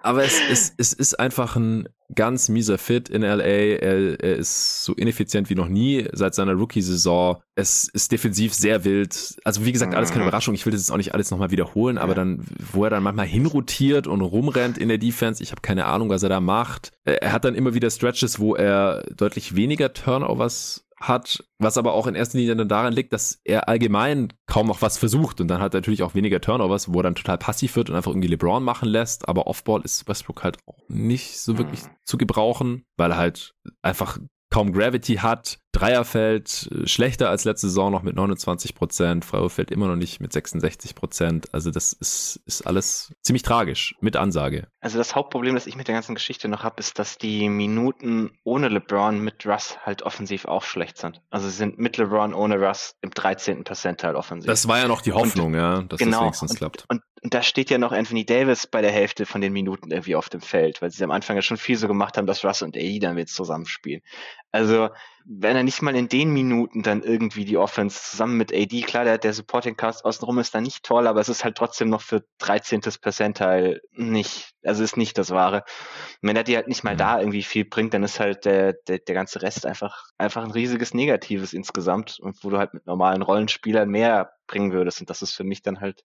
Aber 0.05 0.23
es, 0.23 0.39
es, 0.51 0.73
es 0.77 0.93
ist 0.93 1.19
einfach 1.19 1.55
ein 1.55 1.89
ganz 2.13 2.47
mieser 2.47 2.77
Fit 2.77 3.09
in 3.09 3.23
LA. 3.23 3.41
Er, 3.41 4.19
er 4.19 4.35
ist 4.35 4.83
so 4.83 4.93
ineffizient 4.93 5.49
wie 5.49 5.55
noch 5.55 5.67
nie 5.67 6.07
seit 6.13 6.35
seiner 6.35 6.53
Rookie-Saison. 6.53 7.37
Es 7.55 7.89
ist 7.91 8.11
defensiv 8.11 8.53
sehr 8.53 8.85
wild. 8.85 9.37
Also 9.43 9.65
wie 9.65 9.71
gesagt, 9.71 9.95
alles 9.95 10.11
keine 10.11 10.21
mhm. 10.23 10.27
Überraschung. 10.27 10.53
Ich 10.53 10.63
will 10.63 10.73
das 10.73 10.81
jetzt 10.81 10.91
auch 10.91 10.97
nicht 10.97 11.15
alles 11.15 11.31
nochmal 11.31 11.49
wiederholen, 11.49 11.97
aber 11.97 12.13
dann, 12.13 12.45
wo 12.71 12.83
er 12.83 12.91
dann 12.91 13.01
manchmal 13.01 13.25
hinrotiert 13.25 14.05
und 14.05 14.21
rumrennt 14.21 14.77
in 14.77 14.89
der 14.89 14.99
Defense, 14.99 15.41
ich 15.41 15.49
habe 15.49 15.61
keine 15.61 15.85
Ahnung, 15.85 16.09
was 16.09 16.21
er 16.21 16.29
da 16.29 16.39
macht. 16.39 16.91
Er 17.03 17.31
hat 17.31 17.43
dann 17.43 17.55
immer 17.55 17.73
wieder 17.73 17.89
Stretches, 17.89 18.39
wo 18.39 18.53
er 18.55 19.01
deutlich 19.17 19.55
weniger 19.55 19.91
Turnovers 19.91 20.84
hat, 21.07 21.43
was 21.59 21.77
aber 21.77 21.93
auch 21.93 22.07
in 22.07 22.15
erster 22.15 22.37
Linie 22.37 22.55
dann 22.55 22.67
daran 22.67 22.93
liegt, 22.93 23.13
dass 23.13 23.39
er 23.43 23.67
allgemein 23.67 24.33
kaum 24.47 24.67
noch 24.67 24.81
was 24.81 24.97
versucht 24.97 25.41
und 25.41 25.47
dann 25.47 25.61
hat 25.61 25.73
er 25.73 25.79
natürlich 25.79 26.03
auch 26.03 26.15
weniger 26.15 26.41
Turnovers, 26.41 26.93
wo 26.93 26.99
er 26.99 27.03
dann 27.03 27.15
total 27.15 27.37
passiv 27.37 27.75
wird 27.75 27.89
und 27.89 27.95
einfach 27.95 28.11
irgendwie 28.11 28.29
LeBron 28.29 28.63
machen 28.63 28.89
lässt, 28.89 29.27
aber 29.27 29.47
Offball 29.47 29.81
ist 29.81 30.07
Westbrook 30.07 30.43
halt 30.43 30.57
auch 30.65 30.77
nicht 30.87 31.39
so 31.39 31.57
wirklich 31.57 31.83
mhm. 31.83 31.89
zu 32.03 32.17
gebrauchen, 32.17 32.85
weil 32.97 33.11
er 33.11 33.17
halt 33.17 33.55
einfach 33.81 34.19
kaum 34.49 34.71
Gravity 34.71 35.15
hat. 35.15 35.59
Dreierfeld 35.75 36.69
äh, 36.71 36.87
schlechter 36.87 37.29
als 37.29 37.43
letzte 37.43 37.67
Saison 37.67 37.91
noch 37.91 38.01
mit 38.01 38.15
29 38.15 38.75
Prozent. 38.75 39.25
Freiwurfeld 39.25 39.71
immer 39.71 39.87
noch 39.87 39.95
nicht 39.95 40.21
mit 40.21 40.31
66 40.31 40.95
Prozent. 40.95 41.53
Also 41.53 41.69
das 41.71 41.93
ist, 41.93 42.41
ist 42.45 42.65
alles 42.65 43.13
ziemlich 43.21 43.43
tragisch 43.43 43.95
mit 43.99 44.15
Ansage. 44.15 44.67
Also 44.79 44.97
das 44.97 45.15
Hauptproblem, 45.15 45.55
das 45.55 45.67
ich 45.67 45.75
mit 45.75 45.87
der 45.87 45.95
ganzen 45.95 46.15
Geschichte 46.15 46.47
noch 46.47 46.63
habe, 46.63 46.79
ist, 46.79 46.97
dass 46.97 47.17
die 47.17 47.49
Minuten 47.49 48.31
ohne 48.43 48.69
LeBron 48.69 49.19
mit 49.19 49.45
Russ 49.45 49.77
halt 49.83 50.03
offensiv 50.03 50.45
auch 50.45 50.63
schlecht 50.63 50.97
sind. 50.97 51.21
Also 51.29 51.49
sie 51.49 51.55
sind 51.55 51.77
mit 51.77 51.97
LeBron 51.97 52.33
ohne 52.33 52.59
Russ 52.59 52.95
im 53.01 53.11
13. 53.11 53.63
Percentile 53.63 54.15
offensiv. 54.15 54.47
Das 54.47 54.67
war 54.67 54.79
ja 54.79 54.87
noch 54.87 55.01
die 55.01 55.11
Hoffnung, 55.11 55.47
und, 55.47 55.55
ja, 55.55 55.81
dass 55.81 55.99
genau, 55.99 56.11
das 56.11 56.21
wenigstens 56.21 56.51
und, 56.51 56.57
klappt. 56.57 56.85
Und, 56.87 57.01
und 57.21 57.33
da 57.33 57.41
steht 57.41 57.69
ja 57.69 57.77
noch 57.77 57.91
Anthony 57.91 58.25
Davis 58.25 58.67
bei 58.67 58.81
der 58.81 58.91
Hälfte 58.91 59.25
von 59.25 59.41
den 59.41 59.51
Minuten 59.51 59.91
irgendwie 59.91 60.15
auf 60.15 60.29
dem 60.29 60.41
Feld, 60.41 60.81
weil 60.81 60.91
sie 60.91 61.03
am 61.03 61.11
Anfang 61.11 61.35
ja 61.35 61.41
schon 61.41 61.57
viel 61.57 61.75
so 61.75 61.87
gemacht 61.87 62.17
haben, 62.17 62.27
dass 62.27 62.45
Russ 62.45 62.61
und 62.61 62.77
AE 62.77 62.99
dann 62.99 63.17
jetzt 63.17 63.35
zusammenspielen. 63.35 64.01
Also 64.51 64.89
wenn 65.27 65.55
er 65.55 65.63
nicht 65.63 65.81
mal 65.81 65.95
in 65.95 66.07
den 66.07 66.29
Minuten 66.29 66.83
dann 66.83 67.01
irgendwie 67.01 67.45
die 67.45 67.57
Offense 67.57 67.99
zusammen 67.99 68.37
mit 68.37 68.53
AD, 68.53 68.81
klar, 68.83 69.05
der, 69.05 69.17
der 69.17 69.33
Supporting 69.33 69.75
Cast 69.75 70.05
außenrum 70.05 70.37
ist 70.37 70.53
da 70.53 70.61
nicht 70.61 70.83
toll, 70.83 71.07
aber 71.07 71.19
es 71.19 71.29
ist 71.29 71.43
halt 71.43 71.57
trotzdem 71.57 71.89
noch 71.89 72.01
für 72.01 72.23
13. 72.37 72.81
Percentile 73.01 73.81
nicht, 73.91 74.53
also 74.63 74.83
ist 74.83 74.97
nicht 74.97 75.17
das 75.17 75.31
Wahre. 75.31 75.63
Und 76.21 76.29
wenn 76.29 76.35
er 76.35 76.43
dir 76.43 76.57
halt 76.57 76.67
nicht 76.67 76.83
mal 76.83 76.93
mhm. 76.93 76.99
da 76.99 77.19
irgendwie 77.19 77.41
viel 77.41 77.65
bringt, 77.65 77.95
dann 77.95 78.03
ist 78.03 78.19
halt 78.19 78.45
der, 78.45 78.73
der, 78.87 78.99
der 78.99 79.15
ganze 79.15 79.41
Rest 79.41 79.65
einfach, 79.65 80.05
einfach 80.19 80.43
ein 80.43 80.51
riesiges 80.51 80.93
Negatives 80.93 81.53
insgesamt 81.53 82.19
und 82.19 82.43
wo 82.43 82.51
du 82.51 82.59
halt 82.59 82.75
mit 82.75 82.85
normalen 82.85 83.23
Rollenspielern 83.23 83.89
mehr 83.89 84.31
bringen 84.47 84.71
würdest. 84.71 84.99
Und 85.01 85.09
das 85.09 85.21
ist 85.21 85.33
für 85.33 85.43
mich 85.43 85.61
dann 85.61 85.79
halt 85.79 86.03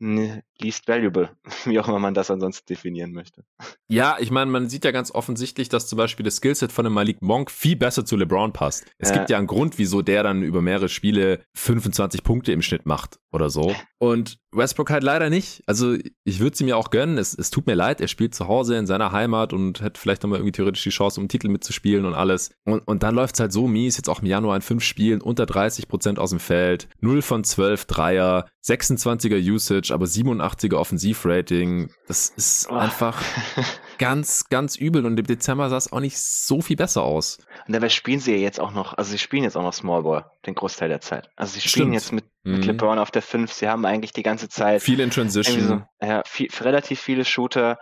least 0.00 0.86
valuable, 0.88 1.30
wie 1.64 1.78
auch 1.80 1.88
immer 1.88 1.98
man 1.98 2.14
das 2.14 2.30
ansonsten 2.30 2.66
definieren 2.66 3.12
möchte. 3.12 3.44
Ja, 3.88 4.16
ich 4.20 4.30
meine, 4.30 4.50
man 4.50 4.68
sieht 4.68 4.84
ja 4.84 4.90
ganz 4.90 5.10
offensichtlich, 5.10 5.68
dass 5.68 5.86
zum 5.86 5.96
Beispiel 5.96 6.24
das 6.24 6.36
Skillset 6.36 6.72
von 6.72 6.84
dem 6.84 6.92
Malik 6.92 7.22
Monk 7.22 7.50
viel 7.50 7.76
besser 7.76 8.04
zu 8.04 8.16
LeBron 8.16 8.52
passt. 8.52 8.86
Es 8.98 9.10
ja. 9.10 9.16
gibt 9.16 9.30
ja 9.30 9.38
einen 9.38 9.46
Grund, 9.46 9.78
wieso 9.78 10.02
der 10.02 10.22
dann 10.22 10.42
über 10.42 10.62
mehrere 10.62 10.88
Spiele 10.88 11.44
25 11.54 12.22
Punkte 12.22 12.52
im 12.52 12.62
Schnitt 12.62 12.86
macht 12.86 13.18
oder 13.32 13.50
so. 13.50 13.74
Und 14.00 14.38
Westbrook 14.52 14.90
halt 14.90 15.02
leider 15.02 15.28
nicht. 15.28 15.62
Also 15.66 15.96
ich 16.24 16.38
würde 16.38 16.56
sie 16.56 16.64
mir 16.64 16.76
auch 16.76 16.90
gönnen. 16.90 17.18
Es, 17.18 17.36
es 17.36 17.50
tut 17.50 17.66
mir 17.66 17.74
leid, 17.74 18.00
er 18.00 18.06
spielt 18.06 18.34
zu 18.34 18.46
Hause 18.46 18.76
in 18.76 18.86
seiner 18.86 19.10
Heimat 19.10 19.52
und 19.52 19.80
hätte 19.80 20.00
vielleicht 20.00 20.22
nochmal 20.22 20.38
irgendwie 20.38 20.52
theoretisch 20.52 20.84
die 20.84 20.90
Chance, 20.90 21.18
um 21.18 21.22
einen 21.22 21.28
Titel 21.28 21.48
mitzuspielen 21.48 22.04
und 22.04 22.14
alles. 22.14 22.52
Und, 22.64 22.86
und 22.86 23.02
dann 23.02 23.16
läuft's 23.16 23.40
halt 23.40 23.52
so 23.52 23.66
mies, 23.66 23.96
jetzt 23.96 24.08
auch 24.08 24.20
im 24.20 24.26
Januar 24.26 24.54
in 24.54 24.62
fünf 24.62 24.84
Spielen, 24.84 25.20
unter 25.20 25.46
30 25.46 25.88
Prozent 25.88 26.18
aus 26.20 26.30
dem 26.30 26.38
Feld, 26.38 26.88
0 27.00 27.22
von 27.22 27.42
12 27.42 27.86
Dreier, 27.86 28.46
26er 28.64 29.38
Usage, 29.52 29.92
aber 29.92 30.06
87er 30.06 30.76
Offensivrating. 30.76 31.90
Das 32.06 32.28
ist 32.28 32.68
oh. 32.70 32.74
einfach 32.74 33.20
ganz, 33.98 34.48
ganz 34.48 34.76
übel 34.76 35.04
und 35.04 35.18
im 35.18 35.26
Dezember 35.26 35.68
sah 35.68 35.76
es 35.76 35.92
auch 35.92 36.00
nicht 36.00 36.18
so 36.18 36.60
viel 36.60 36.76
besser 36.76 37.02
aus. 37.02 37.38
Und 37.66 37.74
dabei 37.74 37.88
spielen 37.88 38.20
sie 38.20 38.32
ja 38.32 38.38
jetzt 38.38 38.60
auch 38.60 38.72
noch, 38.72 38.94
also 38.94 39.10
sie 39.10 39.18
spielen 39.18 39.44
jetzt 39.44 39.56
auch 39.56 39.62
noch 39.62 39.74
Small 39.74 40.02
Ball, 40.02 40.30
den 40.46 40.54
Großteil 40.54 40.88
der 40.88 41.00
Zeit. 41.00 41.28
Also 41.36 41.54
sie 41.54 41.60
spielen 41.60 41.88
Stimmt. 41.88 41.94
jetzt 41.94 42.12
mit, 42.12 42.24
mit 42.44 42.62
mhm. 42.62 42.62
LeBron 42.62 42.98
auf 42.98 43.10
der 43.10 43.22
5, 43.22 43.52
sie 43.52 43.68
haben 43.68 43.84
eigentlich 43.84 44.12
die 44.12 44.22
ganze 44.22 44.48
Zeit. 44.48 44.82
Viel 44.82 45.00
in 45.00 45.10
Transition. 45.10 45.66
So, 46.00 46.06
ja, 46.06 46.22
viel, 46.24 46.48
relativ 46.60 47.00
viele 47.00 47.24
Shooter. 47.24 47.78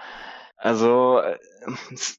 Also 0.57 1.20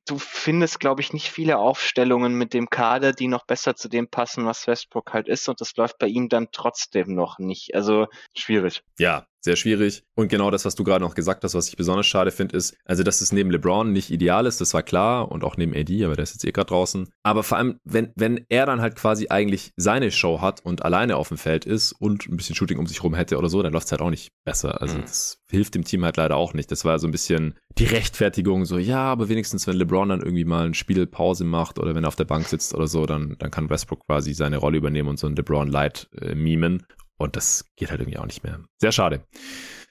du 0.07 0.19
findest, 0.19 0.79
glaube 0.79 1.01
ich, 1.01 1.13
nicht 1.13 1.29
viele 1.29 1.57
Aufstellungen 1.57 2.36
mit 2.36 2.53
dem 2.53 2.69
Kader, 2.69 3.13
die 3.13 3.27
noch 3.27 3.45
besser 3.45 3.75
zu 3.75 3.89
dem 3.89 4.07
passen, 4.07 4.45
was 4.45 4.67
Westbrook 4.67 5.13
halt 5.13 5.27
ist. 5.27 5.47
Und 5.49 5.62
das 5.62 5.75
läuft 5.75 5.97
bei 5.97 6.07
ihm 6.07 6.29
dann 6.29 6.49
trotzdem 6.51 7.15
noch 7.15 7.39
nicht. 7.39 7.73
Also 7.75 8.07
schwierig. 8.36 8.83
Ja, 8.99 9.25
sehr 9.47 9.55
schwierig. 9.55 10.03
Und 10.15 10.27
genau 10.27 10.51
das, 10.51 10.65
was 10.65 10.75
du 10.75 10.83
gerade 10.83 11.03
noch 11.03 11.15
gesagt 11.15 11.43
hast, 11.43 11.55
was 11.55 11.69
ich 11.69 11.77
besonders 11.77 12.05
schade 12.05 12.31
finde, 12.31 12.55
ist, 12.55 12.75
also 12.86 13.03
dass 13.03 13.21
es 13.21 13.31
neben 13.31 13.49
LeBron 13.49 13.91
nicht 13.91 14.12
ideal 14.12 14.45
ist, 14.45 14.62
das 14.62 14.73
war 14.73 14.83
klar 14.83 15.31
und 15.31 15.43
auch 15.43 15.57
neben 15.57 15.73
AD, 15.73 16.03
aber 16.03 16.15
der 16.15 16.23
ist 16.23 16.33
jetzt 16.33 16.45
eh 16.45 16.51
gerade 16.51 16.67
draußen. 16.67 17.10
Aber 17.23 17.43
vor 17.43 17.57
allem, 17.57 17.79
wenn, 17.83 18.12
wenn 18.15 18.45
er 18.49 18.65
dann 18.65 18.81
halt 18.81 18.95
quasi 18.95 19.27
eigentlich 19.29 19.71
seine 19.77 20.12
Show 20.12 20.41
hat 20.41 20.63
und 20.63 20.83
alleine 20.83 21.15
auf 21.15 21.29
dem 21.29 21.38
Feld 21.38 21.65
ist 21.65 21.93
und 21.93 22.27
ein 22.27 22.38
bisschen 22.38 22.55
Shooting 22.55 22.77
um 22.77 22.88
sich 22.88 23.03
rum 23.03 23.15
hätte 23.15 23.38
oder 23.38 23.49
so, 23.49 23.63
dann 23.63 23.73
läuft 23.73 23.88
es 23.88 23.91
halt 23.91 24.01
auch 24.01 24.10
nicht 24.10 24.31
besser. 24.45 24.81
Also 24.81 24.97
mhm. 24.97 25.01
das 25.01 25.41
hilft 25.49 25.75
dem 25.75 25.83
Team 25.83 26.03
halt 26.03 26.17
leider 26.17 26.36
auch 26.36 26.53
nicht. 26.53 26.69
Das 26.71 26.83
war 26.83 26.99
so 26.99 27.07
ein 27.07 27.12
bisschen 27.12 27.55
die 27.77 27.86
Rechtfertigung, 27.86 28.65
so 28.65 28.77
ja, 28.77 29.03
aber 29.03 29.29
wenigstens, 29.29 29.67
wenn 29.67 29.77
LeBron 29.77 30.10
dann 30.10 30.21
irgendwie 30.21 30.45
mal 30.45 30.65
ein 30.65 30.73
Spiel 30.73 31.07
Pause 31.07 31.45
macht 31.45 31.79
oder 31.79 31.95
wenn 31.95 32.03
er 32.03 32.10
auf 32.10 32.15
der 32.15 32.25
Bank 32.25 32.47
sitzt 32.47 32.73
oder 32.73 32.88
so, 32.88 33.05
dann, 33.05 33.36
dann 33.39 33.51
kann 33.51 33.69
Westbrook 33.69 34.05
quasi 34.07 34.33
seine 34.33 34.57
Rolle 34.57 34.77
übernehmen 34.77 35.10
und 35.10 35.19
so 35.19 35.27
ein 35.27 35.36
LeBron 35.36 35.69
Light 35.69 36.10
äh, 36.19 36.36
mimen. 36.36 36.83
Und 37.17 37.36
das 37.36 37.65
geht 37.75 37.89
halt 37.89 37.99
irgendwie 38.01 38.19
auch 38.19 38.25
nicht 38.25 38.43
mehr. 38.43 38.60
Sehr 38.77 38.91
schade. 38.91 39.25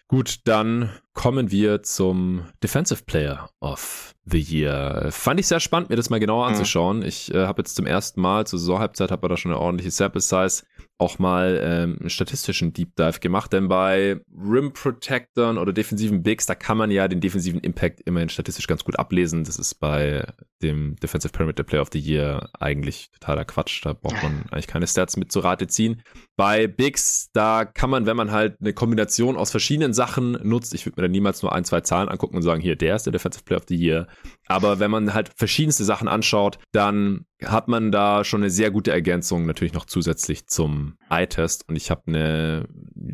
Gut, 0.09 0.41
dann 0.45 0.91
kommen 1.17 1.51
wir 1.51 1.83
zum 1.83 2.43
Defensive 2.63 3.03
Player 3.05 3.49
of 3.61 4.15
the 4.27 4.39
Year. 4.39 5.09
Fand 5.11 5.41
ich 5.41 5.47
sehr 5.47 5.61
spannend, 5.61 5.89
mir 5.89 5.97
das 5.97 6.11
mal 6.11 6.21
genauer 6.21 6.45
mhm. 6.45 6.53
anzuschauen. 6.53 7.03
Ich 7.03 7.35
äh, 7.35 7.47
habe 7.47 7.63
jetzt 7.63 7.75
zum 7.75 7.87
ersten 7.87 8.21
Mal 8.21 8.47
zur 8.47 8.59
Saisonhalbzeit 8.59 9.11
habe 9.11 9.27
da 9.27 9.37
schon 9.37 9.51
eine 9.51 9.61
ordentliche 9.61 9.91
Sample 9.91 10.21
Size 10.21 10.63
auch 10.99 11.19
mal 11.19 11.61
ähm, 11.63 11.99
einen 12.01 12.11
statistischen 12.11 12.73
Deep 12.73 12.97
Dive 12.97 13.21
gemacht, 13.21 13.53
denn 13.53 13.69
bei 13.69 14.19
Rim 14.35 14.73
Protectern 14.73 15.59
oder 15.59 15.73
defensiven 15.73 16.23
Bigs, 16.23 16.47
da 16.47 16.55
kann 16.55 16.79
man 16.79 16.91
ja 16.91 17.07
den 17.07 17.21
defensiven 17.21 17.61
Impact 17.61 18.01
immerhin 18.07 18.31
statistisch 18.31 18.67
ganz 18.67 18.83
gut 18.83 18.99
ablesen. 18.99 19.45
Das 19.45 19.59
ist 19.59 19.75
bei 19.75 20.27
dem 20.63 20.97
Defensive 20.97 21.33
Perimeter 21.33 21.65
Player 21.65 21.83
of 21.83 21.91
the 21.93 21.99
Year 21.99 22.49
eigentlich 22.59 23.11
totaler 23.13 23.45
Quatsch. 23.45 23.85
Da 23.85 23.93
braucht 23.93 24.23
man 24.23 24.47
eigentlich 24.51 24.67
keine 24.67 24.87
Stats 24.87 25.19
mit 25.19 25.31
zu 25.31 25.41
Rate 25.41 25.67
ziehen. 25.67 26.03
Bei 26.35 26.67
Bigs, 26.67 27.29
da 27.35 27.67
kann 27.67 27.91
man, 27.91 28.07
wenn 28.07 28.17
man 28.17 28.31
halt 28.31 28.57
eine 28.61 28.73
Kombination 28.73 29.37
aus 29.37 29.51
verschiedenen 29.51 29.93
Sachen 29.93 30.33
nutzt, 30.43 30.73
ich 30.73 30.87
würde 30.87 31.03
mir 31.03 31.06
da 31.07 31.11
niemals 31.11 31.43
nur 31.43 31.53
ein, 31.53 31.65
zwei 31.65 31.81
Zahlen 31.81 32.09
angucken 32.09 32.37
und 32.37 32.43
sagen, 32.43 32.61
hier, 32.61 32.77
der 32.77 32.97
ist 32.97 33.05
der 33.05 33.13
Defensive 33.13 33.45
Player 33.45 33.59
of 33.59 33.67
the 33.69 33.77
Year. 33.77 34.07
Aber 34.47 34.79
wenn 34.79 34.91
man 34.91 35.15
halt 35.15 35.31
verschiedenste 35.35 35.85
Sachen 35.85 36.09
anschaut, 36.09 36.59
dann 36.73 37.27
hat 37.45 37.69
man 37.69 37.93
da 37.93 38.25
schon 38.25 38.43
eine 38.43 38.51
sehr 38.51 38.71
gute 38.71 38.93
Ergänzung 38.93 39.47
natürlich 39.47 39.75
noch 39.75 39.85
zusätzlich 39.85 40.47
zum 40.47 40.97
Eye-Test. 41.11 41.69
Und 41.69 41.77
ich 41.77 41.91
habe 41.91 42.03
eine 42.07 42.69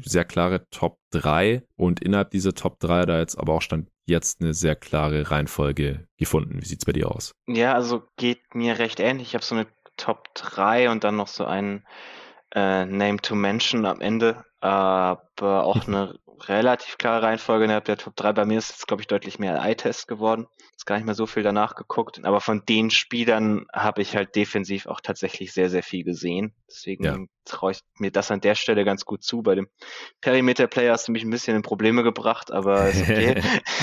sehr 0.05 0.25
klare 0.25 0.69
Top 0.71 0.99
3 1.11 1.63
und 1.77 2.01
innerhalb 2.01 2.31
dieser 2.31 2.55
Top 2.55 2.79
3 2.81 3.07
da 3.07 3.19
jetzt 3.19 3.39
aber 3.39 3.55
auch 3.55 3.63
stand 3.63 3.89
jetzt 4.05 4.41
eine 4.41 4.55
sehr 4.55 4.75
klare 4.75 5.31
Reihenfolge 5.31 6.07
gefunden. 6.19 6.61
Wie 6.61 6.67
sieht's 6.67 6.85
bei 6.85 6.93
dir 6.93 7.11
aus? 7.11 7.35
Ja, 7.47 7.75
also 7.75 8.03
geht 8.17 8.55
mir 8.55 8.79
recht 8.79 9.01
ähnlich. 9.01 9.29
Ich 9.29 9.35
habe 9.35 9.45
so 9.45 9.55
eine 9.55 9.67
Top 9.97 10.35
3 10.35 10.91
und 10.91 11.05
dann 11.05 11.17
noch 11.17 11.29
so 11.29 11.45
einen 11.45 11.85
äh, 12.55 12.85
Name 12.85 13.19
to 13.19 13.35
Mention 13.35 13.87
am 13.87 14.01
Ende, 14.01 14.45
aber 14.61 15.65
auch 15.65 15.87
eine 15.87 16.19
relativ 16.49 16.99
klare 16.99 17.23
Reihenfolge 17.23 17.65
innerhalb 17.65 17.85
der 17.85 17.97
Top 17.97 18.17
3. 18.17 18.33
Bei 18.33 18.45
mir 18.45 18.59
ist 18.59 18.71
es, 18.71 18.87
glaube 18.87 19.03
ich, 19.03 19.07
deutlich 19.07 19.39
mehr 19.39 19.63
Eye-Test 19.63 20.09
geworden. 20.09 20.47
Ist 20.77 20.87
gar 20.87 20.97
nicht 20.97 21.05
mehr 21.05 21.15
so 21.15 21.27
viel 21.27 21.43
danach 21.43 21.75
geguckt. 21.75 22.25
Aber 22.25 22.41
von 22.41 22.65
den 22.69 22.91
Spielern 22.91 23.67
habe 23.73 24.03
ich 24.03 24.17
halt 24.17 24.35
defensiv 24.35 24.87
auch 24.87 25.01
tatsächlich 25.01 25.53
sehr, 25.53 25.71
sehr 25.71 25.83
viel 25.83 26.05
gesehen. 26.05 26.55
Deswegen 26.69 27.05
ja. 27.05 27.19
traue 27.45 27.73
ich 27.73 27.81
mir 27.99 28.11
das 28.11 28.31
an 28.31 28.41
der 28.41 28.55
Stelle 28.55 28.85
ganz 28.85 29.05
gut 29.05 29.23
zu. 29.23 29.43
Bei 29.43 29.55
dem 29.55 29.69
Perimeter-Player 30.21 30.93
hast 30.93 31.09
du 31.09 31.13
mich 31.13 31.23
ein 31.23 31.31
bisschen 31.31 31.57
in 31.57 31.63
Probleme 31.63 32.03
gebracht, 32.03 32.51
aber 32.51 32.89
ist 32.89 33.03
okay. 33.03 33.43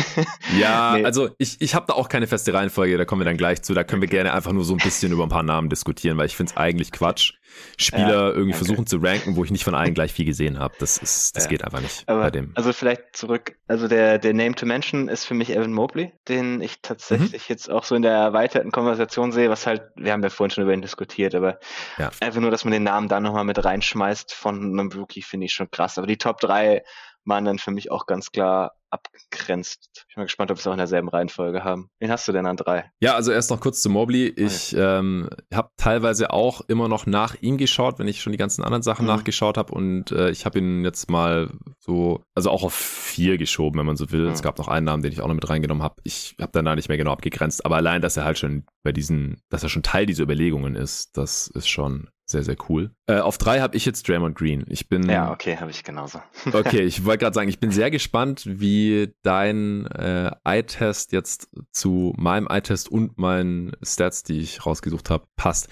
ja, 0.59 0.93
nee. 0.97 1.05
also 1.05 1.29
ich, 1.37 1.61
ich 1.61 1.75
habe 1.75 1.85
da 1.87 1.93
auch 1.93 2.09
keine 2.09 2.27
feste 2.27 2.53
Reihenfolge, 2.53 2.97
da 2.97 3.05
kommen 3.05 3.21
wir 3.21 3.25
dann 3.25 3.37
gleich 3.37 3.61
zu. 3.61 3.73
Da 3.73 3.83
können 3.83 4.01
wir 4.01 4.09
gerne 4.09 4.33
einfach 4.33 4.51
nur 4.51 4.63
so 4.63 4.73
ein 4.73 4.79
bisschen 4.83 5.11
über 5.11 5.23
ein 5.23 5.29
paar 5.29 5.43
Namen 5.43 5.69
diskutieren, 5.69 6.17
weil 6.17 6.25
ich 6.25 6.35
finde 6.35 6.51
es 6.51 6.57
eigentlich 6.57 6.91
Quatsch, 6.91 7.33
Spieler 7.77 8.09
ja, 8.09 8.27
irgendwie 8.27 8.53
okay. 8.53 8.65
versuchen 8.65 8.85
zu 8.85 8.97
ranken, 8.97 9.35
wo 9.35 9.43
ich 9.43 9.51
nicht 9.51 9.63
von 9.63 9.75
allen 9.75 9.93
gleich 9.93 10.11
viel 10.13 10.25
gesehen 10.25 10.59
habe. 10.59 10.75
Das 10.79 10.97
ist, 10.97 11.35
das 11.35 11.45
ja. 11.45 11.49
geht 11.49 11.63
einfach 11.63 11.81
nicht 11.81 12.07
aber, 12.07 12.21
bei 12.21 12.31
dem. 12.31 12.51
Also 12.55 12.73
vielleicht 12.73 13.15
zurück. 13.15 13.55
Also 13.67 13.87
der, 13.87 14.17
der 14.17 14.33
Name 14.33 14.55
to 14.55 14.65
Mention 14.65 15.07
ist 15.07 15.25
für 15.25 15.33
mich 15.33 15.51
Evan 15.51 15.73
Mobley, 15.73 16.11
den 16.27 16.61
ich 16.61 16.81
tatsächlich 16.81 17.43
mhm. 17.43 17.47
jetzt 17.47 17.69
auch 17.69 17.83
so 17.83 17.95
in 17.95 18.01
der 18.01 18.13
erweiterten 18.13 18.71
Konversation 18.71 19.31
sehe, 19.31 19.49
was 19.49 19.65
halt, 19.65 19.83
wir 19.95 20.11
haben 20.11 20.23
ja 20.23 20.29
vorhin 20.29 20.51
schon 20.51 20.63
über 20.63 20.73
ihn 20.73 20.81
diskutiert, 20.81 21.35
aber 21.35 21.59
ja. 21.97 22.11
einfach 22.19 22.41
nur, 22.41 22.51
dass 22.51 22.65
man 22.65 22.73
den 22.73 22.83
Namen 22.83 23.07
da 23.07 23.19
nochmal 23.19 23.45
mit 23.45 23.63
reinschmeißt 23.63 24.33
von 24.33 24.57
einem 24.57 24.91
Rookie, 24.91 25.21
finde 25.21 25.45
ich 25.45 25.53
schon 25.53 25.71
krass. 25.71 25.97
Aber 25.97 26.07
die 26.07 26.17
Top 26.17 26.39
3 26.39 26.83
waren 27.25 27.45
dann 27.45 27.59
für 27.59 27.71
mich 27.71 27.91
auch 27.91 28.05
ganz 28.05 28.31
klar 28.31 28.73
abgegrenzt. 28.91 29.89
Ich 29.93 30.15
bin 30.15 30.21
mal 30.21 30.25
gespannt, 30.25 30.51
ob 30.51 30.57
wir 30.57 30.61
es 30.61 30.67
auch 30.67 30.71
in 30.71 30.79
derselben 30.79 31.09
Reihenfolge 31.09 31.63
haben. 31.63 31.89
Wen 31.99 32.11
hast 32.11 32.27
du 32.27 32.31
denn 32.31 32.45
an 32.45 32.57
drei? 32.57 32.91
Ja, 32.99 33.15
also 33.15 33.31
erst 33.31 33.51
noch 33.51 33.59
kurz 33.59 33.81
zu 33.81 33.89
Mobley. 33.89 34.27
Ich 34.27 34.75
ähm, 34.77 35.29
habe 35.53 35.69
teilweise 35.77 36.31
auch 36.31 36.61
immer 36.61 36.87
noch 36.87 37.05
nach 37.05 37.35
ihm 37.41 37.57
geschaut, 37.57 37.99
wenn 37.99 38.07
ich 38.07 38.21
schon 38.21 38.31
die 38.31 38.37
ganzen 38.37 38.63
anderen 38.63 38.81
Sachen 38.81 39.03
mhm. 39.03 39.11
nachgeschaut 39.11 39.57
habe. 39.57 39.73
Und 39.73 40.11
äh, 40.11 40.31
ich 40.31 40.45
habe 40.45 40.59
ihn 40.59 40.83
jetzt 40.83 41.09
mal 41.09 41.51
so, 41.77 42.23
also 42.35 42.49
auch 42.49 42.63
auf 42.63 42.73
vier 42.73 43.37
geschoben, 43.37 43.79
wenn 43.79 43.85
man 43.85 43.97
so 43.97 44.11
will. 44.11 44.25
Mhm. 44.25 44.33
Es 44.33 44.41
gab 44.41 44.57
noch 44.57 44.67
einen 44.67 44.85
Namen, 44.85 45.03
den 45.03 45.11
ich 45.11 45.21
auch 45.21 45.27
noch 45.27 45.35
mit 45.35 45.49
reingenommen 45.49 45.83
habe. 45.83 45.95
Ich 46.03 46.35
habe 46.41 46.51
dann 46.51 46.65
da 46.65 46.75
nicht 46.75 46.89
mehr 46.89 46.97
genau 46.97 47.11
abgegrenzt. 47.11 47.65
Aber 47.65 47.75
allein, 47.75 48.01
dass 48.01 48.17
er 48.17 48.25
halt 48.25 48.39
schon 48.39 48.65
bei 48.83 48.91
diesen, 48.91 49.41
dass 49.49 49.63
er 49.63 49.69
schon 49.69 49.83
Teil 49.83 50.05
dieser 50.05 50.23
Überlegungen 50.23 50.75
ist, 50.75 51.15
das 51.17 51.47
ist 51.47 51.67
schon 51.67 52.09
sehr, 52.29 52.43
sehr 52.43 52.57
cool. 52.69 52.91
Äh, 53.07 53.19
auf 53.19 53.37
drei 53.37 53.59
habe 53.59 53.75
ich 53.75 53.85
jetzt 53.85 54.07
Draymond 54.07 54.37
Green. 54.37 54.65
Ich 54.67 54.87
bin. 54.87 55.09
Ja, 55.09 55.31
okay, 55.31 55.57
habe 55.57 55.71
ich 55.71 55.83
genauso. 55.83 56.21
okay, 56.53 56.81
ich 56.81 57.03
wollte 57.03 57.19
gerade 57.19 57.33
sagen, 57.33 57.49
ich 57.49 57.59
bin 57.59 57.71
sehr 57.71 57.89
gespannt, 57.89 58.43
wie 58.45 59.13
dein 59.23 59.87
äh, 59.87 60.31
Eye-Test 60.43 61.11
jetzt 61.11 61.49
zu 61.71 62.13
meinem 62.17 62.47
Eye-Test 62.47 62.89
und 62.89 63.17
meinen 63.17 63.71
Stats, 63.81 64.23
die 64.23 64.39
ich 64.39 64.65
rausgesucht 64.65 65.09
habe, 65.09 65.25
passt. 65.35 65.69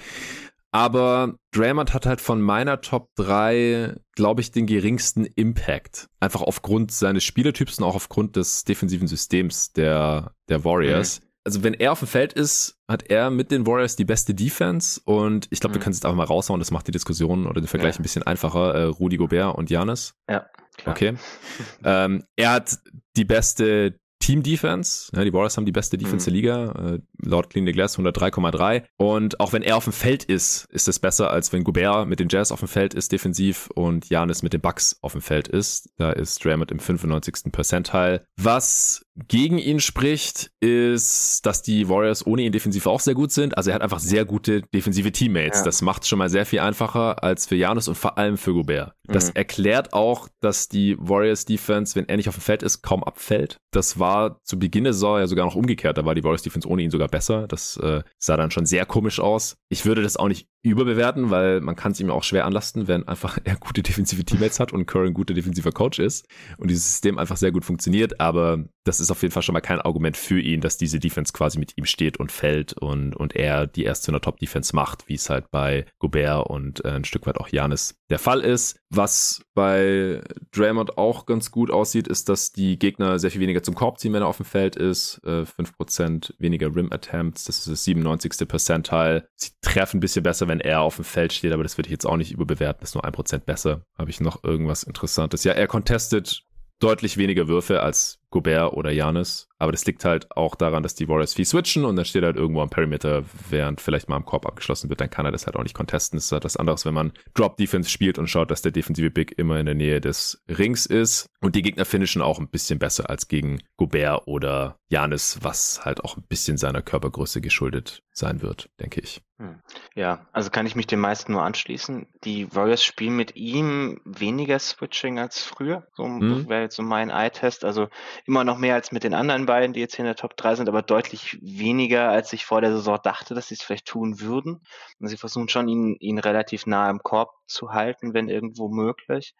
Aber 0.71 1.35
Draymond 1.51 1.93
hat 1.93 2.05
halt 2.05 2.21
von 2.21 2.41
meiner 2.41 2.81
Top 2.81 3.09
3, 3.15 3.95
glaube 4.15 4.41
ich, 4.41 4.51
den 4.51 4.65
geringsten 4.65 5.25
Impact. 5.25 6.07
Einfach 6.19 6.41
aufgrund 6.41 6.91
seines 6.91 7.23
Spielertyps 7.23 7.79
und 7.79 7.85
auch 7.85 7.95
aufgrund 7.95 8.35
des 8.35 8.63
defensiven 8.63 9.07
Systems 9.07 9.71
der, 9.73 10.33
der 10.49 10.65
Warriors. 10.65 11.21
Mhm 11.21 11.26
also 11.47 11.63
wenn 11.63 11.75
er 11.75 11.93
auf 11.93 11.99
dem 11.99 12.09
Feld 12.09 12.33
ist, 12.33 12.77
hat 12.89 13.03
er 13.03 13.29
mit 13.29 13.51
den 13.51 13.65
Warriors 13.65 13.95
die 13.95 14.03
beste 14.03 14.35
Defense 14.35 14.99
und 15.05 15.47
ich 15.49 15.61
glaube, 15.61 15.71
mhm. 15.71 15.75
wir 15.75 15.81
können 15.81 15.91
es 15.91 15.99
jetzt 15.99 16.05
einfach 16.05 16.17
mal 16.17 16.25
raushauen, 16.25 16.59
das 16.59 16.71
macht 16.71 16.87
die 16.87 16.91
Diskussion 16.91 17.47
oder 17.47 17.61
den 17.61 17.69
Vergleich 17.69 17.95
ja. 17.95 18.01
ein 18.01 18.03
bisschen 18.03 18.23
einfacher. 18.23 18.75
Äh, 18.75 18.83
Rudi 18.83 19.15
Gobert 19.15 19.57
und 19.57 19.69
Janis. 19.69 20.13
Ja. 20.29 20.45
Klar. 20.75 20.93
Okay. 20.93 21.13
ähm, 21.85 22.25
er 22.35 22.51
hat 22.51 22.77
die 23.15 23.23
beste 23.23 23.97
Team 24.19 24.43
Defense. 24.43 25.09
Ja, 25.15 25.23
die 25.23 25.31
Warriors 25.31 25.55
haben 25.55 25.65
die 25.65 25.71
beste 25.71 25.97
Defense 25.97 26.29
mhm. 26.29 26.33
der 26.33 26.33
Liga, 26.33 26.95
äh, 26.95 26.99
laut 27.21 27.49
Clean 27.49 27.65
the 27.65 27.71
Glass 27.71 27.97
103,3. 27.97 28.83
Und 28.97 29.39
auch 29.39 29.53
wenn 29.53 29.63
er 29.63 29.77
auf 29.77 29.85
dem 29.85 29.93
Feld 29.93 30.23
ist, 30.23 30.65
ist 30.71 30.87
es 30.87 30.99
besser, 30.99 31.31
als 31.31 31.53
wenn 31.53 31.63
Gobert 31.63 32.07
mit 32.07 32.19
den 32.19 32.29
Jazz 32.29 32.51
auf 32.51 32.59
dem 32.59 32.67
Feld 32.67 32.93
ist 32.93 33.11
defensiv 33.11 33.69
und 33.75 34.09
Janis 34.09 34.43
mit 34.43 34.53
den 34.53 34.61
Bucks 34.61 34.97
auf 35.01 35.13
dem 35.13 35.21
Feld 35.21 35.47
ist. 35.47 35.89
Da 35.97 36.11
ist 36.11 36.43
Draymond 36.43 36.71
im 36.71 36.79
95. 36.79 37.51
Percentile. 37.51 38.25
Was 38.37 39.05
gegen 39.27 39.57
ihn 39.57 39.79
spricht, 39.79 40.51
ist, 40.59 41.45
dass 41.45 41.63
die 41.63 41.89
Warriors 41.89 42.25
ohne 42.25 42.43
ihn 42.43 42.51
defensiv 42.51 42.85
auch 42.85 42.99
sehr 42.99 43.15
gut 43.15 43.31
sind. 43.31 43.57
Also 43.57 43.71
er 43.71 43.75
hat 43.75 43.81
einfach 43.81 43.99
sehr 43.99 44.25
gute 44.25 44.61
defensive 44.61 45.11
Teammates. 45.11 45.59
Ja. 45.59 45.65
Das 45.65 45.81
macht 45.81 46.03
es 46.03 46.09
schon 46.09 46.19
mal 46.19 46.29
sehr 46.29 46.45
viel 46.45 46.59
einfacher 46.59 47.23
als 47.23 47.47
für 47.47 47.55
Janis 47.55 47.87
und 47.87 47.95
vor 47.95 48.17
allem 48.17 48.37
für 48.37 48.53
Gobert. 48.53 48.93
Das 49.07 49.29
mhm. 49.29 49.35
erklärt 49.35 49.93
auch, 49.93 50.27
dass 50.41 50.67
die 50.69 50.95
Warriors 50.99 51.45
Defense, 51.45 51.95
wenn 51.95 52.07
er 52.07 52.17
nicht 52.17 52.29
auf 52.29 52.35
dem 52.35 52.41
Feld 52.41 52.61
ist, 52.61 52.81
kaum 52.81 53.03
abfällt. 53.03 53.57
Das 53.71 53.99
war 53.99 54.41
zu 54.43 54.59
Beginn 54.59 54.83
der 54.83 54.93
Saison 54.93 55.19
ja 55.19 55.27
sogar 55.27 55.45
noch 55.45 55.55
umgekehrt. 55.55 55.97
Da 55.97 56.05
war 56.05 56.13
die 56.13 56.23
Warriors 56.23 56.43
Defense 56.43 56.67
ohne 56.67 56.83
ihn 56.83 56.91
sogar 56.91 57.06
besser. 57.07 57.47
Das 57.47 57.77
äh, 57.77 58.03
sah 58.17 58.37
dann 58.37 58.51
schon 58.51 58.65
sehr 58.65 58.85
komisch 58.85 59.19
aus. 59.19 59.57
Ich 59.69 59.85
würde 59.85 60.01
das 60.01 60.17
auch 60.17 60.27
nicht 60.27 60.47
überbewerten, 60.61 61.29
weil 61.29 61.61
man 61.61 61.75
kann 61.75 61.91
es 61.91 61.99
ihm 61.99 62.09
auch 62.09 62.23
schwer 62.23 62.45
anlasten, 62.45 62.87
wenn 62.87 63.07
einfach 63.07 63.37
er 63.43 63.55
gute 63.55 63.83
defensive 63.83 64.23
Teammates 64.23 64.59
hat 64.59 64.73
und 64.73 64.85
Curry 64.85 65.07
ein 65.07 65.13
guter 65.13 65.33
defensiver 65.33 65.71
Coach 65.71 65.99
ist 65.99 66.27
und 66.57 66.69
dieses 66.69 66.87
System 66.89 67.17
einfach 67.17 67.37
sehr 67.37 67.51
gut 67.51 67.65
funktioniert. 67.65 68.19
Aber 68.19 68.65
das 68.83 68.99
ist 68.99 69.11
auf 69.11 69.21
jeden 69.21 69.31
Fall 69.33 69.43
schon 69.43 69.53
mal 69.53 69.61
kein 69.61 69.81
Argument 69.81 70.17
für 70.17 70.39
ihn, 70.39 70.61
dass 70.61 70.77
diese 70.77 70.99
Defense 70.99 71.33
quasi 71.33 71.59
mit 71.59 71.77
ihm 71.77 71.85
steht 71.85 72.17
und 72.17 72.31
fällt 72.31 72.73
und, 72.73 73.15
und 73.15 73.35
er 73.35 73.67
die 73.67 73.83
erste 73.83 74.11
in 74.11 74.13
der 74.13 74.21
Top-Defense 74.21 74.75
macht, 74.75 75.07
wie 75.07 75.15
es 75.15 75.29
halt 75.29 75.51
bei 75.51 75.85
Gobert 75.99 76.47
und 76.47 76.83
äh, 76.85 76.89
ein 76.89 77.03
Stück 77.03 77.25
weit 77.27 77.37
auch 77.37 77.49
Janis 77.49 77.95
der 78.09 78.19
Fall 78.19 78.41
ist. 78.41 78.79
Was 78.89 79.41
bei 79.53 80.21
Draymond 80.51 80.97
auch 80.97 81.25
ganz 81.25 81.51
gut 81.51 81.71
aussieht, 81.71 82.07
ist, 82.07 82.29
dass 82.29 82.51
die 82.51 82.79
Gegner 82.79 83.19
sehr 83.19 83.31
viel 83.31 83.41
weniger 83.41 83.63
zum 83.63 83.75
Korb 83.75 83.99
ziehen, 83.99 84.13
wenn 84.13 84.21
er 84.21 84.27
auf 84.27 84.37
dem 84.37 84.45
Feld 84.45 84.75
ist. 84.75 85.19
Äh, 85.25 85.43
5% 85.43 86.33
weniger 86.39 86.73
Rim-Attempts, 86.73 87.45
das 87.45 87.59
ist 87.59 87.67
das 87.67 87.83
97. 87.83 88.47
Percentile. 88.47 89.27
Sie 89.35 89.49
treffen 89.61 89.97
ein 89.97 90.01
bisschen 90.01 90.23
besser, 90.23 90.47
wenn 90.47 90.61
er 90.61 90.81
auf 90.81 90.95
dem 90.95 91.05
Feld 91.05 91.33
steht, 91.33 91.51
aber 91.51 91.63
das 91.63 91.77
würde 91.77 91.87
ich 91.87 91.91
jetzt 91.91 92.05
auch 92.05 92.17
nicht 92.17 92.31
überbewerten. 92.31 92.79
Das 92.81 92.91
ist 92.91 92.95
nur 92.95 93.05
1% 93.05 93.39
besser. 93.39 93.81
Habe 93.97 94.09
ich 94.09 94.21
noch 94.21 94.43
irgendwas 94.43 94.83
Interessantes? 94.83 95.43
Ja, 95.43 95.53
er 95.53 95.67
contestet 95.67 96.43
deutlich 96.79 97.17
weniger 97.17 97.47
Würfe 97.47 97.81
als 97.81 98.19
Gobert 98.29 98.73
oder 98.73 98.91
Janis. 98.91 99.47
Aber 99.59 99.71
das 99.71 99.85
liegt 99.85 100.05
halt 100.05 100.35
auch 100.35 100.55
daran, 100.55 100.83
dass 100.83 100.95
die 100.95 101.07
Warriors 101.07 101.33
viel 101.33 101.45
switchen 101.45 101.85
und 101.85 101.95
dann 101.95 102.05
steht 102.05 102.23
er 102.23 102.27
halt 102.27 102.35
irgendwo 102.35 102.61
am 102.61 102.69
Perimeter, 102.69 103.23
während 103.49 103.81
vielleicht 103.81 104.09
mal 104.09 104.15
am 104.15 104.25
Korb 104.25 104.45
abgeschlossen 104.45 104.89
wird, 104.89 105.01
dann 105.01 105.09
kann 105.09 105.25
er 105.25 105.31
das 105.31 105.47
halt 105.47 105.55
auch 105.55 105.63
nicht 105.63 105.73
contesten. 105.73 106.17
Das 106.17 106.25
ist 106.25 106.31
halt 106.31 106.45
das 106.45 106.57
anderes, 106.57 106.85
wenn 106.85 106.93
man 106.93 107.13
Drop 107.33 107.57
Defense 107.57 107.89
spielt 107.89 108.19
und 108.19 108.27
schaut, 108.27 108.51
dass 108.51 108.61
der 108.61 108.71
defensive 108.71 109.09
Big 109.09 109.37
immer 109.37 109.59
in 109.59 109.65
der 109.65 109.75
Nähe 109.75 110.01
des 110.01 110.43
Rings 110.47 110.85
ist. 110.85 111.27
Und 111.41 111.55
die 111.55 111.61
Gegner 111.61 111.85
finishen 111.85 112.21
auch 112.21 112.39
ein 112.39 112.49
bisschen 112.49 112.79
besser 112.79 113.09
als 113.09 113.27
gegen 113.27 113.61
Gobert 113.77 114.27
oder 114.27 114.77
Janis, 114.89 115.39
was 115.41 115.85
halt 115.85 116.03
auch 116.03 116.17
ein 116.17 116.23
bisschen 116.23 116.57
seiner 116.57 116.81
Körpergröße 116.81 117.41
geschuldet 117.41 118.03
sein 118.11 118.41
wird, 118.41 118.69
denke 118.79 119.01
ich. 119.01 119.21
Hm. 119.37 119.61
Ja, 119.95 120.25
also 120.31 120.49
kann 120.49 120.65
ich 120.65 120.75
mich 120.75 120.87
den 120.87 120.99
meisten 120.99 121.33
nur 121.33 121.43
anschließen. 121.43 122.07
Die 122.23 122.53
Warriors 122.55 122.83
spielen 122.83 123.15
mit 123.15 123.35
ihm 123.35 124.01
weniger 124.03 124.57
Switching 124.57 125.19
als 125.19 125.43
früher. 125.43 125.87
So 125.93 126.05
hm. 126.05 126.49
wäre 126.49 126.63
jetzt 126.63 126.75
so 126.75 126.83
mein 126.83 127.09
Eye-Test. 127.09 127.63
Also 127.63 127.89
immer 128.25 128.43
noch 128.43 128.57
mehr 128.57 128.75
als 128.75 128.91
mit 128.91 129.03
den 129.03 129.13
anderen 129.13 129.45
beiden, 129.45 129.73
die 129.73 129.79
jetzt 129.79 129.95
hier 129.95 130.03
in 130.03 130.09
der 130.09 130.15
Top 130.15 130.35
3 130.37 130.55
sind, 130.55 130.69
aber 130.69 130.81
deutlich 130.81 131.37
weniger, 131.41 132.09
als 132.09 132.33
ich 132.33 132.45
vor 132.45 132.61
der 132.61 132.71
Saison 132.71 132.99
dachte, 133.01 133.33
dass 133.33 133.47
sie 133.47 133.55
es 133.55 133.61
vielleicht 133.61 133.87
tun 133.87 134.19
würden. 134.19 134.61
Und 134.99 135.07
sie 135.07 135.17
versuchen 135.17 135.49
schon, 135.49 135.67
ihn, 135.67 135.95
ihn 135.99 136.19
relativ 136.19 136.65
nah 136.65 136.89
im 136.89 136.99
Korb 136.99 137.31
zu 137.47 137.71
halten, 137.73 138.13
wenn 138.13 138.29
irgendwo 138.29 138.69
möglich. 138.69 139.35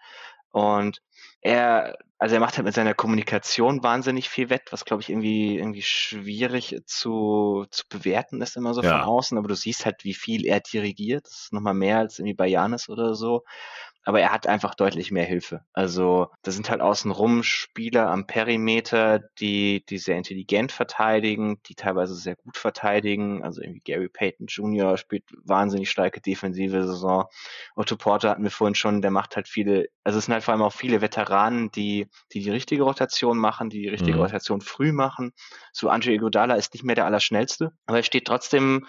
Und 0.51 1.01
er, 1.41 1.97
also 2.17 2.35
er 2.35 2.41
macht 2.41 2.57
halt 2.57 2.65
mit 2.65 2.73
seiner 2.73 2.93
Kommunikation 2.93 3.83
wahnsinnig 3.83 4.27
viel 4.29 4.49
wett, 4.49 4.71
was 4.71 4.85
glaube 4.85 5.03
ich 5.03 5.09
irgendwie 5.09 5.57
irgendwie 5.57 5.83
schwierig 5.83 6.81
zu, 6.85 7.65
zu 7.69 7.83
bewerten 7.89 8.41
ist 8.41 8.57
immer 8.57 8.73
so 8.73 8.81
ja. 8.81 8.89
von 8.89 9.01
außen, 9.01 9.37
aber 9.37 9.47
du 9.47 9.55
siehst 9.55 9.85
halt, 9.85 10.03
wie 10.03 10.15
viel 10.15 10.45
er 10.45 10.59
dirigiert. 10.59 11.25
Das 11.25 11.43
ist 11.43 11.53
nochmal 11.53 11.75
mehr 11.75 11.99
als 11.99 12.17
irgendwie 12.17 12.33
bei 12.33 12.47
Janis 12.47 12.89
oder 12.89 13.13
so 13.13 13.43
aber 14.07 14.21
er 14.21 14.31
hat 14.31 14.47
einfach 14.47 14.73
deutlich 14.73 15.11
mehr 15.11 15.25
Hilfe. 15.25 15.65
Also 15.73 16.29
da 16.41 16.51
sind 16.51 16.69
halt 16.69 16.79
außenrum 16.79 17.43
Spieler 17.43 18.09
am 18.09 18.25
Perimeter, 18.25 19.19
die, 19.37 19.83
die 19.89 19.97
sehr 19.97 20.15
intelligent 20.15 20.71
verteidigen, 20.71 21.61
die 21.65 21.75
teilweise 21.75 22.15
sehr 22.15 22.37
gut 22.37 22.55
verteidigen. 22.55 23.43
Also 23.43 23.61
irgendwie 23.61 23.81
Gary 23.81 24.07
Payton 24.07 24.47
Jr. 24.47 24.95
spielt 24.95 25.25
wahnsinnig 25.43 25.91
starke 25.91 26.21
defensive 26.21 26.87
Saison. 26.87 27.25
Otto 27.75 27.97
Porter 27.97 28.29
hatten 28.29 28.43
wir 28.43 28.49
vorhin 28.49 28.75
schon, 28.75 29.01
der 29.01 29.11
macht 29.11 29.35
halt 29.35 29.49
viele, 29.49 29.89
also 30.05 30.19
es 30.19 30.25
sind 30.25 30.33
halt 30.33 30.45
vor 30.45 30.53
allem 30.53 30.63
auch 30.63 30.71
viele 30.71 31.01
Veteranen, 31.01 31.69
die 31.71 32.07
die, 32.31 32.39
die 32.39 32.49
richtige 32.51 32.83
Rotation 32.83 33.37
machen, 33.37 33.69
die 33.69 33.81
die 33.81 33.89
richtige 33.89 34.15
mhm. 34.15 34.23
Rotation 34.23 34.61
früh 34.61 34.93
machen. 34.93 35.33
So 35.73 35.89
Andre 35.89 36.13
Iguodala 36.13 36.55
ist 36.55 36.73
nicht 36.73 36.85
mehr 36.85 36.95
der 36.95 37.07
Allerschnellste, 37.07 37.73
aber 37.85 37.97
er 37.97 38.03
steht 38.03 38.23
trotzdem 38.23 38.87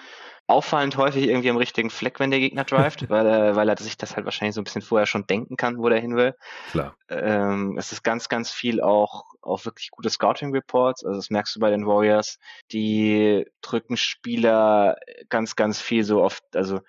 auffallend 0.48 0.96
häufig 0.96 1.28
irgendwie 1.28 1.50
am 1.50 1.58
richtigen 1.58 1.90
Fleck, 1.90 2.18
wenn 2.18 2.30
der 2.30 2.40
Gegner 2.40 2.64
drivet, 2.64 3.08
weil, 3.10 3.26
er, 3.26 3.54
weil 3.54 3.68
er 3.68 3.76
sich 3.76 3.96
das 3.96 4.16
halt 4.16 4.24
wahrscheinlich 4.24 4.54
so 4.54 4.60
ein 4.60 4.64
bisschen 4.64 4.82
vorher 4.82 5.06
schon 5.06 5.26
denken 5.26 5.56
kann, 5.56 5.78
wo 5.78 5.88
der 5.88 6.00
hin 6.00 6.16
will. 6.16 6.34
Klar. 6.70 6.96
Ähm, 7.08 7.76
es 7.78 7.92
ist 7.92 8.02
ganz, 8.02 8.28
ganz 8.28 8.50
viel 8.50 8.80
auch, 8.80 9.24
auch 9.42 9.64
wirklich 9.66 9.90
gute 9.90 10.10
Scouting 10.10 10.52
Reports. 10.52 11.04
Also 11.04 11.18
das 11.18 11.30
merkst 11.30 11.54
du 11.54 11.60
bei 11.60 11.70
den 11.70 11.86
Warriors. 11.86 12.38
Die 12.72 13.46
drücken 13.60 13.96
Spieler 13.96 14.96
ganz, 15.28 15.54
ganz 15.54 15.80
viel 15.80 16.02
so 16.02 16.22
oft, 16.22 16.42
also 16.56 16.80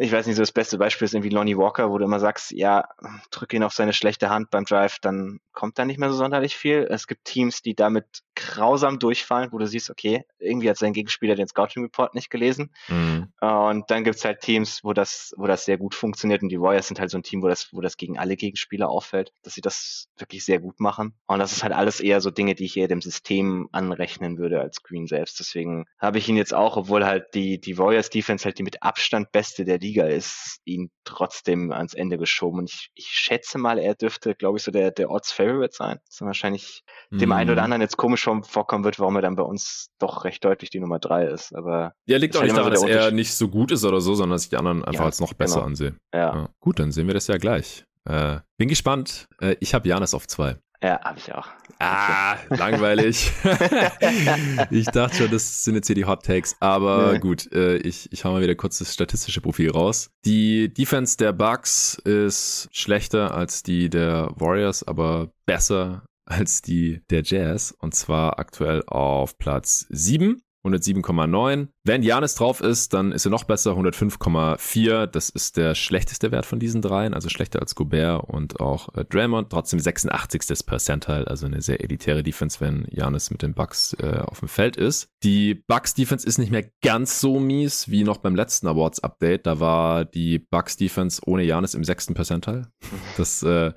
ich 0.00 0.12
weiß 0.12 0.26
nicht, 0.26 0.36
so 0.36 0.42
das 0.42 0.52
beste 0.52 0.78
Beispiel 0.78 1.06
ist 1.06 1.14
irgendwie 1.14 1.34
Lonnie 1.34 1.56
Walker, 1.56 1.90
wo 1.90 1.98
du 1.98 2.04
immer 2.04 2.20
sagst, 2.20 2.52
ja, 2.52 2.88
drück 3.32 3.52
ihn 3.52 3.64
auf 3.64 3.72
seine 3.72 3.92
schlechte 3.92 4.30
Hand 4.30 4.50
beim 4.50 4.64
Drive, 4.64 4.98
dann 5.00 5.40
kommt 5.52 5.76
da 5.76 5.84
nicht 5.84 5.98
mehr 5.98 6.08
so 6.08 6.16
sonderlich 6.16 6.56
viel. 6.56 6.86
Es 6.88 7.08
gibt 7.08 7.24
Teams, 7.24 7.62
die 7.62 7.74
damit 7.74 8.22
grausam 8.36 9.00
durchfallen, 9.00 9.50
wo 9.50 9.58
du 9.58 9.66
siehst, 9.66 9.90
okay, 9.90 10.24
irgendwie 10.38 10.70
hat 10.70 10.76
sein 10.76 10.92
Gegenspieler 10.92 11.34
den 11.34 11.48
Scouting 11.48 11.82
Report 11.82 12.14
nicht 12.14 12.30
gelesen. 12.30 12.70
Mhm. 12.86 13.32
Und 13.40 13.90
dann 13.90 14.04
gibt's 14.04 14.24
halt 14.24 14.40
Teams, 14.40 14.84
wo 14.84 14.92
das, 14.92 15.34
wo 15.36 15.48
das 15.48 15.64
sehr 15.64 15.78
gut 15.78 15.96
funktioniert. 15.96 16.42
Und 16.42 16.50
die 16.50 16.60
Warriors 16.60 16.86
sind 16.86 17.00
halt 17.00 17.10
so 17.10 17.18
ein 17.18 17.24
Team, 17.24 17.42
wo 17.42 17.48
das, 17.48 17.72
wo 17.72 17.80
das 17.80 17.96
gegen 17.96 18.18
alle 18.20 18.36
Gegenspieler 18.36 18.88
auffällt, 18.88 19.32
dass 19.42 19.54
sie 19.54 19.60
das 19.60 20.06
wirklich 20.16 20.44
sehr 20.44 20.60
gut 20.60 20.78
machen. 20.78 21.14
Und 21.26 21.40
das 21.40 21.50
ist 21.50 21.64
halt 21.64 21.72
alles 21.72 21.98
eher 21.98 22.20
so 22.20 22.30
Dinge, 22.30 22.54
die 22.54 22.66
ich 22.66 22.76
eher 22.76 22.86
dem 22.86 23.00
System 23.00 23.68
anrechnen 23.72 24.38
würde 24.38 24.60
als 24.60 24.84
Green 24.84 25.08
selbst. 25.08 25.40
Deswegen 25.40 25.86
habe 25.98 26.18
ich 26.18 26.28
ihn 26.28 26.36
jetzt 26.36 26.54
auch, 26.54 26.76
obwohl 26.76 27.04
halt 27.04 27.34
die, 27.34 27.60
die 27.60 27.78
Warriors 27.78 28.10
Defense 28.10 28.44
halt 28.44 28.58
die 28.58 28.62
mit 28.62 28.84
Abstand 28.84 29.32
beste 29.32 29.64
der 29.64 29.78
Liga 29.78 29.87
ist, 29.96 30.60
ihn 30.64 30.90
trotzdem 31.04 31.72
ans 31.72 31.94
Ende 31.94 32.18
geschoben. 32.18 32.60
Und 32.60 32.70
ich, 32.70 32.90
ich 32.94 33.06
schätze 33.06 33.58
mal, 33.58 33.78
er 33.78 33.94
dürfte, 33.94 34.34
glaube 34.34 34.58
ich, 34.58 34.64
so 34.64 34.70
der, 34.70 34.90
der 34.90 35.10
Odds 35.10 35.32
Favorite 35.32 35.74
sein. 35.74 35.98
Das 36.04 36.16
ist 36.16 36.20
wahrscheinlich 36.20 36.82
mm. 37.10 37.18
dem 37.18 37.32
einen 37.32 37.50
oder 37.50 37.62
mhm. 37.62 37.64
anderen 37.64 37.82
jetzt 37.82 37.96
komisch 37.96 38.24
vorkommen 38.24 38.84
wird, 38.84 38.98
warum 38.98 39.16
er 39.16 39.22
dann 39.22 39.36
bei 39.36 39.42
uns 39.42 39.90
doch 39.98 40.24
recht 40.24 40.44
deutlich 40.44 40.70
die 40.70 40.80
Nummer 40.80 40.98
drei 40.98 41.26
ist. 41.26 41.54
Aber 41.54 41.92
ja, 42.06 42.18
liegt 42.18 42.36
auch 42.36 42.42
nicht 42.42 42.56
daran, 42.56 42.72
dass 42.72 42.82
er 42.82 43.10
nicht 43.10 43.34
so 43.34 43.48
gut 43.48 43.72
ist 43.72 43.84
oder 43.84 44.00
so, 44.00 44.14
sondern 44.14 44.36
dass 44.36 44.44
ich 44.44 44.50
die 44.50 44.56
anderen 44.56 44.84
einfach 44.84 45.00
ja, 45.00 45.06
als 45.06 45.20
noch 45.20 45.32
besser 45.32 45.56
genau. 45.56 45.66
ansehe. 45.66 45.94
Ja. 46.12 46.34
ja. 46.34 46.48
Gut, 46.60 46.78
dann 46.78 46.92
sehen 46.92 47.06
wir 47.06 47.14
das 47.14 47.26
ja 47.26 47.38
gleich. 47.38 47.84
Äh, 48.04 48.38
bin 48.56 48.68
gespannt. 48.68 49.28
Äh, 49.40 49.56
ich 49.60 49.74
habe 49.74 49.88
Janis 49.88 50.14
auf 50.14 50.26
zwei. 50.26 50.56
Ja, 50.82 51.00
habe 51.02 51.18
ich 51.18 51.32
auch. 51.34 51.48
Ah, 51.80 52.36
langweilig. 52.50 53.32
ich 54.70 54.86
dachte 54.86 55.16
schon, 55.16 55.30
das 55.30 55.64
sind 55.64 55.74
jetzt 55.74 55.88
hier 55.88 55.96
die 55.96 56.04
Hot 56.04 56.24
Takes. 56.24 56.56
Aber 56.60 57.12
nee. 57.12 57.18
gut, 57.18 57.50
äh, 57.52 57.78
ich, 57.78 58.12
ich 58.12 58.24
hau 58.24 58.32
mal 58.32 58.42
wieder 58.42 58.54
kurz 58.54 58.78
das 58.78 58.94
statistische 58.94 59.40
Profil 59.40 59.70
raus. 59.70 60.10
Die 60.24 60.72
Defense 60.72 61.16
der 61.16 61.32
Bucks 61.32 61.94
ist 62.04 62.68
schlechter 62.72 63.34
als 63.34 63.62
die 63.64 63.90
der 63.90 64.30
Warriors, 64.36 64.86
aber 64.86 65.32
besser 65.46 66.04
als 66.26 66.62
die 66.62 67.00
der 67.10 67.22
Jazz. 67.24 67.74
Und 67.78 67.94
zwar 67.94 68.38
aktuell 68.38 68.84
auf 68.86 69.36
Platz 69.38 69.86
7. 69.90 70.40
107,9. 70.64 71.68
Wenn 71.84 72.02
Janis 72.02 72.34
drauf 72.34 72.60
ist, 72.60 72.92
dann 72.92 73.12
ist 73.12 73.24
er 73.24 73.30
noch 73.30 73.44
besser, 73.44 73.72
105,4. 73.72 75.06
Das 75.06 75.30
ist 75.30 75.56
der 75.56 75.74
schlechteste 75.74 76.32
Wert 76.32 76.46
von 76.46 76.58
diesen 76.58 76.82
dreien, 76.82 77.14
also 77.14 77.28
schlechter 77.28 77.60
als 77.60 77.74
Gobert 77.74 78.24
und 78.28 78.60
auch 78.60 78.94
äh, 78.94 79.04
Draymond. 79.04 79.50
Trotzdem 79.50 79.80
86. 79.80 80.66
Percentile, 80.66 81.26
also 81.26 81.46
eine 81.46 81.62
sehr 81.62 81.82
elitäre 81.82 82.22
Defense, 82.22 82.60
wenn 82.60 82.86
Janis 82.90 83.30
mit 83.30 83.42
den 83.42 83.54
Bucks 83.54 83.94
äh, 83.94 84.20
auf 84.20 84.40
dem 84.40 84.48
Feld 84.48 84.76
ist. 84.76 85.08
Die 85.22 85.54
Bucks 85.54 85.94
Defense 85.94 86.26
ist 86.26 86.38
nicht 86.38 86.52
mehr 86.52 86.64
ganz 86.82 87.20
so 87.20 87.38
mies 87.38 87.90
wie 87.90 88.04
noch 88.04 88.18
beim 88.18 88.34
letzten 88.34 88.66
Awards 88.66 89.00
Update. 89.00 89.46
Da 89.46 89.60
war 89.60 90.04
die 90.04 90.38
Bucks 90.38 90.76
Defense 90.76 91.22
ohne 91.24 91.44
Janis 91.44 91.74
im 91.74 91.84
sechsten 91.84 92.14
Percentile. 92.14 92.68
Das 93.16 93.42
äh, 93.42 93.72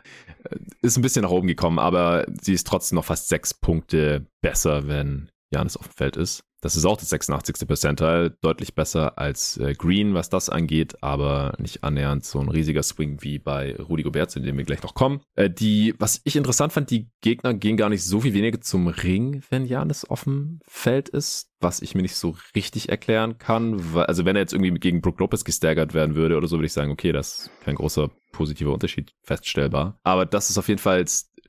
ist 0.82 0.98
ein 0.98 1.02
bisschen 1.02 1.24
nach 1.24 1.32
oben 1.32 1.48
gekommen, 1.48 1.80
aber 1.80 2.26
sie 2.42 2.54
ist 2.54 2.68
trotzdem 2.68 2.96
noch 2.96 3.06
fast 3.06 3.30
sechs 3.30 3.54
Punkte 3.54 4.28
besser, 4.42 4.88
wenn 4.88 5.30
Janis 5.52 5.78
auf 5.78 5.88
dem 5.88 5.94
Feld 5.94 6.18
ist. 6.18 6.44
Das 6.62 6.76
ist 6.76 6.86
auch 6.86 6.98
das 6.98 7.10
86. 7.10 7.68
Percentile, 7.68 8.38
deutlich 8.42 8.76
besser 8.76 9.18
als 9.18 9.58
äh, 9.58 9.74
Green, 9.74 10.14
was 10.14 10.30
das 10.30 10.50
angeht, 10.50 11.02
aber 11.02 11.56
nicht 11.58 11.84
annähernd 11.84 12.24
so 12.24 12.40
ein 12.40 12.50
riesiger 12.50 12.84
Swing 12.84 13.18
wie 13.22 13.40
bei 13.40 13.76
Rudy 13.76 14.04
Gobert, 14.04 14.30
zu 14.30 14.40
dem 14.40 14.58
wir 14.58 14.64
gleich 14.64 14.84
noch 14.84 14.94
kommen. 14.94 15.22
Äh, 15.36 15.50
die, 15.50 15.96
was 15.98 16.22
ich 16.24 16.36
interessant 16.36 16.72
fand, 16.72 16.92
die 16.92 17.10
Gegner 17.22 17.56
gehen 17.56 17.78
gar 17.78 17.90
nicht 17.90 18.04
so 18.04 18.22
viel 18.22 18.36
weniger 18.36 18.62
zum 18.62 18.88
Ring, 18.88 19.42
wenn 19.50 19.66
Janis 19.66 20.06
dem 20.24 20.60
Feld 20.68 21.10
ist, 21.10 21.50
was 21.60 21.82
ich 21.82 21.96
mir 21.96 22.04
nicht 22.04 22.16
so 22.16 22.36
richtig 22.56 22.90
erklären 22.90 23.38
kann. 23.38 23.94
Weil, 23.94 24.06
also 24.06 24.26
wenn 24.26 24.36
er 24.36 24.42
jetzt 24.42 24.54
irgendwie 24.54 24.72
gegen 24.80 25.02
Brook 25.02 25.20
Lopez 25.20 25.44
gestaggert 25.44 25.94
werden 25.94 26.16
würde 26.16 26.38
oder 26.38 26.48
so, 26.48 26.58
würde 26.58 26.68
ich 26.68 26.74
sagen, 26.74 26.92
okay, 26.92 27.12
das 27.12 27.40
ist 27.40 27.52
kein 27.64 27.76
großer 27.76 28.12
positiver 28.32 28.74
Unterschied 28.74 29.14
feststellbar. 29.24 30.00
Aber 30.04 30.26
das 30.26 30.50
ist 30.50 30.58
auf 30.58 30.68
jeden 30.68 30.80
Fall 30.80 31.00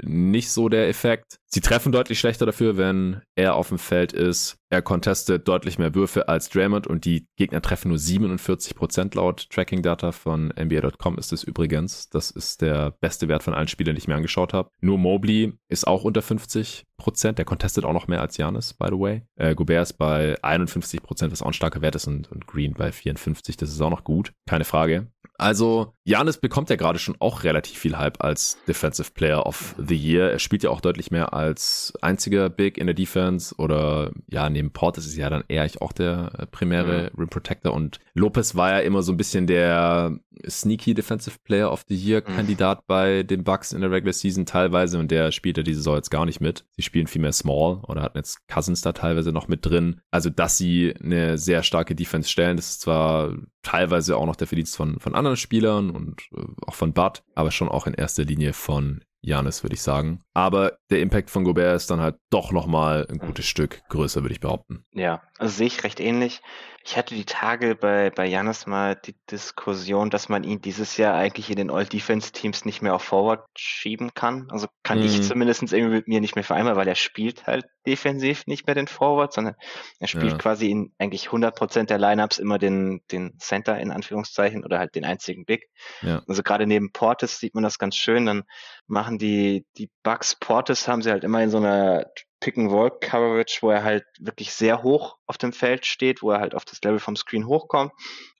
nicht 0.02 0.50
so 0.50 0.68
der 0.68 0.88
Effekt. 0.88 1.38
Sie 1.46 1.60
treffen 1.60 1.92
deutlich 1.92 2.18
schlechter 2.18 2.46
dafür, 2.46 2.76
wenn 2.76 3.20
er 3.34 3.54
auf 3.56 3.68
dem 3.68 3.78
Feld 3.78 4.12
ist. 4.12 4.56
Er 4.70 4.80
contestet 4.80 5.46
deutlich 5.48 5.78
mehr 5.78 5.94
Würfe 5.94 6.28
als 6.28 6.48
Draymond 6.48 6.86
und 6.86 7.04
die 7.04 7.26
Gegner 7.36 7.60
treffen 7.60 7.88
nur 7.88 7.98
47 7.98 8.74
Prozent 8.74 9.14
laut 9.14 9.50
Tracking 9.50 9.82
Data 9.82 10.12
von 10.12 10.52
NBA.com 10.58 11.18
ist 11.18 11.32
es 11.32 11.44
übrigens. 11.44 12.08
Das 12.08 12.30
ist 12.30 12.62
der 12.62 12.92
beste 13.00 13.28
Wert 13.28 13.42
von 13.42 13.52
allen 13.52 13.68
Spielern, 13.68 13.94
die 13.94 13.98
ich 13.98 14.08
mir 14.08 14.14
angeschaut 14.14 14.54
habe. 14.54 14.70
Nur 14.80 14.96
Mobley 14.96 15.52
ist 15.68 15.86
auch 15.86 16.04
unter 16.04 16.22
50 16.22 16.86
Prozent. 16.96 17.36
Der 17.36 17.44
contestet 17.44 17.84
auch 17.84 17.92
noch 17.92 18.08
mehr 18.08 18.22
als 18.22 18.38
Janis, 18.38 18.72
by 18.72 18.86
the 18.88 18.98
way. 18.98 19.22
Äh, 19.36 19.54
Gobert 19.54 19.82
ist 19.82 19.98
bei 19.98 20.42
51 20.42 21.02
Prozent, 21.02 21.32
was 21.32 21.42
auch 21.42 21.48
ein 21.48 21.52
starker 21.52 21.82
Wert 21.82 21.96
ist 21.96 22.06
und, 22.06 22.32
und 22.32 22.46
Green 22.46 22.72
bei 22.72 22.92
54. 22.92 23.58
Das 23.58 23.68
ist 23.68 23.80
auch 23.82 23.90
noch 23.90 24.04
gut. 24.04 24.32
Keine 24.48 24.64
Frage. 24.64 25.08
Also, 25.42 25.92
Janis 26.04 26.38
bekommt 26.38 26.70
ja 26.70 26.76
gerade 26.76 27.00
schon 27.00 27.16
auch 27.18 27.42
relativ 27.42 27.76
viel 27.76 27.98
Hype 27.98 28.22
als 28.22 28.58
Defensive 28.68 29.10
Player 29.12 29.44
of 29.44 29.74
the 29.76 29.96
Year. 29.96 30.30
Er 30.30 30.38
spielt 30.38 30.62
ja 30.62 30.70
auch 30.70 30.80
deutlich 30.80 31.10
mehr 31.10 31.34
als 31.34 31.92
einziger 32.00 32.48
Big 32.48 32.78
in 32.78 32.86
der 32.86 32.94
Defense 32.94 33.54
oder 33.56 34.12
ja, 34.28 34.48
neben 34.48 34.70
Portis 34.70 35.04
ist 35.04 35.16
ja 35.16 35.30
dann 35.30 35.42
eher 35.48 35.64
ich 35.64 35.82
auch 35.82 35.92
der 35.92 36.32
äh, 36.38 36.46
primäre. 36.46 37.10
Rim 37.18 37.28
Protector 37.28 37.74
und 37.74 37.98
Lopez 38.14 38.54
war 38.54 38.70
ja 38.70 38.78
immer 38.78 39.02
so 39.02 39.12
ein 39.12 39.16
bisschen 39.16 39.46
der 39.46 40.16
sneaky 40.48 40.94
Defensive 40.94 41.38
Player 41.44 41.70
of 41.70 41.84
the 41.88 41.96
Year 41.96 42.22
mhm. 42.26 42.36
Kandidat 42.36 42.86
bei 42.86 43.22
den 43.22 43.44
Bucks 43.44 43.72
in 43.72 43.80
der 43.80 43.90
Regular 43.90 44.12
Season 44.12 44.46
teilweise 44.46 44.98
und 44.98 45.10
der 45.10 45.32
spielt 45.32 45.56
ja 45.56 45.62
diese 45.62 45.78
Saison 45.78 45.96
jetzt 45.96 46.10
gar 46.10 46.26
nicht 46.26 46.40
mit. 46.40 46.64
Sie 46.76 46.82
spielen 46.82 47.06
viel 47.06 47.20
mehr 47.20 47.32
Small 47.32 47.80
oder 47.86 48.02
hatten 48.02 48.18
jetzt 48.18 48.46
Cousins 48.48 48.80
da 48.80 48.92
teilweise 48.92 49.32
noch 49.32 49.48
mit 49.48 49.66
drin. 49.66 50.00
Also, 50.10 50.30
dass 50.30 50.56
sie 50.56 50.94
eine 51.02 51.38
sehr 51.38 51.62
starke 51.62 51.94
Defense 51.94 52.28
stellen, 52.28 52.56
das 52.56 52.70
ist 52.70 52.82
zwar 52.82 53.34
teilweise 53.62 54.16
auch 54.16 54.26
noch 54.26 54.36
der 54.36 54.46
Verdienst 54.46 54.76
von, 54.76 54.98
von 54.98 55.14
anderen 55.14 55.31
Spielern 55.36 55.90
und 55.90 56.22
äh, 56.36 56.44
auch 56.66 56.74
von 56.74 56.92
Bud, 56.92 57.22
aber 57.34 57.50
schon 57.50 57.68
auch 57.68 57.86
in 57.86 57.94
erster 57.94 58.24
Linie 58.24 58.52
von 58.52 59.04
Janis, 59.22 59.62
würde 59.62 59.74
ich 59.74 59.82
sagen. 59.82 60.22
Aber 60.34 60.78
der 60.90 61.00
Impact 61.00 61.30
von 61.30 61.44
Gobert 61.44 61.76
ist 61.76 61.90
dann 61.90 62.00
halt 62.00 62.16
doch 62.30 62.50
nochmal 62.50 63.06
ein 63.08 63.18
gutes 63.18 63.46
Stück 63.46 63.82
größer, 63.88 64.22
würde 64.22 64.34
ich 64.34 64.40
behaupten. 64.40 64.84
Ja, 64.92 65.22
also 65.38 65.56
sehe 65.56 65.68
ich 65.68 65.84
recht 65.84 66.00
ähnlich. 66.00 66.40
Ich 66.84 66.96
hatte 66.96 67.14
die 67.14 67.24
Tage 67.24 67.76
bei, 67.76 68.10
bei 68.10 68.26
Janis 68.26 68.66
mal 68.66 68.96
die 68.96 69.14
Diskussion, 69.30 70.10
dass 70.10 70.28
man 70.28 70.42
ihn 70.42 70.60
dieses 70.60 70.96
Jahr 70.96 71.14
eigentlich 71.14 71.48
in 71.50 71.56
den 71.56 71.70
All-Defense-Teams 71.70 72.64
nicht 72.64 72.82
mehr 72.82 72.94
auf 72.94 73.02
Forward 73.02 73.46
schieben 73.56 74.14
kann. 74.14 74.48
Also 74.50 74.66
kann 74.82 74.98
mhm. 74.98 75.04
ich 75.04 75.22
zumindest 75.22 75.62
irgendwie 75.72 75.96
mit 75.96 76.08
mir 76.08 76.20
nicht 76.20 76.34
mehr 76.34 76.44
vereinbaren, 76.44 76.78
weil 76.78 76.88
er 76.88 76.94
spielt 76.94 77.46
halt 77.46 77.66
defensiv 77.86 78.46
nicht 78.46 78.66
mehr 78.66 78.74
den 78.74 78.88
Forward, 78.88 79.32
sondern 79.32 79.54
er 79.98 80.08
spielt 80.08 80.32
ja. 80.32 80.38
quasi 80.38 80.70
in 80.70 80.92
eigentlich 80.98 81.28
100% 81.28 81.84
der 81.84 81.98
Lineups 81.98 82.38
immer 82.38 82.58
den, 82.58 83.02
den 83.10 83.38
Center 83.38 83.78
in 83.78 83.90
Anführungszeichen 83.90 84.64
oder 84.64 84.78
halt 84.78 84.94
den 84.94 85.04
einzigen 85.04 85.44
Big. 85.44 85.68
Ja. 86.00 86.22
Also 86.26 86.42
gerade 86.42 86.66
neben 86.66 86.92
Portis 86.92 87.38
sieht 87.38 87.54
man 87.54 87.64
das 87.64 87.78
ganz 87.78 87.96
schön. 87.96 88.26
Dann 88.26 88.42
machen 88.86 89.18
die, 89.18 89.66
die 89.78 89.90
Bugs 90.02 90.36
Portis 90.36 90.88
haben 90.88 91.02
sie 91.02 91.10
halt 91.10 91.24
immer 91.24 91.42
in 91.42 91.50
so 91.50 91.58
einer 91.58 92.06
Pick-and-Roll-Coverage, 92.42 93.58
wo 93.62 93.70
er 93.70 93.84
halt 93.84 94.04
wirklich 94.18 94.52
sehr 94.52 94.82
hoch 94.82 95.16
auf 95.26 95.38
dem 95.38 95.52
Feld 95.52 95.86
steht, 95.86 96.22
wo 96.22 96.32
er 96.32 96.40
halt 96.40 96.54
auf 96.54 96.64
das 96.64 96.82
Level 96.82 96.98
vom 96.98 97.16
Screen 97.16 97.46
hochkommt. 97.46 97.92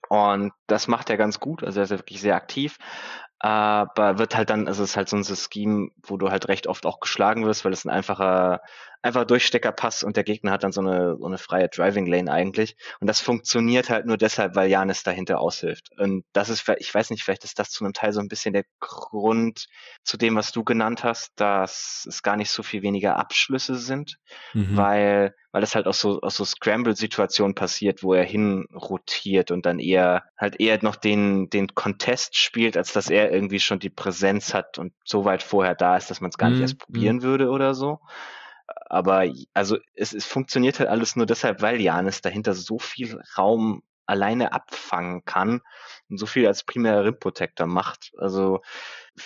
Und 0.09 0.51
das 0.67 0.87
macht 0.87 1.09
er 1.09 1.17
ganz 1.17 1.39
gut, 1.39 1.63
also 1.63 1.79
er 1.79 1.85
ist 1.85 1.89
wirklich 1.89 2.21
sehr 2.21 2.35
aktiv 2.35 2.77
aber 3.43 4.19
wird 4.19 4.37
halt 4.37 4.49
dann, 4.49 4.69
also 4.69 4.83
es 4.83 4.91
ist 4.91 4.95
halt 4.95 5.09
so 5.09 5.17
ein 5.17 5.25
Scheme, 5.25 5.89
wo 6.01 6.15
du 6.15 6.31
halt 6.31 6.47
recht 6.47 6.65
oft 6.65 6.85
auch 6.85 7.01
geschlagen 7.01 7.45
wirst, 7.45 7.65
weil 7.65 7.73
es 7.73 7.83
ein 7.83 7.89
einfacher, 7.89 8.61
einfacher 9.01 9.25
Durchsteckerpass 9.25 10.03
und 10.03 10.15
der 10.15 10.23
Gegner 10.23 10.51
hat 10.51 10.63
dann 10.63 10.71
so 10.71 10.79
eine, 10.79 11.17
so 11.17 11.25
eine 11.25 11.37
freie 11.37 11.67
Driving 11.67 12.05
Lane 12.05 12.31
eigentlich. 12.31 12.77
Und 13.01 13.07
das 13.07 13.19
funktioniert 13.19 13.89
halt 13.89 14.05
nur 14.05 14.15
deshalb, 14.15 14.55
weil 14.55 14.69
Janis 14.69 15.03
dahinter 15.03 15.41
aushilft. 15.41 15.89
Und 15.99 16.23
das 16.31 16.47
ist, 16.47 16.63
ich 16.77 16.95
weiß 16.95 17.09
nicht, 17.09 17.23
vielleicht 17.23 17.43
ist 17.43 17.59
das 17.59 17.69
zu 17.69 17.83
einem 17.83 17.93
Teil 17.93 18.13
so 18.13 18.21
ein 18.21 18.29
bisschen 18.29 18.53
der 18.53 18.63
Grund 18.79 19.67
zu 20.05 20.15
dem, 20.15 20.37
was 20.37 20.53
du 20.53 20.63
genannt 20.63 21.03
hast, 21.03 21.33
dass 21.35 22.05
es 22.07 22.23
gar 22.23 22.37
nicht 22.37 22.49
so 22.49 22.63
viel 22.63 22.81
weniger 22.81 23.17
Abschlüsse 23.17 23.75
sind, 23.75 24.19
mhm. 24.53 24.77
weil 24.77 25.35
weil 25.53 25.61
das 25.61 25.75
halt 25.75 25.85
auch 25.85 25.93
so 25.93 26.19
aus 26.21 26.35
so 26.35 26.45
Scramble-Situationen 26.45 27.53
passiert, 27.53 28.01
wo 28.01 28.15
er 28.15 28.23
hinrotiert 28.23 29.51
und 29.51 29.67
dann 29.67 29.79
eher 29.79 30.23
halt 30.35 30.59
eher 30.59 30.79
noch 30.81 30.95
den 30.95 31.49
den 31.49 31.75
Contest 31.75 32.35
spielt, 32.35 32.75
als 32.75 32.91
dass 32.91 33.09
er 33.11 33.31
irgendwie 33.33 33.59
schon 33.59 33.79
die 33.79 33.89
Präsenz 33.89 34.53
hat 34.53 34.77
und 34.77 34.93
so 35.03 35.25
weit 35.25 35.43
vorher 35.43 35.75
da 35.75 35.97
ist, 35.97 36.09
dass 36.09 36.21
man 36.21 36.29
es 36.29 36.37
gar 36.37 36.49
nicht 36.49 36.61
erst 36.61 36.75
mhm, 36.75 36.79
probieren 36.79 37.15
mhm. 37.17 37.23
würde 37.23 37.49
oder 37.49 37.73
so. 37.73 37.99
Aber 38.85 39.25
also 39.53 39.77
es, 39.95 40.13
es 40.13 40.25
funktioniert 40.25 40.79
halt 40.79 40.89
alles 40.89 41.15
nur 41.15 41.25
deshalb, 41.25 41.61
weil 41.61 41.81
Janis 41.81 42.21
dahinter 42.21 42.53
so 42.53 42.79
viel 42.79 43.19
Raum 43.37 43.83
alleine 44.05 44.51
abfangen 44.51 45.23
kann 45.25 45.61
und 46.09 46.17
so 46.17 46.25
viel 46.25 46.45
als 46.47 46.63
primärer 46.63 47.05
Rim 47.05 47.19
Protector 47.19 47.67
macht. 47.67 48.11
Also 48.17 48.61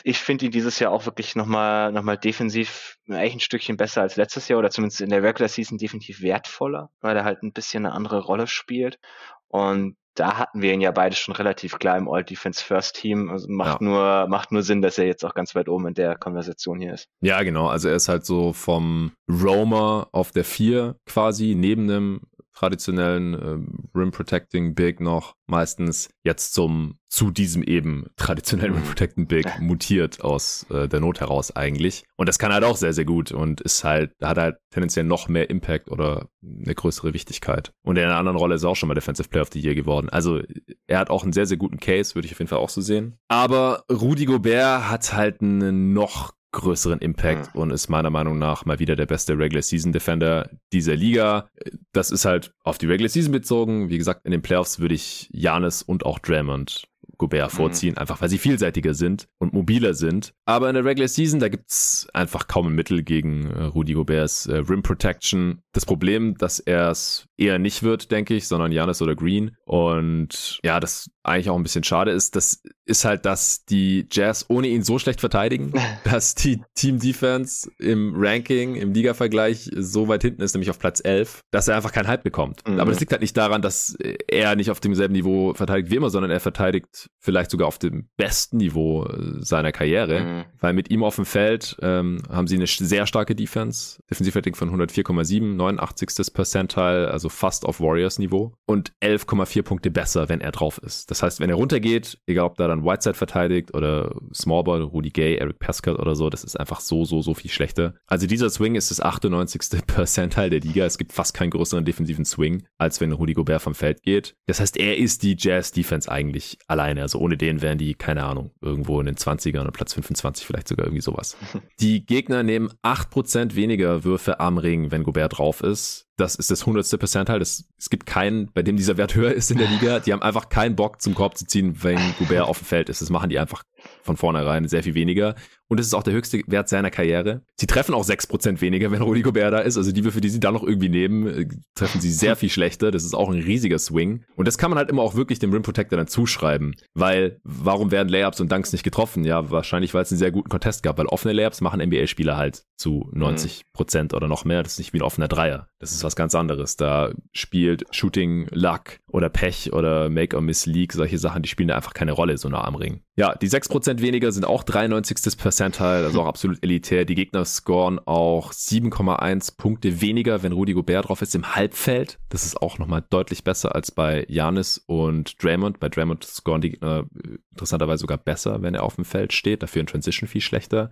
ich 0.03 0.19
finde 0.19 0.45
ihn 0.45 0.51
dieses 0.51 0.79
Jahr 0.79 0.91
auch 0.91 1.05
wirklich 1.05 1.35
nochmal 1.35 1.91
noch 1.91 2.03
mal 2.03 2.17
defensiv 2.17 2.97
eigentlich 3.07 3.35
ein 3.35 3.39
Stückchen 3.39 3.77
besser 3.77 4.01
als 4.01 4.15
letztes 4.15 4.47
Jahr 4.47 4.59
oder 4.59 4.69
zumindest 4.69 5.01
in 5.01 5.09
der 5.09 5.23
Regular 5.23 5.49
Season 5.49 5.77
definitiv 5.77 6.21
wertvoller, 6.21 6.91
weil 7.01 7.15
er 7.17 7.23
halt 7.23 7.43
ein 7.43 7.53
bisschen 7.53 7.85
eine 7.85 7.95
andere 7.95 8.19
Rolle 8.19 8.47
spielt. 8.47 8.99
Und 9.47 9.97
da 10.19 10.37
hatten 10.37 10.61
wir 10.61 10.73
ihn 10.73 10.81
ja 10.81 10.91
beide 10.91 11.15
schon 11.15 11.35
relativ 11.35 11.77
klar 11.77 11.97
im 11.97 12.09
All-Defense 12.09 12.63
First 12.63 12.95
Team. 12.95 13.29
Also 13.29 13.47
macht 13.49 13.81
ja. 13.81 13.87
nur, 13.87 14.27
macht 14.27 14.51
nur 14.51 14.63
Sinn, 14.63 14.81
dass 14.81 14.97
er 14.97 15.05
jetzt 15.05 15.23
auch 15.23 15.35
ganz 15.35 15.53
weit 15.55 15.69
oben 15.69 15.87
in 15.87 15.93
der 15.93 16.15
Konversation 16.15 16.79
hier 16.79 16.93
ist. 16.93 17.07
Ja, 17.21 17.43
genau. 17.43 17.67
Also 17.67 17.89
er 17.89 17.95
ist 17.95 18.09
halt 18.09 18.25
so 18.25 18.51
vom 18.53 19.11
Roamer 19.29 20.07
auf 20.11 20.31
der 20.31 20.43
4 20.43 20.95
quasi 21.05 21.53
neben 21.55 21.83
einem 21.83 22.21
traditionellen 22.57 23.33
äh, 23.35 23.97
Rim 23.97 24.09
Protecting 24.09 24.73
Big 24.73 24.99
noch 24.99 25.35
meistens 25.45 26.09
jetzt 26.23 26.55
zum 26.55 26.97
zu 27.07 27.29
diesem 27.29 27.61
eben 27.61 28.07
traditionellen 28.15 28.73
Rim 28.73 28.83
Protecting 28.83 29.27
Big 29.27 29.45
mutiert 29.59 30.21
aus 30.21 30.65
äh, 30.71 30.87
der 30.87 30.99
Not 30.99 31.19
heraus 31.19 31.55
eigentlich. 31.55 32.03
Und 32.15 32.27
das 32.27 32.39
kann 32.39 32.51
halt 32.51 32.63
auch 32.63 32.75
sehr 32.75 32.93
sehr 32.93 33.05
gut 33.05 33.31
und 33.31 33.61
ist 33.61 33.83
halt 33.83 34.11
hat 34.23 34.37
halt 34.37 34.57
tendenziell 34.71 35.05
noch 35.05 35.27
mehr 35.27 35.51
Impact 35.51 35.91
oder 35.91 36.29
eine 36.43 36.73
größere 36.73 37.13
Wichtigkeit. 37.13 37.73
Und 37.83 37.97
in 37.97 38.05
einer 38.05 38.17
anderen 38.17 38.37
Rolle 38.37 38.55
ist 38.55 38.63
er 38.63 38.69
auch 38.69 38.75
schon 38.75 38.89
mal 38.89 38.95
Defensive 38.95 39.29
Player 39.29 39.43
of 39.43 39.49
the 39.53 39.61
Year 39.61 39.75
geworden. 39.75 40.09
Also 40.09 40.41
er 40.87 40.97
hat 40.97 41.11
auch 41.11 41.21
einen 41.21 41.33
sehr 41.33 41.45
sehr 41.45 41.57
guten 41.57 41.79
Case 41.79 42.15
würde 42.15 42.25
ich 42.25 42.31
auf 42.31 42.39
jeden 42.39 42.49
Fall 42.49 42.59
auch 42.59 42.69
so 42.69 42.81
sehen. 42.81 43.19
Aber 43.27 43.83
Rudy 43.91 44.25
Gobert 44.25 44.89
hat 44.89 45.13
halt 45.13 45.41
eine 45.41 45.71
noch 45.71 46.33
größeren 46.51 46.99
Impact 46.99 47.53
mhm. 47.53 47.61
und 47.61 47.71
ist 47.71 47.89
meiner 47.89 48.09
Meinung 48.09 48.39
nach 48.39 48.65
mal 48.65 48.79
wieder 48.79 48.95
der 48.95 49.05
beste 49.05 49.37
Regular 49.37 49.61
Season 49.61 49.91
Defender 49.91 50.49
dieser 50.73 50.95
Liga. 50.95 51.49
Das 51.91 52.11
ist 52.11 52.25
halt 52.25 52.53
auf 52.63 52.77
die 52.77 52.87
Regular 52.87 53.09
Season 53.09 53.31
bezogen. 53.31 53.89
Wie 53.89 53.97
gesagt, 53.97 54.25
in 54.25 54.31
den 54.31 54.41
Playoffs 54.41 54.79
würde 54.79 54.95
ich 54.95 55.29
Janis 55.31 55.81
und 55.81 56.05
auch 56.05 56.19
Draymond 56.19 56.87
Gobert 57.17 57.51
mhm. 57.53 57.55
vorziehen, 57.55 57.91
mhm. 57.93 57.97
einfach 57.99 58.21
weil 58.21 58.29
sie 58.29 58.37
vielseitiger 58.37 58.93
sind 58.93 59.27
und 59.39 59.53
mobiler 59.53 59.93
sind. 59.93 60.33
Aber 60.45 60.69
in 60.69 60.75
der 60.75 60.85
Regular 60.85 61.07
Season, 61.07 61.39
da 61.39 61.49
gibt's 61.49 62.07
einfach 62.13 62.47
kaum 62.47 62.67
ein 62.67 62.75
Mittel 62.75 63.03
gegen 63.03 63.49
äh, 63.49 63.63
Rudy 63.63 63.93
Goberts 63.93 64.45
äh, 64.45 64.57
Rim 64.57 64.83
Protection. 64.83 65.61
Das 65.73 65.85
Problem, 65.85 66.37
dass 66.37 66.59
er 66.59 66.89
es 66.89 67.26
eher 67.37 67.59
nicht 67.59 67.83
wird, 67.83 68.11
denke 68.11 68.35
ich, 68.35 68.47
sondern 68.47 68.71
Janis 68.71 69.01
oder 69.01 69.15
Green. 69.15 69.55
Und 69.65 70.59
ja, 70.63 70.79
das 70.79 71.09
eigentlich 71.23 71.49
auch 71.49 71.55
ein 71.55 71.63
bisschen 71.63 71.83
schade 71.83 72.11
ist, 72.11 72.35
das 72.35 72.61
ist 72.85 73.05
halt, 73.05 73.25
dass 73.25 73.65
die 73.65 74.07
Jazz 74.11 74.45
ohne 74.47 74.67
ihn 74.67 74.81
so 74.83 74.97
schlecht 74.97 75.19
verteidigen, 75.19 75.73
dass 76.03 76.35
die 76.35 76.61
Team 76.73 76.99
Defense 76.99 77.69
im 77.79 78.13
Ranking, 78.15 78.75
im 78.75 78.93
Liga-Vergleich 78.93 79.69
so 79.75 80.07
weit 80.07 80.23
hinten 80.23 80.41
ist, 80.41 80.53
nämlich 80.53 80.69
auf 80.69 80.79
Platz 80.79 81.01
11, 81.03 81.41
dass 81.51 81.67
er 81.67 81.75
einfach 81.75 81.91
keinen 81.91 82.07
Hype 82.07 82.23
bekommt. 82.23 82.67
Mhm. 82.67 82.79
Aber 82.79 82.91
das 82.91 82.99
liegt 82.99 83.11
halt 83.11 83.21
nicht 83.21 83.35
daran, 83.35 83.61
dass 83.61 83.95
er 84.27 84.55
nicht 84.55 84.71
auf 84.71 84.79
demselben 84.79 85.13
Niveau 85.13 85.53
verteidigt 85.53 85.91
wie 85.91 85.97
immer, 85.97 86.09
sondern 86.09 86.31
er 86.31 86.39
verteidigt 86.39 87.09
vielleicht 87.19 87.51
sogar 87.51 87.67
auf 87.67 87.77
dem 87.77 88.07
besten 88.15 88.57
Niveau 88.57 89.05
äh, 89.05 89.43
seiner 89.43 89.71
Karriere, 89.71 90.21
mhm. 90.21 90.45
weil 90.59 90.73
mit 90.73 90.89
ihm 90.89 91.03
auf 91.03 91.15
dem 91.15 91.25
Feld 91.25 91.75
ähm, 91.81 92.23
haben 92.29 92.47
sie 92.47 92.55
eine 92.55 92.67
sehr 92.67 93.05
starke 93.05 93.35
Defense, 93.35 94.01
Defensivrating 94.09 94.55
von 94.55 94.69
104,7, 94.69 95.55
89. 95.55 96.33
Percentile, 96.33 97.11
also 97.11 97.26
fast 97.29 97.65
auf 97.65 97.79
Warriors-Niveau 97.79 98.53
und 98.65 98.93
11,4 99.01 99.63
Punkte 99.63 99.91
besser, 99.91 100.29
wenn 100.29 100.41
er 100.41 100.51
drauf 100.51 100.77
ist. 100.79 101.11
Das 101.11 101.23
heißt, 101.23 101.39
wenn 101.39 101.49
er 101.49 101.55
runtergeht, 101.55 102.19
egal 102.25 102.45
ob 102.45 102.57
da 102.57 102.67
dann 102.67 102.83
Whiteside 102.83 103.15
verteidigt 103.15 103.73
oder 103.73 104.15
Smallball, 104.33 104.81
Rudy 104.81 105.09
Gay, 105.09 105.35
Eric 105.35 105.59
Pascal 105.59 105.95
oder 105.95 106.15
so, 106.15 106.29
das 106.29 106.43
ist 106.43 106.59
einfach 106.59 106.79
so, 106.79 107.05
so, 107.05 107.21
so 107.21 107.33
viel 107.33 107.51
schlechter. 107.51 107.95
Also 108.07 108.27
dieser 108.27 108.49
Swing 108.49 108.75
ist 108.75 108.91
das 108.91 109.01
98. 109.01 109.57
Percentile 109.87 110.49
der 110.49 110.59
Liga. 110.61 110.85
Es 110.85 110.97
gibt 110.97 111.13
fast 111.13 111.33
keinen 111.33 111.51
größeren 111.51 111.85
defensiven 111.85 112.25
Swing, 112.25 112.63
als 112.77 113.01
wenn 113.01 113.11
Rudy 113.11 113.33
Gobert 113.33 113.61
vom 113.61 113.75
Feld 113.75 114.03
geht. 114.03 114.35
Das 114.45 114.59
heißt, 114.59 114.77
er 114.77 114.97
ist 114.97 115.23
die 115.23 115.35
Jazz-Defense 115.37 116.11
eigentlich 116.11 116.57
alleine. 116.67 117.01
Also 117.01 117.19
ohne 117.19 117.37
den 117.37 117.61
wären 117.61 117.77
die, 117.77 117.93
keine 117.93 118.23
Ahnung, 118.23 118.51
irgendwo 118.61 118.99
in 118.99 119.05
den 119.05 119.15
20ern 119.15 119.61
oder 119.61 119.71
Platz 119.71 119.93
25 119.93 120.45
vielleicht 120.45 120.67
sogar 120.67 120.85
irgendwie 120.85 121.01
sowas. 121.01 121.37
Die 121.79 122.05
Gegner 122.05 122.43
nehmen 122.43 122.71
8% 122.83 123.55
weniger 123.55 124.03
Würfe 124.03 124.39
am 124.39 124.57
Ring, 124.57 124.91
wenn 124.91 125.03
Gobert 125.03 125.37
drauf 125.37 125.61
ist 125.61 126.06
das 126.17 126.35
ist 126.35 126.49
das 126.49 126.65
hundertste 126.65 126.97
Percentile. 126.97 127.39
Das, 127.39 127.65
es 127.77 127.89
gibt 127.89 128.07
keinen, 128.07 128.51
bei 128.51 128.63
dem 128.63 128.75
dieser 128.75 128.97
Wert 128.97 129.13
höher 129.13 129.33
ist 129.33 129.51
in 129.51 129.59
der 129.59 129.67
Liga. 129.67 129.99
Die 129.99 130.11
haben 130.11 130.23
einfach 130.23 130.49
keinen 130.49 130.75
Bock 130.75 130.99
zum 130.99 131.13
Korb 131.13 131.37
zu 131.37 131.45
ziehen, 131.45 131.83
wenn 131.83 131.99
Gobert 132.17 132.47
auf 132.47 132.57
dem 132.57 132.65
Feld 132.65 132.89
ist. 132.89 133.01
Das 133.01 133.11
machen 133.11 133.29
die 133.29 133.37
einfach 133.37 133.63
von 134.03 134.17
vornherein 134.17 134.67
sehr 134.67 134.83
viel 134.83 134.95
weniger. 134.95 135.35
Und 135.69 135.79
es 135.79 135.87
ist 135.87 135.93
auch 135.93 136.03
der 136.03 136.13
höchste 136.13 136.41
Wert 136.47 136.69
seiner 136.69 136.89
Karriere. 136.89 137.41
Sie 137.57 137.67
treffen 137.67 137.93
auch 137.93 138.05
sechs 138.05 138.25
Prozent 138.25 138.61
weniger, 138.61 138.89
wenn 138.91 139.01
Rudy 139.01 139.21
Gobert 139.21 139.53
da 139.53 139.59
ist. 139.59 139.77
Also 139.77 139.91
die 139.91 140.03
Würfe, 140.03 140.21
die 140.21 140.29
sie 140.29 140.39
dann 140.39 140.53
noch 140.53 140.63
irgendwie 140.63 140.89
nehmen, 140.89 141.27
äh, 141.27 141.47
treffen 141.75 141.99
sie 141.99 142.11
sehr 142.11 142.35
viel 142.35 142.49
schlechter. 142.49 142.89
Das 142.89 143.03
ist 143.03 143.13
auch 143.13 143.29
ein 143.29 143.41
riesiger 143.41 143.77
Swing. 143.77 144.23
Und 144.35 144.47
das 144.47 144.57
kann 144.57 144.71
man 144.71 144.77
halt 144.77 144.89
immer 144.89 145.01
auch 145.01 145.15
wirklich 145.15 145.39
dem 145.39 145.51
Rim 145.51 145.63
Protector 145.63 145.97
dann 145.97 146.07
zuschreiben. 146.07 146.75
Weil, 146.93 147.39
warum 147.43 147.91
werden 147.91 148.07
Layups 148.07 148.39
und 148.39 148.51
Dunks 148.51 148.71
nicht 148.71 148.83
getroffen? 148.83 149.25
Ja, 149.25 149.51
wahrscheinlich, 149.51 149.93
weil 149.93 150.03
es 150.03 150.11
einen 150.11 150.19
sehr 150.19 150.31
guten 150.31 150.49
Contest 150.49 150.83
gab. 150.83 150.97
Weil 150.97 151.07
offene 151.07 151.33
Layups 151.33 151.59
machen 151.59 151.81
NBA-Spieler 151.81 152.37
halt 152.37 152.63
zu 152.77 153.09
90 153.11 153.65
Prozent 153.73 154.13
oder 154.13 154.29
noch 154.29 154.45
mehr. 154.45 154.63
Das 154.63 154.73
ist 154.73 154.79
nicht 154.79 154.93
wie 154.93 154.99
ein 154.99 155.03
offener 155.03 155.27
Dreier. 155.27 155.67
Das 155.79 155.91
ist 155.91 156.03
was 156.03 156.15
ganz 156.15 156.33
anderes. 156.33 156.77
Da 156.77 157.11
spielt 157.33 157.83
Shooting 157.91 158.47
Luck 158.51 158.99
oder 159.09 159.29
Pech 159.29 159.71
oder 159.71 160.09
Make 160.09 160.35
or 160.35 160.41
Miss 160.41 160.65
League, 160.65 160.93
solche 160.93 161.17
Sachen, 161.17 161.41
die 161.41 161.49
spielen 161.49 161.69
da 161.69 161.75
einfach 161.75 161.93
keine 161.93 162.11
Rolle 162.11 162.37
so 162.37 162.49
nah 162.49 162.63
am 162.63 162.75
Ring. 162.75 163.01
Ja, 163.15 163.33
die 163.35 163.49
6% 163.49 164.01
weniger 164.01 164.31
sind 164.31 164.45
auch 164.45 164.63
93. 164.63 165.37
Percentile, 165.37 166.05
also 166.05 166.21
auch 166.21 166.27
absolut 166.27 166.61
elitär. 166.61 167.05
Die 167.05 167.15
Gegner 167.15 167.45
scoren 167.45 167.99
auch 168.05 168.51
7,1 168.51 169.57
Punkte 169.57 170.01
weniger, 170.01 170.43
wenn 170.43 170.51
Rudy 170.51 170.73
Gobert 170.73 171.07
drauf 171.07 171.21
ist 171.21 171.35
im 171.35 171.55
Halbfeld. 171.55 172.19
Das 172.29 172.45
ist 172.45 172.61
auch 172.61 172.79
nochmal 172.79 173.03
deutlich 173.09 173.43
besser 173.43 173.75
als 173.75 173.91
bei 173.91 174.25
Janis 174.27 174.83
und 174.85 175.41
Draymond. 175.41 175.79
Bei 175.79 175.89
Draymond 175.89 176.25
scoren 176.25 176.61
die 176.61 176.71
Gegner 176.71 177.05
äh, 177.23 177.37
interessanterweise 177.51 178.01
sogar 178.01 178.17
besser, 178.17 178.61
wenn 178.61 178.75
er 178.75 178.83
auf 178.83 178.95
dem 178.95 179.05
Feld 179.05 179.33
steht. 179.33 179.63
Dafür 179.63 179.79
in 179.79 179.87
Transition 179.87 180.27
viel 180.27 180.41
schlechter. 180.41 180.91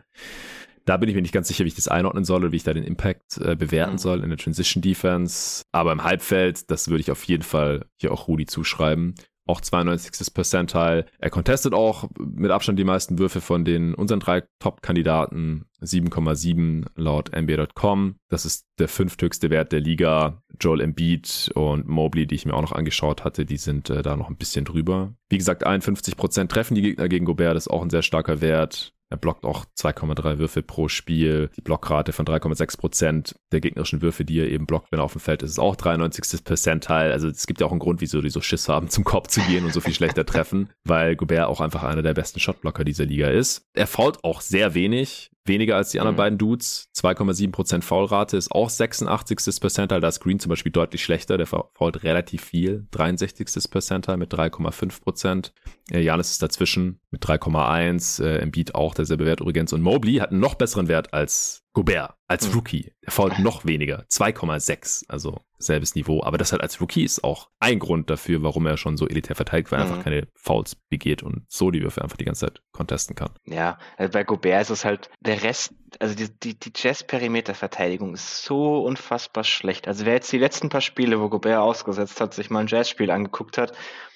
Da 0.86 0.98
bin 0.98 1.10
ich 1.10 1.16
mir 1.16 1.22
nicht 1.22 1.34
ganz 1.34 1.48
sicher, 1.48 1.66
wie 1.66 1.70
ich 1.70 1.76
das 1.76 1.88
einordnen 1.88 2.26
soll 2.26 2.42
oder 2.42 2.52
wie 2.52 2.58
ich 2.58 2.64
da 2.64 2.74
den 2.74 2.84
Impact 2.84 3.38
äh, 3.38 3.56
bewerten 3.56 3.94
mhm. 3.94 4.00
soll 4.00 4.24
in 4.24 4.30
der 4.30 4.38
Transition 4.38 4.82
Defense. 4.82 5.64
Aber 5.72 5.92
im 5.92 6.04
Halbfeld, 6.04 6.70
das 6.70 6.88
würde 6.88 7.02
ich 7.02 7.12
auf 7.12 7.24
jeden 7.24 7.44
Fall 7.44 7.86
hier 7.98 8.12
auch 8.12 8.28
Rudi 8.28 8.46
zuschreiben. 8.46 9.16
Auch 9.48 9.62
92. 9.62 10.34
Percentile. 10.34 11.06
Er 11.20 11.30
contestet 11.30 11.74
auch 11.74 12.10
mit 12.18 12.50
Abstand 12.50 12.80
die 12.80 12.84
meisten 12.84 13.20
Würfe 13.20 13.42
von 13.42 13.64
den 13.64 13.94
unseren 13.94 14.20
drei 14.20 14.44
Top-Kandidaten. 14.60 15.66
7,7 15.82 16.86
laut 16.96 17.30
NBA.com. 17.36 18.16
Das 18.28 18.46
ist 18.46 18.66
der 18.80 18.88
fünfthöchste 18.88 19.52
Wert 19.52 19.72
der 19.72 19.82
Liga. 19.82 20.42
Joel 20.60 20.82
Embiid 20.82 21.52
und 21.54 21.88
Mobley, 21.88 22.26
die 22.26 22.36
ich 22.36 22.46
mir 22.48 22.56
auch 22.56 22.62
noch 22.62 22.72
angeschaut 22.72 23.24
hatte, 23.24 23.46
die 23.46 23.58
sind 23.58 23.92
äh, 23.92 24.02
da 24.02 24.16
noch 24.16 24.30
ein 24.30 24.38
bisschen 24.38 24.66
drüber. 24.66 25.14
Wie 25.30 25.38
gesagt, 25.38 25.68
51% 25.68 26.48
treffen 26.48 26.74
die 26.74 26.82
Gegner 26.82 27.08
gegen 27.08 27.26
Gobert, 27.26 27.56
das 27.56 27.68
ist 27.68 27.72
auch 27.72 27.84
ein 27.84 27.90
sehr 27.92 28.02
starker 28.02 28.42
Wert. 28.42 28.95
Er 29.10 29.18
blockt 29.18 29.46
auch 29.46 29.66
2,3 29.78 30.40
Würfe 30.40 30.62
pro 30.64 30.88
Spiel. 30.88 31.50
Die 31.56 31.62
Blockrate 31.62 32.12
von 32.12 32.26
3,6 32.26 32.78
Prozent 32.78 33.36
der 33.52 33.62
gegnerischen 33.62 34.02
Würfe, 34.02 34.26
die 34.26 34.40
er 34.40 34.50
eben 34.50 34.66
blockt, 34.66 34.92
wenn 34.92 35.00
er 35.00 35.04
auf 35.04 35.14
dem 35.14 35.22
Feld 35.22 35.44
ist, 35.44 35.52
ist 35.52 35.60
auch 35.60 35.76
93. 35.76 36.44
Percentile. 36.44 37.12
Also 37.12 37.28
es 37.28 37.46
gibt 37.46 37.62
ja 37.62 37.68
auch 37.68 37.72
einen 37.72 37.80
Grund, 37.80 38.02
wieso 38.02 38.22
die 38.22 38.30
so 38.30 38.42
Schiss 38.42 38.68
haben, 38.68 38.90
zum 38.90 39.04
Korb 39.04 39.30
zu 39.30 39.42
gehen 39.42 39.66
und 39.66 39.74
so 39.74 39.82
viel 39.82 39.94
schlechter 39.94 40.26
treffen, 40.26 40.70
weil 40.84 41.16
Gobert 41.16 41.48
auch 41.48 41.62
einfach 41.62 41.84
einer 41.84 42.02
der 42.02 42.14
besten 42.14 42.40
Shotblocker 42.40 42.84
dieser 42.84 43.06
Liga 43.06 43.30
ist. 43.30 43.68
Er 43.74 43.88
fault 43.88 44.24
auch 44.24 44.42
sehr 44.42 44.74
wenig. 44.74 45.32
Weniger 45.46 45.76
als 45.76 45.92
die 45.92 46.00
anderen 46.00 46.16
mhm. 46.16 46.18
beiden 46.18 46.38
Dudes. 46.40 46.90
2,7% 46.96 47.84
Foulrate 47.84 48.36
ist 48.36 48.52
auch 48.52 48.70
86. 48.70 49.60
Percentile. 49.62 50.02
Da 50.02 50.08
ist 50.08 50.20
Green 50.20 50.40
zum 50.40 50.50
Beispiel 50.50 50.72
deutlich 50.72 51.04
schlechter. 51.04 51.38
Der 51.38 51.46
fault 51.46 52.04
relativ 52.04 52.44
viel. 52.44 52.88
63. 52.92 53.70
Percentile 53.70 54.18
mit 54.18 54.34
3,5%. 54.34 55.52
Janis 55.92 56.32
ist 56.32 56.42
dazwischen 56.42 57.00
mit 57.12 57.24
3,1. 57.24 58.24
Äh, 58.24 58.38
Embiid 58.40 58.74
auch 58.74 58.96
derselbe 58.96 59.26
Wert 59.26 59.42
übrigens. 59.42 59.72
Und 59.72 59.82
Mobley 59.82 60.16
hat 60.16 60.32
einen 60.32 60.40
noch 60.40 60.56
besseren 60.56 60.88
Wert 60.88 61.14
als 61.14 61.65
Gobert 61.76 62.16
als 62.28 62.48
mhm. 62.48 62.54
Rookie. 62.56 62.94
Der 63.04 63.12
fault 63.12 63.38
noch 63.40 63.66
weniger. 63.66 64.06
2,6. 64.10 65.06
Also 65.10 65.42
selbes 65.60 65.94
Niveau. 65.94 66.24
Aber 66.24 66.38
das 66.38 66.52
halt 66.52 66.62
als 66.62 66.82
Rookie 66.82 67.04
ist 67.04 67.24
auch 67.24 67.50
ein 67.60 67.80
Grund 67.80 68.10
dafür, 68.10 68.42
warum 68.42 68.66
er 68.66 68.78
schon 68.78 68.98
so 68.98 69.08
elitär 69.08 69.36
verteidigt, 69.36 69.72
weil 69.72 69.80
er 69.80 69.86
mhm. 69.86 69.92
einfach 69.92 70.04
keine 70.06 70.28
Fouls 70.34 70.76
begeht 70.76 71.22
und 71.22 71.46
so 71.48 71.70
die 71.70 71.82
Würfe 71.82 72.02
einfach 72.02 72.18
die 72.18 72.26
ganze 72.26 72.48
Zeit 72.48 72.62
contesten 72.72 73.16
kann. 73.16 73.32
Ja, 73.44 73.78
also 73.98 74.12
bei 74.14 74.24
Gobert 74.24 74.64
ist 74.64 74.70
es 74.70 74.86
halt 74.86 75.10
der 75.20 75.44
Rest, 75.44 75.74
also 76.00 76.16
die, 76.16 76.30
die, 76.40 76.58
die 76.58 76.72
Jazz-Perimeter-Verteidigung 76.74 78.14
ist 78.14 78.44
so 78.44 78.84
unfassbar 78.84 79.44
schlecht. 79.44 79.88
Also 79.88 80.06
wer 80.06 80.14
jetzt 80.14 80.32
die 80.32 80.40
letzten 80.40 80.70
paar 80.70 80.82
Spiele, 80.82 81.20
wo 81.20 81.30
Gobert 81.30 81.60
ausgesetzt 81.60 82.20
hat, 82.22 82.34
sich 82.34 82.50
mal 82.50 82.62
ein 82.62 82.68
Jazz-Spiel 82.68 83.12
angeguckt 83.12 83.58
hat, 83.58 83.74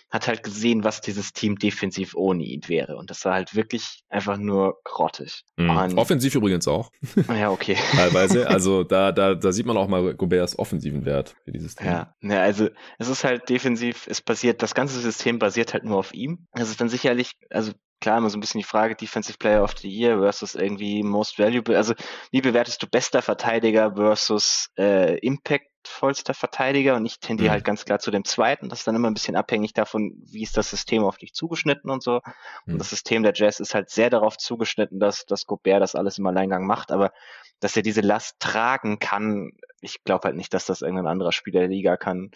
hat 0.10 0.28
halt 0.28 0.44
gesehen, 0.44 0.84
was 0.84 1.02
dieses 1.02 1.34
Team 1.34 1.58
defensiv 1.58 2.16
ohne 2.16 2.44
ihn 2.44 2.62
wäre. 2.68 2.98
Und 2.98 3.10
das 3.10 3.24
war 3.26 3.34
halt 3.34 3.56
wirklich 3.56 4.04
einfach 4.10 4.38
nur 4.38 4.80
grottig. 4.84 5.44
Mhm. 5.58 5.98
Offensiv 5.98 6.36
übrigens 6.36 6.68
auch. 6.68 6.90
Ja, 7.30 7.52
okay. 7.52 7.78
Teilweise. 7.92 8.48
Also 8.48 8.84
da, 8.84 9.12
da, 9.12 9.36
da 9.36 9.52
sieht 9.52 9.66
man 9.66 9.78
auch 9.78 9.88
mal 9.88 10.16
Goberts 10.16 10.58
offensiven 10.58 11.06
Wert 11.06 11.36
für 11.44 11.52
dieses 11.52 11.76
Team. 11.76 11.88
Ja, 11.88 12.16
ja 12.22 12.42
also 12.42 12.70
es 12.98 13.08
ist 13.08 13.24
halt 13.24 13.50
defensiv, 13.50 14.08
es 14.08 14.22
basiert, 14.22 14.64
das 14.64 14.74
ganze 14.74 15.00
System 15.00 15.38
basiert 15.38 15.74
halt 15.74 15.84
nur 15.84 15.98
auf 15.98 16.14
ihm. 16.14 16.48
Es 16.54 16.70
ist 16.70 16.82
dann 16.82 16.90
sicherlich, 16.90 17.34
also 17.50 17.74
klar 18.00 18.18
immer 18.18 18.30
so 18.30 18.38
ein 18.38 18.42
bisschen 18.42 18.60
die 18.60 18.66
Frage 18.66 18.96
Defensive 18.96 19.38
Player 19.38 19.64
of 19.64 19.78
the 19.78 19.90
Year 19.90 20.20
versus 20.20 20.56
irgendwie 20.56 21.04
Most 21.04 21.40
Valuable. 21.40 21.78
Also 21.78 21.94
wie 22.32 22.42
bewertest 22.42 22.82
du 22.82 22.88
bester 22.88 23.22
Verteidiger 23.22 23.96
versus 23.96 24.70
äh, 24.78 25.18
Impact 25.20 25.70
vollster 25.88 26.34
Verteidiger 26.34 26.96
und 26.96 27.06
ich 27.06 27.20
tendiere 27.20 27.50
mhm. 27.50 27.54
halt 27.54 27.64
ganz 27.64 27.86
klar 27.86 28.00
zu 28.00 28.12
dem 28.12 28.26
zweiten. 28.26 28.70
Das 28.70 28.80
ist 28.80 28.88
dann 28.88 28.96
immer 28.96 29.10
ein 29.10 29.14
bisschen 29.14 29.36
abhängig 29.36 29.74
davon, 29.74 30.14
wie 30.26 30.44
ist 30.44 30.58
das 30.58 30.70
System 30.70 31.04
auf 31.04 31.18
dich 31.18 31.34
zugeschnitten 31.34 31.90
und 31.90 32.04
so. 32.04 32.22
Mhm. 32.66 32.74
Und 32.74 32.78
das 32.80 32.90
System 32.90 33.24
der 33.24 33.34
Jazz 33.34 33.60
ist 33.60 33.74
halt 33.74 33.90
sehr 33.90 34.10
darauf 34.10 34.38
zugeschnitten, 34.38 35.00
dass, 35.00 35.26
dass 35.26 35.46
Gobert 35.46 35.82
das 35.82 35.96
alles 35.96 36.18
im 36.18 36.28
Alleingang 36.28 36.66
macht, 36.66 36.92
aber 36.92 37.12
dass 37.60 37.76
er 37.76 37.82
diese 37.82 38.02
Last 38.02 38.40
tragen 38.40 39.00
kann, 39.00 39.52
ich 39.82 40.04
glaube 40.04 40.26
halt 40.26 40.36
nicht, 40.36 40.54
dass 40.54 40.66
das 40.66 40.82
irgendein 40.82 41.08
anderer 41.08 41.32
Spieler 41.32 41.62
der 41.62 41.70
Liga 41.70 41.98
kann. 41.98 42.26
Und 42.26 42.34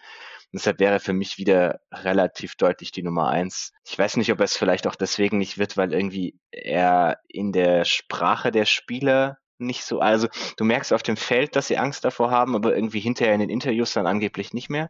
deshalb 0.53 0.79
wäre 0.79 0.99
für 0.99 1.13
mich 1.13 1.37
wieder 1.37 1.79
relativ 1.91 2.55
deutlich 2.55 2.91
die 2.91 3.03
Nummer 3.03 3.29
eins. 3.29 3.73
Ich 3.85 3.97
weiß 3.97 4.17
nicht, 4.17 4.31
ob 4.31 4.39
es 4.41 4.57
vielleicht 4.57 4.87
auch 4.87 4.95
deswegen 4.95 5.37
nicht 5.37 5.57
wird, 5.57 5.77
weil 5.77 5.93
irgendwie 5.93 6.37
er 6.51 7.19
in 7.27 7.51
der 7.51 7.85
Sprache 7.85 8.51
der 8.51 8.65
Spieler 8.65 9.37
nicht 9.57 9.83
so, 9.83 9.99
also 9.99 10.27
du 10.57 10.65
merkst 10.65 10.93
auf 10.93 11.03
dem 11.03 11.17
Feld, 11.17 11.55
dass 11.55 11.67
sie 11.67 11.77
Angst 11.77 12.03
davor 12.05 12.31
haben, 12.31 12.55
aber 12.55 12.75
irgendwie 12.75 12.99
hinterher 12.99 13.33
in 13.33 13.39
den 13.39 13.49
Interviews 13.49 13.93
dann 13.93 14.07
angeblich 14.07 14.53
nicht 14.53 14.69
mehr. 14.69 14.89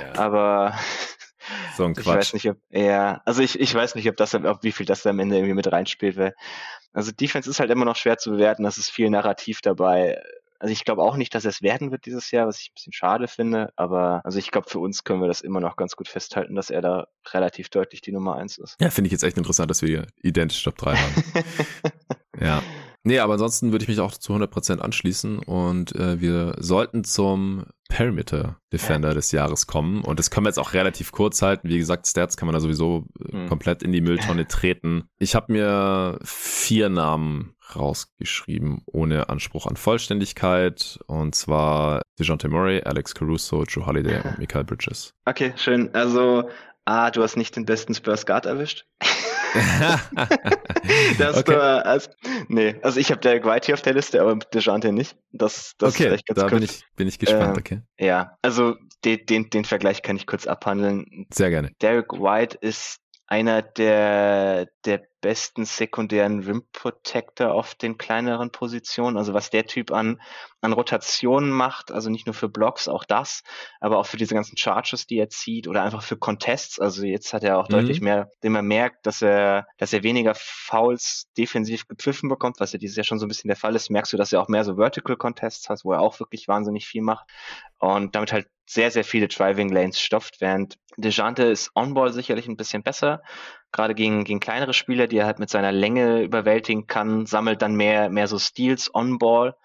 Ja. 0.00 0.18
Aber 0.18 0.78
so 1.76 1.84
ein 1.84 1.94
Quatsch. 1.94 2.06
Ich 2.06 2.06
weiß 2.06 2.32
nicht, 2.34 2.50
ob, 2.50 2.58
ja, 2.70 3.20
also 3.24 3.42
ich, 3.42 3.58
ich 3.58 3.74
weiß 3.74 3.94
nicht, 3.94 4.08
ob 4.08 4.16
das, 4.16 4.34
ob 4.34 4.62
wie 4.62 4.72
viel 4.72 4.86
das 4.86 5.02
da 5.02 5.10
am 5.10 5.18
Ende 5.18 5.36
irgendwie 5.36 5.54
mit 5.54 5.70
reinspielt, 5.70 6.16
weil, 6.16 6.34
also 6.92 7.12
Defense 7.12 7.48
ist 7.50 7.60
halt 7.60 7.70
immer 7.70 7.84
noch 7.84 7.96
schwer 7.96 8.18
zu 8.18 8.30
bewerten, 8.30 8.62
das 8.62 8.78
ist 8.78 8.90
viel 8.90 9.10
Narrativ 9.10 9.60
dabei. 9.60 10.22
Also 10.64 10.72
ich 10.72 10.86
glaube 10.86 11.02
auch 11.02 11.16
nicht, 11.16 11.34
dass 11.34 11.44
es 11.44 11.60
werden 11.60 11.90
wird 11.90 12.06
dieses 12.06 12.30
Jahr, 12.30 12.46
was 12.46 12.58
ich 12.58 12.70
ein 12.70 12.74
bisschen 12.74 12.94
schade 12.94 13.28
finde, 13.28 13.70
aber 13.76 14.22
also 14.24 14.38
ich 14.38 14.50
glaube, 14.50 14.70
für 14.70 14.78
uns 14.78 15.04
können 15.04 15.20
wir 15.20 15.28
das 15.28 15.42
immer 15.42 15.60
noch 15.60 15.76
ganz 15.76 15.94
gut 15.94 16.08
festhalten, 16.08 16.54
dass 16.54 16.70
er 16.70 16.80
da 16.80 17.06
relativ 17.34 17.68
deutlich 17.68 18.00
die 18.00 18.12
Nummer 18.12 18.36
eins 18.36 18.56
ist. 18.56 18.76
Ja, 18.80 18.88
finde 18.88 19.08
ich 19.08 19.12
jetzt 19.12 19.24
echt 19.24 19.36
interessant, 19.36 19.70
dass 19.70 19.82
wir 19.82 19.90
hier 19.90 20.06
identisch 20.22 20.64
Top 20.64 20.78
3 20.78 20.96
haben. 20.96 21.24
ja. 22.40 22.62
Nee, 23.06 23.18
aber 23.18 23.34
ansonsten 23.34 23.70
würde 23.70 23.82
ich 23.84 23.88
mich 23.88 24.00
auch 24.00 24.12
zu 24.12 24.32
100% 24.32 24.78
anschließen 24.78 25.38
und 25.40 25.94
äh, 25.94 26.20
wir 26.20 26.56
sollten 26.58 27.04
zum 27.04 27.64
Perimeter 27.90 28.56
Defender 28.72 29.08
ja. 29.08 29.14
des 29.14 29.30
Jahres 29.30 29.66
kommen 29.66 30.02
und 30.02 30.18
das 30.18 30.30
können 30.30 30.46
wir 30.46 30.48
jetzt 30.48 30.58
auch 30.58 30.72
relativ 30.72 31.12
kurz 31.12 31.42
halten. 31.42 31.68
Wie 31.68 31.76
gesagt, 31.76 32.06
Stats 32.06 32.38
kann 32.38 32.46
man 32.46 32.54
da 32.54 32.60
sowieso 32.60 33.04
mhm. 33.18 33.46
komplett 33.46 33.82
in 33.82 33.92
die 33.92 34.00
Mülltonne 34.00 34.48
treten. 34.48 35.04
Ich 35.18 35.34
habe 35.34 35.52
mir 35.52 36.18
vier 36.24 36.88
Namen 36.88 37.54
rausgeschrieben, 37.76 38.82
ohne 38.86 39.28
Anspruch 39.28 39.66
an 39.66 39.76
Vollständigkeit. 39.76 40.98
Und 41.06 41.34
zwar 41.34 42.02
DeJounte 42.18 42.48
Murray, 42.48 42.82
Alex 42.82 43.14
Caruso, 43.14 43.64
Drew 43.64 43.86
Holiday 43.86 44.20
und 44.24 44.38
Michael 44.38 44.64
Bridges. 44.64 45.14
Okay, 45.24 45.52
schön. 45.56 45.94
Also, 45.94 46.48
ah, 46.84 47.10
du 47.10 47.22
hast 47.22 47.36
nicht 47.36 47.56
den 47.56 47.66
besten 47.66 47.94
Spurs 47.94 48.26
Guard 48.26 48.46
erwischt. 48.46 48.86
das 51.18 51.38
okay. 51.38 51.52
war, 51.54 51.86
also, 51.86 52.10
nee, 52.48 52.76
also 52.82 52.98
ich 52.98 53.10
habe 53.10 53.20
Derek 53.20 53.44
White 53.44 53.66
hier 53.66 53.74
auf 53.74 53.82
der 53.82 53.94
Liste, 53.94 54.20
aber 54.20 54.36
DeJounte 54.36 54.92
nicht. 54.92 55.16
Das, 55.32 55.74
das 55.78 55.94
okay, 55.94 56.14
ist 56.14 56.24
da 56.34 56.48
bin 56.48 56.62
ich, 56.62 56.82
bin 56.96 57.06
ich 57.06 57.18
gespannt, 57.18 57.56
äh, 57.56 57.60
okay. 57.60 57.82
Ja, 57.98 58.36
also 58.42 58.76
den, 59.04 59.24
den, 59.26 59.50
den 59.50 59.64
Vergleich 59.64 60.02
kann 60.02 60.16
ich 60.16 60.26
kurz 60.26 60.46
abhandeln. 60.46 61.26
Sehr 61.32 61.50
gerne. 61.50 61.70
Derek 61.80 62.12
White 62.12 62.58
ist 62.60 62.98
einer 63.34 63.62
der, 63.62 64.68
der 64.84 65.08
besten 65.20 65.64
sekundären 65.64 66.44
Rim 66.44 66.62
Protector 66.72 67.52
auf 67.52 67.74
den 67.74 67.98
kleineren 67.98 68.50
Positionen. 68.50 69.16
Also 69.16 69.34
was 69.34 69.50
der 69.50 69.66
Typ 69.66 69.90
an, 69.90 70.20
an 70.60 70.72
Rotationen 70.72 71.50
macht, 71.50 71.90
also 71.90 72.10
nicht 72.10 72.26
nur 72.26 72.34
für 72.34 72.48
Blocks, 72.48 72.86
auch 72.86 73.02
das, 73.02 73.42
aber 73.80 73.98
auch 73.98 74.06
für 74.06 74.18
diese 74.18 74.34
ganzen 74.34 74.56
Charges, 74.56 75.08
die 75.08 75.18
er 75.18 75.30
zieht 75.30 75.66
oder 75.66 75.82
einfach 75.82 76.02
für 76.02 76.16
Contests. 76.16 76.78
Also 76.78 77.04
jetzt 77.04 77.32
hat 77.32 77.42
er 77.42 77.58
auch 77.58 77.68
mhm. 77.68 77.72
deutlich 77.72 78.00
mehr, 78.00 78.30
den 78.44 78.52
man 78.52 78.66
merkt, 78.66 79.04
dass 79.04 79.20
er, 79.20 79.66
dass 79.78 79.92
er 79.92 80.04
weniger 80.04 80.34
Fouls 80.36 81.26
defensiv 81.36 81.88
gepfiffen 81.88 82.28
bekommt, 82.28 82.60
was 82.60 82.72
ja 82.72 82.78
dieses 82.78 82.94
Jahr 82.94 83.04
schon 83.04 83.18
so 83.18 83.26
ein 83.26 83.28
bisschen 83.28 83.48
der 83.48 83.56
Fall 83.56 83.74
ist. 83.74 83.90
Merkst 83.90 84.12
du, 84.12 84.16
dass 84.16 84.32
er 84.32 84.40
auch 84.40 84.48
mehr 84.48 84.62
so 84.62 84.76
Vertical 84.76 85.16
Contests 85.16 85.68
hat, 85.68 85.80
wo 85.82 85.92
er 85.92 86.00
auch 86.00 86.20
wirklich 86.20 86.46
wahnsinnig 86.46 86.86
viel 86.86 87.02
macht 87.02 87.26
und 87.80 88.14
damit 88.14 88.32
halt 88.32 88.46
sehr, 88.66 88.90
sehr 88.90 89.04
viele 89.04 89.28
Driving 89.28 89.70
Lanes 89.70 90.00
stopft, 90.00 90.40
während 90.40 90.78
Dejante 90.96 91.44
ist 91.44 91.70
On-Ball 91.74 92.12
sicherlich 92.12 92.48
ein 92.48 92.56
bisschen 92.56 92.82
besser, 92.82 93.22
gerade 93.72 93.94
gegen, 93.94 94.24
gegen 94.24 94.40
kleinere 94.40 94.72
Spieler, 94.72 95.06
die 95.06 95.18
er 95.18 95.26
halt 95.26 95.38
mit 95.38 95.50
seiner 95.50 95.72
Länge 95.72 96.22
überwältigen 96.22 96.86
kann, 96.86 97.26
sammelt 97.26 97.60
dann 97.60 97.74
mehr, 97.74 98.08
mehr 98.08 98.28
so 98.28 98.38
Steals 98.38 98.94
on-ball. 98.94 99.56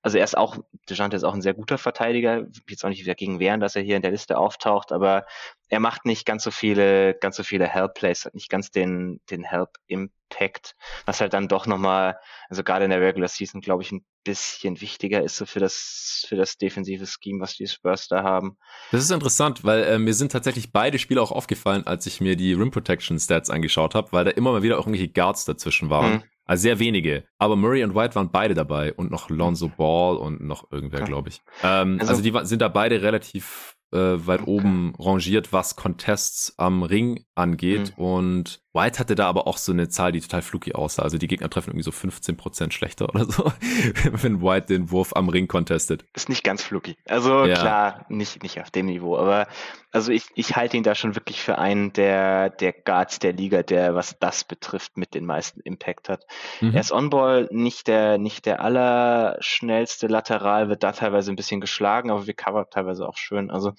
Also 0.00 0.16
er 0.16 0.24
ist 0.24 0.38
auch, 0.38 0.56
Dejante 0.88 1.16
ist 1.16 1.24
auch 1.24 1.34
ein 1.34 1.42
sehr 1.42 1.54
guter 1.54 1.76
Verteidiger. 1.76 2.46
Jetzt 2.68 2.84
auch 2.84 2.88
nicht 2.88 3.06
dagegen 3.06 3.40
wehren, 3.40 3.60
dass 3.60 3.76
er 3.76 3.82
hier 3.82 3.96
in 3.96 4.02
der 4.02 4.12
Liste 4.12 4.38
auftaucht, 4.38 4.92
aber 4.92 5.26
er 5.68 5.80
macht 5.80 6.06
nicht 6.06 6.24
ganz 6.24 6.44
so 6.44 6.50
viele, 6.50 7.14
ganz 7.14 7.36
so 7.36 7.42
viele 7.42 7.66
Help 7.66 7.94
Plays, 7.94 8.24
hat 8.24 8.34
nicht 8.34 8.48
ganz 8.48 8.70
den, 8.70 9.20
den 9.30 9.42
Help 9.42 9.70
Impact, 9.86 10.76
was 11.04 11.20
halt 11.20 11.34
dann 11.34 11.48
doch 11.48 11.66
nochmal, 11.66 12.18
also 12.48 12.62
gerade 12.62 12.84
in 12.84 12.90
der 12.90 13.00
Regular 13.00 13.28
Season, 13.28 13.60
glaube 13.60 13.82
ich, 13.82 13.92
ein 13.92 14.04
bisschen 14.28 14.80
wichtiger 14.80 15.22
ist 15.22 15.36
so 15.36 15.46
für 15.46 15.60
das, 15.60 16.24
für 16.28 16.36
das 16.36 16.56
defensive 16.56 17.06
Scheme, 17.06 17.40
was 17.40 17.54
die 17.54 17.66
Spurs 17.66 18.08
da 18.08 18.22
haben. 18.22 18.56
Das 18.92 19.02
ist 19.02 19.10
interessant, 19.10 19.64
weil 19.64 19.82
äh, 19.84 19.98
mir 19.98 20.14
sind 20.14 20.32
tatsächlich 20.32 20.72
beide 20.72 20.98
Spiele 20.98 21.22
auch 21.22 21.32
aufgefallen, 21.32 21.86
als 21.86 22.06
ich 22.06 22.20
mir 22.20 22.36
die 22.36 22.52
Rim 22.52 22.70
Protection 22.70 23.18
Stats 23.18 23.50
angeschaut 23.50 23.94
habe, 23.94 24.12
weil 24.12 24.24
da 24.24 24.30
immer 24.30 24.52
mal 24.52 24.62
wieder 24.62 24.78
auch 24.78 24.86
irgendwelche 24.86 25.12
Guards 25.12 25.44
dazwischen 25.44 25.90
waren. 25.90 26.12
Mhm. 26.12 26.22
Also 26.44 26.62
sehr 26.62 26.78
wenige. 26.78 27.24
Aber 27.38 27.56
Murray 27.56 27.84
und 27.84 27.94
White 27.94 28.14
waren 28.14 28.30
beide 28.30 28.54
dabei 28.54 28.94
und 28.94 29.10
noch 29.10 29.28
Lonzo 29.28 29.68
Ball 29.68 30.16
und 30.16 30.40
noch 30.42 30.70
irgendwer, 30.70 31.02
glaube 31.02 31.28
ich. 31.28 31.42
Ähm, 31.62 31.98
also, 32.00 32.12
also, 32.12 32.22
die 32.22 32.46
sind 32.46 32.62
da 32.62 32.68
beide 32.68 33.02
relativ 33.02 33.76
äh, 33.92 33.98
weit 33.98 34.42
okay. 34.42 34.50
oben 34.50 34.94
rangiert, 34.98 35.52
was 35.52 35.76
Contests 35.76 36.54
am 36.56 36.82
Ring 36.82 37.24
angeht. 37.34 37.96
Mhm. 37.96 38.04
Und 38.04 38.60
White 38.74 38.98
hatte 38.98 39.14
da 39.14 39.26
aber 39.26 39.46
auch 39.46 39.56
so 39.56 39.72
eine 39.72 39.88
Zahl, 39.88 40.12
die 40.12 40.20
total 40.20 40.42
fluky 40.42 40.74
aussah. 40.74 41.02
Also 41.02 41.16
die 41.16 41.26
Gegner 41.26 41.48
treffen 41.48 41.70
irgendwie 41.70 41.84
so 41.84 41.90
15% 41.90 42.70
schlechter 42.72 43.08
oder 43.08 43.24
so, 43.24 43.50
wenn 44.12 44.42
White 44.42 44.66
den 44.66 44.90
Wurf 44.90 45.14
am 45.16 45.28
Ring 45.30 45.48
contestet. 45.48 46.04
Ist 46.14 46.28
nicht 46.28 46.44
ganz 46.44 46.62
fluky. 46.62 46.96
Also 47.06 47.46
ja. 47.46 47.54
klar, 47.54 48.06
nicht, 48.08 48.42
nicht 48.42 48.60
auf 48.60 48.70
dem 48.70 48.86
Niveau. 48.86 49.16
Aber 49.16 49.48
also 49.90 50.12
ich, 50.12 50.26
ich 50.34 50.54
halte 50.54 50.76
ihn 50.76 50.82
da 50.82 50.94
schon 50.94 51.14
wirklich 51.14 51.40
für 51.40 51.56
einen 51.56 51.94
der, 51.94 52.50
der 52.50 52.72
Guards 52.72 53.18
der 53.20 53.32
Liga, 53.32 53.62
der, 53.62 53.94
was 53.94 54.18
das 54.18 54.44
betrifft, 54.44 54.98
mit 54.98 55.14
den 55.14 55.24
meisten 55.24 55.60
Impact 55.60 56.10
hat. 56.10 56.24
Mhm. 56.60 56.74
Er 56.74 56.80
ist 56.80 56.92
On-Ball 56.92 57.48
nicht 57.50 57.86
der, 57.88 58.18
nicht 58.18 58.44
der 58.44 58.60
allerschnellste 58.62 60.08
Lateral, 60.08 60.68
wird 60.68 60.82
da 60.82 60.92
teilweise 60.92 61.32
ein 61.32 61.36
bisschen 61.36 61.62
geschlagen, 61.62 62.10
aber 62.10 62.26
recovered 62.26 62.70
teilweise 62.70 63.08
auch 63.08 63.16
schön. 63.16 63.50
Also 63.50 63.72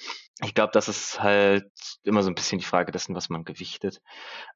ich 0.44 0.54
glaube, 0.54 0.72
das 0.74 0.88
ist 0.88 1.22
halt 1.22 1.70
immer 2.04 2.24
so 2.24 2.30
ein 2.30 2.36
bisschen 2.36 2.60
die 2.60 2.66
Frage 2.66 2.92
dessen, 2.92 3.16
was 3.16 3.30
man 3.30 3.44
gewichtet. 3.44 4.02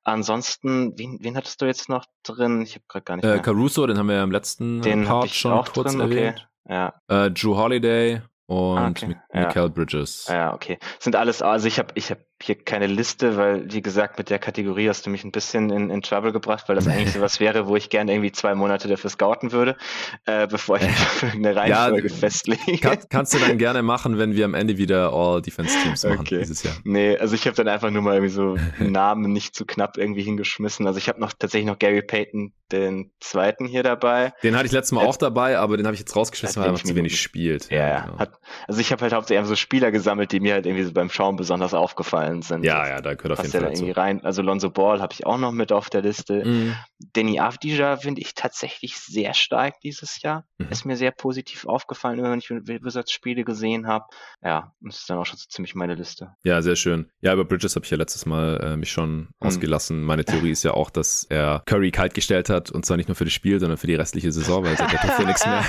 Ansonsten, 0.03 0.97
wen, 0.97 1.17
wen 1.21 1.35
hattest 1.35 1.61
du 1.61 1.65
jetzt 1.65 1.89
noch 1.89 2.05
drin? 2.23 2.61
Ich 2.61 2.75
habe 2.75 2.85
gerade 2.87 3.03
gar 3.03 3.15
nicht. 3.17 3.25
Äh, 3.25 3.39
Caruso, 3.39 3.85
den 3.85 3.97
haben 3.97 4.07
wir 4.07 4.15
ja 4.15 4.23
im 4.23 4.31
letzten 4.31 4.81
den 4.81 5.05
Part 5.05 5.29
schon 5.29 5.51
auch 5.51 5.71
kurz 5.71 5.91
drin, 5.91 6.01
erwähnt. 6.01 6.47
Okay. 6.65 6.73
Ja. 6.73 6.93
Äh, 7.07 7.31
Drew 7.31 7.57
Holiday 7.57 8.21
und 8.45 8.77
ah, 8.77 8.89
okay. 8.89 9.17
Michael 9.33 9.63
ja. 9.63 9.67
Bridges. 9.67 10.27
Ja, 10.27 10.53
okay. 10.53 10.77
Sind 10.99 11.15
alles, 11.15 11.41
also 11.41 11.67
ich 11.67 11.79
habe 11.79 11.89
ich 11.95 12.11
hab 12.11 12.19
hier 12.45 12.55
keine 12.55 12.87
Liste, 12.87 13.37
weil, 13.37 13.71
wie 13.71 13.81
gesagt, 13.81 14.17
mit 14.17 14.29
der 14.29 14.37
Kategorie 14.37 14.89
hast 14.89 15.05
du 15.05 15.09
mich 15.09 15.23
ein 15.23 15.31
bisschen 15.31 15.69
in, 15.69 15.89
in 15.89 16.01
Trouble 16.01 16.33
gebracht, 16.33 16.65
weil 16.67 16.75
das 16.75 16.87
eigentlich 16.87 17.13
sowas 17.13 17.39
wäre, 17.39 17.67
wo 17.67 17.75
ich 17.77 17.89
gerne 17.89 18.11
irgendwie 18.11 18.33
zwei 18.33 18.53
Monate 18.53 18.89
dafür 18.89 19.09
scouten 19.09 19.51
würde, 19.53 19.77
äh, 20.25 20.47
bevor 20.47 20.77
ich 20.77 20.83
eine 21.33 21.55
Reihenfolge 21.55 22.09
ja, 22.09 22.13
festlege. 22.13 22.79
Kann, 22.79 22.97
kannst 23.09 23.33
du 23.33 23.39
dann 23.39 23.57
gerne 23.57 23.81
machen, 23.81 24.17
wenn 24.17 24.35
wir 24.35 24.43
am 24.43 24.55
Ende 24.55 24.77
wieder 24.77 25.13
All-Defense-Teams 25.13 26.03
machen 26.03 26.19
okay. 26.19 26.39
dieses 26.39 26.63
Jahr. 26.63 26.75
Nee, 26.83 27.17
also 27.17 27.33
ich 27.33 27.45
habe 27.45 27.55
dann 27.55 27.69
einfach 27.69 27.89
nur 27.91 28.01
mal 28.01 28.15
irgendwie 28.15 28.33
so 28.33 28.57
Namen 28.79 29.31
nicht 29.31 29.55
zu 29.55 29.65
knapp 29.65 29.97
irgendwie 29.97 30.23
hingeschmissen. 30.23 30.85
Also 30.85 30.97
ich 30.97 31.07
habe 31.07 31.21
noch 31.21 31.31
tatsächlich 31.31 31.67
noch 31.67 31.79
Gary 31.79 32.01
Payton, 32.01 32.51
den 32.71 33.11
zweiten 33.21 33.65
hier 33.65 33.83
dabei. 33.83 34.33
Den 34.43 34.55
hatte 34.55 34.65
ich 34.65 34.71
letztes 34.71 34.91
Mal 34.91 35.05
auch 35.05 35.15
dabei, 35.15 35.57
aber 35.57 35.77
den 35.77 35.85
habe 35.85 35.93
ich 35.93 35.99
jetzt 35.99 36.15
rausgeschmissen, 36.15 36.61
weil 36.61 36.69
er 36.69 36.73
noch 36.73 36.83
zu 36.83 36.95
wenig 36.95 37.21
spielt. 37.21 37.71
Ja, 37.71 37.87
ja. 37.87 38.05
Genau. 38.05 38.19
Hat, 38.19 38.33
also 38.67 38.81
ich 38.81 38.91
habe 38.91 39.01
halt 39.01 39.13
hauptsächlich 39.13 39.47
so 39.47 39.55
Spieler 39.55 39.91
gesammelt, 39.91 40.31
die 40.31 40.39
mir 40.39 40.55
halt 40.55 40.65
irgendwie 40.65 40.83
so 40.83 40.91
beim 40.91 41.09
Schauen 41.09 41.35
besonders 41.35 41.73
aufgefallen 41.73 42.32
gefallen 42.33 42.41
sind. 42.41 42.63
Ja, 42.63 42.87
ja, 42.87 43.01
da 43.01 43.13
gehört 43.13 43.39
auf 43.39 43.45
jeden 43.45 43.51
Fall 43.51 43.71
irgendwie 43.71 43.91
rein. 43.91 44.23
Also 44.23 44.41
Lonzo 44.41 44.69
Ball 44.69 45.01
habe 45.01 45.13
ich 45.13 45.25
auch 45.25 45.37
noch 45.37 45.51
mit 45.51 45.71
auf 45.71 45.89
der 45.89 46.01
Liste. 46.01 46.43
Mhm. 46.45 46.75
Danny 47.13 47.39
Avdija 47.39 47.97
finde 47.97 48.21
ich 48.21 48.33
tatsächlich 48.33 48.97
sehr 48.97 49.33
stark 49.33 49.79
dieses 49.81 50.21
Jahr. 50.21 50.45
Mhm. 50.57 50.67
Ist 50.69 50.85
mir 50.85 50.97
sehr 50.97 51.11
positiv 51.11 51.65
aufgefallen, 51.65 52.21
wenn 52.21 52.39
ich 52.39 52.49
Wizards 52.49 53.11
Spiele 53.11 53.43
gesehen 53.43 53.87
habe. 53.87 54.05
Ja, 54.41 54.73
das 54.81 54.99
ist 54.99 55.09
dann 55.09 55.17
auch 55.17 55.25
schon 55.25 55.37
so 55.37 55.45
ziemlich 55.47 55.75
meine 55.75 55.95
Liste. 55.95 56.35
Ja, 56.43 56.61
sehr 56.61 56.75
schön. 56.75 57.09
Ja, 57.21 57.33
über 57.33 57.45
Bridges 57.45 57.75
habe 57.75 57.85
ich 57.85 57.91
ja 57.91 57.97
letztes 57.97 58.25
Mal 58.25 58.59
äh, 58.63 58.77
mich 58.77 58.91
schon 58.91 59.17
mhm. 59.17 59.27
ausgelassen. 59.39 60.01
Meine 60.03 60.25
Theorie 60.25 60.51
ist 60.51 60.63
ja 60.63 60.71
auch, 60.71 60.89
dass 60.89 61.25
er 61.29 61.63
Curry 61.65 61.91
kalt 61.91 62.13
gestellt 62.13 62.49
hat 62.49 62.71
und 62.71 62.85
zwar 62.85 62.97
nicht 62.97 63.09
nur 63.09 63.15
für 63.15 63.25
das 63.25 63.33
Spiel, 63.33 63.59
sondern 63.59 63.77
für 63.77 63.87
die 63.87 63.95
restliche 63.95 64.31
Saison, 64.31 64.63
weil 64.63 64.77
seit 64.77 64.91
der 64.91 65.03
ja 65.03 65.25
nichts 65.25 65.45
mehr. 65.45 65.63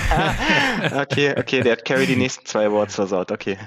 okay, 1.02 1.34
okay, 1.36 1.60
der 1.60 1.72
hat 1.72 1.84
Curry 1.84 2.06
die 2.06 2.16
nächsten 2.16 2.46
zwei 2.46 2.66
Awards 2.66 2.94
versaut, 2.94 3.30
okay. 3.30 3.58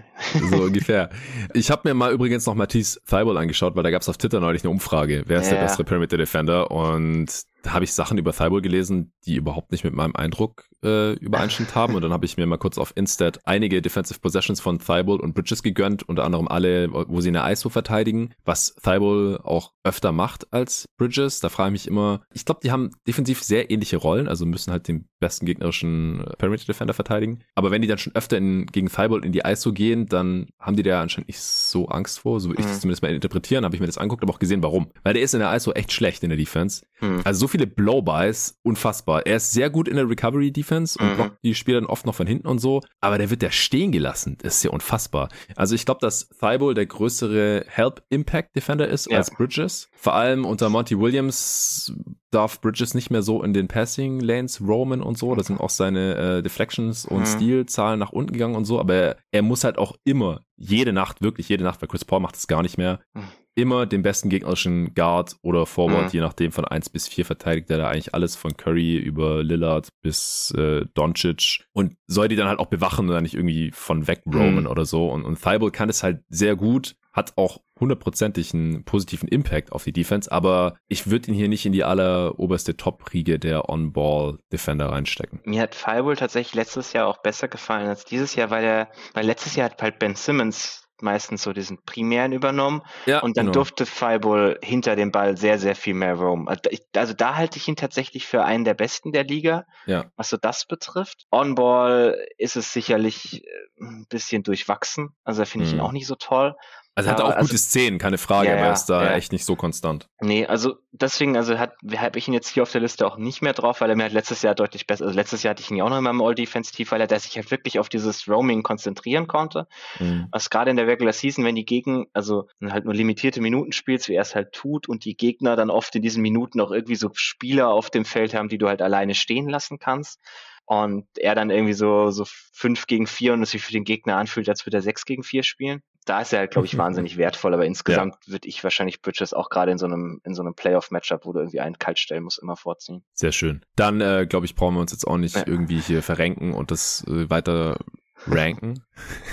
so 0.49 0.63
ungefähr. 0.63 1.09
Ich 1.53 1.69
habe 1.69 1.87
mir 1.87 1.93
mal 1.93 2.11
übrigens 2.11 2.45
noch 2.45 2.55
Matisse 2.77 2.99
Thibault 3.05 3.37
angeschaut, 3.37 3.75
weil 3.75 3.83
da 3.83 3.91
gab 3.91 4.01
es 4.01 4.09
auf 4.09 4.17
Twitter 4.17 4.39
neulich 4.39 4.63
eine 4.63 4.71
Umfrage, 4.71 5.23
wer 5.25 5.39
ist 5.39 5.47
ja. 5.47 5.55
der 5.55 5.63
beste 5.63 5.83
Perimeter 5.83 6.17
Defender 6.17 6.71
und 6.71 7.27
da 7.67 7.73
habe 7.73 7.83
ich 7.83 7.91
Sachen 7.91 8.17
über 8.17 8.31
Thibault 8.31 8.63
gelesen, 8.63 9.11
die 9.25 9.35
überhaupt 9.35 9.73
nicht 9.73 9.83
mit 9.83 9.93
meinem 9.93 10.15
Eindruck 10.15 10.69
äh, 10.83 11.13
übereinstimmt 11.15 11.75
haben. 11.75 11.95
Und 11.95 12.01
dann 12.01 12.13
habe 12.13 12.25
ich 12.25 12.37
mir 12.37 12.45
mal 12.45 12.57
kurz 12.57 12.77
auf 12.77 12.93
Instat 12.95 13.41
einige 13.43 13.81
Defensive 13.81 14.21
Possessions 14.21 14.61
von 14.61 14.79
Thibault 14.79 15.21
und 15.21 15.33
Bridges 15.33 15.63
gegönnt, 15.63 16.07
unter 16.07 16.23
anderem 16.23 16.47
alle, 16.47 16.89
wo 16.93 17.19
sie 17.19 17.27
eine 17.27 17.51
ISO 17.51 17.67
verteidigen, 17.67 18.33
was 18.45 18.73
Thibault 18.75 19.43
auch 19.43 19.73
öfter 19.83 20.13
macht 20.13 20.53
als 20.53 20.85
Bridges. 20.97 21.41
Da 21.41 21.49
frage 21.49 21.75
ich 21.75 21.83
mich 21.83 21.87
immer, 21.89 22.21
ich 22.33 22.45
glaube, 22.45 22.61
die 22.63 22.71
haben 22.71 22.91
defensiv 23.05 23.43
sehr 23.43 23.69
ähnliche 23.69 23.97
Rollen, 23.97 24.29
also 24.29 24.45
müssen 24.45 24.71
halt 24.71 24.87
den 24.87 25.09
besten 25.19 25.45
gegnerischen 25.45 26.23
äh, 26.23 26.37
Perimeter 26.37 26.65
Defender 26.67 26.93
verteidigen. 26.93 27.39
Aber 27.55 27.69
wenn 27.69 27.81
die 27.81 27.89
dann 27.89 27.97
schon 27.97 28.15
öfter 28.15 28.37
in, 28.37 28.65
gegen 28.67 28.87
Thibault 28.87 29.25
in 29.25 29.33
die 29.33 29.41
ISO 29.45 29.73
gehen, 29.73 30.05
dann 30.05 30.47
haben 30.57 30.77
die 30.77 30.83
da 30.83 31.01
anscheinend 31.01 31.27
nicht 31.27 31.41
so 31.41 31.89
Angst 31.89 32.19
vor. 32.19 32.39
So 32.39 32.47
würde 32.47 32.61
ich 32.61 32.65
mhm. 32.65 32.71
das 32.71 32.79
zumindest 32.79 33.01
mal 33.01 33.13
interpretieren, 33.13 33.65
habe 33.65 33.75
ich 33.75 33.81
mir 33.81 33.87
das 33.87 33.97
angeguckt, 33.97 34.23
aber 34.23 34.33
auch 34.33 34.39
gesehen, 34.39 34.63
warum. 34.63 34.87
Weil 35.03 35.15
der 35.15 35.23
ist 35.23 35.33
in 35.33 35.41
der 35.41 35.53
ISO 35.53 35.73
echt 35.73 35.91
schlecht 35.91 36.23
in 36.23 36.29
der 36.29 36.37
Defense. 36.37 36.85
Mhm. 37.01 37.21
Also 37.25 37.41
so 37.41 37.47
viele 37.57 37.67
Blow-Bys, 37.67 38.59
unfassbar. 38.61 39.25
Er 39.25 39.37
ist 39.37 39.51
sehr 39.51 39.69
gut 39.69 39.87
in 39.87 39.95
der 39.95 40.07
Recovery-Defense 40.07 40.99
und 40.99 41.09
mhm. 41.09 41.15
blockt 41.15 41.37
die 41.43 41.55
Spieler 41.55 41.81
dann 41.81 41.89
oft 41.89 42.05
noch 42.05 42.13
von 42.13 42.27
hinten 42.27 42.47
und 42.47 42.59
so, 42.59 42.81
aber 43.01 43.17
der 43.17 43.31
wird 43.31 43.41
da 43.41 43.49
stehen 43.49 43.91
gelassen. 43.91 44.37
Das 44.41 44.57
ist 44.57 44.63
ja 44.63 44.69
unfassbar. 44.69 45.29
Also 45.55 45.73
ich 45.73 45.85
glaube, 45.85 45.99
dass 46.01 46.29
Thibault 46.29 46.77
der 46.77 46.85
größere 46.85 47.65
Help-Impact-Defender 47.67 48.87
ist 48.87 49.09
ja. 49.09 49.17
als 49.17 49.31
Bridges. 49.31 49.89
Vor 49.93 50.13
allem 50.13 50.45
unter 50.45 50.69
Monty 50.69 50.99
Williams 50.99 51.93
darf 52.29 52.61
Bridges 52.61 52.93
nicht 52.93 53.09
mehr 53.09 53.23
so 53.23 53.41
in 53.41 53.53
den 53.53 53.67
Passing 53.67 54.19
Lanes 54.19 54.61
roamen 54.61 55.01
und 55.01 55.17
so. 55.17 55.33
Da 55.33 55.43
sind 55.43 55.59
auch 55.59 55.69
seine 55.71 56.15
äh, 56.15 56.43
Deflections 56.43 57.05
und 57.05 57.21
mhm. 57.21 57.25
Steal-Zahlen 57.25 57.99
nach 57.99 58.11
unten 58.11 58.33
gegangen 58.33 58.55
und 58.55 58.65
so. 58.65 58.79
Aber 58.79 58.93
er, 58.93 59.17
er, 59.31 59.41
muss 59.41 59.63
halt 59.63 59.79
auch 59.79 59.95
immer, 60.03 60.41
jede 60.57 60.93
Nacht, 60.93 61.21
wirklich 61.21 61.49
jede 61.49 61.63
Nacht, 61.63 61.81
weil 61.81 61.89
Chris 61.89 62.05
Paul 62.05 62.19
macht 62.19 62.35
es 62.35 62.47
gar 62.47 62.61
nicht 62.61 62.77
mehr, 62.77 62.99
mhm 63.13 63.23
immer 63.57 63.87
den 63.87 64.03
besten 64.03 64.29
gegnerischen 64.29 64.93
Guard 64.93 65.35
oder 65.41 65.65
Forward, 65.65 66.05
mhm. 66.05 66.09
je 66.11 66.19
nachdem 66.21 66.51
von 66.51 66.63
1 66.63 66.89
bis 66.89 67.07
4 67.07 67.25
verteidigt 67.25 67.69
er 67.71 67.79
da 67.79 67.87
eigentlich 67.87 68.13
alles 68.13 68.35
von 68.35 68.55
Curry 68.55 68.97
über 68.97 69.43
Lillard 69.43 69.89
bis 70.01 70.53
äh, 70.55 70.85
Doncic 70.93 71.65
und 71.73 71.95
soll 72.05 72.27
die 72.27 72.35
dann 72.35 72.47
halt 72.47 72.59
auch 72.59 72.67
bewachen 72.67 73.07
und 73.07 73.15
dann 73.15 73.23
nicht 73.23 73.33
irgendwie 73.33 73.71
von 73.71 74.07
weg 74.07 74.21
roamen 74.27 74.65
mhm. 74.65 74.67
oder 74.67 74.85
so. 74.85 75.09
Und, 75.09 75.25
und 75.25 75.41
Thibault 75.41 75.73
kann 75.73 75.89
es 75.89 76.03
halt 76.03 76.21
sehr 76.29 76.55
gut, 76.55 76.95
hat 77.11 77.33
auch 77.35 77.61
hundertprozentig 77.79 78.53
einen 78.53 78.85
positiven 78.85 79.27
Impact 79.27 79.71
auf 79.71 79.83
die 79.83 79.91
Defense, 79.91 80.31
aber 80.31 80.75
ich 80.87 81.09
würde 81.09 81.29
ihn 81.29 81.33
hier 81.33 81.47
nicht 81.47 81.65
in 81.65 81.71
die 81.71 81.83
alleroberste 81.83 82.77
Top-Riege 82.77 83.39
der 83.39 83.69
On-Ball-Defender 83.69 84.89
reinstecken. 84.89 85.41
Mir 85.45 85.63
hat 85.63 85.73
Firewall 85.73 86.15
tatsächlich 86.15 86.53
letztes 86.53 86.93
Jahr 86.93 87.07
auch 87.07 87.23
besser 87.23 87.47
gefallen 87.47 87.87
als 87.87 88.05
dieses 88.05 88.35
Jahr, 88.35 88.51
weil 88.51 88.63
er, 88.63 88.91
weil 89.15 89.25
letztes 89.25 89.55
Jahr 89.55 89.71
hat 89.71 89.81
halt 89.81 89.97
Ben 89.97 90.15
Simmons 90.15 90.86
meistens 91.01 91.43
so 91.43 91.53
diesen 91.53 91.83
primären 91.83 92.31
übernommen 92.31 92.81
ja, 93.05 93.19
und 93.21 93.37
dann 93.37 93.47
genau. 93.47 93.53
durfte 93.53 93.85
Fireball 93.85 94.59
hinter 94.63 94.95
dem 94.95 95.11
Ball 95.11 95.37
sehr, 95.37 95.59
sehr 95.59 95.75
viel 95.75 95.93
mehr 95.93 96.15
roam. 96.15 96.47
Also, 96.47 96.61
also 96.95 97.13
da 97.13 97.35
halte 97.35 97.57
ich 97.57 97.67
ihn 97.67 97.75
tatsächlich 97.75 98.25
für 98.25 98.43
einen 98.43 98.63
der 98.63 98.73
besten 98.73 99.11
der 99.11 99.23
Liga, 99.23 99.65
ja. 99.85 100.11
was 100.15 100.29
so 100.29 100.37
das 100.37 100.65
betrifft. 100.65 101.25
On-Ball 101.31 102.17
ist 102.37 102.55
es 102.55 102.73
sicherlich 102.73 103.43
äh, 103.45 103.49
ein 103.81 104.05
bisschen 104.09 104.43
durchwachsen, 104.43 105.09
also 105.23 105.41
da 105.41 105.45
finde 105.45 105.65
ich 105.65 105.73
mhm. 105.73 105.79
ihn 105.79 105.83
auch 105.83 105.91
nicht 105.91 106.07
so 106.07 106.15
toll. 106.15 106.55
Also 106.97 107.11
hat 107.11 107.19
er 107.19 107.25
auch 107.25 107.29
also, 107.29 107.49
gute 107.49 107.59
Szenen, 107.59 107.99
keine 107.99 108.17
Frage, 108.17 108.49
ja, 108.49 108.55
aber 108.55 108.65
er 108.65 108.73
ist 108.73 108.85
da 108.85 109.03
ja. 109.03 109.15
echt 109.15 109.31
nicht 109.31 109.45
so 109.45 109.55
konstant. 109.55 110.09
Nee, 110.19 110.47
also 110.47 110.77
deswegen, 110.91 111.37
also 111.37 111.59
hat, 111.59 111.75
habe 111.95 112.17
ich 112.17 112.27
ihn 112.27 112.33
jetzt 112.33 112.47
hier 112.47 112.63
auf 112.63 112.71
der 112.71 112.81
Liste 112.81 113.05
auch 113.05 113.17
nicht 113.17 113.43
mehr 113.43 113.53
drauf, 113.53 113.81
weil 113.81 113.91
er 113.91 113.95
mir 113.95 114.01
halt 114.01 114.13
letztes 114.13 114.41
Jahr 114.41 114.55
deutlich 114.55 114.87
besser, 114.87 115.05
also 115.05 115.15
letztes 115.15 115.43
Jahr 115.43 115.51
hatte 115.51 115.61
ich 115.61 115.69
ihn 115.69 115.77
ja 115.77 115.83
auch 115.83 115.91
noch 115.91 115.99
in 115.99 116.03
meinem 116.03 116.23
All-Defense-Tief, 116.23 116.91
weil 116.91 116.99
er 116.99 117.05
der 117.05 117.19
sich 117.19 117.35
halt 117.35 117.51
wirklich 117.51 117.77
auf 117.77 117.87
dieses 117.87 118.27
Roaming 118.27 118.63
konzentrieren 118.63 119.27
konnte. 119.27 119.67
Mhm. 119.99 120.27
Was 120.31 120.49
gerade 120.49 120.71
in 120.71 120.77
der 120.77 120.87
Regular 120.87 121.13
Season, 121.13 121.45
wenn 121.45 121.53
die 121.53 121.65
Gegner, 121.65 122.05
also 122.13 122.47
halt 122.67 122.85
nur 122.85 122.95
limitierte 122.95 123.41
Minuten 123.41 123.73
spielst, 123.73 124.09
wie 124.09 124.15
er 124.15 124.23
es 124.23 124.33
halt 124.33 124.53
tut, 124.53 124.89
und 124.89 125.05
die 125.05 125.15
Gegner 125.15 125.55
dann 125.55 125.69
oft 125.69 125.95
in 125.95 126.01
diesen 126.01 126.23
Minuten 126.23 126.59
auch 126.61 126.71
irgendwie 126.71 126.95
so 126.95 127.11
Spieler 127.13 127.67
auf 127.67 127.91
dem 127.91 128.05
Feld 128.05 128.33
haben, 128.33 128.49
die 128.49 128.57
du 128.57 128.69
halt 128.69 128.81
alleine 128.81 129.13
stehen 129.13 129.47
lassen 129.47 129.77
kannst 129.77 130.19
und 130.65 131.05
er 131.15 131.35
dann 131.35 131.51
irgendwie 131.51 131.73
so, 131.73 132.09
so 132.09 132.25
fünf 132.25 132.87
gegen 132.87 133.05
vier 133.05 133.33
und 133.33 133.43
es 133.43 133.51
sich 133.51 133.61
für 133.61 133.71
den 133.71 133.83
Gegner 133.83 134.17
anfühlt, 134.17 134.49
als 134.49 134.65
würde 134.65 134.79
er 134.79 134.81
sechs 134.81 135.05
gegen 135.05 135.21
vier 135.21 135.43
spielen. 135.43 135.83
Da 136.07 136.21
ist 136.21 136.33
er 136.33 136.39
halt, 136.39 136.51
glaube 136.51 136.65
ich, 136.65 136.77
wahnsinnig 136.77 137.17
wertvoll, 137.17 137.53
aber 137.53 137.65
insgesamt 137.65 138.15
ja. 138.25 138.33
würde 138.33 138.47
ich 138.47 138.63
wahrscheinlich 138.63 139.01
Bridges 139.01 139.33
auch 139.33 139.49
gerade 139.49 139.71
in 139.71 139.77
so 139.77 139.85
einem, 139.85 140.21
in 140.23 140.33
so 140.33 140.41
einem 140.41 140.55
Playoff-Matchup, 140.55 141.25
wo 141.25 141.33
du 141.33 141.39
irgendwie 141.39 141.59
einen 141.59 141.77
kalt 141.77 141.99
stellen 141.99 142.23
musst, 142.23 142.39
immer 142.39 142.55
vorziehen. 142.55 143.03
Sehr 143.13 143.31
schön. 143.31 143.63
Dann, 143.75 144.01
äh, 144.01 144.25
glaube 144.27 144.45
ich, 144.45 144.55
brauchen 144.55 144.75
wir 144.75 144.81
uns 144.81 144.91
jetzt 144.91 145.05
auch 145.05 145.17
nicht 145.17 145.35
ja. 145.35 145.43
irgendwie 145.45 145.79
hier 145.79 146.01
verrenken 146.01 146.53
und 146.53 146.71
das 146.71 147.05
äh, 147.07 147.29
weiter 147.29 147.77
ranken. 148.25 148.83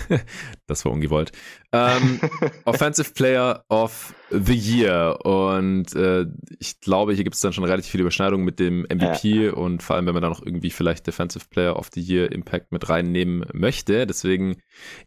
das 0.66 0.85
war 0.85 0.93
ungewollt. 0.93 1.32
Ähm, 1.72 2.20
Offensive 2.64 3.12
Player 3.12 3.64
of 3.68 4.14
the 4.30 4.55
Year. 4.55 5.18
Und 5.24 5.95
äh, 5.95 6.26
ich 6.59 6.80
glaube, 6.80 7.14
hier 7.14 7.24
gibt 7.24 7.35
es 7.35 7.41
dann 7.41 7.53
schon 7.53 7.64
relativ 7.64 7.91
viele 7.91 8.03
Überschneidungen 8.03 8.45
mit 8.45 8.61
dem 8.61 8.82
MVP 8.82 9.47
ja. 9.47 9.53
und 9.53 9.82
vor 9.82 9.97
allem, 9.97 10.07
wenn 10.07 10.14
man 10.14 10.22
da 10.22 10.28
noch 10.28 10.45
irgendwie 10.45 10.70
vielleicht 10.70 11.07
Defensive 11.07 11.47
Player 11.51 11.76
of 11.76 11.89
the 11.95 12.01
Year 12.01 12.30
Impact 12.30 12.72
mit 12.72 12.89
reinnehmen 12.89 13.47
möchte. 13.53 14.07
Deswegen 14.07 14.57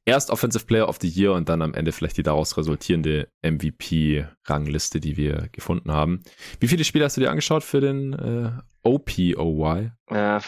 erst 0.05 0.31
Offensive 0.31 0.65
Player 0.65 0.89
of 0.89 0.97
the 1.01 1.09
Year 1.09 1.33
und 1.33 1.49
dann 1.49 1.61
am 1.61 1.73
Ende 1.73 1.91
vielleicht 1.91 2.17
die 2.17 2.23
daraus 2.23 2.57
resultierende 2.57 3.29
MVP-Rangliste, 3.43 4.99
die 4.99 5.17
wir 5.17 5.49
gefunden 5.51 5.91
haben. 5.91 6.23
Wie 6.59 6.67
viele 6.67 6.83
Spiele 6.83 7.05
hast 7.05 7.17
du 7.17 7.21
dir 7.21 7.29
angeschaut 7.29 7.63
für 7.63 7.81
den 7.81 8.13
äh, 8.13 8.51
OPOY? 8.87 9.91
Äh, 10.07 10.39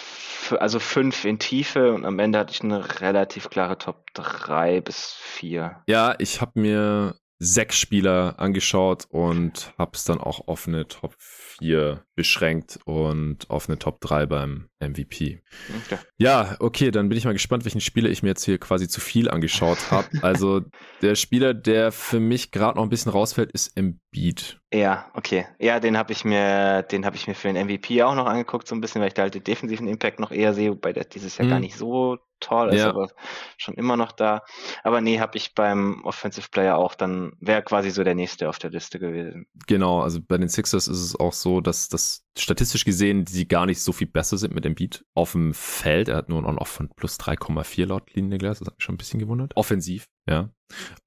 also 0.58 0.80
fünf 0.80 1.26
in 1.26 1.40
Tiefe 1.40 1.94
und 1.94 2.06
am 2.06 2.20
Ende 2.20 2.40
hatte 2.40 2.54
ich 2.54 2.62
eine 2.62 3.02
relativ 3.02 3.50
klare 3.50 3.78
Top 3.78 4.06
3 4.14 4.80
bis 4.80 5.14
4. 5.20 5.84
Ja, 5.88 6.16
ich 6.20 6.40
habe 6.40 6.60
mir 6.60 7.16
sechs 7.40 7.78
Spieler 7.78 8.36
angeschaut 8.38 9.06
und 9.10 9.74
habe 9.78 9.92
es 9.94 10.04
dann 10.04 10.20
auch 10.20 10.48
auf 10.48 10.68
eine 10.68 10.88
Top 10.88 11.16
4 11.18 12.04
beschränkt 12.14 12.80
und 12.84 13.50
auf 13.50 13.70
eine 13.70 13.80
Top 13.80 14.02
3 14.02 14.26
beim 14.26 14.68
MVP. 14.82 15.42
Okay. 15.86 15.98
Ja, 16.18 16.58
okay, 16.60 16.92
dann 16.92 17.08
bin 17.08 17.18
ich 17.18 17.24
mal 17.24 17.32
gespannt, 17.32 17.64
welchen 17.64 17.80
Spieler 17.80 18.10
ich 18.10 18.24
mir 18.24 18.30
jetzt 18.30 18.44
hier 18.44 18.58
quasi 18.58 18.90
zu 18.90 19.00
viel 19.00 19.30
angeschaut 19.30 19.90
habe. 19.90 20.08
Also 20.22 20.62
der 21.02 21.16
Spieler, 21.16 21.54
der 21.54 21.92
für 21.92 22.20
mich 22.20 22.52
gerade 22.52 22.78
noch 22.78 22.84
ein 22.84 22.90
bisschen 22.90 23.12
rausfällt, 23.12 23.52
ist 23.52 23.76
Embiid. 23.78 24.60
Ja, 24.74 25.10
okay. 25.14 25.46
Ja, 25.60 25.80
den 25.80 25.98
habe 25.98 26.12
ich 26.12 26.26
mir, 26.26 26.84
den 26.84 27.06
habe 27.06 27.16
ich 27.16 27.28
mir 27.28 27.36
für 27.36 27.52
den 27.52 27.66
MVP 27.66 28.04
auch 28.04 28.16
noch 28.16 28.26
angeguckt, 28.26 28.68
so 28.68 28.76
ein 28.76 28.82
bisschen, 28.82 29.02
weil 29.02 29.08
ich 29.08 29.14
da 29.14 29.24
halt 29.24 29.34
den 29.36 29.44
defensiven 29.44 29.88
Impact 29.88 30.20
noch 30.20 30.32
eher 30.32 30.54
sehe, 30.54 30.72
wobei 30.72 30.92
der 30.92 31.06
dieses 31.06 31.38
Jahr 31.38 31.46
hm. 31.46 31.52
gar 31.52 31.60
nicht 31.60 31.78
so 31.78 32.18
toll 32.40 32.70
ist, 32.70 32.80
ja. 32.80 32.90
aber 32.90 33.10
schon 33.58 33.76
immer 33.76 33.98
noch 33.98 34.12
da. 34.12 34.44
Aber 34.84 35.02
nee, 35.02 35.20
habe 35.20 35.38
ich 35.38 35.54
beim 35.56 36.04
Offensive 36.04 36.48
Player 36.50 36.78
auch 36.78 36.96
dann, 36.96 37.34
wäre 37.40 37.64
quasi 37.64 37.92
so 37.92 38.04
der 38.04 38.16
nächste 38.16 38.50
auf 38.50 38.60
der 38.60 38.70
Liste 38.70 39.00
gewesen. 39.00 39.48
Genau, 39.68 40.02
also 40.02 40.20
bei 40.22 40.38
den 40.38 40.50
Sixers 40.50 40.88
ist 40.88 41.02
es 41.02 41.20
auch 41.20 41.34
so, 41.34 41.62
dass 41.62 41.90
das 41.90 42.26
statistisch 42.38 42.86
gesehen 42.86 43.26
die 43.26 43.48
gar 43.48 43.66
nicht 43.66 43.82
so 43.82 43.92
viel 43.92 44.08
besser 44.08 44.38
sind 44.38 44.54
mit 44.56 44.66
dem 44.66 44.76
Beat 44.76 45.04
auf 45.14 45.34
dem 45.34 45.54
Feld. 45.54 46.08
Er 46.08 46.18
hat 46.18 46.30
nur 46.30 46.42
ein 46.42 46.46
On-Off 46.46 46.70
von 46.70 46.90
plus 46.90 47.20
3,4 47.20 47.86
laut 47.86 48.14
Linienglas, 48.14 48.60
das 48.60 48.68
hat 48.68 48.78
mich 48.78 48.84
schon 48.84 48.96
ein 48.96 48.98
bisschen 48.98 49.20
gewundert. 49.20 49.52
Offensiv, 49.56 50.08
ja. 50.30 50.50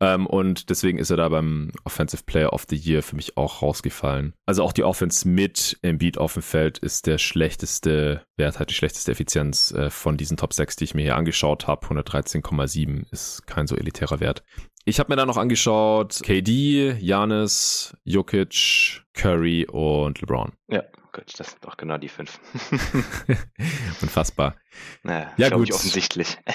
Ähm, 0.01 0.27
und 0.27 0.71
deswegen 0.71 0.99
ist 0.99 1.11
er 1.11 1.17
da 1.17 1.29
beim 1.29 1.71
Offensive 1.85 2.25
Player 2.25 2.53
of 2.53 2.67
the 2.69 2.77
Year 2.77 3.03
für 3.03 3.17
mich 3.17 3.37
auch 3.37 3.63
rausgefallen. 3.63 4.35
Also 4.45 4.65
auch 4.65 4.73
die 4.73 4.83
Offense 4.83 5.29
mit 5.29 5.79
Embiid 5.83 6.19
auf 6.19 6.35
dem 6.35 6.43
Feld 6.43 6.79
ist 6.79 7.07
der 7.07 7.19
schlechteste 7.19 8.27
Wert, 8.37 8.59
hat 8.59 8.71
die 8.71 8.75
schlechteste 8.75 9.13
Effizienz 9.13 9.71
äh, 9.71 9.91
von 9.91 10.17
diesen 10.17 10.37
Top 10.37 10.53
6, 10.53 10.77
die 10.77 10.85
ich 10.85 10.95
mir 10.95 11.03
hier 11.03 11.17
angeschaut 11.17 11.67
habe. 11.69 11.87
113,7 11.87 13.05
ist 13.13 13.47
kein 13.47 13.67
so 13.67 13.77
elitärer 13.77 14.21
Wert. 14.21 14.43
Ich 14.85 14.99
habe 14.99 15.13
mir 15.13 15.17
da 15.17 15.27
noch 15.27 15.37
angeschaut 15.37 16.21
KD, 16.25 16.97
Janis, 16.99 17.97
Jokic, 18.03 19.05
Curry 19.15 19.65
und 19.71 20.21
LeBron. 20.21 20.53
Ja, 20.67 20.83
gut, 21.13 21.39
das 21.39 21.51
sind 21.51 21.65
doch 21.65 21.77
genau 21.77 21.99
die 21.99 22.09
fünf. 22.09 22.41
Unfassbar. 24.03 24.57
Naja, 25.05 25.33
ja, 25.37 25.51
gut. 25.51 25.69
Ich 25.69 25.75
offensichtlich. 25.75 26.37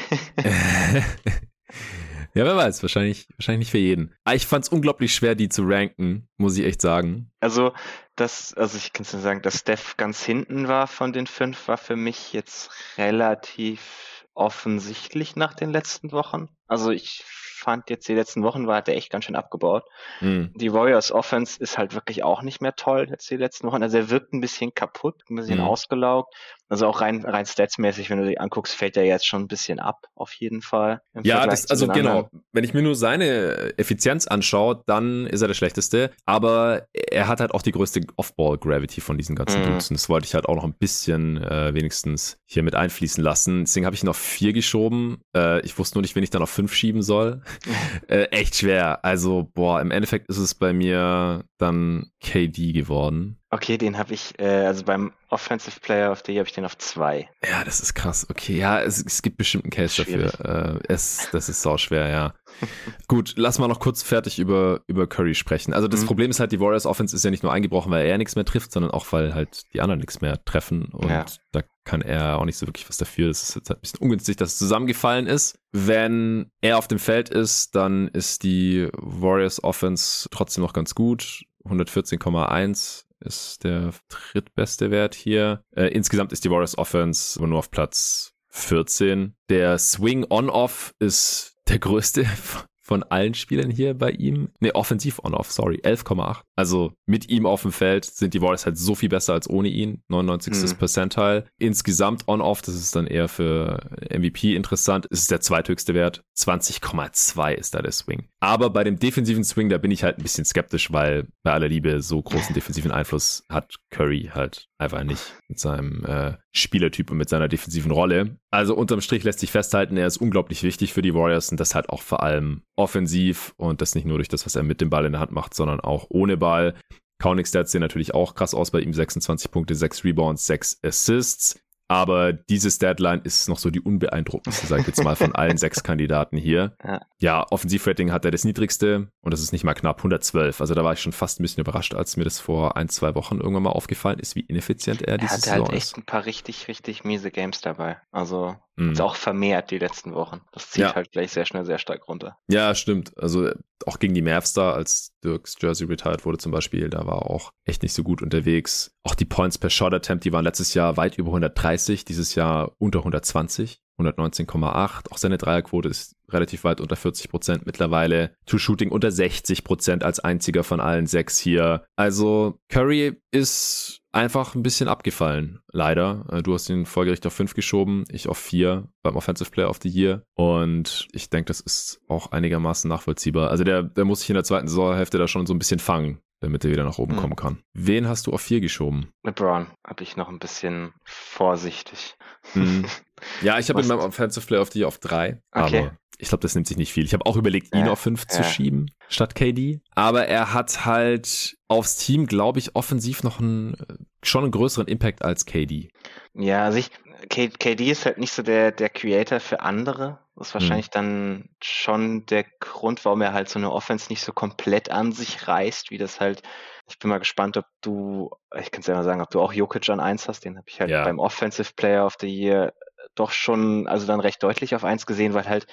Ja, 2.37 2.45
wer 2.45 2.55
weiß, 2.55 2.83
wahrscheinlich, 2.83 3.27
wahrscheinlich 3.35 3.61
nicht 3.61 3.71
für 3.71 3.79
jeden. 3.79 4.13
Aber 4.23 4.35
ich 4.35 4.45
fand 4.45 4.63
es 4.63 4.69
unglaublich 4.69 5.15
schwer, 5.15 5.33
die 5.33 5.49
zu 5.49 5.63
ranken, 5.63 6.29
muss 6.37 6.55
ich 6.55 6.65
echt 6.65 6.81
sagen. 6.81 7.31
Also, 7.39 7.73
das, 8.15 8.53
also 8.53 8.77
ich 8.77 8.93
kann 8.93 9.01
es 9.01 9.13
nur 9.13 9.23
sagen, 9.23 9.41
dass 9.41 9.57
Steph 9.57 9.97
ganz 9.97 10.23
hinten 10.23 10.67
war 10.67 10.85
von 10.85 11.13
den 11.13 11.25
fünf, 11.25 11.67
war 11.67 11.77
für 11.77 11.95
mich 11.95 12.33
jetzt 12.33 12.69
relativ 12.95 14.27
offensichtlich 14.35 15.35
nach 15.35 15.55
den 15.55 15.71
letzten 15.71 16.11
Wochen. 16.11 16.47
Also 16.67 16.91
ich 16.91 17.23
fand 17.25 17.89
jetzt 17.89 18.07
die 18.07 18.13
letzten 18.13 18.43
Wochen 18.43 18.67
war, 18.67 18.77
hat 18.77 18.87
er 18.87 18.95
echt 18.95 19.09
ganz 19.09 19.25
schön 19.25 19.35
abgebaut. 19.35 19.83
Mhm. 20.21 20.51
Die 20.53 20.71
Warriors 20.71 21.11
Offense 21.11 21.59
ist 21.59 21.79
halt 21.79 21.95
wirklich 21.95 22.23
auch 22.23 22.43
nicht 22.43 22.61
mehr 22.61 22.75
toll 22.75 23.07
jetzt 23.09 23.29
die 23.31 23.35
letzten 23.35 23.67
Wochen. 23.67 23.81
Also 23.81 23.97
er 23.97 24.09
wirkt 24.11 24.31
ein 24.31 24.41
bisschen 24.41 24.75
kaputt, 24.75 25.23
ein 25.29 25.37
bisschen 25.37 25.57
mhm. 25.57 25.65
ausgelaugt. 25.65 26.35
Also 26.69 26.87
auch 26.87 26.99
rein, 26.99 27.23
rein 27.23 27.45
statsmäßig, 27.45 28.09
wenn 28.09 28.17
du 28.19 28.27
die 28.27 28.39
anguckst, 28.39 28.75
fällt 28.75 28.97
er 28.97 29.05
jetzt 29.05 29.25
schon 29.25 29.43
ein 29.43 29.47
bisschen 29.47 29.79
ab, 29.79 30.07
auf 30.15 30.33
jeden 30.33 30.61
Fall. 30.61 31.01
Ja, 31.23 31.47
das, 31.47 31.69
also 31.69 31.87
genau. 31.87 32.17
Anderen. 32.19 32.43
Wenn 32.51 32.63
ich 32.65 32.73
mir 32.73 32.81
nur 32.81 32.95
seine 32.95 33.77
Effizienz 33.77 34.27
anschaue, 34.27 34.83
dann 34.85 35.27
ist 35.27 35.41
er 35.41 35.47
der 35.47 35.55
schlechteste. 35.55 36.11
Aber 36.25 36.87
er 36.93 37.27
hat 37.27 37.39
halt 37.39 37.53
auch 37.53 37.61
die 37.61 37.71
größte 37.71 38.01
Off-Ball-Gravity 38.17 38.99
von 38.99 39.17
diesen 39.17 39.35
ganzen 39.35 39.61
mhm. 39.61 39.65
Dudes. 39.65 39.89
Und 39.89 39.95
das 39.97 40.09
wollte 40.09 40.25
ich 40.25 40.33
halt 40.33 40.47
auch 40.47 40.55
noch 40.55 40.65
ein 40.65 40.73
bisschen 40.73 41.41
äh, 41.41 41.73
wenigstens 41.73 42.37
hier 42.45 42.63
mit 42.63 42.75
einfließen 42.75 43.23
lassen. 43.23 43.61
Deswegen 43.61 43.85
habe 43.85 43.95
ich 43.95 44.03
ihn 44.03 44.09
auf 44.09 44.17
vier 44.17 44.51
geschoben. 44.51 45.21
Äh, 45.35 45.61
ich 45.61 45.79
wusste 45.79 45.97
nur 45.97 46.01
nicht, 46.01 46.15
wen 46.15 46.23
ich 46.23 46.31
dann 46.31 46.41
auf 46.41 46.49
fünf 46.49 46.73
schieben 46.73 47.01
soll. 47.01 47.43
äh, 48.09 48.23
echt 48.25 48.55
schwer. 48.55 49.05
Also, 49.05 49.49
boah, 49.53 49.79
im 49.79 49.91
Endeffekt 49.91 50.27
ist 50.27 50.37
es 50.37 50.53
bei 50.53 50.73
mir 50.73 51.45
dann 51.57 52.11
KD 52.19 52.73
geworden. 52.73 53.39
Okay, 53.49 53.77
den 53.77 53.97
habe 53.97 54.13
ich, 54.13 54.37
äh, 54.39 54.65
also 54.65 54.83
beim 54.83 55.13
Offensive 55.29 55.79
Player 55.79 56.11
of 56.11 56.21
the 56.25 56.33
Year 56.33 56.41
habe 56.41 56.49
ich 56.49 56.55
den 56.55 56.65
auf 56.65 56.77
zwei. 56.77 57.29
Ja, 57.49 57.63
das 57.63 57.79
ist 57.79 57.93
krass. 57.93 58.27
Okay, 58.29 58.57
ja, 58.57 58.81
es, 58.81 59.01
es 59.01 59.21
gibt 59.21 59.37
bestimmt 59.37 59.63
einen 59.63 59.71
Case 59.71 60.03
Schwierig. 60.03 60.33
dafür. 60.33 60.81
Äh, 60.81 60.93
es, 60.93 61.29
das 61.31 61.47
ist 61.47 61.61
sau 61.61 61.77
schwer, 61.77 62.09
ja. 62.09 62.33
Gut, 63.07 63.35
lass 63.37 63.57
mal 63.57 63.69
noch 63.69 63.79
kurz 63.79 64.03
fertig 64.03 64.37
über, 64.37 64.81
über 64.87 65.07
Curry 65.07 65.33
sprechen. 65.33 65.73
Also 65.73 65.87
das 65.87 66.01
mhm. 66.01 66.07
Problem 66.07 66.29
ist 66.29 66.41
halt, 66.41 66.51
die 66.51 66.59
Warriors 66.59 66.85
Offense 66.85 67.15
ist 67.15 67.23
ja 67.23 67.31
nicht 67.31 67.43
nur 67.43 67.53
eingebrochen, 67.53 67.89
weil 67.89 68.05
er 68.05 68.17
nichts 68.17 68.35
mehr 68.35 68.43
trifft, 68.43 68.73
sondern 68.73 68.91
auch, 68.91 69.05
weil 69.11 69.33
halt 69.33 69.63
die 69.73 69.79
anderen 69.79 70.01
nichts 70.01 70.19
mehr 70.19 70.43
treffen. 70.43 70.87
Und 70.91 71.09
ja. 71.09 71.25
da 71.53 71.61
kann 71.85 72.01
er 72.01 72.39
auch 72.39 72.45
nicht 72.45 72.57
so 72.57 72.67
wirklich 72.67 72.89
was 72.89 72.97
dafür. 72.97 73.29
Es 73.29 73.43
ist 73.43 73.55
jetzt 73.55 73.69
halt 73.69 73.79
ein 73.79 73.81
bisschen 73.81 74.01
ungünstig, 74.01 74.35
dass 74.35 74.53
es 74.53 74.57
zusammengefallen 74.57 75.25
ist. 75.25 75.57
Wenn 75.71 76.51
er 76.59 76.77
auf 76.77 76.89
dem 76.89 76.99
Feld 76.99 77.29
ist, 77.29 77.75
dann 77.75 78.09
ist 78.09 78.43
die 78.43 78.89
Warriors 78.93 79.63
Offense 79.63 80.27
trotzdem 80.31 80.63
noch 80.63 80.73
ganz 80.73 80.95
gut. 80.95 81.43
114,1 81.63 83.06
ist 83.19 83.63
der 83.63 83.93
drittbeste 84.09 84.91
Wert 84.91 85.15
hier. 85.15 85.63
Äh, 85.75 85.87
insgesamt 85.87 86.31
ist 86.31 86.43
die 86.45 86.51
Warriors 86.51 86.77
Offense 86.77 87.43
nur 87.43 87.59
auf 87.59 87.71
Platz 87.71 88.33
14. 88.49 89.35
Der 89.49 89.77
Swing 89.77 90.25
On-Off 90.29 90.93
ist 90.99 91.57
der 91.67 91.79
größte 91.79 92.25
von 92.87 93.03
allen 93.03 93.33
Spielern 93.33 93.69
hier 93.69 93.93
bei 93.93 94.11
ihm. 94.11 94.47
Ne, 94.61 94.73
offensiv 94.73 95.19
on-off, 95.19 95.51
sorry, 95.51 95.81
11,8. 95.83 96.37
Also 96.55 96.93
mit 97.05 97.29
ihm 97.29 97.45
auf 97.45 97.63
dem 97.63 97.73
Feld 97.73 98.05
sind 98.05 98.33
die 98.33 98.41
Warriors 98.41 98.65
halt 98.65 98.77
so 98.77 98.95
viel 98.95 99.09
besser 99.09 99.33
als 99.33 99.49
ohne 99.49 99.67
ihn. 99.67 100.01
99. 100.07 100.53
Mhm. 100.53 100.77
Percentile. 100.77 101.45
Insgesamt 101.59 102.27
on-off, 102.29 102.61
das 102.61 102.75
ist 102.75 102.95
dann 102.95 103.05
eher 103.05 103.27
für 103.27 103.81
MVP 104.09 104.55
interessant, 104.55 105.05
ist 105.07 105.29
der 105.29 105.41
zweithöchste 105.41 105.93
Wert. 105.93 106.23
20,2 106.37 107.53
ist 107.55 107.75
da 107.75 107.81
der 107.81 107.91
Swing. 107.91 108.29
Aber 108.39 108.69
bei 108.69 108.85
dem 108.85 108.99
defensiven 108.99 109.43
Swing, 109.43 109.67
da 109.67 109.77
bin 109.77 109.91
ich 109.91 110.03
halt 110.03 110.17
ein 110.17 110.23
bisschen 110.23 110.45
skeptisch, 110.45 110.93
weil 110.93 111.27
bei 111.43 111.51
aller 111.51 111.67
Liebe 111.67 112.01
so 112.01 112.21
großen 112.21 112.53
defensiven 112.53 112.91
Einfluss 112.91 113.43
hat 113.49 113.75
Curry 113.89 114.29
halt 114.33 114.67
einfach 114.77 115.03
nicht 115.03 115.33
mit 115.47 115.59
seinem 115.59 116.05
äh, 116.05 116.33
Spielertyp 116.51 117.11
und 117.11 117.17
mit 117.17 117.29
seiner 117.29 117.47
defensiven 117.47 117.91
Rolle. 117.91 118.37
Also 118.51 118.75
unterm 118.75 119.01
Strich 119.01 119.23
lässt 119.23 119.39
sich 119.39 119.51
festhalten, 119.51 119.97
er 119.97 120.07
ist 120.07 120.17
unglaublich 120.17 120.63
wichtig 120.63 120.93
für 120.93 121.01
die 121.01 121.13
Warriors 121.13 121.49
und 121.51 121.59
das 121.59 121.75
halt 121.75 121.89
auch 121.89 122.01
vor 122.01 122.23
allem 122.23 122.61
offensiv 122.77 123.53
und 123.57 123.81
das 123.81 123.95
nicht 123.95 124.05
nur 124.05 124.17
durch 124.17 124.29
das, 124.29 124.45
was 124.45 124.55
er 124.55 124.63
mit 124.63 124.79
dem 124.79 124.89
Ball 124.89 125.05
in 125.05 125.11
der 125.11 125.21
Hand 125.21 125.31
macht, 125.31 125.53
sondern 125.53 125.79
auch 125.81 126.07
ohne 126.09 126.37
Ball. 126.37 126.75
Counting 127.19 127.45
Stats 127.45 127.71
sehen 127.71 127.81
natürlich 127.81 128.13
auch 128.13 128.35
krass 128.35 128.53
aus 128.53 128.71
bei 128.71 128.79
ihm. 128.79 128.93
26 128.93 129.51
Punkte, 129.51 129.75
6 129.75 130.03
Rebounds, 130.03 130.45
6 130.45 130.79
Assists. 130.83 131.59
Aber 131.89 132.33
dieses 132.33 132.79
Deadline 132.79 133.21
ist 133.23 133.47
noch 133.47 133.59
so 133.59 133.69
die 133.69 133.79
unbeeindruckendste, 133.79 134.67
sag 134.67 134.81
ich 134.81 134.87
jetzt 134.87 135.01
mal, 135.03 135.15
von 135.15 135.33
allen 135.33 135.57
sechs 135.57 135.83
Kandidaten 135.83 136.35
hier. 136.37 136.75
Ja, 136.83 137.01
ja 137.19 137.45
Offensivrating 137.49 138.11
hat 138.11 138.25
er 138.25 138.31
das 138.31 138.43
niedrigste 138.43 139.09
und 139.21 139.31
das 139.31 139.41
ist 139.41 139.53
nicht 139.53 139.63
mal 139.63 139.73
knapp 139.73 139.99
112. 139.99 140.59
Also 140.59 140.73
da 140.73 140.83
war 140.83 140.93
ich 140.93 140.99
schon 140.99 141.13
fast 141.13 141.39
ein 141.39 141.43
bisschen 141.43 141.61
überrascht, 141.61 141.95
als 141.95 142.17
mir 142.17 142.25
das 142.25 142.41
vor 142.41 142.75
ein, 142.75 142.89
zwei 142.89 143.15
Wochen 143.15 143.37
irgendwann 143.37 143.63
mal 143.63 143.69
aufgefallen 143.69 144.19
ist, 144.19 144.35
wie 144.35 144.41
ineffizient 144.41 145.01
er, 145.01 145.13
er 145.13 145.17
diese 145.17 145.39
Saison 145.39 145.43
ist. 145.43 145.47
Er 145.47 145.53
hat 145.53 145.67
halt 145.69 145.77
echt 145.77 145.97
ein 145.97 146.03
paar 146.03 146.25
richtig, 146.25 146.67
richtig 146.67 147.05
miese 147.05 147.31
Games 147.31 147.61
dabei. 147.61 147.97
Also 148.11 148.57
mhm. 148.77 148.93
ist 148.93 149.01
auch 149.01 149.15
vermehrt 149.15 149.71
die 149.71 149.79
letzten 149.79 150.13
Wochen. 150.13 150.41
Das 150.51 150.71
zieht 150.71 150.83
ja. 150.83 150.95
halt 150.95 151.11
gleich 151.11 151.31
sehr 151.31 151.45
schnell 151.45 151.65
sehr 151.65 151.77
stark 151.77 152.07
runter. 152.07 152.37
Ja, 152.47 152.73
stimmt. 152.73 153.11
Also 153.17 153.51
auch 153.85 153.99
gegen 153.99 154.13
die 154.13 154.21
Mavs 154.21 154.53
da, 154.53 154.71
als 154.71 155.13
Dirks 155.23 155.55
Jersey 155.59 155.87
retired 155.87 156.25
wurde 156.25 156.37
zum 156.37 156.51
Beispiel, 156.51 156.89
da 156.89 157.05
war 157.05 157.29
auch 157.29 157.51
echt 157.65 157.83
nicht 157.83 157.93
so 157.93 158.03
gut 158.03 158.21
unterwegs. 158.21 158.95
Auch 159.03 159.15
die 159.15 159.25
Points 159.25 159.57
per 159.57 159.69
Shot 159.69 159.93
Attempt, 159.93 160.23
die 160.23 160.31
waren 160.31 160.45
letztes 160.45 160.73
Jahr 160.73 160.97
weit 160.97 161.17
über 161.17 161.29
130, 161.29 162.05
dieses 162.05 162.35
Jahr 162.35 162.71
unter 162.77 162.99
120. 162.99 163.81
119,8. 163.99 165.11
Auch 165.11 165.17
seine 165.17 165.37
Dreierquote 165.37 165.89
ist 165.89 166.15
relativ 166.29 166.63
weit 166.63 166.81
unter 166.81 166.95
40 166.95 167.29
Prozent 167.29 167.65
mittlerweile. 167.65 168.31
True 168.45 168.59
Shooting 168.59 168.91
unter 168.91 169.11
60 169.11 169.63
Prozent 169.63 170.03
als 170.03 170.19
einziger 170.19 170.63
von 170.63 170.79
allen 170.79 171.07
sechs 171.07 171.37
hier. 171.37 171.85
Also 171.95 172.59
Curry 172.69 173.21
ist 173.31 174.01
einfach 174.11 174.55
ein 174.55 174.63
bisschen 174.63 174.87
abgefallen, 174.87 175.59
leider. 175.71 176.25
Äh, 176.31 176.41
du 176.41 176.53
hast 176.53 176.69
ihn 176.69 176.85
folgerichtig 176.85 177.27
auf 177.27 177.33
5 177.33 177.53
geschoben, 177.53 178.03
ich 178.09 178.27
auf 178.27 178.37
4 178.37 178.87
beim 179.03 179.15
Offensive 179.15 179.51
Player 179.51 179.69
of 179.69 179.79
the 179.81 179.89
Year. 179.89 180.23
Und 180.35 181.07
ich 181.11 181.29
denke, 181.29 181.45
das 181.47 181.59
ist 181.59 182.01
auch 182.07 182.31
einigermaßen 182.31 182.89
nachvollziehbar. 182.89 183.51
Also 183.51 183.63
der, 183.63 183.83
der 183.83 184.05
muss 184.05 184.21
sich 184.21 184.29
in 184.29 184.35
der 184.35 184.43
zweiten 184.43 184.67
Saisonhälfte 184.67 185.17
da 185.17 185.27
schon 185.27 185.45
so 185.45 185.53
ein 185.53 185.59
bisschen 185.59 185.79
fangen, 185.79 186.19
damit 186.39 186.63
er 186.63 186.71
wieder 186.71 186.83
nach 186.83 186.97
oben 186.97 187.15
mhm. 187.15 187.19
kommen 187.19 187.35
kann. 187.35 187.63
Wen 187.73 188.07
hast 188.07 188.27
du 188.27 188.33
auf 188.33 188.41
4 188.41 188.61
geschoben? 188.61 189.11
LeBron 189.23 189.67
habe 189.85 190.03
ich 190.03 190.17
noch 190.17 190.29
ein 190.29 190.39
bisschen 190.39 190.93
vorsichtig. 191.03 192.15
Mhm. 192.53 192.85
Ja, 193.41 193.57
ich 193.57 193.67
habe 193.69 193.81
ihn 193.81 193.87
beim 193.87 193.97
Offensive 193.97 194.45
Player 194.45 194.61
of 194.61 194.71
the 194.71 194.79
Year 194.79 194.87
auf 194.87 194.99
3. 194.99 195.41
Okay. 195.51 195.79
Aber 195.79 195.97
ich 196.19 196.29
glaube, 196.29 196.41
das 196.43 196.53
nimmt 196.53 196.67
sich 196.67 196.77
nicht 196.77 196.93
viel. 196.93 197.03
Ich 197.03 197.13
habe 197.13 197.25
auch 197.25 197.35
überlegt, 197.35 197.73
ihn 197.73 197.85
ja, 197.85 197.91
auf 197.91 197.99
5 197.99 198.21
ja. 198.21 198.27
zu 198.27 198.43
schieben 198.43 198.91
statt 199.07 199.35
KD. 199.35 199.81
Aber 199.95 200.27
er 200.27 200.53
hat 200.53 200.85
halt 200.85 201.57
aufs 201.67 201.97
Team, 201.97 202.27
glaube 202.27 202.59
ich, 202.59 202.75
offensiv 202.75 203.23
noch 203.23 203.39
einen, 203.39 203.75
schon 204.23 204.43
einen 204.43 204.51
größeren 204.51 204.87
Impact 204.87 205.23
als 205.23 205.45
KD. 205.45 205.89
Ja, 206.33 206.65
also 206.65 206.77
ich, 206.77 206.91
KD 207.29 207.89
ist 207.89 208.05
halt 208.05 208.17
nicht 208.17 208.33
so 208.33 208.43
der, 208.43 208.71
der 208.71 208.89
Creator 208.89 209.39
für 209.39 209.61
andere. 209.61 210.19
Das 210.37 210.49
ist 210.49 210.53
hm. 210.53 210.61
wahrscheinlich 210.61 210.87
hm. 210.87 210.91
dann 210.93 211.49
schon 211.61 212.25
der 212.27 212.45
Grund, 212.59 213.03
warum 213.05 213.21
er 213.21 213.33
halt 213.33 213.49
so 213.49 213.59
eine 213.59 213.71
Offense 213.71 214.09
nicht 214.09 214.21
so 214.21 214.31
komplett 214.31 214.89
an 214.91 215.11
sich 215.11 215.47
reißt, 215.47 215.91
wie 215.91 215.97
das 215.97 216.19
halt 216.19 216.43
ich 216.89 216.99
bin 216.99 217.09
mal 217.09 217.19
gespannt, 217.19 217.57
ob 217.57 217.65
du, 217.81 218.29
ich 218.57 218.71
kann 218.71 218.81
es 218.81 218.87
ja 218.87 218.95
mal 218.95 219.03
sagen, 219.03 219.21
ob 219.21 219.29
du 219.29 219.41
auch 219.41 219.53
Jokic 219.53 219.89
an 219.89 219.99
1 219.99 220.27
hast. 220.27 220.45
Den 220.45 220.57
habe 220.57 220.69
ich 220.69 220.79
halt 220.79 220.89
ja. 220.89 221.03
beim 221.03 221.19
Offensive 221.19 221.73
Player 221.75 222.05
of 222.05 222.15
the 222.19 222.27
Year 222.27 222.73
doch 223.15 223.31
schon, 223.31 223.87
also 223.87 224.07
dann 224.07 224.19
recht 224.19 224.41
deutlich 224.41 224.73
auf 224.73 224.83
1 224.83 225.05
gesehen, 225.05 225.33
weil 225.33 225.47
halt 225.47 225.67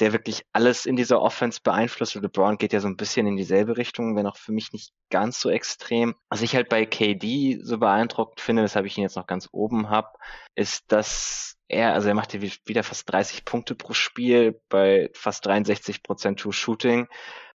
der 0.00 0.12
wirklich 0.12 0.44
alles 0.52 0.86
in 0.86 0.96
dieser 0.96 1.20
Offense 1.20 1.60
beeinflusst. 1.62 2.16
Und 2.16 2.22
LeBron 2.22 2.56
geht 2.56 2.72
ja 2.72 2.80
so 2.80 2.88
ein 2.88 2.96
bisschen 2.96 3.26
in 3.26 3.36
dieselbe 3.36 3.76
Richtung, 3.76 4.16
wenn 4.16 4.26
auch 4.26 4.36
für 4.36 4.52
mich 4.52 4.72
nicht 4.72 4.92
ganz 5.10 5.40
so 5.40 5.50
extrem. 5.50 6.14
Was 6.30 6.40
ich 6.40 6.54
halt 6.54 6.68
bei 6.68 6.86
KD 6.86 7.58
so 7.62 7.78
beeindruckt 7.78 8.40
finde, 8.40 8.62
weshalb 8.62 8.86
ich 8.86 8.96
ihn 8.96 9.02
jetzt 9.02 9.16
noch 9.16 9.26
ganz 9.26 9.48
oben 9.52 9.90
habe, 9.90 10.08
ist, 10.54 10.92
dass 10.92 11.57
er, 11.68 11.92
also 11.92 12.08
er 12.08 12.14
macht 12.14 12.34
ja 12.34 12.40
wieder 12.40 12.82
fast 12.82 13.10
30 13.10 13.44
Punkte 13.44 13.74
pro 13.74 13.92
Spiel 13.92 14.60
bei 14.68 15.10
fast 15.12 15.46
63 15.46 16.02
Prozent 16.02 16.40
True 16.40 16.52
Shooting. 16.52 17.08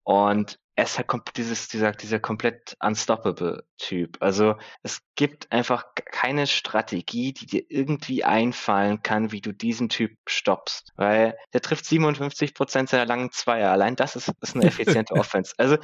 Und 0.04 0.60
er 0.76 0.86
ist 0.86 0.98
halt 0.98 1.08
dieses, 1.38 1.68
dieser, 1.68 1.92
dieser 1.92 2.20
komplett 2.20 2.76
unstoppable 2.80 3.64
Typ. 3.78 4.18
Also 4.22 4.56
es 4.82 5.02
gibt 5.16 5.52
einfach 5.52 5.86
keine 5.94 6.48
Strategie, 6.48 7.32
die 7.32 7.46
dir 7.46 7.64
irgendwie 7.70 8.24
einfallen 8.24 9.04
kann, 9.04 9.32
wie 9.32 9.42
du 9.42 9.52
diesen 9.54 9.90
Typ 9.90 10.18
stoppst. 10.28 10.92
Weil 10.96 11.38
der 11.54 11.62
trifft 11.62 11.86
57 11.86 12.56
Prozent 12.56 12.90
seiner 12.90 13.06
langen 13.06 13.32
Zweier. 13.32 13.72
Allein 13.72 13.96
das 13.96 14.16
ist, 14.16 14.32
ist 14.42 14.56
eine 14.56 14.66
effiziente 14.66 15.14
Offense. 15.14 15.54
Also 15.58 15.78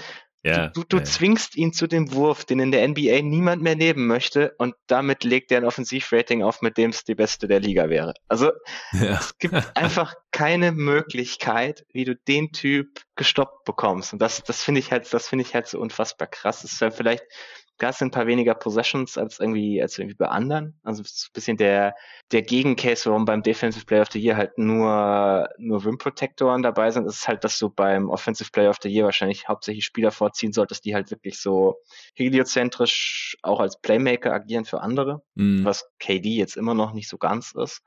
ja, 0.44 0.68
du, 0.68 0.82
du, 0.82 0.88
du 0.88 0.98
ja. 0.98 1.04
zwingst 1.04 1.58
ihn 1.58 1.74
zu 1.74 1.88
dem 1.88 2.14
Wurf, 2.14 2.46
den 2.46 2.60
in 2.60 2.72
der 2.72 2.88
NBA 2.88 3.22
niemand 3.22 3.62
mehr 3.62 3.76
nehmen 3.76 4.08
möchte, 4.08 4.56
und 4.58 4.74
damit 4.88 5.24
legt 5.24 5.52
er 5.52 5.58
ein 5.58 5.66
Offensivrating 5.66 6.44
auf, 6.44 6.62
mit 6.62 6.78
dem 6.78 6.92
es 6.92 7.04
die 7.04 7.16
beste 7.16 7.48
der 7.48 7.60
Liga 7.60 7.90
wäre. 7.90 8.14
Also 8.28 8.52
ja. 8.94 9.20
es 9.20 9.38
gibt 9.38 9.76
einfach 9.76 10.16
keine 10.32 10.72
Möglichkeit, 10.72 11.86
wie 11.92 12.06
du 12.06 12.16
den 12.16 12.52
Typ 12.52 13.02
gestoppt 13.16 13.66
bekommst. 13.66 14.14
Und 14.14 14.22
das, 14.22 14.44
das 14.44 14.64
finde 14.64 14.80
ich 14.80 14.92
halt, 14.92 15.14
das 15.14 15.28
finde 15.28 15.44
ich 15.44 15.54
halt 15.54 15.68
so 15.68 15.80
unfassbar 15.80 16.28
krass. 16.28 16.62
Das 16.62 16.72
ist 16.72 16.82
ja 16.82 16.92
vielleicht 16.92 17.24
Sind 17.80 18.10
ein 18.10 18.12
paar 18.12 18.28
weniger 18.28 18.54
Possessions 18.54 19.18
als 19.18 19.40
irgendwie, 19.40 19.82
als 19.82 19.98
irgendwie 19.98 20.16
bei 20.16 20.28
anderen. 20.28 20.80
Also 20.84 21.02
ein 21.02 21.34
bisschen 21.34 21.58
der, 21.58 21.96
der 22.32 22.42
Gegencase, 22.42 23.10
warum 23.10 23.26
beim 23.26 23.42
Defensive 23.42 23.86
Player 23.86 24.02
of 24.02 24.12
the 24.12 24.20
Year 24.20 24.38
halt 24.38 24.58
nur, 24.58 25.50
nur 25.58 25.86
Rim 25.86 25.98
Protectoren 25.98 26.62
dabei 26.62 26.92
sind, 26.92 27.08
ist 27.08 27.28
halt, 27.28 27.44
dass 27.44 27.58
du 27.58 27.70
beim 27.70 28.10
Offensive 28.10 28.52
Player 28.52 28.70
of 28.70 28.78
the 28.82 28.90
Year 28.90 29.06
wahrscheinlich 29.06 29.48
hauptsächlich 29.48 29.86
Spieler 29.86 30.12
vorziehen 30.12 30.54
solltest, 30.54 30.86
die 30.86 30.94
halt 30.94 31.10
wirklich 31.12 31.40
so 31.40 31.78
heliozentrisch 32.16 33.38
auch 33.42 33.60
als 33.60 33.80
Playmaker 33.82 34.34
agieren 34.34 34.66
für 34.66 34.82
andere, 34.82 35.22
mhm. 35.36 35.64
was 35.64 35.90
KD 36.00 36.36
jetzt 36.36 36.58
immer 36.58 36.74
noch 36.74 36.94
nicht 36.94 37.10
so 37.10 37.18
ganz 37.18 37.54
ist. 37.54 37.82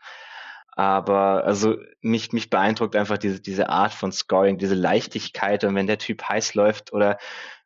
Aber 0.75 1.45
also 1.45 1.77
mich, 2.01 2.33
mich 2.33 2.49
beeindruckt 2.49 2.97
einfach 2.97 3.19
diese, 3.19 3.41
diese 3.41 3.69
Art 3.69 3.93
von 3.93 4.11
Scoring, 4.11 4.59
diese 4.59 4.75
Leichtigkeit 4.75 5.65
und 5.65 5.75
wenn 5.75 5.87
der 5.87 5.99
Typ 5.99 6.23
heiß 6.23 6.55
läuft 6.55 6.93
oder 6.93 7.19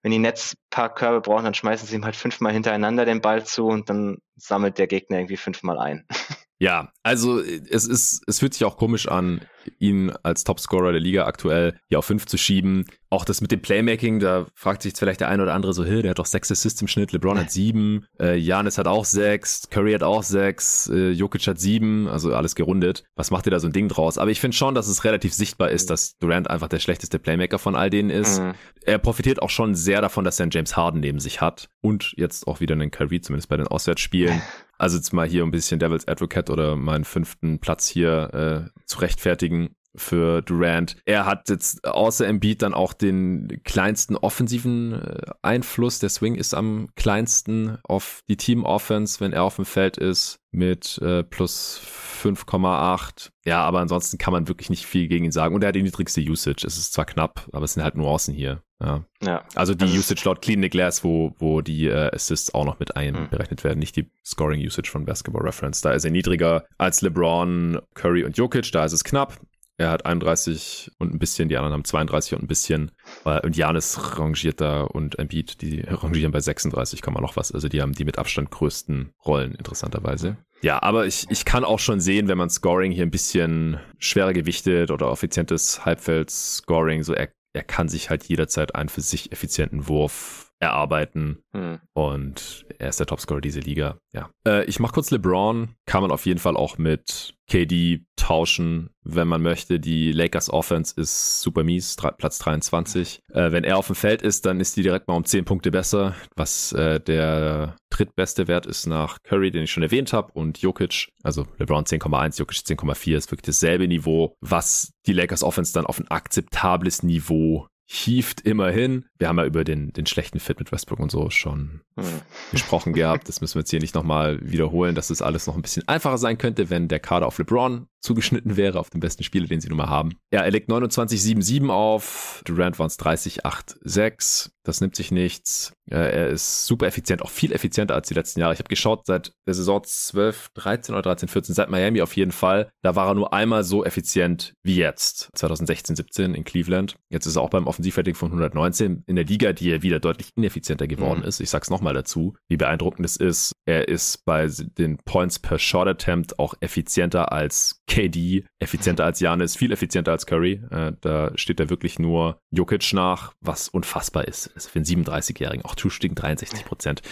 wenn 0.03 0.11
die 0.11 0.19
Netz 0.19 0.57
paar 0.71 0.93
Körbe 0.93 1.21
brauchen, 1.21 1.45
dann 1.45 1.55
schmeißen 1.55 1.87
sie 1.89 1.97
ihm 1.97 2.05
halt 2.05 2.17
fünfmal 2.17 2.53
hintereinander 2.53 3.05
den 3.05 3.21
Ball 3.21 3.45
zu 3.45 3.67
und 3.67 3.89
dann 3.91 4.19
sammelt 4.37 4.79
der 4.79 4.87
Gegner 4.87 5.19
irgendwie 5.19 5.37
fünfmal 5.37 5.79
ein. 5.79 6.07
Ja, 6.59 6.91
also 7.03 7.41
es 7.41 7.87
ist, 7.87 8.23
es 8.27 8.39
fühlt 8.39 8.55
sich 8.55 8.65
auch 8.65 8.79
komisch 8.79 9.09
an, 9.09 9.43
ihn 9.79 10.13
als 10.23 10.45
Topscorer 10.45 10.93
der 10.93 11.01
Liga 11.01 11.27
aktuell 11.27 11.79
hier 11.89 11.99
auf 11.99 12.07
fünf 12.07 12.27
zu 12.27 12.39
schieben. 12.39 12.87
Auch 13.11 13.25
das 13.25 13.41
mit 13.41 13.53
dem 13.53 13.61
Playmaking, 13.61 14.21
da 14.21 14.47
fragt 14.55 14.83
sich 14.83 14.91
jetzt 14.91 14.99
vielleicht 14.99 15.21
der 15.21 15.29
eine 15.29 15.43
oder 15.43 15.55
andere 15.55 15.75
so, 15.75 15.85
hey, 15.85 16.03
der 16.03 16.11
hat 16.11 16.19
doch 16.19 16.27
sechs 16.27 16.51
Assists 16.51 16.81
im 16.81 16.89
Schnitt, 16.89 17.13
LeBron 17.13 17.39
hat 17.39 17.51
sieben, 17.51 18.07
äh, 18.19 18.37
Janis 18.37 18.79
hat 18.79 18.87
auch 18.87 19.05
sechs, 19.05 19.69
Curry 19.71 19.93
hat 19.93 20.03
auch 20.03 20.23
sechs, 20.23 20.89
äh, 20.89 21.11
Jokic 21.11 21.47
hat 21.47 21.59
sieben, 21.59 22.09
also 22.09 22.35
alles 22.35 22.55
gerundet. 22.55 23.05
Was 23.17 23.31
macht 23.31 23.47
ihr 23.47 23.51
da 23.51 23.61
so 23.61 23.69
ein 23.69 23.73
Ding 23.73 23.89
draus? 23.89 24.19
Aber 24.19 24.31
ich 24.31 24.41
finde 24.41 24.57
schon, 24.57 24.75
dass 24.75 24.89
es 24.89 25.05
relativ 25.05 25.35
sichtbar 25.35 25.71
ist, 25.71 25.91
dass 25.91 26.17
Durant 26.19 26.49
einfach 26.49 26.69
der 26.69 26.79
schlechteste 26.79 27.19
Playmaker 27.19 27.59
von 27.59 27.77
all 27.77 27.91
denen 27.91 28.11
ist. 28.11 28.41
Mhm. 28.41 28.55
Er 28.83 28.99
profitiert 28.99 29.43
auch 29.43 29.51
schon 29.51 29.75
sehr 29.75 30.01
davon, 30.01 30.25
dass 30.25 30.41
er 30.41 30.45
einen 30.45 30.53
James 30.53 30.77
Harden 30.77 31.01
neben 31.01 31.21
sich 31.21 31.41
hat 31.41 31.69
und 31.81 32.15
jetzt 32.17 32.47
auch 32.47 32.61
wieder 32.61 32.75
einen 32.75 32.91
Curry, 32.91 33.21
zumindest 33.21 33.49
bei 33.49 33.57
den 33.57 33.67
Auswärtsspielen. 33.67 34.41
Also 34.79 34.97
jetzt 34.97 35.13
mal 35.13 35.27
hier 35.27 35.43
ein 35.43 35.51
bisschen 35.51 35.79
Devil's 35.79 36.09
Advocate 36.09 36.51
oder 36.51 36.77
meinen 36.77 37.05
fünften 37.05 37.59
Platz 37.59 37.87
hier 37.89 38.69
äh, 38.75 38.81
zu 38.87 38.99
rechtfertigen 38.99 39.75
für 39.97 40.43
Durant. 40.43 40.97
Er 41.05 41.27
hat 41.27 41.49
jetzt 41.49 41.85
außer 41.87 42.27
Embiid 42.27 42.63
dann 42.63 42.75
auch 42.75 42.93
den 42.93 43.61
kleinsten 43.65 44.17
offensiven 44.17 44.93
äh, 44.93 45.23
Einfluss. 45.43 45.99
Der 45.99 46.11
Swing 46.11 46.35
ist 46.35 46.55
am 46.55 46.89
kleinsten 46.97 47.79
auf 47.83 48.21
die 48.29 48.37
Team-Offense, 48.37 49.21
wenn 49.21 49.33
er 49.33 49.43
auf 49.43 49.57
dem 49.57 49.65
Feld 49.65 49.97
ist, 49.97 50.39
mit 50.51 50.99
äh, 50.99 51.23
plus 51.23 51.81
5,8. 52.23 53.31
Ja, 53.45 53.63
aber 53.63 53.81
ansonsten 53.81 54.19
kann 54.19 54.33
man 54.33 54.49
wirklich 54.49 54.71
nicht 54.71 54.87
viel 54.87 55.09
gegen 55.09 55.25
ihn 55.25 55.33
sagen. 55.33 55.55
Und 55.55 55.63
er 55.63 55.69
hat 55.69 55.77
die 55.77 55.83
niedrigste 55.83 56.21
Usage. 56.21 56.67
Es 56.67 56.77
ist 56.77 56.93
zwar 56.93 57.07
knapp, 57.07 57.49
aber 57.53 57.65
es 57.65 57.75
sind 57.75 57.83
halt 57.83 57.97
Nuancen 57.97 58.35
hier. 58.35 58.63
Ja. 58.81 59.05
ja. 59.23 59.45
Also 59.55 59.75
die 59.75 59.85
also 59.85 59.99
Usage 59.99 60.23
laut 60.25 60.43
Clean 60.43 60.61
the 60.61 60.69
Glass, 60.69 61.03
wo, 61.03 61.35
wo 61.39 61.63
die 61.63 61.87
äh, 61.87 62.15
Assists 62.15 62.53
auch 62.55 62.65
noch 62.65 62.79
mit 62.79 62.97
einberechnet 62.97 63.61
mhm. 63.61 63.69
werden, 63.69 63.79
nicht 63.79 63.97
die 63.97 64.11
Scoring 64.25 64.61
Usage 64.61 64.91
von 64.91 65.05
Basketball 65.05 65.43
Reference. 65.43 65.81
Da 65.81 65.93
ist 65.93 66.05
er 66.05 66.11
niedriger 66.11 66.65
als 66.79 67.01
LeBron, 67.01 67.81
Curry 67.95 68.25
und 68.25 68.37
Jokic, 68.37 68.71
da 68.73 68.85
ist 68.85 68.93
es 68.93 69.05
knapp. 69.05 69.41
Er 69.79 69.91
hat 69.91 70.07
31 70.07 70.91
und 70.99 71.13
ein 71.13 71.19
bisschen, 71.19 71.51
die 71.51 71.57
anderen 71.59 71.75
haben 71.75 71.85
32 71.85 72.35
und 72.35 72.45
ein 72.45 72.47
bisschen. 72.47 72.93
Und 73.25 73.57
Janis 73.57 74.19
rangiert 74.19 74.61
da 74.63 74.83
und 74.83 75.19
Embiid, 75.19 75.61
die 75.61 75.81
rangieren 75.83 76.33
bei 76.33 76.41
36, 76.41 77.03
kann 77.03 77.13
man 77.13 77.23
noch 77.23 77.37
was. 77.37 77.53
Also 77.53 77.69
die 77.69 77.83
haben 77.83 77.93
die 77.93 78.07
mit 78.07 78.19
Abstand 78.19 78.51
größten 78.51 79.13
Rollen, 79.27 79.55
interessanterweise. 79.55 80.39
Ja, 80.63 80.83
aber 80.83 81.05
ich, 81.05 81.27
ich 81.29 81.45
kann 81.45 81.65
auch 81.65 81.79
schon 81.79 82.01
sehen, 82.01 82.29
wenn 82.29 82.39
man 82.39 82.49
Scoring 82.49 82.91
hier 82.91 83.05
ein 83.05 83.11
bisschen 83.11 83.79
schwerer 83.99 84.33
gewichtet 84.33 84.91
oder 84.91 85.13
effizientes 85.13 85.85
Halbfeld-Scoring, 85.85 87.03
so 87.03 87.13
er 87.57 87.65
kann 87.65 87.89
sich 87.89 88.11
halt 88.11 88.25
jederzeit 88.25 88.75
einen 88.75 88.89
für 88.89 89.01
sich 89.01 89.33
effizienten 89.33 89.89
Wurf 89.89 90.46
erarbeiten. 90.59 91.43
Hm. 91.53 91.79
Und 91.93 92.67
er 92.79 92.89
ist 92.89 93.01
der 93.01 93.07
Topscorer 93.07 93.41
dieser 93.41 93.61
Liga. 93.61 93.99
Ja. 94.13 94.31
Äh, 94.47 94.65
ich 94.65 94.81
mach 94.81 94.93
kurz 94.93 95.11
LeBron. 95.11 95.75
Kann 95.87 96.03
man 96.03 96.11
auf 96.11 96.27
jeden 96.27 96.41
Fall 96.41 96.57
auch 96.57 96.79
mit 96.79 97.35
KD 97.49 98.05
tauschen, 98.17 98.91
wenn 99.03 99.29
man 99.29 99.43
möchte. 99.43 99.79
Die 99.79 100.13
Lakers 100.13 100.51
Offense 100.51 100.99
ist 101.01 101.41
super 101.43 101.63
mies, 101.63 101.97
Platz 101.97 102.39
23. 102.39 103.21
Äh, 103.33 103.53
wenn 103.53 103.65
er 103.65 103.79
auf 103.79 103.87
dem 103.87 103.95
Feld 103.95 104.23
ist, 104.23 104.47
dann 104.47 104.61
ist 104.61 104.77
die 104.77 104.83
direkt 104.83 105.09
mal 105.09 105.15
um 105.15 105.25
10 105.25 105.45
Punkte 105.45 105.71
besser, 105.71 106.15
was 106.35 106.73
äh, 106.73 107.01
der 107.01 107.77
drittbeste 107.91 108.49
Wert 108.49 108.67
ist 108.67 108.87
nach 108.87 109.19
Curry, 109.23 109.51
den 109.51 109.65
ich 109.65 109.71
schon 109.71 109.83
erwähnt 109.83 110.13
habe, 110.13 110.33
und 110.33 110.59
Jokic. 110.59 111.09
Also 111.23 111.47
LeBron 111.59 111.85
10,1, 111.85 112.39
Jokic 112.39 112.59
10,4 112.59 113.17
ist 113.17 113.31
wirklich 113.31 113.47
dasselbe 113.47 113.87
Niveau, 113.87 114.35
was 114.41 114.93
die 115.07 115.13
Lakers 115.13 115.45
Offense 115.45 115.73
dann 115.73 115.87
auf 115.87 116.01
ein 116.01 116.09
akzeptables 116.09 117.03
Niveau 117.03 117.69
hieft 117.87 118.41
immerhin. 118.41 119.07
Wir 119.19 119.29
haben 119.29 119.39
ja 119.39 119.45
über 119.45 119.65
den, 119.65 119.93
den 119.93 120.07
schlechten 120.07 120.41
Fit 120.41 120.59
mit 120.59 120.73
Westbrook 120.73 120.99
und 120.99 121.11
so 121.11 121.31
schon 121.31 121.83
hm. 121.97 122.05
gesprochen 122.51 122.93
gehabt. 122.93 123.29
Das 123.29 123.41
müssen 123.41 123.55
wir 123.55 123.61
jetzt 123.61 123.71
hier 123.71 123.81
nicht 123.81 123.95
nochmal 123.95 124.39
wiederholen, 124.43 124.95
dass 124.95 125.09
das 125.09 125.23
alles 125.23 125.47
noch 125.47 125.55
ein 125.55 125.63
bisschen 125.63 125.87
einfacher 125.87 126.19
sein 126.19 126.37
könnte, 126.37 126.69
wenn 126.69 126.89
der 126.89 127.01
Kader 127.01 127.27
auf 127.27 127.39
LeBron 127.39 127.87
zugeschnitten 128.01 128.57
wäre, 128.57 128.79
auf 128.79 128.91
den 128.91 129.01
besten 129.01 129.25
Spieler, 129.25 129.47
den 129.47 129.61
sie 129.61 129.69
nun 129.69 129.79
mal 129.79 129.89
haben. 129.89 130.17
Ja, 130.33 130.43
er 130.43 130.51
legt 130.51 130.71
29,77 130.71 131.69
auf. 131.71 132.43
Durant 132.45 132.79
waren 132.79 132.87
es 132.87 132.99
30,86. 132.99 134.51
Das 134.63 134.81
nimmt 134.81 134.97
sich 134.97 135.11
nichts. 135.11 135.73
Er 135.89 136.29
ist 136.29 136.67
super 136.67 136.87
effizient, 136.87 137.23
auch 137.23 137.31
viel 137.31 137.53
effizienter 137.53 137.95
als 137.95 138.09
die 138.09 138.15
letzten 138.15 138.41
Jahre. 138.41 138.53
Ich 138.53 138.59
habe 138.59 138.69
geschaut, 138.69 139.07
seit 139.07 139.33
der 139.47 139.55
Saison 139.55 139.83
12, 139.85 140.51
13 140.55 140.95
oder 140.95 141.03
13, 141.03 141.29
14, 141.29 141.55
seit 141.55 141.71
Miami 141.71 142.01
auf 142.01 142.17
jeden 142.17 142.33
Fall. 142.33 142.71
Da 142.83 142.97
war 142.97 143.09
er 143.09 143.15
nur 143.15 143.33
einmal 143.33 143.65
so 143.65 143.85
effizient 143.85 144.55
wie 144.65 144.77
jetzt. 144.77 145.31
2016, 145.35 145.97
17 145.97 146.35
in 146.35 146.45
Cleveland. 146.45 146.97
Jetzt 147.11 147.27
ist 147.27 147.37
er 147.37 147.43
auch 147.43 147.51
beim 147.51 147.69
Offensivrating 147.77 148.15
von 148.15 148.29
119 148.29 149.05
in 149.07 149.17
der 149.17 149.27
Liga, 149.27 149.53
die 149.53 149.71
er 149.71 149.83
wieder 149.83 150.01
deutlich 150.01 150.31
ineffizienter 150.35 150.87
geworden 150.87 151.21
mhm. 151.21 151.27
ist. 151.27 151.41
Ich 151.41 151.51
sag's 151.51 151.69
nochmal 151.69 151.93
dazu, 151.93 152.35
wie 152.49 152.57
beeindruckend 152.57 153.05
es 153.05 153.17
ist. 153.17 153.53
Er 153.67 153.89
ist 153.89 154.25
bei 154.25 154.47
den 154.47 154.97
Points 154.99 155.39
per 155.39 155.59
Shot 155.59 155.87
Attempt 155.87 156.39
auch 156.39 156.55
effizienter 156.61 157.33
als 157.33 157.83
KD, 157.87 158.45
effizienter 158.59 159.05
als 159.05 159.21
Janis, 159.21 159.57
viel 159.57 159.73
effizienter 159.73 160.13
als 160.13 160.25
Curry. 160.25 160.63
Äh, 160.71 160.93
da 161.03 161.33
steht 161.37 161.61
er 161.61 161.69
wirklich 161.69 161.99
nur 161.99 162.41
Jokic 162.51 162.95
nach, 162.95 163.35
was 163.41 163.69
unfassbar 163.69 164.27
ist. 164.27 164.51
Also 164.55 164.71
für 164.71 164.79
einen 164.79 164.87
37-Jährigen 164.87 165.65
auch 165.65 165.75
True 165.75 165.93
63 165.93 166.65
Prozent. 166.65 167.03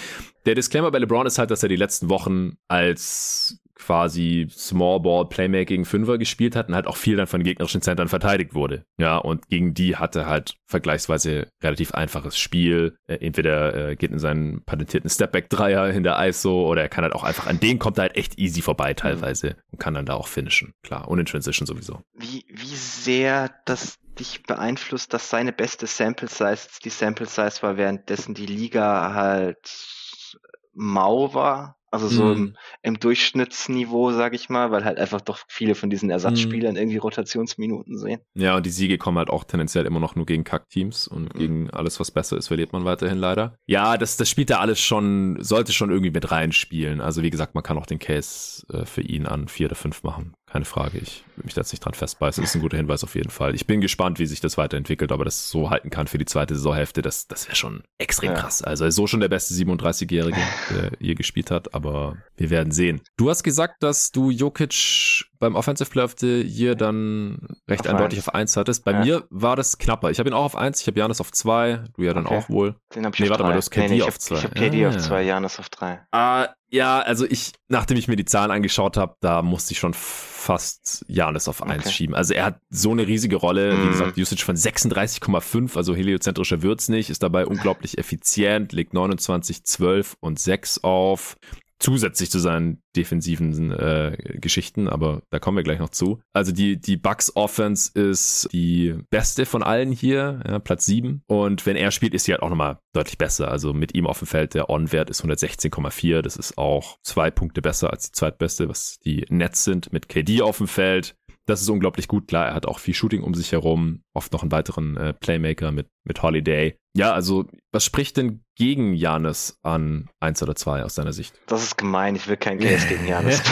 Der 0.47 0.55
Disclaimer 0.55 0.91
bei 0.91 0.99
LeBron 0.99 1.27
ist 1.27 1.39
halt, 1.39 1.51
dass 1.51 1.63
er 1.63 1.69
die 1.69 1.77
letzten 1.77 2.09
Wochen 2.09 2.57
als 2.69 3.61
quasi 3.75 4.47
Small 4.51 5.01
Ball 5.01 5.29
Playmaking 5.29 5.85
Fünfer 5.85 6.19
gespielt 6.19 6.57
hat 6.57 6.69
und 6.69 6.75
halt 6.75 6.87
auch 6.87 6.97
viel 6.97 7.17
dann 7.17 7.27
von 7.27 7.43
gegnerischen 7.43 7.83
Centern 7.83 8.09
verteidigt 8.09 8.55
wurde. 8.55 8.85
Ja, 8.99 9.19
und 9.19 9.49
gegen 9.49 9.75
die 9.75 9.97
hatte 9.97 10.27
halt 10.27 10.57
vergleichsweise 10.67 11.49
relativ 11.63 11.93
einfaches 11.93 12.39
Spiel. 12.39 12.97
Äh, 13.07 13.17
entweder 13.17 13.91
äh, 13.91 13.97
geht 13.97 14.13
in 14.13 14.19
seinen 14.19 14.65
patentierten 14.65 15.11
Stepback 15.11 15.51
Dreier 15.51 15.91
in 15.91 16.03
der 16.03 16.19
ISO 16.29 16.69
oder 16.69 16.83
er 16.83 16.89
kann 16.89 17.05
halt 17.05 17.15
auch 17.15 17.25
einfach 17.25 17.47
an 17.47 17.61
den 17.61 17.79
kommt 17.79 17.99
er 17.99 18.03
halt 18.03 18.17
echt 18.17 18.39
easy 18.39 18.63
vorbei 18.63 18.91
mhm. 18.91 18.97
teilweise 18.97 19.57
und 19.71 19.79
kann 19.79 19.95
dann 19.95 20.07
da 20.07 20.15
auch 20.15 20.29
finishen. 20.29 20.73
Klar, 20.83 21.09
und 21.09 21.19
in 21.19 21.27
Transition 21.27 21.67
sowieso. 21.67 22.01
Wie, 22.15 22.45
wie 22.49 22.77
sehr 22.77 23.51
das 23.65 23.99
dich 24.19 24.45
beeinflusst, 24.45 25.13
dass 25.13 25.31
seine 25.31 25.53
beste 25.53 25.87
Sample 25.87 26.29
Size 26.29 26.69
die 26.85 26.91
Sample 26.91 27.27
Size 27.27 27.63
war, 27.63 27.77
währenddessen 27.77 28.35
die 28.35 28.47
Liga 28.47 29.13
halt 29.15 30.39
mau 30.73 31.35
war? 31.35 31.77
Also 31.95 32.09
so 32.09 32.33
im, 32.33 32.41
mhm. 32.41 32.57
im 32.83 32.99
Durchschnittsniveau, 32.99 34.11
sag 34.11 34.35
ich 34.35 34.49
mal, 34.49 34.73
weil 34.73 34.85
halt 34.85 34.99
einfach 34.99 35.21
doch 35.21 35.39
viele 35.47 35.77
von 35.77 35.91
diesen 35.91 36.11
Ersatzspielern 36.11 36.73
mhm. 36.73 36.79
irgendwie 36.79 36.97
Rotationsminuten 36.97 37.99
sehen. 37.99 38.21
Ja, 38.35 38.57
und 38.57 38.67
die 38.67 38.71
Siege 38.71 38.99
kommen 38.99 39.17
halt 39.17 39.31
auch 39.31 39.45
tendenziell 39.45 39.87
immer 39.87 40.01
noch 40.01 40.17
nur 40.17 40.27
gegen 40.27 40.43
Kackteams 40.43 41.07
und 41.07 41.33
mhm. 41.35 41.39
gegen 41.39 41.71
alles, 41.71 42.01
was 42.01 42.11
besser 42.11 42.37
ist, 42.37 42.49
verliert 42.49 42.73
man 42.73 42.85
weiterhin 42.85 43.19
leider. 43.19 43.57
Ja, 43.67 43.97
das, 43.97 44.17
das 44.17 44.29
spielt 44.29 44.51
da 44.51 44.59
alles 44.59 44.81
schon, 44.81 45.41
sollte 45.41 45.73
schon 45.73 45.91
irgendwie 45.91 46.11
mit 46.11 46.33
reinspielen. 46.33 47.01
Also 47.01 47.23
wie 47.23 47.31
gesagt, 47.31 47.55
man 47.55 47.63
kann 47.63 47.79
auch 47.79 47.87
den 47.87 48.01
Case 48.01 48.67
äh, 48.73 48.85
für 48.85 49.03
ihn 49.03 49.27
an 49.27 49.47
vier 49.47 49.67
oder 49.67 49.77
fünf 49.77 50.03
machen 50.03 50.35
keine 50.55 50.65
Frage. 50.65 50.99
Ich 50.99 51.25
will 51.35 51.47
mich 51.47 51.55
da 51.55 51.63
jetzt 51.63 51.73
nicht 51.73 51.85
dran 51.85 51.95
festbeißen. 51.95 52.41
Das 52.41 52.51
ist 52.51 52.55
ein 52.55 52.63
guter 52.63 52.77
Hinweis 52.77 53.03
auf 53.03 53.17
jeden 53.17 53.31
Fall. 53.31 53.57
Ich 53.57 53.67
bin 53.67 53.81
gespannt, 53.81 54.21
wie 54.21 54.27
sich 54.27 54.41
das 54.41 54.57
weiterentwickelt, 54.57 55.11
aber 55.11 55.25
das 55.25 55.51
so 55.51 55.69
halten 55.69 55.91
kann 55.91 56.07
für 56.07 56.17
die 56.17 56.27
zweite 56.27 56.55
Saisonhälfte, 56.55 57.03
das, 57.03 57.27
das 57.27 57.49
wäre 57.49 57.57
schon 57.57 57.83
extrem 57.99 58.31
ja. 58.31 58.39
krass. 58.39 58.63
Also 58.63 58.89
so 58.91 59.09
schon 59.09 59.19
der 59.19 59.29
beste 59.29 59.53
37-Jährige, 59.53 60.41
der 60.71 60.93
hier 61.01 61.17
gespielt 61.17 61.51
hat, 61.51 61.75
aber 61.75 62.19
wir 62.37 62.51
werden 62.51 62.71
sehen. 62.71 63.01
Du 63.17 63.31
hast 63.31 63.43
gesagt, 63.43 63.83
dass 63.83 64.13
du 64.13 64.31
Jokic 64.31 65.25
beim 65.45 65.57
Offensive 65.57 65.91
Player 65.91 66.07
of 66.07 66.15
the 66.19 66.41
Year 66.41 66.75
dann 66.75 67.39
recht 67.69 67.87
auf 67.87 67.95
eindeutig 67.95 68.21
eins. 68.21 68.29
auf 68.29 68.35
1 68.35 68.57
hattest. 68.57 68.85
Bei 68.85 68.93
ja. 68.93 69.01
mir 69.01 69.25
war 69.29 69.57
das 69.57 69.77
knapper. 69.77 70.11
Ich 70.11 70.19
habe 70.19 70.31
ihn 70.31 70.33
auch 70.33 70.45
auf 70.45 70.57
1, 70.57 70.81
ich 70.81 70.87
habe 70.87 70.99
Janis 70.99 71.21
auf 71.21 71.31
2, 71.31 71.85
du 71.95 72.03
ja 72.03 72.15
dann 72.15 72.25
okay. 72.25 72.39
auch 72.39 72.49
wohl. 72.49 72.77
Den 72.95 73.05
habe 73.05 73.15
ich 73.15 73.21
nee, 73.21 73.27
auf 73.27 73.31
warte 73.31 73.43
drei. 73.43 73.49
mal, 73.51 73.53
du 73.53 73.59
hast 73.59 73.71
KD 73.71 73.89
nee, 73.89 73.97
nee, 73.97 74.03
auf 74.03 74.19
2. 74.19 74.35
Ich 74.37 74.45
habe 74.45 74.55
hab 74.55 74.63
KD 74.63 74.85
ah. 74.85 74.89
auf 74.89 74.97
2, 74.97 75.23
Janis 75.23 75.59
auf 75.59 75.69
3. 75.69 76.01
Ah, 76.13 76.49
ja, 76.71 77.01
also 77.01 77.27
ich, 77.29 77.53
nachdem 77.69 77.99
ich 77.99 78.09
mir 78.09 78.17
die 78.17 78.25
Zahlen 78.25 78.51
angeschaut 78.51 78.97
habe, 78.97 79.17
da 79.21 79.43
musste 79.43 79.73
ich 79.73 79.79
schon 79.79 79.93
fast 79.93 81.05
Janis 81.09 81.47
auf 81.47 81.63
1 81.63 81.85
okay. 81.85 81.93
schieben. 81.93 82.15
Also 82.15 82.33
er 82.33 82.47
hat 82.47 82.61
so 82.71 82.93
eine 82.93 83.07
riesige 83.07 83.37
Rolle, 83.37 83.75
mm. 83.75 83.77
wie 83.77 83.85
mhm. 83.85 83.91
gesagt, 83.91 84.19
Usage 84.19 84.45
von 84.45 84.57
36,5, 84.57 85.77
also 85.77 85.95
heliozentrischer 85.95 86.63
wird's 86.63 86.89
nicht, 86.89 87.11
ist 87.11 87.23
dabei 87.23 87.47
unglaublich 87.47 87.99
effizient, 87.99 88.73
legt 88.73 88.95
29, 88.95 89.63
12 89.65 90.17
und 90.21 90.41
6 90.41 90.83
auf 90.83 91.37
zusätzlich 91.85 92.31
zu 92.31 92.39
seinen 92.39 92.83
defensiven 92.97 93.71
äh, 93.71 94.17
Geschichten, 94.41 94.89
aber 94.89 95.23
da 95.29 95.39
kommen 95.39 95.59
wir 95.59 95.65
gleich 95.65 95.81
noch 95.81 95.91
zu. 95.91 96.21
Also 96.33 96.51
die, 96.51 96.81
die 96.81 96.97
Bucks 96.97 97.37
Offense 97.37 97.91
ist 97.93 98.49
die 98.53 98.95
beste 99.11 99.45
von 99.45 99.63
allen 99.63 99.93
hier, 99.93 100.41
ja, 100.49 100.59
Platz 100.61 100.87
7. 100.87 101.23
Und 101.27 101.67
wenn 101.67 101.77
er 101.77 101.91
spielt, 101.91 102.15
ist 102.15 102.25
sie 102.25 102.33
halt 102.33 102.43
auch 102.43 102.49
nochmal 102.49 102.79
deutlich 102.95 103.19
besser. 103.19 103.51
Also 103.51 103.75
mit 103.75 103.95
ihm 103.95 104.07
auf 104.07 104.19
dem 104.19 104.27
Feld, 104.27 104.55
der 104.55 104.71
On-Wert 104.71 105.11
ist 105.11 105.23
116,4. 105.23 106.23
Das 106.23 106.37
ist 106.37 106.57
auch 106.57 106.97
zwei 107.03 107.31
Punkte 107.31 107.61
besser 107.61 107.91
als 107.91 108.07
die 108.07 108.13
zweitbeste, 108.13 108.71
was 108.71 108.99
die 109.05 109.27
Nets 109.29 109.65
sind. 109.65 109.93
Mit 109.93 110.09
KD 110.09 110.41
auf 110.41 110.57
dem 110.57 110.69
Feld 110.69 111.15
das 111.47 111.61
ist 111.61 111.69
unglaublich 111.69 112.09
gut. 112.09 112.29
Klar, 112.29 112.49
er 112.49 112.55
hat 112.55 112.67
auch 112.67 112.79
viel 112.79 112.95
Shooting 112.95 113.23
um 113.23 113.35
sich 113.35 113.53
herum, 113.53 114.03
oft 114.15 114.33
noch 114.33 114.43
einen 114.43 114.53
weiteren 114.53 114.97
äh, 114.97 115.13
Playmaker 115.13 115.73
mit, 115.73 115.89
mit 116.05 116.23
Holiday. 116.23 116.77
Ja, 116.97 117.13
also 117.13 117.47
was 117.73 117.85
spricht 117.85 118.17
denn 118.17 118.45
gegen 118.55 118.95
Janis 118.95 119.59
an 119.63 120.09
eins 120.21 120.41
oder 120.45 120.55
zwei 120.55 120.85
aus 120.85 120.95
deiner 120.95 121.13
Sicht? 121.13 121.35
Das 121.49 121.65
ist 121.65 121.77
gemein, 121.77 122.15
ich 122.15 122.29
will 122.29 122.37
kein 122.37 122.61
Case 122.61 122.87
gegen 122.89 123.09
Janis. 123.09 123.43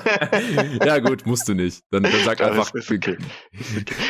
ja 0.84 0.98
gut, 1.00 1.26
musst 1.26 1.46
du 1.48 1.54
nicht. 1.54 1.82
Dann, 1.90 2.04
dann 2.04 2.12
sag 2.24 2.40
einfach. 2.40 2.72
Okay. 2.74 3.18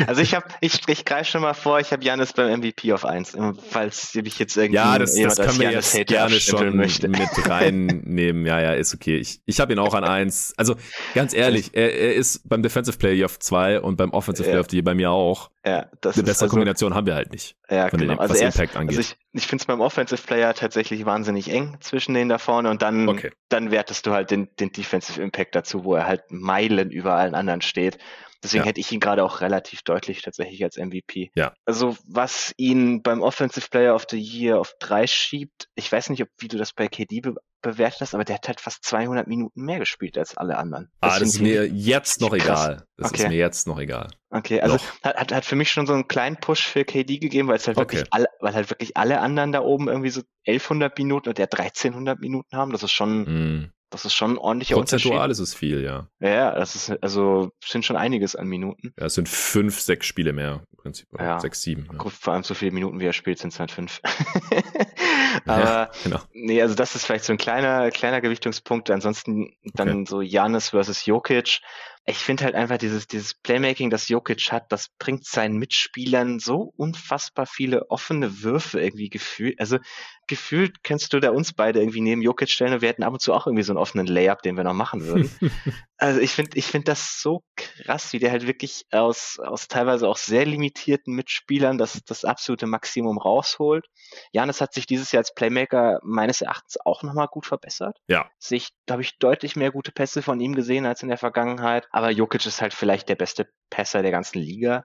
Also 0.07 0.23
ich 0.23 0.37
habe, 0.37 0.47
ich, 0.61 0.87
ich 0.87 1.05
greife 1.05 1.29
schon 1.29 1.43
mal 1.43 1.55
vor, 1.55 1.81
ich 1.81 1.91
habe 1.91 2.05
Janis 2.05 2.33
beim 2.35 2.61
MVP 2.61 2.93
auf 2.93 3.05
eins, 3.05 3.37
falls 3.69 4.15
ich 4.15 4.39
jetzt 4.39 4.57
irgendwie 4.57 4.77
Ja, 4.77 4.97
das, 4.97 5.17
das 5.17 5.39
können 5.39 5.59
wir 5.59 5.73
jetzt 5.73 6.07
gerne 6.07 6.39
schon 6.39 6.77
möchte. 6.77 7.09
mit 7.09 7.21
reinnehmen. 7.49 8.47
Ja, 8.47 8.61
ja, 8.61 8.75
ist 8.75 8.95
okay. 8.95 9.17
Ich, 9.17 9.41
ich 9.45 9.59
habe 9.59 9.73
ihn 9.73 9.81
auch 9.81 9.95
an 9.95 10.05
eins. 10.05 10.55
Also 10.57 10.77
ganz 11.15 11.35
ehrlich, 11.35 11.71
er, 11.73 11.93
er 11.93 12.15
ist 12.15 12.49
beim 12.49 12.63
Defensive 12.63 12.97
Player 12.97 13.25
auf 13.25 13.41
zwei 13.41 13.81
und 13.81 13.97
beim 13.97 14.11
Offensive 14.11 14.49
Player 14.49 14.61
auf 14.61 14.69
die 14.69 14.83
bei 14.83 14.95
mir 14.95 15.11
auch. 15.11 15.51
Ja, 15.65 15.87
das 16.01 16.17
Eine 16.17 16.25
bessere 16.25 16.47
also, 16.47 16.55
Kombination 16.55 16.95
haben 16.95 17.07
wir 17.07 17.15
halt 17.15 17.31
nicht. 17.31 17.57
Ja, 17.71 17.89
genau. 17.89 18.15
Den, 18.15 18.19
also, 18.19 18.35
erst, 18.35 18.59
also 18.59 19.01
ich, 19.01 19.17
ich 19.33 19.47
finde 19.47 19.63
es 19.63 19.67
beim 19.67 19.81
Offensive 19.81 20.21
Player 20.21 20.55
tatsächlich 20.55 21.05
wahnsinnig 21.07 21.49
eng 21.51 21.77
zwischen 21.81 22.15
denen 22.15 22.29
da 22.29 22.39
vorne 22.39 22.69
und 22.69 22.83
dann, 22.83 23.09
okay. 23.09 23.31
dann 23.49 23.71
wertest 23.71 24.07
du 24.07 24.13
halt 24.13 24.33
den, 24.33 24.49
den 24.59 24.73
Defensive 24.73 25.23
Impact 25.23 25.55
dazu, 25.55 25.85
wo 25.85 25.95
er 25.95 26.07
halt 26.07 26.25
Meilen 26.31 26.91
über 26.91 27.15
allen 27.15 27.37
anderen 27.37 27.63
steht. 27.63 27.99
Deswegen 28.43 28.65
ja. 28.65 28.69
hätte 28.69 28.81
ich 28.81 28.91
ihn 28.91 29.01
gerade 29.01 29.25
auch 29.25 29.41
relativ 29.41 29.83
deutlich 29.83 30.23
tatsächlich 30.23 30.65
als 30.65 30.77
MVP. 30.77 31.31
Ja. 31.35 31.55
Also 31.65 31.97
was 32.05 32.53
ihn 32.57 33.03
beim 33.03 33.23
Offensive 33.23 33.69
Player 33.71 33.95
of 33.95 34.07
the 34.11 34.19
Year 34.19 34.59
auf 34.59 34.75
drei 34.81 35.07
schiebt, 35.07 35.69
ich 35.75 35.91
weiß 35.91 36.11
nicht, 36.11 36.23
ob 36.23 36.29
wie 36.39 36.49
du 36.49 36.59
das 36.59 36.73
bei 36.73 36.89
KD 36.89 37.21
be 37.21 37.35
bewertet 37.63 38.01
hast, 38.01 38.15
aber 38.15 38.25
der 38.25 38.35
hat 38.35 38.49
halt 38.49 38.61
fast 38.61 38.85
200 38.85 39.29
Minuten 39.29 39.63
mehr 39.63 39.79
gespielt 39.79 40.19
als 40.19 40.37
alle 40.37 40.59
anderen. 40.59 40.91
Ah, 41.01 41.19
das 41.21 41.29
ist 41.29 41.41
mir 41.41 41.69
jetzt 41.69 42.21
noch 42.21 42.35
egal. 42.35 42.85
Das 42.97 43.13
okay. 43.13 43.23
ist 43.23 43.29
mir 43.29 43.37
jetzt 43.37 43.69
noch 43.69 43.79
egal. 43.79 44.09
Okay, 44.31 44.61
also 44.61 44.79
hat, 45.03 45.17
hat, 45.17 45.33
hat 45.33 45.45
für 45.45 45.55
mich 45.55 45.71
schon 45.71 45.87
so 45.87 45.93
einen 45.93 46.09
kleinen 46.09 46.37
Push 46.37 46.67
für 46.67 46.85
KD 46.85 47.19
gegeben, 47.19 47.47
weil 47.47 47.57
es 47.57 47.69
halt 47.69 47.79
okay. 47.79 47.99
wirklich 47.99 48.13
alle, 48.13 48.27
weil 48.41 48.55
halt 48.55 48.69
wirklich 48.71 48.97
alle 48.97 49.21
anderen 49.21 49.53
da 49.53 49.61
oben 49.61 49.89
irgendwie 49.89 50.11
so 50.11 50.23
1100 50.47 50.99
Minuten 50.99 51.29
und 51.29 51.39
der 51.39 51.45
1300 51.45 52.19
Minuten 52.19 52.57
haben. 52.57 52.73
Das 52.73 52.83
ist 52.83 52.93
schon, 52.93 53.23
mm. 53.23 53.73
Das 53.93 54.07
ist 54.07 54.15
schon 54.15 54.33
ein 54.33 54.39
ordentlicher 54.39 54.75
Prozentual 54.75 55.31
ist 55.31 55.39
es 55.39 55.55
viel, 55.55 55.83
ja. 55.83 56.09
Ja, 56.19 56.55
das 56.55 56.75
ist, 56.75 56.91
also, 57.03 57.53
sind 57.63 57.85
schon 57.85 57.97
einiges 57.97 58.35
an 58.35 58.47
Minuten. 58.47 58.95
Ja, 58.99 59.05
es 59.05 59.15
sind 59.15 59.29
fünf, 59.29 59.81
sechs 59.81 60.07
Spiele 60.07 60.33
mehr, 60.33 60.63
im 60.71 60.77
Prinzip. 60.79 61.09
Ja. 61.19 61.39
Sechs, 61.39 61.61
sieben. 61.61 61.87
Ja. 61.93 62.09
Vor 62.09 62.33
allem 62.33 62.43
so 62.43 62.55
viele 62.55 62.71
Minuten, 62.71 63.01
wie 63.01 63.05
er 63.05 63.13
spielt, 63.13 63.39
sind 63.39 63.53
es 63.53 63.61
halt 63.61 63.71
fünf. 63.71 64.01
Aber, 65.47 65.63
ja, 65.63 65.91
genau. 66.05 66.21
nee, 66.33 66.63
also 66.63 66.75
das 66.75 66.95
ist 66.95 67.05
vielleicht 67.05 67.25
so 67.25 67.35
ein 67.35 67.39
kleiner, 67.39 67.91
kleiner 67.91 68.23
Gewichtungspunkt. 68.23 68.91
Ansonsten 68.91 69.53
dann 69.75 69.91
okay. 69.91 70.05
so 70.09 70.23
Janis 70.23 70.71
versus 70.71 71.05
Jokic. 71.05 71.61
Ich 72.05 72.19
finde 72.19 72.45
halt 72.45 72.55
einfach 72.57 72.79
dieses, 72.79 73.07
dieses 73.07 73.35
Playmaking, 73.35 73.89
das 73.89 74.09
Jokic 74.09 74.51
hat, 74.51 74.73
das 74.73 74.89
bringt 74.99 75.25
seinen 75.25 75.57
Mitspielern 75.57 76.41
so 76.41 76.73
unfassbar 76.77 77.47
viele 77.47 77.91
offene 77.91 78.43
Würfe 78.43 78.81
irgendwie 78.81 79.09
gefühlt. 79.09 79.61
Also 79.61 79.79
gefühlt 80.27 80.83
könntest 80.83 81.13
du 81.13 81.21
da 81.21 81.31
uns 81.31 81.53
beide 81.53 81.81
irgendwie 81.81 82.01
neben 82.01 82.23
Jokic 82.23 82.51
stellen 82.51 82.73
und 82.73 82.81
wir 82.81 82.89
hätten 82.89 83.05
ab 83.05 83.13
und 83.13 83.21
zu 83.21 83.33
auch 83.33 83.47
irgendwie 83.47 83.63
so 83.63 83.73
einen 83.73 83.79
offenen 83.79 84.07
Layup, 84.07 84.43
den 84.43 84.57
wir 84.57 84.65
noch 84.65 84.73
machen 84.73 85.05
würden. 85.05 85.31
also 85.97 86.21
ich 86.21 86.33
finde, 86.33 86.57
ich 86.57 86.67
finde 86.67 86.87
das 86.87 87.21
so 87.21 87.45
krass, 87.57 88.13
wie 88.13 88.19
der 88.19 88.33
halt 88.33 88.47
wirklich 88.49 88.85
aus, 88.91 89.39
aus 89.39 89.69
teilweise 89.69 90.09
auch 90.09 90.17
sehr 90.17 90.45
limitierten 90.45 91.15
Mitspielern 91.15 91.79
das, 91.79 92.03
das 92.05 92.25
absolute 92.25 92.67
Maximum 92.67 93.19
rausholt. 93.19 93.87
Janis 94.33 94.61
hat 94.61 94.75
sich 94.75 94.87
dieses 94.87 95.13
Jahr 95.13 95.21
als 95.21 95.35
Playmaker 95.35 96.01
meines 96.03 96.41
Erachtens 96.41 96.79
auch 96.85 97.03
nochmal 97.05 97.29
gut 97.29 97.47
verbessert. 97.47 97.99
Ja. 98.09 98.29
Sich, 98.39 98.71
da 98.87 98.95
habe 98.95 99.03
ich 99.03 99.19
deutlich 99.19 99.55
mehr 99.55 99.71
gute 99.71 99.93
Pässe 99.93 100.23
von 100.23 100.41
ihm 100.41 100.55
gesehen 100.55 100.87
als 100.87 101.03
in 101.03 101.09
der 101.09 101.19
Vergangenheit. 101.19 101.89
Aber 101.93 102.11
Jokic 102.11 102.45
ist 102.47 102.63
halt 102.63 102.75
vielleicht 102.75 103.09
der 103.09 103.17
beste 103.17 103.49
Passer 103.71 104.03
der 104.03 104.11
ganzen 104.11 104.41
Liga. 104.41 104.85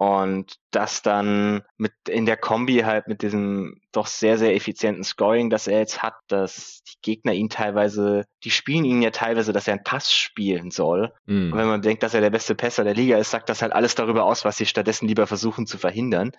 Und 0.00 0.54
das 0.70 1.02
dann 1.02 1.62
mit 1.76 1.92
in 2.08 2.24
der 2.24 2.36
Kombi 2.36 2.82
halt 2.84 3.08
mit 3.08 3.20
diesem 3.20 3.80
doch 3.90 4.06
sehr, 4.06 4.38
sehr 4.38 4.54
effizienten 4.54 5.02
Scoring, 5.02 5.50
das 5.50 5.66
er 5.66 5.80
jetzt 5.80 6.04
hat, 6.04 6.14
dass 6.28 6.82
die 6.84 6.98
Gegner 7.02 7.32
ihn 7.32 7.48
teilweise, 7.48 8.24
die 8.44 8.52
spielen 8.52 8.84
ihn 8.84 9.02
ja 9.02 9.10
teilweise, 9.10 9.52
dass 9.52 9.66
er 9.66 9.74
einen 9.74 9.82
Pass 9.82 10.12
spielen 10.12 10.70
soll. 10.70 11.12
Mm. 11.26 11.52
Und 11.52 11.58
wenn 11.58 11.66
man 11.66 11.82
denkt, 11.82 12.04
dass 12.04 12.14
er 12.14 12.20
der 12.20 12.30
beste 12.30 12.54
Passer 12.54 12.84
der 12.84 12.94
Liga 12.94 13.18
ist, 13.18 13.32
sagt 13.32 13.48
das 13.48 13.60
halt 13.60 13.72
alles 13.72 13.96
darüber 13.96 14.24
aus, 14.24 14.44
was 14.44 14.56
sie 14.56 14.66
stattdessen 14.66 15.08
lieber 15.08 15.26
versuchen 15.26 15.66
zu 15.66 15.78
verhindern. 15.78 16.30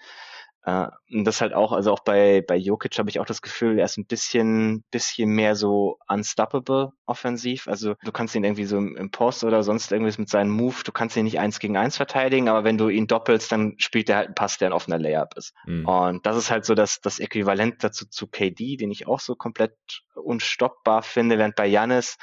Uh, 0.69 0.87
und 1.11 1.25
das 1.25 1.41
halt 1.41 1.53
auch, 1.53 1.71
also 1.71 1.91
auch 1.91 2.01
bei, 2.01 2.43
bei 2.47 2.55
Jokic 2.55 2.99
habe 2.99 3.09
ich 3.09 3.19
auch 3.19 3.25
das 3.25 3.41
Gefühl, 3.41 3.79
er 3.79 3.85
ist 3.85 3.97
ein 3.97 4.05
bisschen, 4.05 4.83
bisschen 4.91 5.29
mehr 5.31 5.55
so 5.55 5.97
unstoppable 6.07 6.91
offensiv. 7.07 7.67
Also 7.67 7.95
du 8.03 8.11
kannst 8.11 8.35
ihn 8.35 8.43
irgendwie 8.43 8.65
so 8.65 8.77
im, 8.77 8.95
im 8.95 9.09
Post 9.09 9.43
oder 9.43 9.63
sonst 9.63 9.91
irgendwas 9.91 10.19
mit 10.19 10.29
seinem 10.29 10.51
Move, 10.51 10.75
du 10.83 10.91
kannst 10.91 11.17
ihn 11.17 11.23
nicht 11.23 11.39
eins 11.39 11.59
gegen 11.59 11.77
eins 11.77 11.97
verteidigen, 11.97 12.49
aber 12.49 12.63
wenn 12.63 12.77
du 12.77 12.89
ihn 12.89 13.07
doppelst, 13.07 13.51
dann 13.51 13.75
spielt 13.77 14.09
er 14.09 14.17
halt 14.17 14.27
einen 14.27 14.35
Pass, 14.35 14.59
der 14.59 14.69
ein 14.69 14.73
offener 14.73 14.99
Layup 14.99 15.35
ist. 15.35 15.53
Mhm. 15.65 15.87
Und 15.87 16.25
das 16.25 16.37
ist 16.37 16.51
halt 16.51 16.65
so 16.65 16.75
das, 16.75 17.01
das 17.01 17.19
Äquivalent 17.19 17.83
dazu 17.83 18.05
zu 18.05 18.27
KD, 18.27 18.77
den 18.77 18.91
ich 18.91 19.07
auch 19.07 19.19
so 19.19 19.35
komplett 19.35 19.75
unstoppbar 20.13 21.01
finde, 21.01 21.39
während 21.39 21.55
bei 21.55 21.65
Janis, 21.65 22.17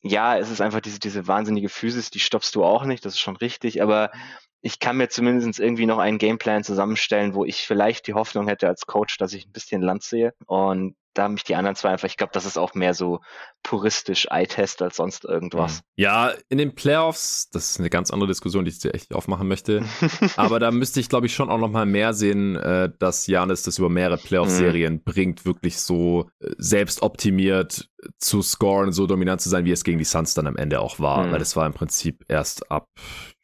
ja, 0.00 0.38
es 0.38 0.50
ist 0.50 0.60
einfach 0.60 0.80
diese, 0.80 1.00
diese 1.00 1.26
wahnsinnige 1.26 1.68
Physis, 1.68 2.10
die 2.10 2.20
stoppst 2.20 2.54
du 2.54 2.64
auch 2.64 2.84
nicht, 2.84 3.04
das 3.04 3.14
ist 3.14 3.20
schon 3.20 3.36
richtig, 3.36 3.82
aber 3.82 4.12
ich 4.60 4.80
kann 4.80 4.96
mir 4.96 5.08
zumindest 5.08 5.60
irgendwie 5.60 5.86
noch 5.86 5.98
einen 5.98 6.18
Gameplan 6.18 6.64
zusammenstellen, 6.64 7.34
wo 7.34 7.44
ich 7.44 7.66
vielleicht 7.66 8.06
die 8.06 8.14
Hoffnung 8.14 8.48
hätte 8.48 8.68
als 8.68 8.86
Coach, 8.86 9.16
dass 9.18 9.32
ich 9.32 9.46
ein 9.46 9.52
bisschen 9.52 9.82
Land 9.82 10.02
sehe. 10.02 10.34
Und 10.46 10.96
da 11.18 11.24
haben 11.24 11.34
mich 11.34 11.44
die 11.44 11.56
anderen 11.56 11.74
zwei 11.74 11.90
einfach, 11.90 12.06
ich 12.06 12.16
glaube, 12.16 12.30
das 12.32 12.46
ist 12.46 12.58
auch 12.58 12.74
mehr 12.74 12.94
so 12.94 13.20
puristisch 13.64 14.28
Eye-Test 14.30 14.82
als 14.82 14.96
sonst 14.96 15.24
irgendwas. 15.24 15.78
Mhm. 15.78 15.80
Ja, 15.96 16.32
in 16.48 16.58
den 16.58 16.74
Playoffs, 16.76 17.50
das 17.50 17.70
ist 17.70 17.80
eine 17.80 17.90
ganz 17.90 18.12
andere 18.12 18.28
Diskussion, 18.28 18.64
die 18.64 18.70
ich 18.70 18.78
dir 18.78 18.94
echt 18.94 19.12
aufmachen 19.12 19.48
möchte. 19.48 19.84
Aber 20.36 20.60
da 20.60 20.70
müsste 20.70 21.00
ich, 21.00 21.08
glaube 21.08 21.26
ich, 21.26 21.34
schon 21.34 21.50
auch 21.50 21.58
noch 21.58 21.70
mal 21.70 21.86
mehr 21.86 22.14
sehen, 22.14 22.54
äh, 22.54 22.90
dass 22.98 23.26
Janis 23.26 23.62
das 23.62 23.78
über 23.78 23.88
mehrere 23.88 24.18
Playoff-Serien 24.18 24.94
mhm. 24.94 25.02
bringt, 25.02 25.44
wirklich 25.44 25.80
so 25.80 26.30
äh, 26.40 26.50
selbst 26.56 27.02
optimiert 27.02 27.88
zu 28.18 28.42
scoren, 28.42 28.92
so 28.92 29.08
dominant 29.08 29.40
zu 29.40 29.48
sein, 29.48 29.64
wie 29.64 29.72
es 29.72 29.82
gegen 29.82 29.98
die 29.98 30.04
Suns 30.04 30.34
dann 30.34 30.46
am 30.46 30.56
Ende 30.56 30.80
auch 30.80 31.00
war. 31.00 31.26
Mhm. 31.26 31.32
Weil 31.32 31.38
das 31.40 31.56
war 31.56 31.66
im 31.66 31.74
Prinzip 31.74 32.24
erst 32.28 32.70
ab 32.70 32.86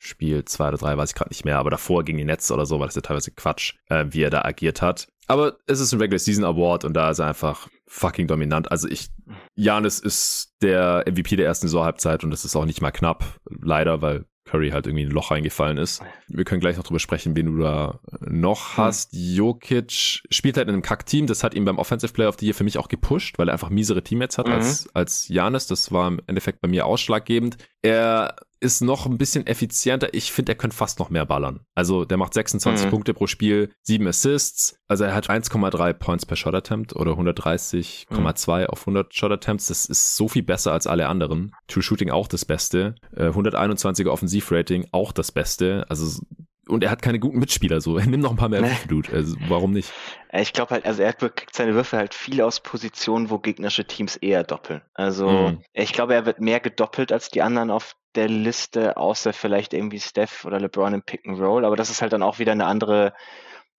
Spiel 0.04 0.44
zwei 0.44 0.68
oder 0.68 0.78
drei, 0.78 0.96
weiß 0.96 1.10
ich 1.10 1.14
gerade 1.14 1.30
nicht 1.30 1.44
mehr, 1.44 1.58
aber 1.58 1.70
davor 1.70 2.04
gegen 2.04 2.18
die 2.18 2.24
Netz 2.24 2.50
oder 2.50 2.66
so, 2.66 2.78
war 2.78 2.86
das 2.86 2.94
ja 2.94 3.02
teilweise 3.02 3.30
Quatsch, 3.30 3.74
äh, 3.88 4.04
wie 4.10 4.22
er 4.22 4.30
da 4.30 4.42
agiert 4.42 4.82
hat. 4.82 5.08
Aber 5.26 5.56
es 5.66 5.80
ist 5.80 5.92
ein 5.92 6.00
Regular 6.00 6.18
Season 6.18 6.44
Award 6.44 6.84
und 6.84 6.94
da 6.94 7.10
ist 7.10 7.18
er 7.18 7.26
einfach 7.26 7.68
fucking 7.86 8.26
dominant. 8.26 8.70
Also 8.70 8.88
ich, 8.88 9.08
Janis 9.54 9.98
ist 9.98 10.54
der 10.60 11.04
MVP 11.06 11.36
der 11.36 11.46
ersten 11.46 11.68
Saisonhalbzeit 11.68 12.24
und 12.24 12.30
das 12.30 12.44
ist 12.44 12.56
auch 12.56 12.66
nicht 12.66 12.82
mal 12.82 12.90
knapp, 12.90 13.24
leider, 13.48 14.02
weil 14.02 14.26
Curry 14.44 14.70
halt 14.70 14.86
irgendwie 14.86 15.04
in 15.04 15.08
ein 15.08 15.14
Loch 15.14 15.30
reingefallen 15.30 15.78
ist. 15.78 16.02
Wir 16.28 16.44
können 16.44 16.60
gleich 16.60 16.76
noch 16.76 16.84
drüber 16.84 17.00
sprechen, 17.00 17.34
wen 17.34 17.46
du 17.46 17.62
da 17.62 18.00
noch 18.20 18.76
hm. 18.76 18.84
hast. 18.84 19.10
Jokic 19.12 20.22
spielt 20.30 20.56
halt 20.56 20.68
in 20.68 20.74
einem 20.74 20.82
Kack-Team. 20.82 21.26
Das 21.26 21.42
hat 21.42 21.54
ihn 21.54 21.64
beim 21.64 21.78
Offensive 21.78 22.12
Player 22.12 22.28
of 22.28 22.36
the 22.38 22.46
Year 22.46 22.54
für 22.54 22.64
mich 22.64 22.78
auch 22.78 22.88
gepusht, 22.88 23.38
weil 23.38 23.48
er 23.48 23.52
einfach 23.52 23.70
miesere 23.70 24.02
Teammates 24.02 24.38
hat 24.38 24.46
mhm. 24.46 24.52
als, 24.54 24.88
als 24.94 25.28
Janis. 25.28 25.66
Das 25.66 25.92
war 25.92 26.08
im 26.08 26.20
Endeffekt 26.26 26.60
bei 26.60 26.68
mir 26.68 26.86
ausschlaggebend. 26.86 27.56
Er 27.82 28.36
ist 28.60 28.80
noch 28.80 29.06
ein 29.06 29.18
bisschen 29.18 29.46
effizienter. 29.46 30.12
Ich 30.12 30.32
finde, 30.32 30.52
er 30.52 30.56
könnte 30.56 30.76
fast 30.76 30.98
noch 30.98 31.10
mehr 31.10 31.26
ballern. 31.26 31.60
Also 31.74 32.04
der 32.04 32.16
macht 32.16 32.34
26 32.34 32.86
mhm. 32.86 32.90
Punkte 32.90 33.14
pro 33.14 33.26
Spiel, 33.26 33.70
7 33.82 34.06
Assists. 34.06 34.78
Also 34.88 35.04
er 35.04 35.14
hat 35.14 35.28
1,3 35.28 35.92
Points 35.92 36.26
per 36.26 36.36
Shot 36.36 36.54
Attempt 36.54 36.94
oder 36.96 37.12
130,2 37.12 38.60
mhm. 38.60 38.66
auf 38.66 38.80
100 38.80 39.14
Shot 39.14 39.32
Attempts. 39.32 39.66
Das 39.66 39.86
ist 39.86 40.16
so 40.16 40.28
viel 40.28 40.42
besser 40.42 40.72
als 40.72 40.86
alle 40.86 41.08
anderen. 41.08 41.52
True 41.68 41.82
Shooting 41.82 42.10
auch 42.10 42.28
das 42.28 42.44
Beste. 42.44 42.94
Äh, 43.16 43.28
121er 43.28 44.08
Offensivrating 44.08 44.86
auch 44.92 45.12
das 45.12 45.32
Beste. 45.32 45.86
Also 45.88 46.20
und 46.68 46.82
er 46.82 46.90
hat 46.90 47.02
keine 47.02 47.18
guten 47.18 47.38
Mitspieler, 47.38 47.80
so. 47.80 47.98
Nimm 47.98 48.20
noch 48.20 48.30
ein 48.30 48.36
paar 48.36 48.48
mehr 48.48 48.62
Würfe, 48.62 48.88
Dude. 48.88 49.12
Also, 49.12 49.36
warum 49.48 49.72
nicht? 49.72 49.92
Ich 50.32 50.52
glaube 50.52 50.70
halt, 50.70 50.86
also 50.86 51.02
er 51.02 51.12
kriegt 51.12 51.54
seine 51.54 51.74
Würfe 51.74 51.96
halt 51.96 52.14
viel 52.14 52.40
aus 52.40 52.60
Positionen, 52.60 53.30
wo 53.30 53.38
gegnerische 53.38 53.84
Teams 53.84 54.16
eher 54.16 54.44
doppeln. 54.44 54.82
Also, 54.94 55.28
mhm. 55.28 55.62
ich 55.72 55.92
glaube, 55.92 56.14
er 56.14 56.26
wird 56.26 56.40
mehr 56.40 56.60
gedoppelt 56.60 57.12
als 57.12 57.28
die 57.28 57.42
anderen 57.42 57.70
auf 57.70 57.96
der 58.16 58.28
Liste, 58.28 58.96
außer 58.96 59.32
vielleicht 59.32 59.74
irgendwie 59.74 60.00
Steph 60.00 60.44
oder 60.44 60.60
LeBron 60.60 60.94
im 60.94 61.02
Pick 61.02 61.26
and 61.26 61.40
Roll. 61.40 61.64
Aber 61.64 61.76
das 61.76 61.90
ist 61.90 62.02
halt 62.02 62.12
dann 62.12 62.22
auch 62.22 62.38
wieder 62.38 62.52
eine 62.52 62.66
andere, 62.66 63.12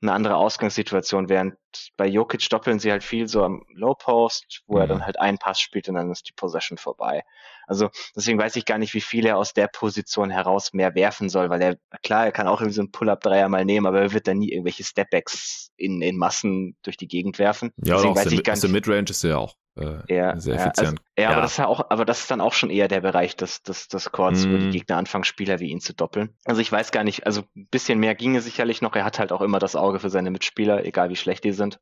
eine 0.02 0.14
andere 0.14 0.36
Ausgangssituation, 0.36 1.30
während 1.30 1.56
bei 1.98 2.06
Jokic 2.06 2.48
doppeln 2.50 2.80
sie 2.80 2.92
halt 2.92 3.04
viel 3.04 3.28
so 3.28 3.44
am 3.44 3.66
Low 3.74 3.96
Post, 3.96 4.64
wo 4.68 4.76
mhm. 4.76 4.82
er 4.82 4.88
dann 4.88 5.06
halt 5.06 5.20
einen 5.20 5.38
Pass 5.38 5.60
spielt 5.60 5.90
und 5.90 5.96
dann 5.96 6.12
ist 6.12 6.28
die 6.28 6.34
Possession 6.34 6.78
vorbei. 6.78 7.24
Also 7.68 7.90
deswegen 8.16 8.38
weiß 8.38 8.56
ich 8.58 8.66
gar 8.66 8.78
nicht, 8.78 8.94
wie 8.94 9.02
viel 9.02 9.26
er 9.26 9.38
aus 9.38 9.54
der 9.54 9.68
Position 9.68 10.30
heraus 10.30 10.74
mehr 10.74 10.94
werfen 10.96 11.30
soll, 11.30 11.50
weil 11.50 11.62
er, 11.62 11.78
klar, 12.04 12.26
er 12.26 12.32
kann 12.32 12.48
auch 12.48 12.62
irgendwie 12.62 12.76
so 12.76 12.82
einen 12.82 12.92
Pull-Up-Dreier 12.92 13.50
mal 13.50 13.66
nehmen, 13.66 13.88
aber 13.88 14.02
er 14.02 14.14
wird 14.14 14.28
dann 14.28 14.38
nie 14.38 14.52
irgendwelche 14.52 14.84
Stepbacks 14.84 15.72
in, 15.76 16.02
in 16.02 16.18
Massen 16.18 16.78
durch 16.84 16.98
die 16.98 17.08
Gegend 17.08 17.40
werfen. 17.40 17.72
Ja, 17.78 17.96
deswegen 17.96 18.16
weiß 18.16 18.26
ich 18.28 18.44
gar 18.44 18.54
nicht. 18.54 18.58
aus 18.58 18.62
der 18.62 18.70
Midrange 18.70 19.10
ist 19.10 19.24
er 19.24 19.32
ja 19.32 19.38
auch 19.38 19.56
äh, 19.78 20.14
ja, 20.14 20.40
sehr 20.40 20.56
effizient. 20.56 21.02
Ja, 21.18 21.30
also, 21.30 21.30
ja, 21.30 21.30
aber 21.32 21.42
das 21.42 21.52
ist 21.52 21.58
ja 21.58 21.68
auch, 21.68 21.90
aber 21.90 22.06
das 22.06 22.20
ist 22.22 22.32
dann 22.32 22.42
auch 22.42 22.54
schon 22.54 22.70
eher 22.70 22.88
der 22.88 23.02
Bereich 23.02 23.36
des, 23.36 23.62
des, 23.64 23.88
des 23.88 24.12
Chords, 24.12 24.46
mm. 24.46 24.52
wo 24.52 24.58
die 24.58 24.66
mhm. 24.66 24.72
Gegner 24.72 24.98
anfangen, 24.98 25.24
Spieler 25.24 25.60
wie 25.60 25.70
ihn 25.70 25.82
zu 25.82 25.94
doppeln. 25.94 26.30
Also 26.46 26.62
ich 26.62 26.72
weiß 26.72 26.92
gar 26.92 27.04
nicht, 27.04 27.26
also 27.26 27.44
ein 27.56 27.68
bisschen 27.68 28.00
mehr 28.00 28.16
ginge 28.16 28.42
sicherlich 28.42 28.82
noch. 28.82 28.96
Er 28.96 29.04
hat 29.04 29.20
halt 29.20 29.32
auch 29.32 29.42
immer 29.42 29.60
das 29.60 29.76
Auge 29.76 30.00
für 30.00 30.10
seine 30.10 30.32
Mitspieler, 30.32 30.86
egal 30.86 31.10
wie 31.10 31.16
schlecht 31.16 31.44
die 31.44 31.52
sind. 31.52 31.80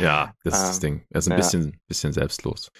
Ja, 0.00 0.34
das 0.44 0.54
ist 0.54 0.68
das 0.68 0.76
ähm, 0.76 0.80
Ding. 0.80 1.06
Er 1.10 1.18
ist 1.18 1.26
ein 1.28 1.32
ja. 1.32 1.36
bisschen, 1.36 1.80
bisschen 1.86 2.12
selbstlos. 2.12 2.70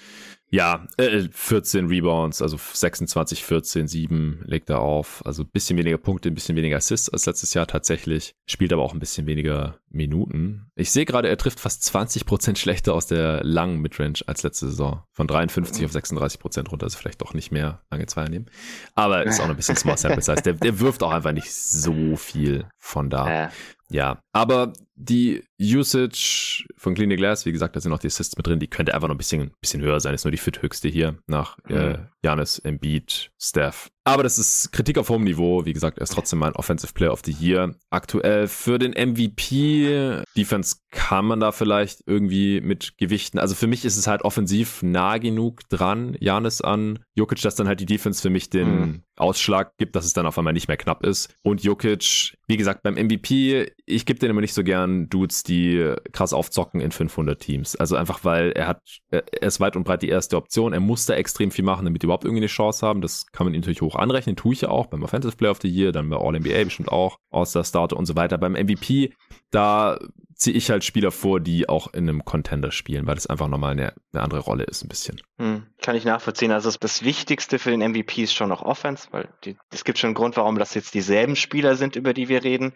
Ja, 0.55 0.87
äh, 0.99 1.29
14 1.33 1.87
Rebounds, 1.87 2.43
also 2.43 2.59
26, 2.59 3.43
14, 3.43 3.89
7 3.89 4.43
legt 4.45 4.69
er 4.69 4.81
auf. 4.81 5.25
Also 5.25 5.45
ein 5.45 5.49
bisschen 5.51 5.79
weniger 5.79 5.97
Punkte, 5.97 6.29
ein 6.29 6.35
bisschen 6.35 6.57
weniger 6.57 6.77
Assists 6.77 7.09
als 7.09 7.25
letztes 7.25 7.55
Jahr 7.55 7.67
tatsächlich. 7.67 8.35
Spielt 8.45 8.71
aber 8.75 8.83
auch 8.83 8.93
ein 8.93 8.99
bisschen 8.99 9.27
weniger 9.27 9.79
Minuten. 9.89 10.67
Ich 10.75 10.91
sehe 10.91 11.07
gerade, 11.07 11.31
er 11.31 11.39
trifft 11.39 11.59
fast 11.59 11.83
20 11.85 12.27
Prozent 12.27 12.59
schlechter 12.59 12.93
aus 12.93 13.07
der 13.07 13.43
langen 13.43 13.81
Midrange 13.81 14.21
als 14.27 14.43
letzte 14.43 14.67
Saison. 14.67 15.03
Von 15.13 15.27
53 15.27 15.81
mhm. 15.81 15.87
auf 15.87 15.93
36 15.93 16.39
Prozent 16.39 16.71
runter, 16.71 16.85
also 16.85 16.99
vielleicht 16.99 17.23
doch 17.23 17.33
nicht 17.33 17.51
mehr 17.51 17.81
lange 17.91 18.05
Zweier 18.05 18.29
nehmen. 18.29 18.51
Aber 18.95 19.25
ist 19.25 19.41
auch 19.41 19.45
noch 19.45 19.55
ein 19.55 19.57
bisschen 19.57 19.77
Small 19.79 19.97
Sample 19.97 20.21
Size. 20.21 20.43
Der, 20.43 20.53
der 20.53 20.81
wirft 20.81 21.03
auch 21.03 21.13
einfach 21.13 21.33
nicht 21.33 21.51
so 21.51 22.17
viel 22.17 22.67
von 22.77 23.09
da. 23.09 23.51
Ja, 23.89 24.23
aber 24.33 24.73
die 24.95 25.43
Usage 25.61 26.65
von 26.77 26.95
Clean 26.95 27.11
Glass, 27.11 27.47
wie 27.47 27.53
gesagt, 27.53 27.77
da 27.77 27.81
sind 27.81 27.91
noch 27.91 27.99
die 27.99 28.09
Assists 28.09 28.37
mit 28.37 28.47
drin, 28.47 28.59
die 28.59 28.69
könnte 28.69 28.95
einfach 28.95 29.09
noch 29.09 29.15
ein 29.15 29.19
bisschen, 29.19 29.53
bisschen 29.61 29.81
höher 29.81 30.01
sein. 30.01 30.15
Ist 30.15 30.25
nur 30.25 30.33
die 30.33 30.39
fit 30.39 30.63
höchste 30.63 30.89
hier 30.89 31.19
nach 31.27 31.59
äh, 31.69 31.99
Janis, 32.23 32.59
Embiid, 32.59 33.31
Steph. 33.39 33.91
Aber 34.05 34.25
das 34.25 34.37
ist 34.37 34.73
Kritik 34.73 34.99
auf 34.99 35.11
hohem 35.11 35.23
Niveau. 35.23 35.65
Wie 35.65 35.73
gesagt, 35.73 35.99
er 35.99 36.03
ist 36.03 36.13
trotzdem 36.13 36.41
mein 36.41 36.55
Offensive 36.55 36.93
Player 36.93 37.13
of 37.13 37.23
the 37.25 37.33
Year. 37.33 37.75
Aktuell 37.91 38.49
für 38.49 38.79
den 38.79 38.93
MVP. 38.93 40.23
Defense 40.37 40.77
kann 40.91 41.25
man 41.25 41.39
da 41.39 41.53
vielleicht 41.53 42.03
irgendwie 42.07 42.61
mit 42.61 42.99
gewichten. 42.99 43.39
Also 43.39 43.55
für 43.55 43.69
mich 43.69 43.85
ist 43.85 43.97
es 43.97 44.09
halt 44.09 44.23
offensiv 44.23 44.83
nah 44.83 45.19
genug 45.19 45.61
dran, 45.69 46.17
Janis 46.19 46.61
an 46.61 46.99
Jokic, 47.15 47.41
dass 47.43 47.55
dann 47.55 47.69
halt 47.69 47.79
die 47.79 47.87
Defense 47.87 48.21
für 48.21 48.31
mich 48.31 48.51
den 48.51 48.81
mhm. 48.81 49.03
Ausschlag 49.17 49.77
gibt, 49.77 49.95
dass 49.95 50.05
es 50.05 50.15
dann 50.15 50.27
auf 50.27 50.37
einmal 50.37 50.53
nicht 50.53 50.69
mehr 50.69 50.77
knapp 50.77 51.07
ist. 51.07 51.35
Und 51.43 51.63
Jokic, 51.63 52.37
wie 52.49 52.57
gesagt, 52.57 52.83
beim 52.83 52.95
MVP, 52.95 53.73
ich 53.87 54.05
gebe 54.05 54.19
den 54.19 54.31
immer 54.31 54.41
nicht 54.41 54.55
so 54.55 54.65
gern 54.65 54.82
Dudes, 54.87 55.43
die 55.43 55.95
krass 56.13 56.33
aufzocken 56.33 56.81
in 56.81 56.91
500 56.91 57.41
Teams. 57.41 57.77
Also 57.77 57.97
einfach, 57.97 58.25
weil 58.25 58.53
er 58.53 58.67
hat, 58.67 58.81
er 59.11 59.43
ist 59.43 59.61
weit 59.61 59.77
und 59.77 59.85
breit 59.85 60.03
die 60.03 60.09
erste 60.09 60.37
Option. 60.37 60.73
Er 60.73 60.81
muss 60.81 61.07
da 61.07 61.15
extrem 61.15 61.51
viel 61.51 61.65
machen, 61.65 61.85
damit 61.85 62.03
die 62.03 62.07
überhaupt 62.07 62.25
irgendwie 62.25 62.43
eine 62.43 62.49
Chance 62.49 62.87
haben. 62.87 63.01
Das 63.01 63.27
kann 63.33 63.47
man 63.47 63.55
ihm 63.55 63.61
natürlich 63.61 63.83
hoch 63.83 63.97
anrechnen, 63.97 64.37
tue 64.37 64.53
ich 64.53 64.63
ja 64.63 64.69
auch 64.69 64.87
beim 64.87 65.03
Offensive 65.03 65.37
Player 65.37 65.51
of 65.51 65.61
the 65.63 65.69
Year, 65.69 65.93
dann 65.93 66.09
bei 66.09 66.17
All-NBA 66.17 66.65
bestimmt 66.65 66.91
auch, 66.91 67.19
der 67.33 67.65
Starter 67.65 67.97
und 67.97 68.07
so 68.07 68.17
weiter. 68.17 68.39
Beim 68.39 68.53
MVP, 68.53 69.13
da 69.51 69.99
ziehe 70.43 70.57
ich 70.57 70.71
halt 70.71 70.83
Spieler 70.83 71.13
vor, 71.13 71.39
die 71.39 71.69
auch 71.69 71.93
in 71.95 72.09
einem 72.09 72.25
Contender 72.25 72.73
spielen, 72.73 73.07
weil 73.07 73.15
das 73.15 73.29
einfach 73.29 73.47
nochmal 73.47 73.73
eine, 73.73 73.95
eine 74.13 74.23
andere 74.23 74.41
Rolle 74.41 74.65
ist, 74.65 74.83
ein 74.83 74.89
bisschen. 74.89 75.21
Hm, 75.39 75.67
kann 75.81 75.95
ich 75.95 76.05
nachvollziehen. 76.05 76.51
Also 76.51 76.71
das 76.81 77.05
Wichtigste 77.05 77.61
für 77.61 77.71
den 77.71 77.81
MVP 77.81 78.25
ist 78.25 78.35
schon 78.35 78.49
noch 78.49 78.63
Offense, 78.63 79.07
weil 79.13 79.29
es 79.71 79.85
gibt 79.85 79.99
schon 79.99 80.09
einen 80.09 80.15
Grund, 80.15 80.37
warum 80.37 80.59
das 80.59 80.75
jetzt 80.75 80.95
dieselben 80.95 81.37
Spieler 81.37 81.77
sind, 81.77 81.95
über 81.95 82.13
die 82.13 82.29
wir 82.29 82.43
reden. 82.43 82.75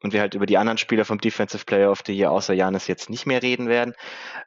und 0.00 0.12
wir 0.12 0.20
halt 0.20 0.34
über 0.34 0.46
die 0.46 0.58
anderen 0.58 0.78
Spieler 0.78 1.04
vom 1.04 1.18
Defensive 1.18 1.64
Player 1.64 1.90
of 1.90 2.02
the 2.06 2.12
Year 2.12 2.30
außer 2.30 2.54
Janis 2.54 2.86
jetzt 2.86 3.10
nicht 3.10 3.26
mehr 3.26 3.42
reden 3.42 3.66
werden. 3.68 3.94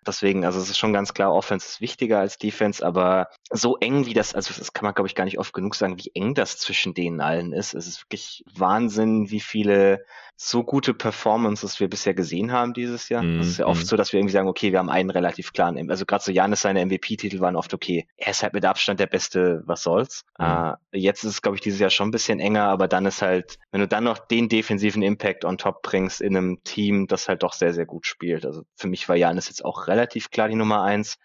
Deswegen, 0.07 0.45
also 0.45 0.59
es 0.61 0.69
ist 0.69 0.77
schon 0.77 0.93
ganz 0.93 1.13
klar, 1.13 1.33
Offense 1.33 1.67
ist 1.67 1.81
wichtiger 1.81 2.19
als 2.19 2.37
Defense, 2.37 2.85
aber 2.85 3.27
so 3.49 3.75
eng 3.77 4.05
wie 4.05 4.13
das, 4.13 4.33
also 4.33 4.53
das 4.57 4.71
kann 4.71 4.85
man 4.85 4.93
glaube 4.93 5.09
ich 5.09 5.15
gar 5.15 5.25
nicht 5.25 5.39
oft 5.39 5.51
genug 5.51 5.75
sagen, 5.75 5.97
wie 5.97 6.11
eng 6.13 6.35
das 6.35 6.57
zwischen 6.57 6.93
denen 6.93 7.19
allen 7.19 7.51
ist. 7.51 7.73
Es 7.73 7.85
ist 7.85 8.05
wirklich 8.05 8.45
Wahnsinn, 8.55 9.29
wie 9.29 9.41
viele 9.41 10.05
so 10.43 10.63
gute 10.63 10.95
Performances 10.95 11.79
wir 11.79 11.87
bisher 11.87 12.15
gesehen 12.15 12.51
haben 12.51 12.73
dieses 12.73 13.09
Jahr. 13.09 13.21
Mm, 13.21 13.41
es 13.41 13.47
ist 13.47 13.57
ja 13.59 13.67
oft 13.67 13.83
mm. 13.83 13.85
so, 13.85 13.95
dass 13.95 14.11
wir 14.11 14.19
irgendwie 14.19 14.33
sagen, 14.33 14.47
okay, 14.47 14.71
wir 14.71 14.79
haben 14.79 14.89
einen 14.89 15.11
relativ 15.11 15.53
klaren, 15.53 15.91
also 15.91 16.03
gerade 16.03 16.23
so 16.23 16.31
Janis 16.31 16.61
seine 16.61 16.83
MVP-Titel 16.83 17.41
waren 17.41 17.55
oft 17.55 17.75
okay. 17.75 18.07
Er 18.17 18.31
ist 18.31 18.41
halt 18.41 18.53
mit 18.53 18.65
Abstand 18.65 18.99
der 18.99 19.05
Beste, 19.05 19.61
was 19.67 19.83
soll's. 19.83 20.25
Mm. 20.39 20.43
Uh, 20.43 20.73
jetzt 20.93 21.23
ist 21.23 21.29
es, 21.29 21.41
glaube 21.43 21.57
ich, 21.57 21.61
dieses 21.61 21.79
Jahr 21.79 21.91
schon 21.91 22.07
ein 22.07 22.11
bisschen 22.11 22.39
enger, 22.39 22.63
aber 22.63 22.87
dann 22.87 23.05
ist 23.05 23.21
halt, 23.21 23.59
wenn 23.71 23.81
du 23.81 23.87
dann 23.87 24.03
noch 24.03 24.17
den 24.17 24.49
defensiven 24.49 25.03
Impact 25.03 25.45
on 25.45 25.59
top 25.59 25.83
bringst 25.83 26.21
in 26.21 26.35
einem 26.35 26.63
Team, 26.63 27.05
das 27.05 27.29
halt 27.29 27.43
doch 27.43 27.53
sehr, 27.53 27.73
sehr 27.75 27.85
gut 27.85 28.07
spielt. 28.07 28.43
Also 28.43 28.63
für 28.75 28.87
mich 28.87 29.07
war 29.07 29.15
Janis 29.15 29.47
jetzt 29.47 29.63
auch 29.63 29.87
relativ 29.87 30.31
klar 30.31 30.47
die 30.47 30.55
Nummer 30.55 30.81
eins. 30.81 31.19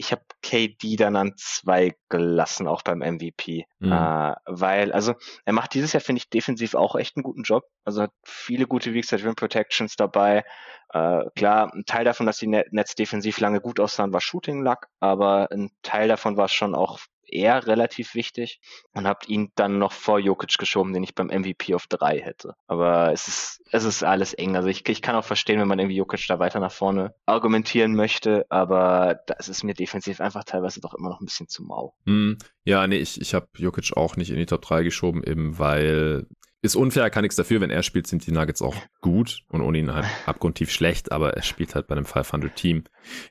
Ich 0.00 0.12
habe 0.12 0.22
KD 0.42 0.96
dann 0.96 1.16
an 1.16 1.34
zwei 1.36 1.94
gelassen, 2.08 2.68
auch 2.68 2.82
beim 2.82 3.00
MVP. 3.00 3.66
Mhm. 3.80 3.92
Äh, 3.92 4.34
weil, 4.46 4.92
also 4.92 5.14
er 5.44 5.52
macht 5.52 5.74
dieses 5.74 5.92
Jahr, 5.92 6.00
finde 6.00 6.20
ich, 6.20 6.30
defensiv 6.30 6.74
auch 6.74 6.94
echt 6.94 7.16
einen 7.16 7.24
guten 7.24 7.42
Job. 7.42 7.64
Also 7.84 8.02
hat 8.02 8.12
viele 8.24 8.66
gute 8.66 8.94
Weak 8.94 9.04
Side 9.04 9.24
Rim 9.24 9.34
Protections 9.34 9.96
dabei. 9.96 10.44
Äh, 10.92 11.24
klar, 11.34 11.72
ein 11.74 11.84
Teil 11.84 12.04
davon, 12.04 12.26
dass 12.26 12.38
die 12.38 12.46
Nets 12.46 12.94
defensiv 12.94 13.40
lange 13.40 13.60
gut 13.60 13.80
aussahen, 13.80 14.12
war 14.12 14.20
Shooting 14.20 14.62
Luck, 14.62 14.86
aber 15.00 15.50
ein 15.50 15.70
Teil 15.82 16.08
davon 16.08 16.36
war 16.36 16.48
schon 16.48 16.74
auch 16.74 17.00
eher 17.32 17.66
relativ 17.66 18.14
wichtig 18.14 18.60
und 18.92 19.06
habt 19.06 19.28
ihn 19.28 19.52
dann 19.54 19.78
noch 19.78 19.92
vor 19.92 20.18
Jokic 20.18 20.58
geschoben, 20.58 20.92
den 20.92 21.02
ich 21.02 21.14
beim 21.14 21.28
MVP 21.28 21.74
auf 21.74 21.86
drei 21.86 22.20
hätte. 22.20 22.54
Aber 22.66 23.12
es 23.12 23.28
ist, 23.28 23.62
es 23.70 23.84
ist 23.84 24.02
alles 24.02 24.34
eng. 24.34 24.56
Also 24.56 24.68
ich, 24.68 24.88
ich 24.88 25.02
kann 25.02 25.16
auch 25.16 25.24
verstehen, 25.24 25.60
wenn 25.60 25.68
man 25.68 25.78
irgendwie 25.78 25.96
Jokic 25.96 26.26
da 26.28 26.38
weiter 26.38 26.60
nach 26.60 26.72
vorne 26.72 27.14
argumentieren 27.26 27.94
möchte, 27.94 28.46
aber 28.48 29.20
das 29.26 29.48
ist 29.48 29.64
mir 29.64 29.74
defensiv 29.74 30.20
einfach 30.20 30.44
teilweise 30.44 30.80
doch 30.80 30.94
immer 30.94 31.10
noch 31.10 31.20
ein 31.20 31.26
bisschen 31.26 31.48
zu 31.48 31.62
mau. 31.64 31.94
Mm, 32.04 32.34
ja, 32.64 32.86
nee, 32.86 32.98
ich, 32.98 33.20
ich 33.20 33.34
habe 33.34 33.48
Jokic 33.56 33.96
auch 33.96 34.16
nicht 34.16 34.30
in 34.30 34.36
die 34.36 34.46
Top 34.46 34.62
3 34.62 34.82
geschoben, 34.82 35.22
eben 35.24 35.58
weil 35.58 36.26
ist 36.60 36.74
unfair, 36.74 37.08
kann 37.10 37.22
nichts 37.22 37.36
dafür. 37.36 37.60
Wenn 37.60 37.70
er 37.70 37.82
spielt, 37.82 38.06
sind 38.06 38.26
die 38.26 38.32
Nuggets 38.32 38.62
auch 38.62 38.74
gut 39.00 39.42
und 39.48 39.60
ohne 39.60 39.78
ihn 39.78 39.92
halt 39.92 40.06
abgrundtief 40.26 40.70
schlecht, 40.70 41.12
aber 41.12 41.34
er 41.34 41.42
spielt 41.42 41.74
halt 41.74 41.86
bei 41.86 41.96
einem 41.96 42.04
500-Team. 42.04 42.84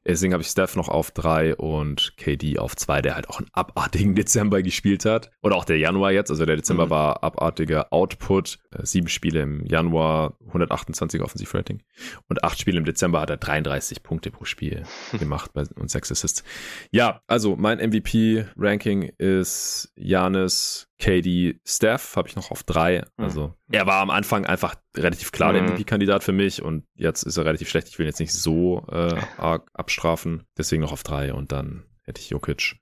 Deswegen 0.05 0.33
habe 0.33 0.41
ich 0.41 0.49
Steph 0.49 0.75
noch 0.75 0.87
auf 0.87 1.11
drei 1.11 1.55
und 1.55 2.13
KD 2.17 2.57
auf 2.57 2.75
zwei, 2.75 3.01
der 3.01 3.15
halt 3.15 3.29
auch 3.29 3.39
einen 3.39 3.49
abartigen 3.51 4.15
Dezember 4.15 4.61
gespielt 4.61 5.05
hat. 5.05 5.31
Oder 5.41 5.55
auch 5.55 5.65
der 5.65 5.77
Januar 5.77 6.11
jetzt. 6.11 6.29
Also 6.31 6.45
der 6.45 6.55
Dezember 6.55 6.85
mhm. 6.85 6.89
war 6.91 7.23
abartiger 7.23 7.91
Output. 7.91 8.59
Äh, 8.71 8.85
sieben 8.85 9.09
Spiele 9.09 9.41
im 9.41 9.65
Januar, 9.65 10.37
128 10.47 11.21
Offensivrating. 11.21 11.83
Und 12.29 12.43
acht 12.43 12.59
Spiele 12.59 12.77
im 12.77 12.85
Dezember 12.85 13.19
hat 13.19 13.29
er 13.29 13.37
33 13.37 14.03
Punkte 14.03 14.31
pro 14.31 14.45
Spiel 14.45 14.83
gemacht 15.19 15.51
und 15.75 15.89
sechs 15.89 16.11
Assists. 16.11 16.43
Ja, 16.91 17.21
also 17.27 17.55
mein 17.55 17.79
MVP-Ranking 17.79 19.11
ist 19.17 19.91
Janis, 19.95 20.87
KD, 20.99 21.60
Steph 21.64 22.15
habe 22.15 22.28
ich 22.28 22.36
noch 22.36 22.52
auf 22.52 22.64
drei. 22.64 23.03
Mhm. 23.18 23.24
Also 23.24 23.53
er 23.72 23.86
war 23.86 24.02
am 24.02 24.10
Anfang 24.10 24.45
einfach 24.45 24.76
relativ 24.95 25.32
klar 25.32 25.53
der 25.53 25.61
mhm. 25.61 25.69
MVP-Kandidat 25.74 26.24
für 26.24 26.32
mich 26.32 26.61
und 26.61 26.86
jetzt 26.95 27.24
ist 27.24 27.38
er 27.38 27.45
relativ 27.45 27.69
schlecht. 27.69 27.88
Ich 27.88 27.99
will 27.99 28.06
ihn 28.06 28.10
jetzt 28.10 28.19
nicht 28.19 28.34
so 28.34 28.86
äh, 28.91 29.15
arg 29.38 29.69
abstrafen. 29.74 30.44
Deswegen 30.57 30.82
noch 30.82 30.91
auf 30.91 31.03
drei 31.03 31.34
und 31.34 31.52
dann 31.52 31.84
hätte 32.03 32.22
ich 32.22 32.30
Jokic. 32.30 32.78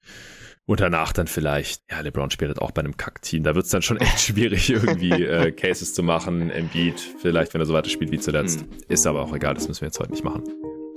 Und 0.68 0.80
danach 0.80 1.14
dann 1.14 1.28
vielleicht, 1.28 1.84
ja, 1.92 2.00
LeBron 2.00 2.32
spielt 2.32 2.50
halt 2.50 2.62
auch 2.62 2.72
bei 2.72 2.82
einem 2.82 2.98
Kack-Team. 2.98 3.44
Da 3.44 3.54
wird 3.54 3.66
es 3.66 3.72
dann 3.72 3.84
schon 3.84 3.98
echt 3.98 4.20
schwierig, 4.22 4.70
irgendwie 4.72 5.12
äh, 5.12 5.52
Cases 5.52 5.94
zu 5.94 6.02
machen. 6.02 6.50
Embiid, 6.50 7.00
vielleicht, 7.00 7.54
wenn 7.54 7.62
er 7.62 7.66
so 7.66 7.74
weiter 7.74 7.90
spielt 7.90 8.12
wie 8.12 8.20
zuletzt. 8.20 8.62
Mhm. 8.62 8.70
Ist 8.88 9.06
aber 9.06 9.22
auch 9.22 9.34
egal, 9.34 9.54
das 9.54 9.68
müssen 9.68 9.82
wir 9.82 9.88
jetzt 9.88 10.00
heute 10.00 10.12
nicht 10.12 10.24
machen. 10.24 10.44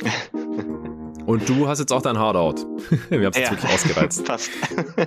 Und 1.28 1.46
du 1.46 1.68
hast 1.68 1.78
jetzt 1.78 1.92
auch 1.92 2.00
dein 2.00 2.16
Hardout. 2.16 2.54
Wir 3.10 3.26
haben 3.26 3.32
es 3.32 3.38
ja. 3.38 3.50
wirklich 3.50 3.70
ausgereizt. 3.70 4.24
Passt. 4.26 4.50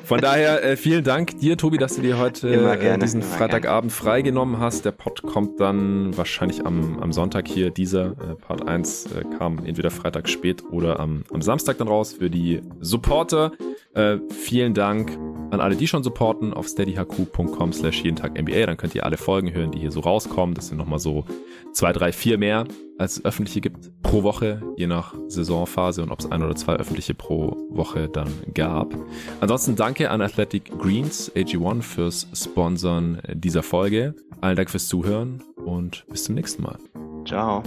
Von 0.03 0.21
daher 0.21 0.63
äh, 0.63 0.77
vielen 0.77 1.03
Dank 1.03 1.39
dir, 1.39 1.57
Tobi, 1.57 1.79
dass 1.79 1.95
du 1.95 2.03
dir 2.03 2.19
heute 2.19 2.47
äh, 2.47 2.97
diesen 2.99 3.23
Freitagabend 3.23 3.91
freigenommen 3.91 4.59
hast. 4.59 4.85
Der 4.85 4.91
Pod 4.91 5.23
kommt 5.23 5.59
dann 5.59 6.15
wahrscheinlich 6.15 6.63
am, 6.63 6.99
am 6.99 7.11
Sonntag 7.11 7.47
hier. 7.47 7.71
Dieser 7.71 8.11
äh, 8.11 8.35
Part 8.39 8.67
1 8.67 9.07
äh, 9.07 9.23
kam 9.39 9.65
entweder 9.65 9.89
Freitag 9.89 10.29
spät 10.29 10.63
oder 10.69 10.99
am, 10.99 11.23
am 11.33 11.41
Samstag 11.41 11.79
dann 11.79 11.87
raus 11.87 12.13
für 12.13 12.29
die 12.29 12.61
Supporter. 12.81 13.53
Äh, 13.93 14.17
vielen 14.29 14.73
Dank 14.73 15.17
an 15.51 15.59
alle, 15.59 15.75
die 15.75 15.87
schon 15.87 16.03
supporten 16.03 16.53
auf 16.53 16.67
steadyhq.com 16.67 17.73
slash 17.73 18.03
jeden 18.03 18.15
Tag 18.15 18.41
NBA. 18.41 18.65
Dann 18.65 18.77
könnt 18.77 18.95
ihr 18.95 19.05
alle 19.05 19.17
Folgen 19.17 19.53
hören, 19.53 19.71
die 19.71 19.79
hier 19.79 19.91
so 19.91 19.99
rauskommen. 19.99 20.55
Das 20.55 20.67
sind 20.67 20.77
nochmal 20.77 20.99
so 20.99 21.25
zwei, 21.73 21.91
drei, 21.91 22.11
vier 22.13 22.37
mehr, 22.37 22.65
als 22.97 23.17
es 23.17 23.25
öffentliche 23.25 23.59
gibt 23.61 23.91
pro 24.01 24.23
Woche, 24.23 24.61
je 24.77 24.87
nach 24.87 25.13
Saisonphase 25.27 26.03
und 26.03 26.11
ob 26.11 26.19
es 26.19 26.31
ein 26.31 26.41
oder 26.41 26.55
zwei 26.55 26.75
öffentliche 26.75 27.13
pro 27.13 27.57
Woche 27.69 28.07
dann 28.07 28.29
gab. 28.53 28.95
Ansonsten 29.41 29.75
danke 29.75 30.09
an 30.09 30.21
Athletic 30.21 30.71
Greens 30.79 31.31
AG1 31.35 31.81
fürs 31.81 32.27
Sponsern 32.33 33.21
dieser 33.33 33.63
Folge. 33.63 34.15
Allen 34.39 34.55
Dank 34.55 34.69
fürs 34.69 34.87
Zuhören 34.87 35.43
und 35.65 36.05
bis 36.09 36.23
zum 36.23 36.35
nächsten 36.35 36.63
Mal. 36.63 36.77
Ciao. 37.25 37.61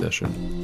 Sehr 0.00 0.12
schön. 0.12 0.61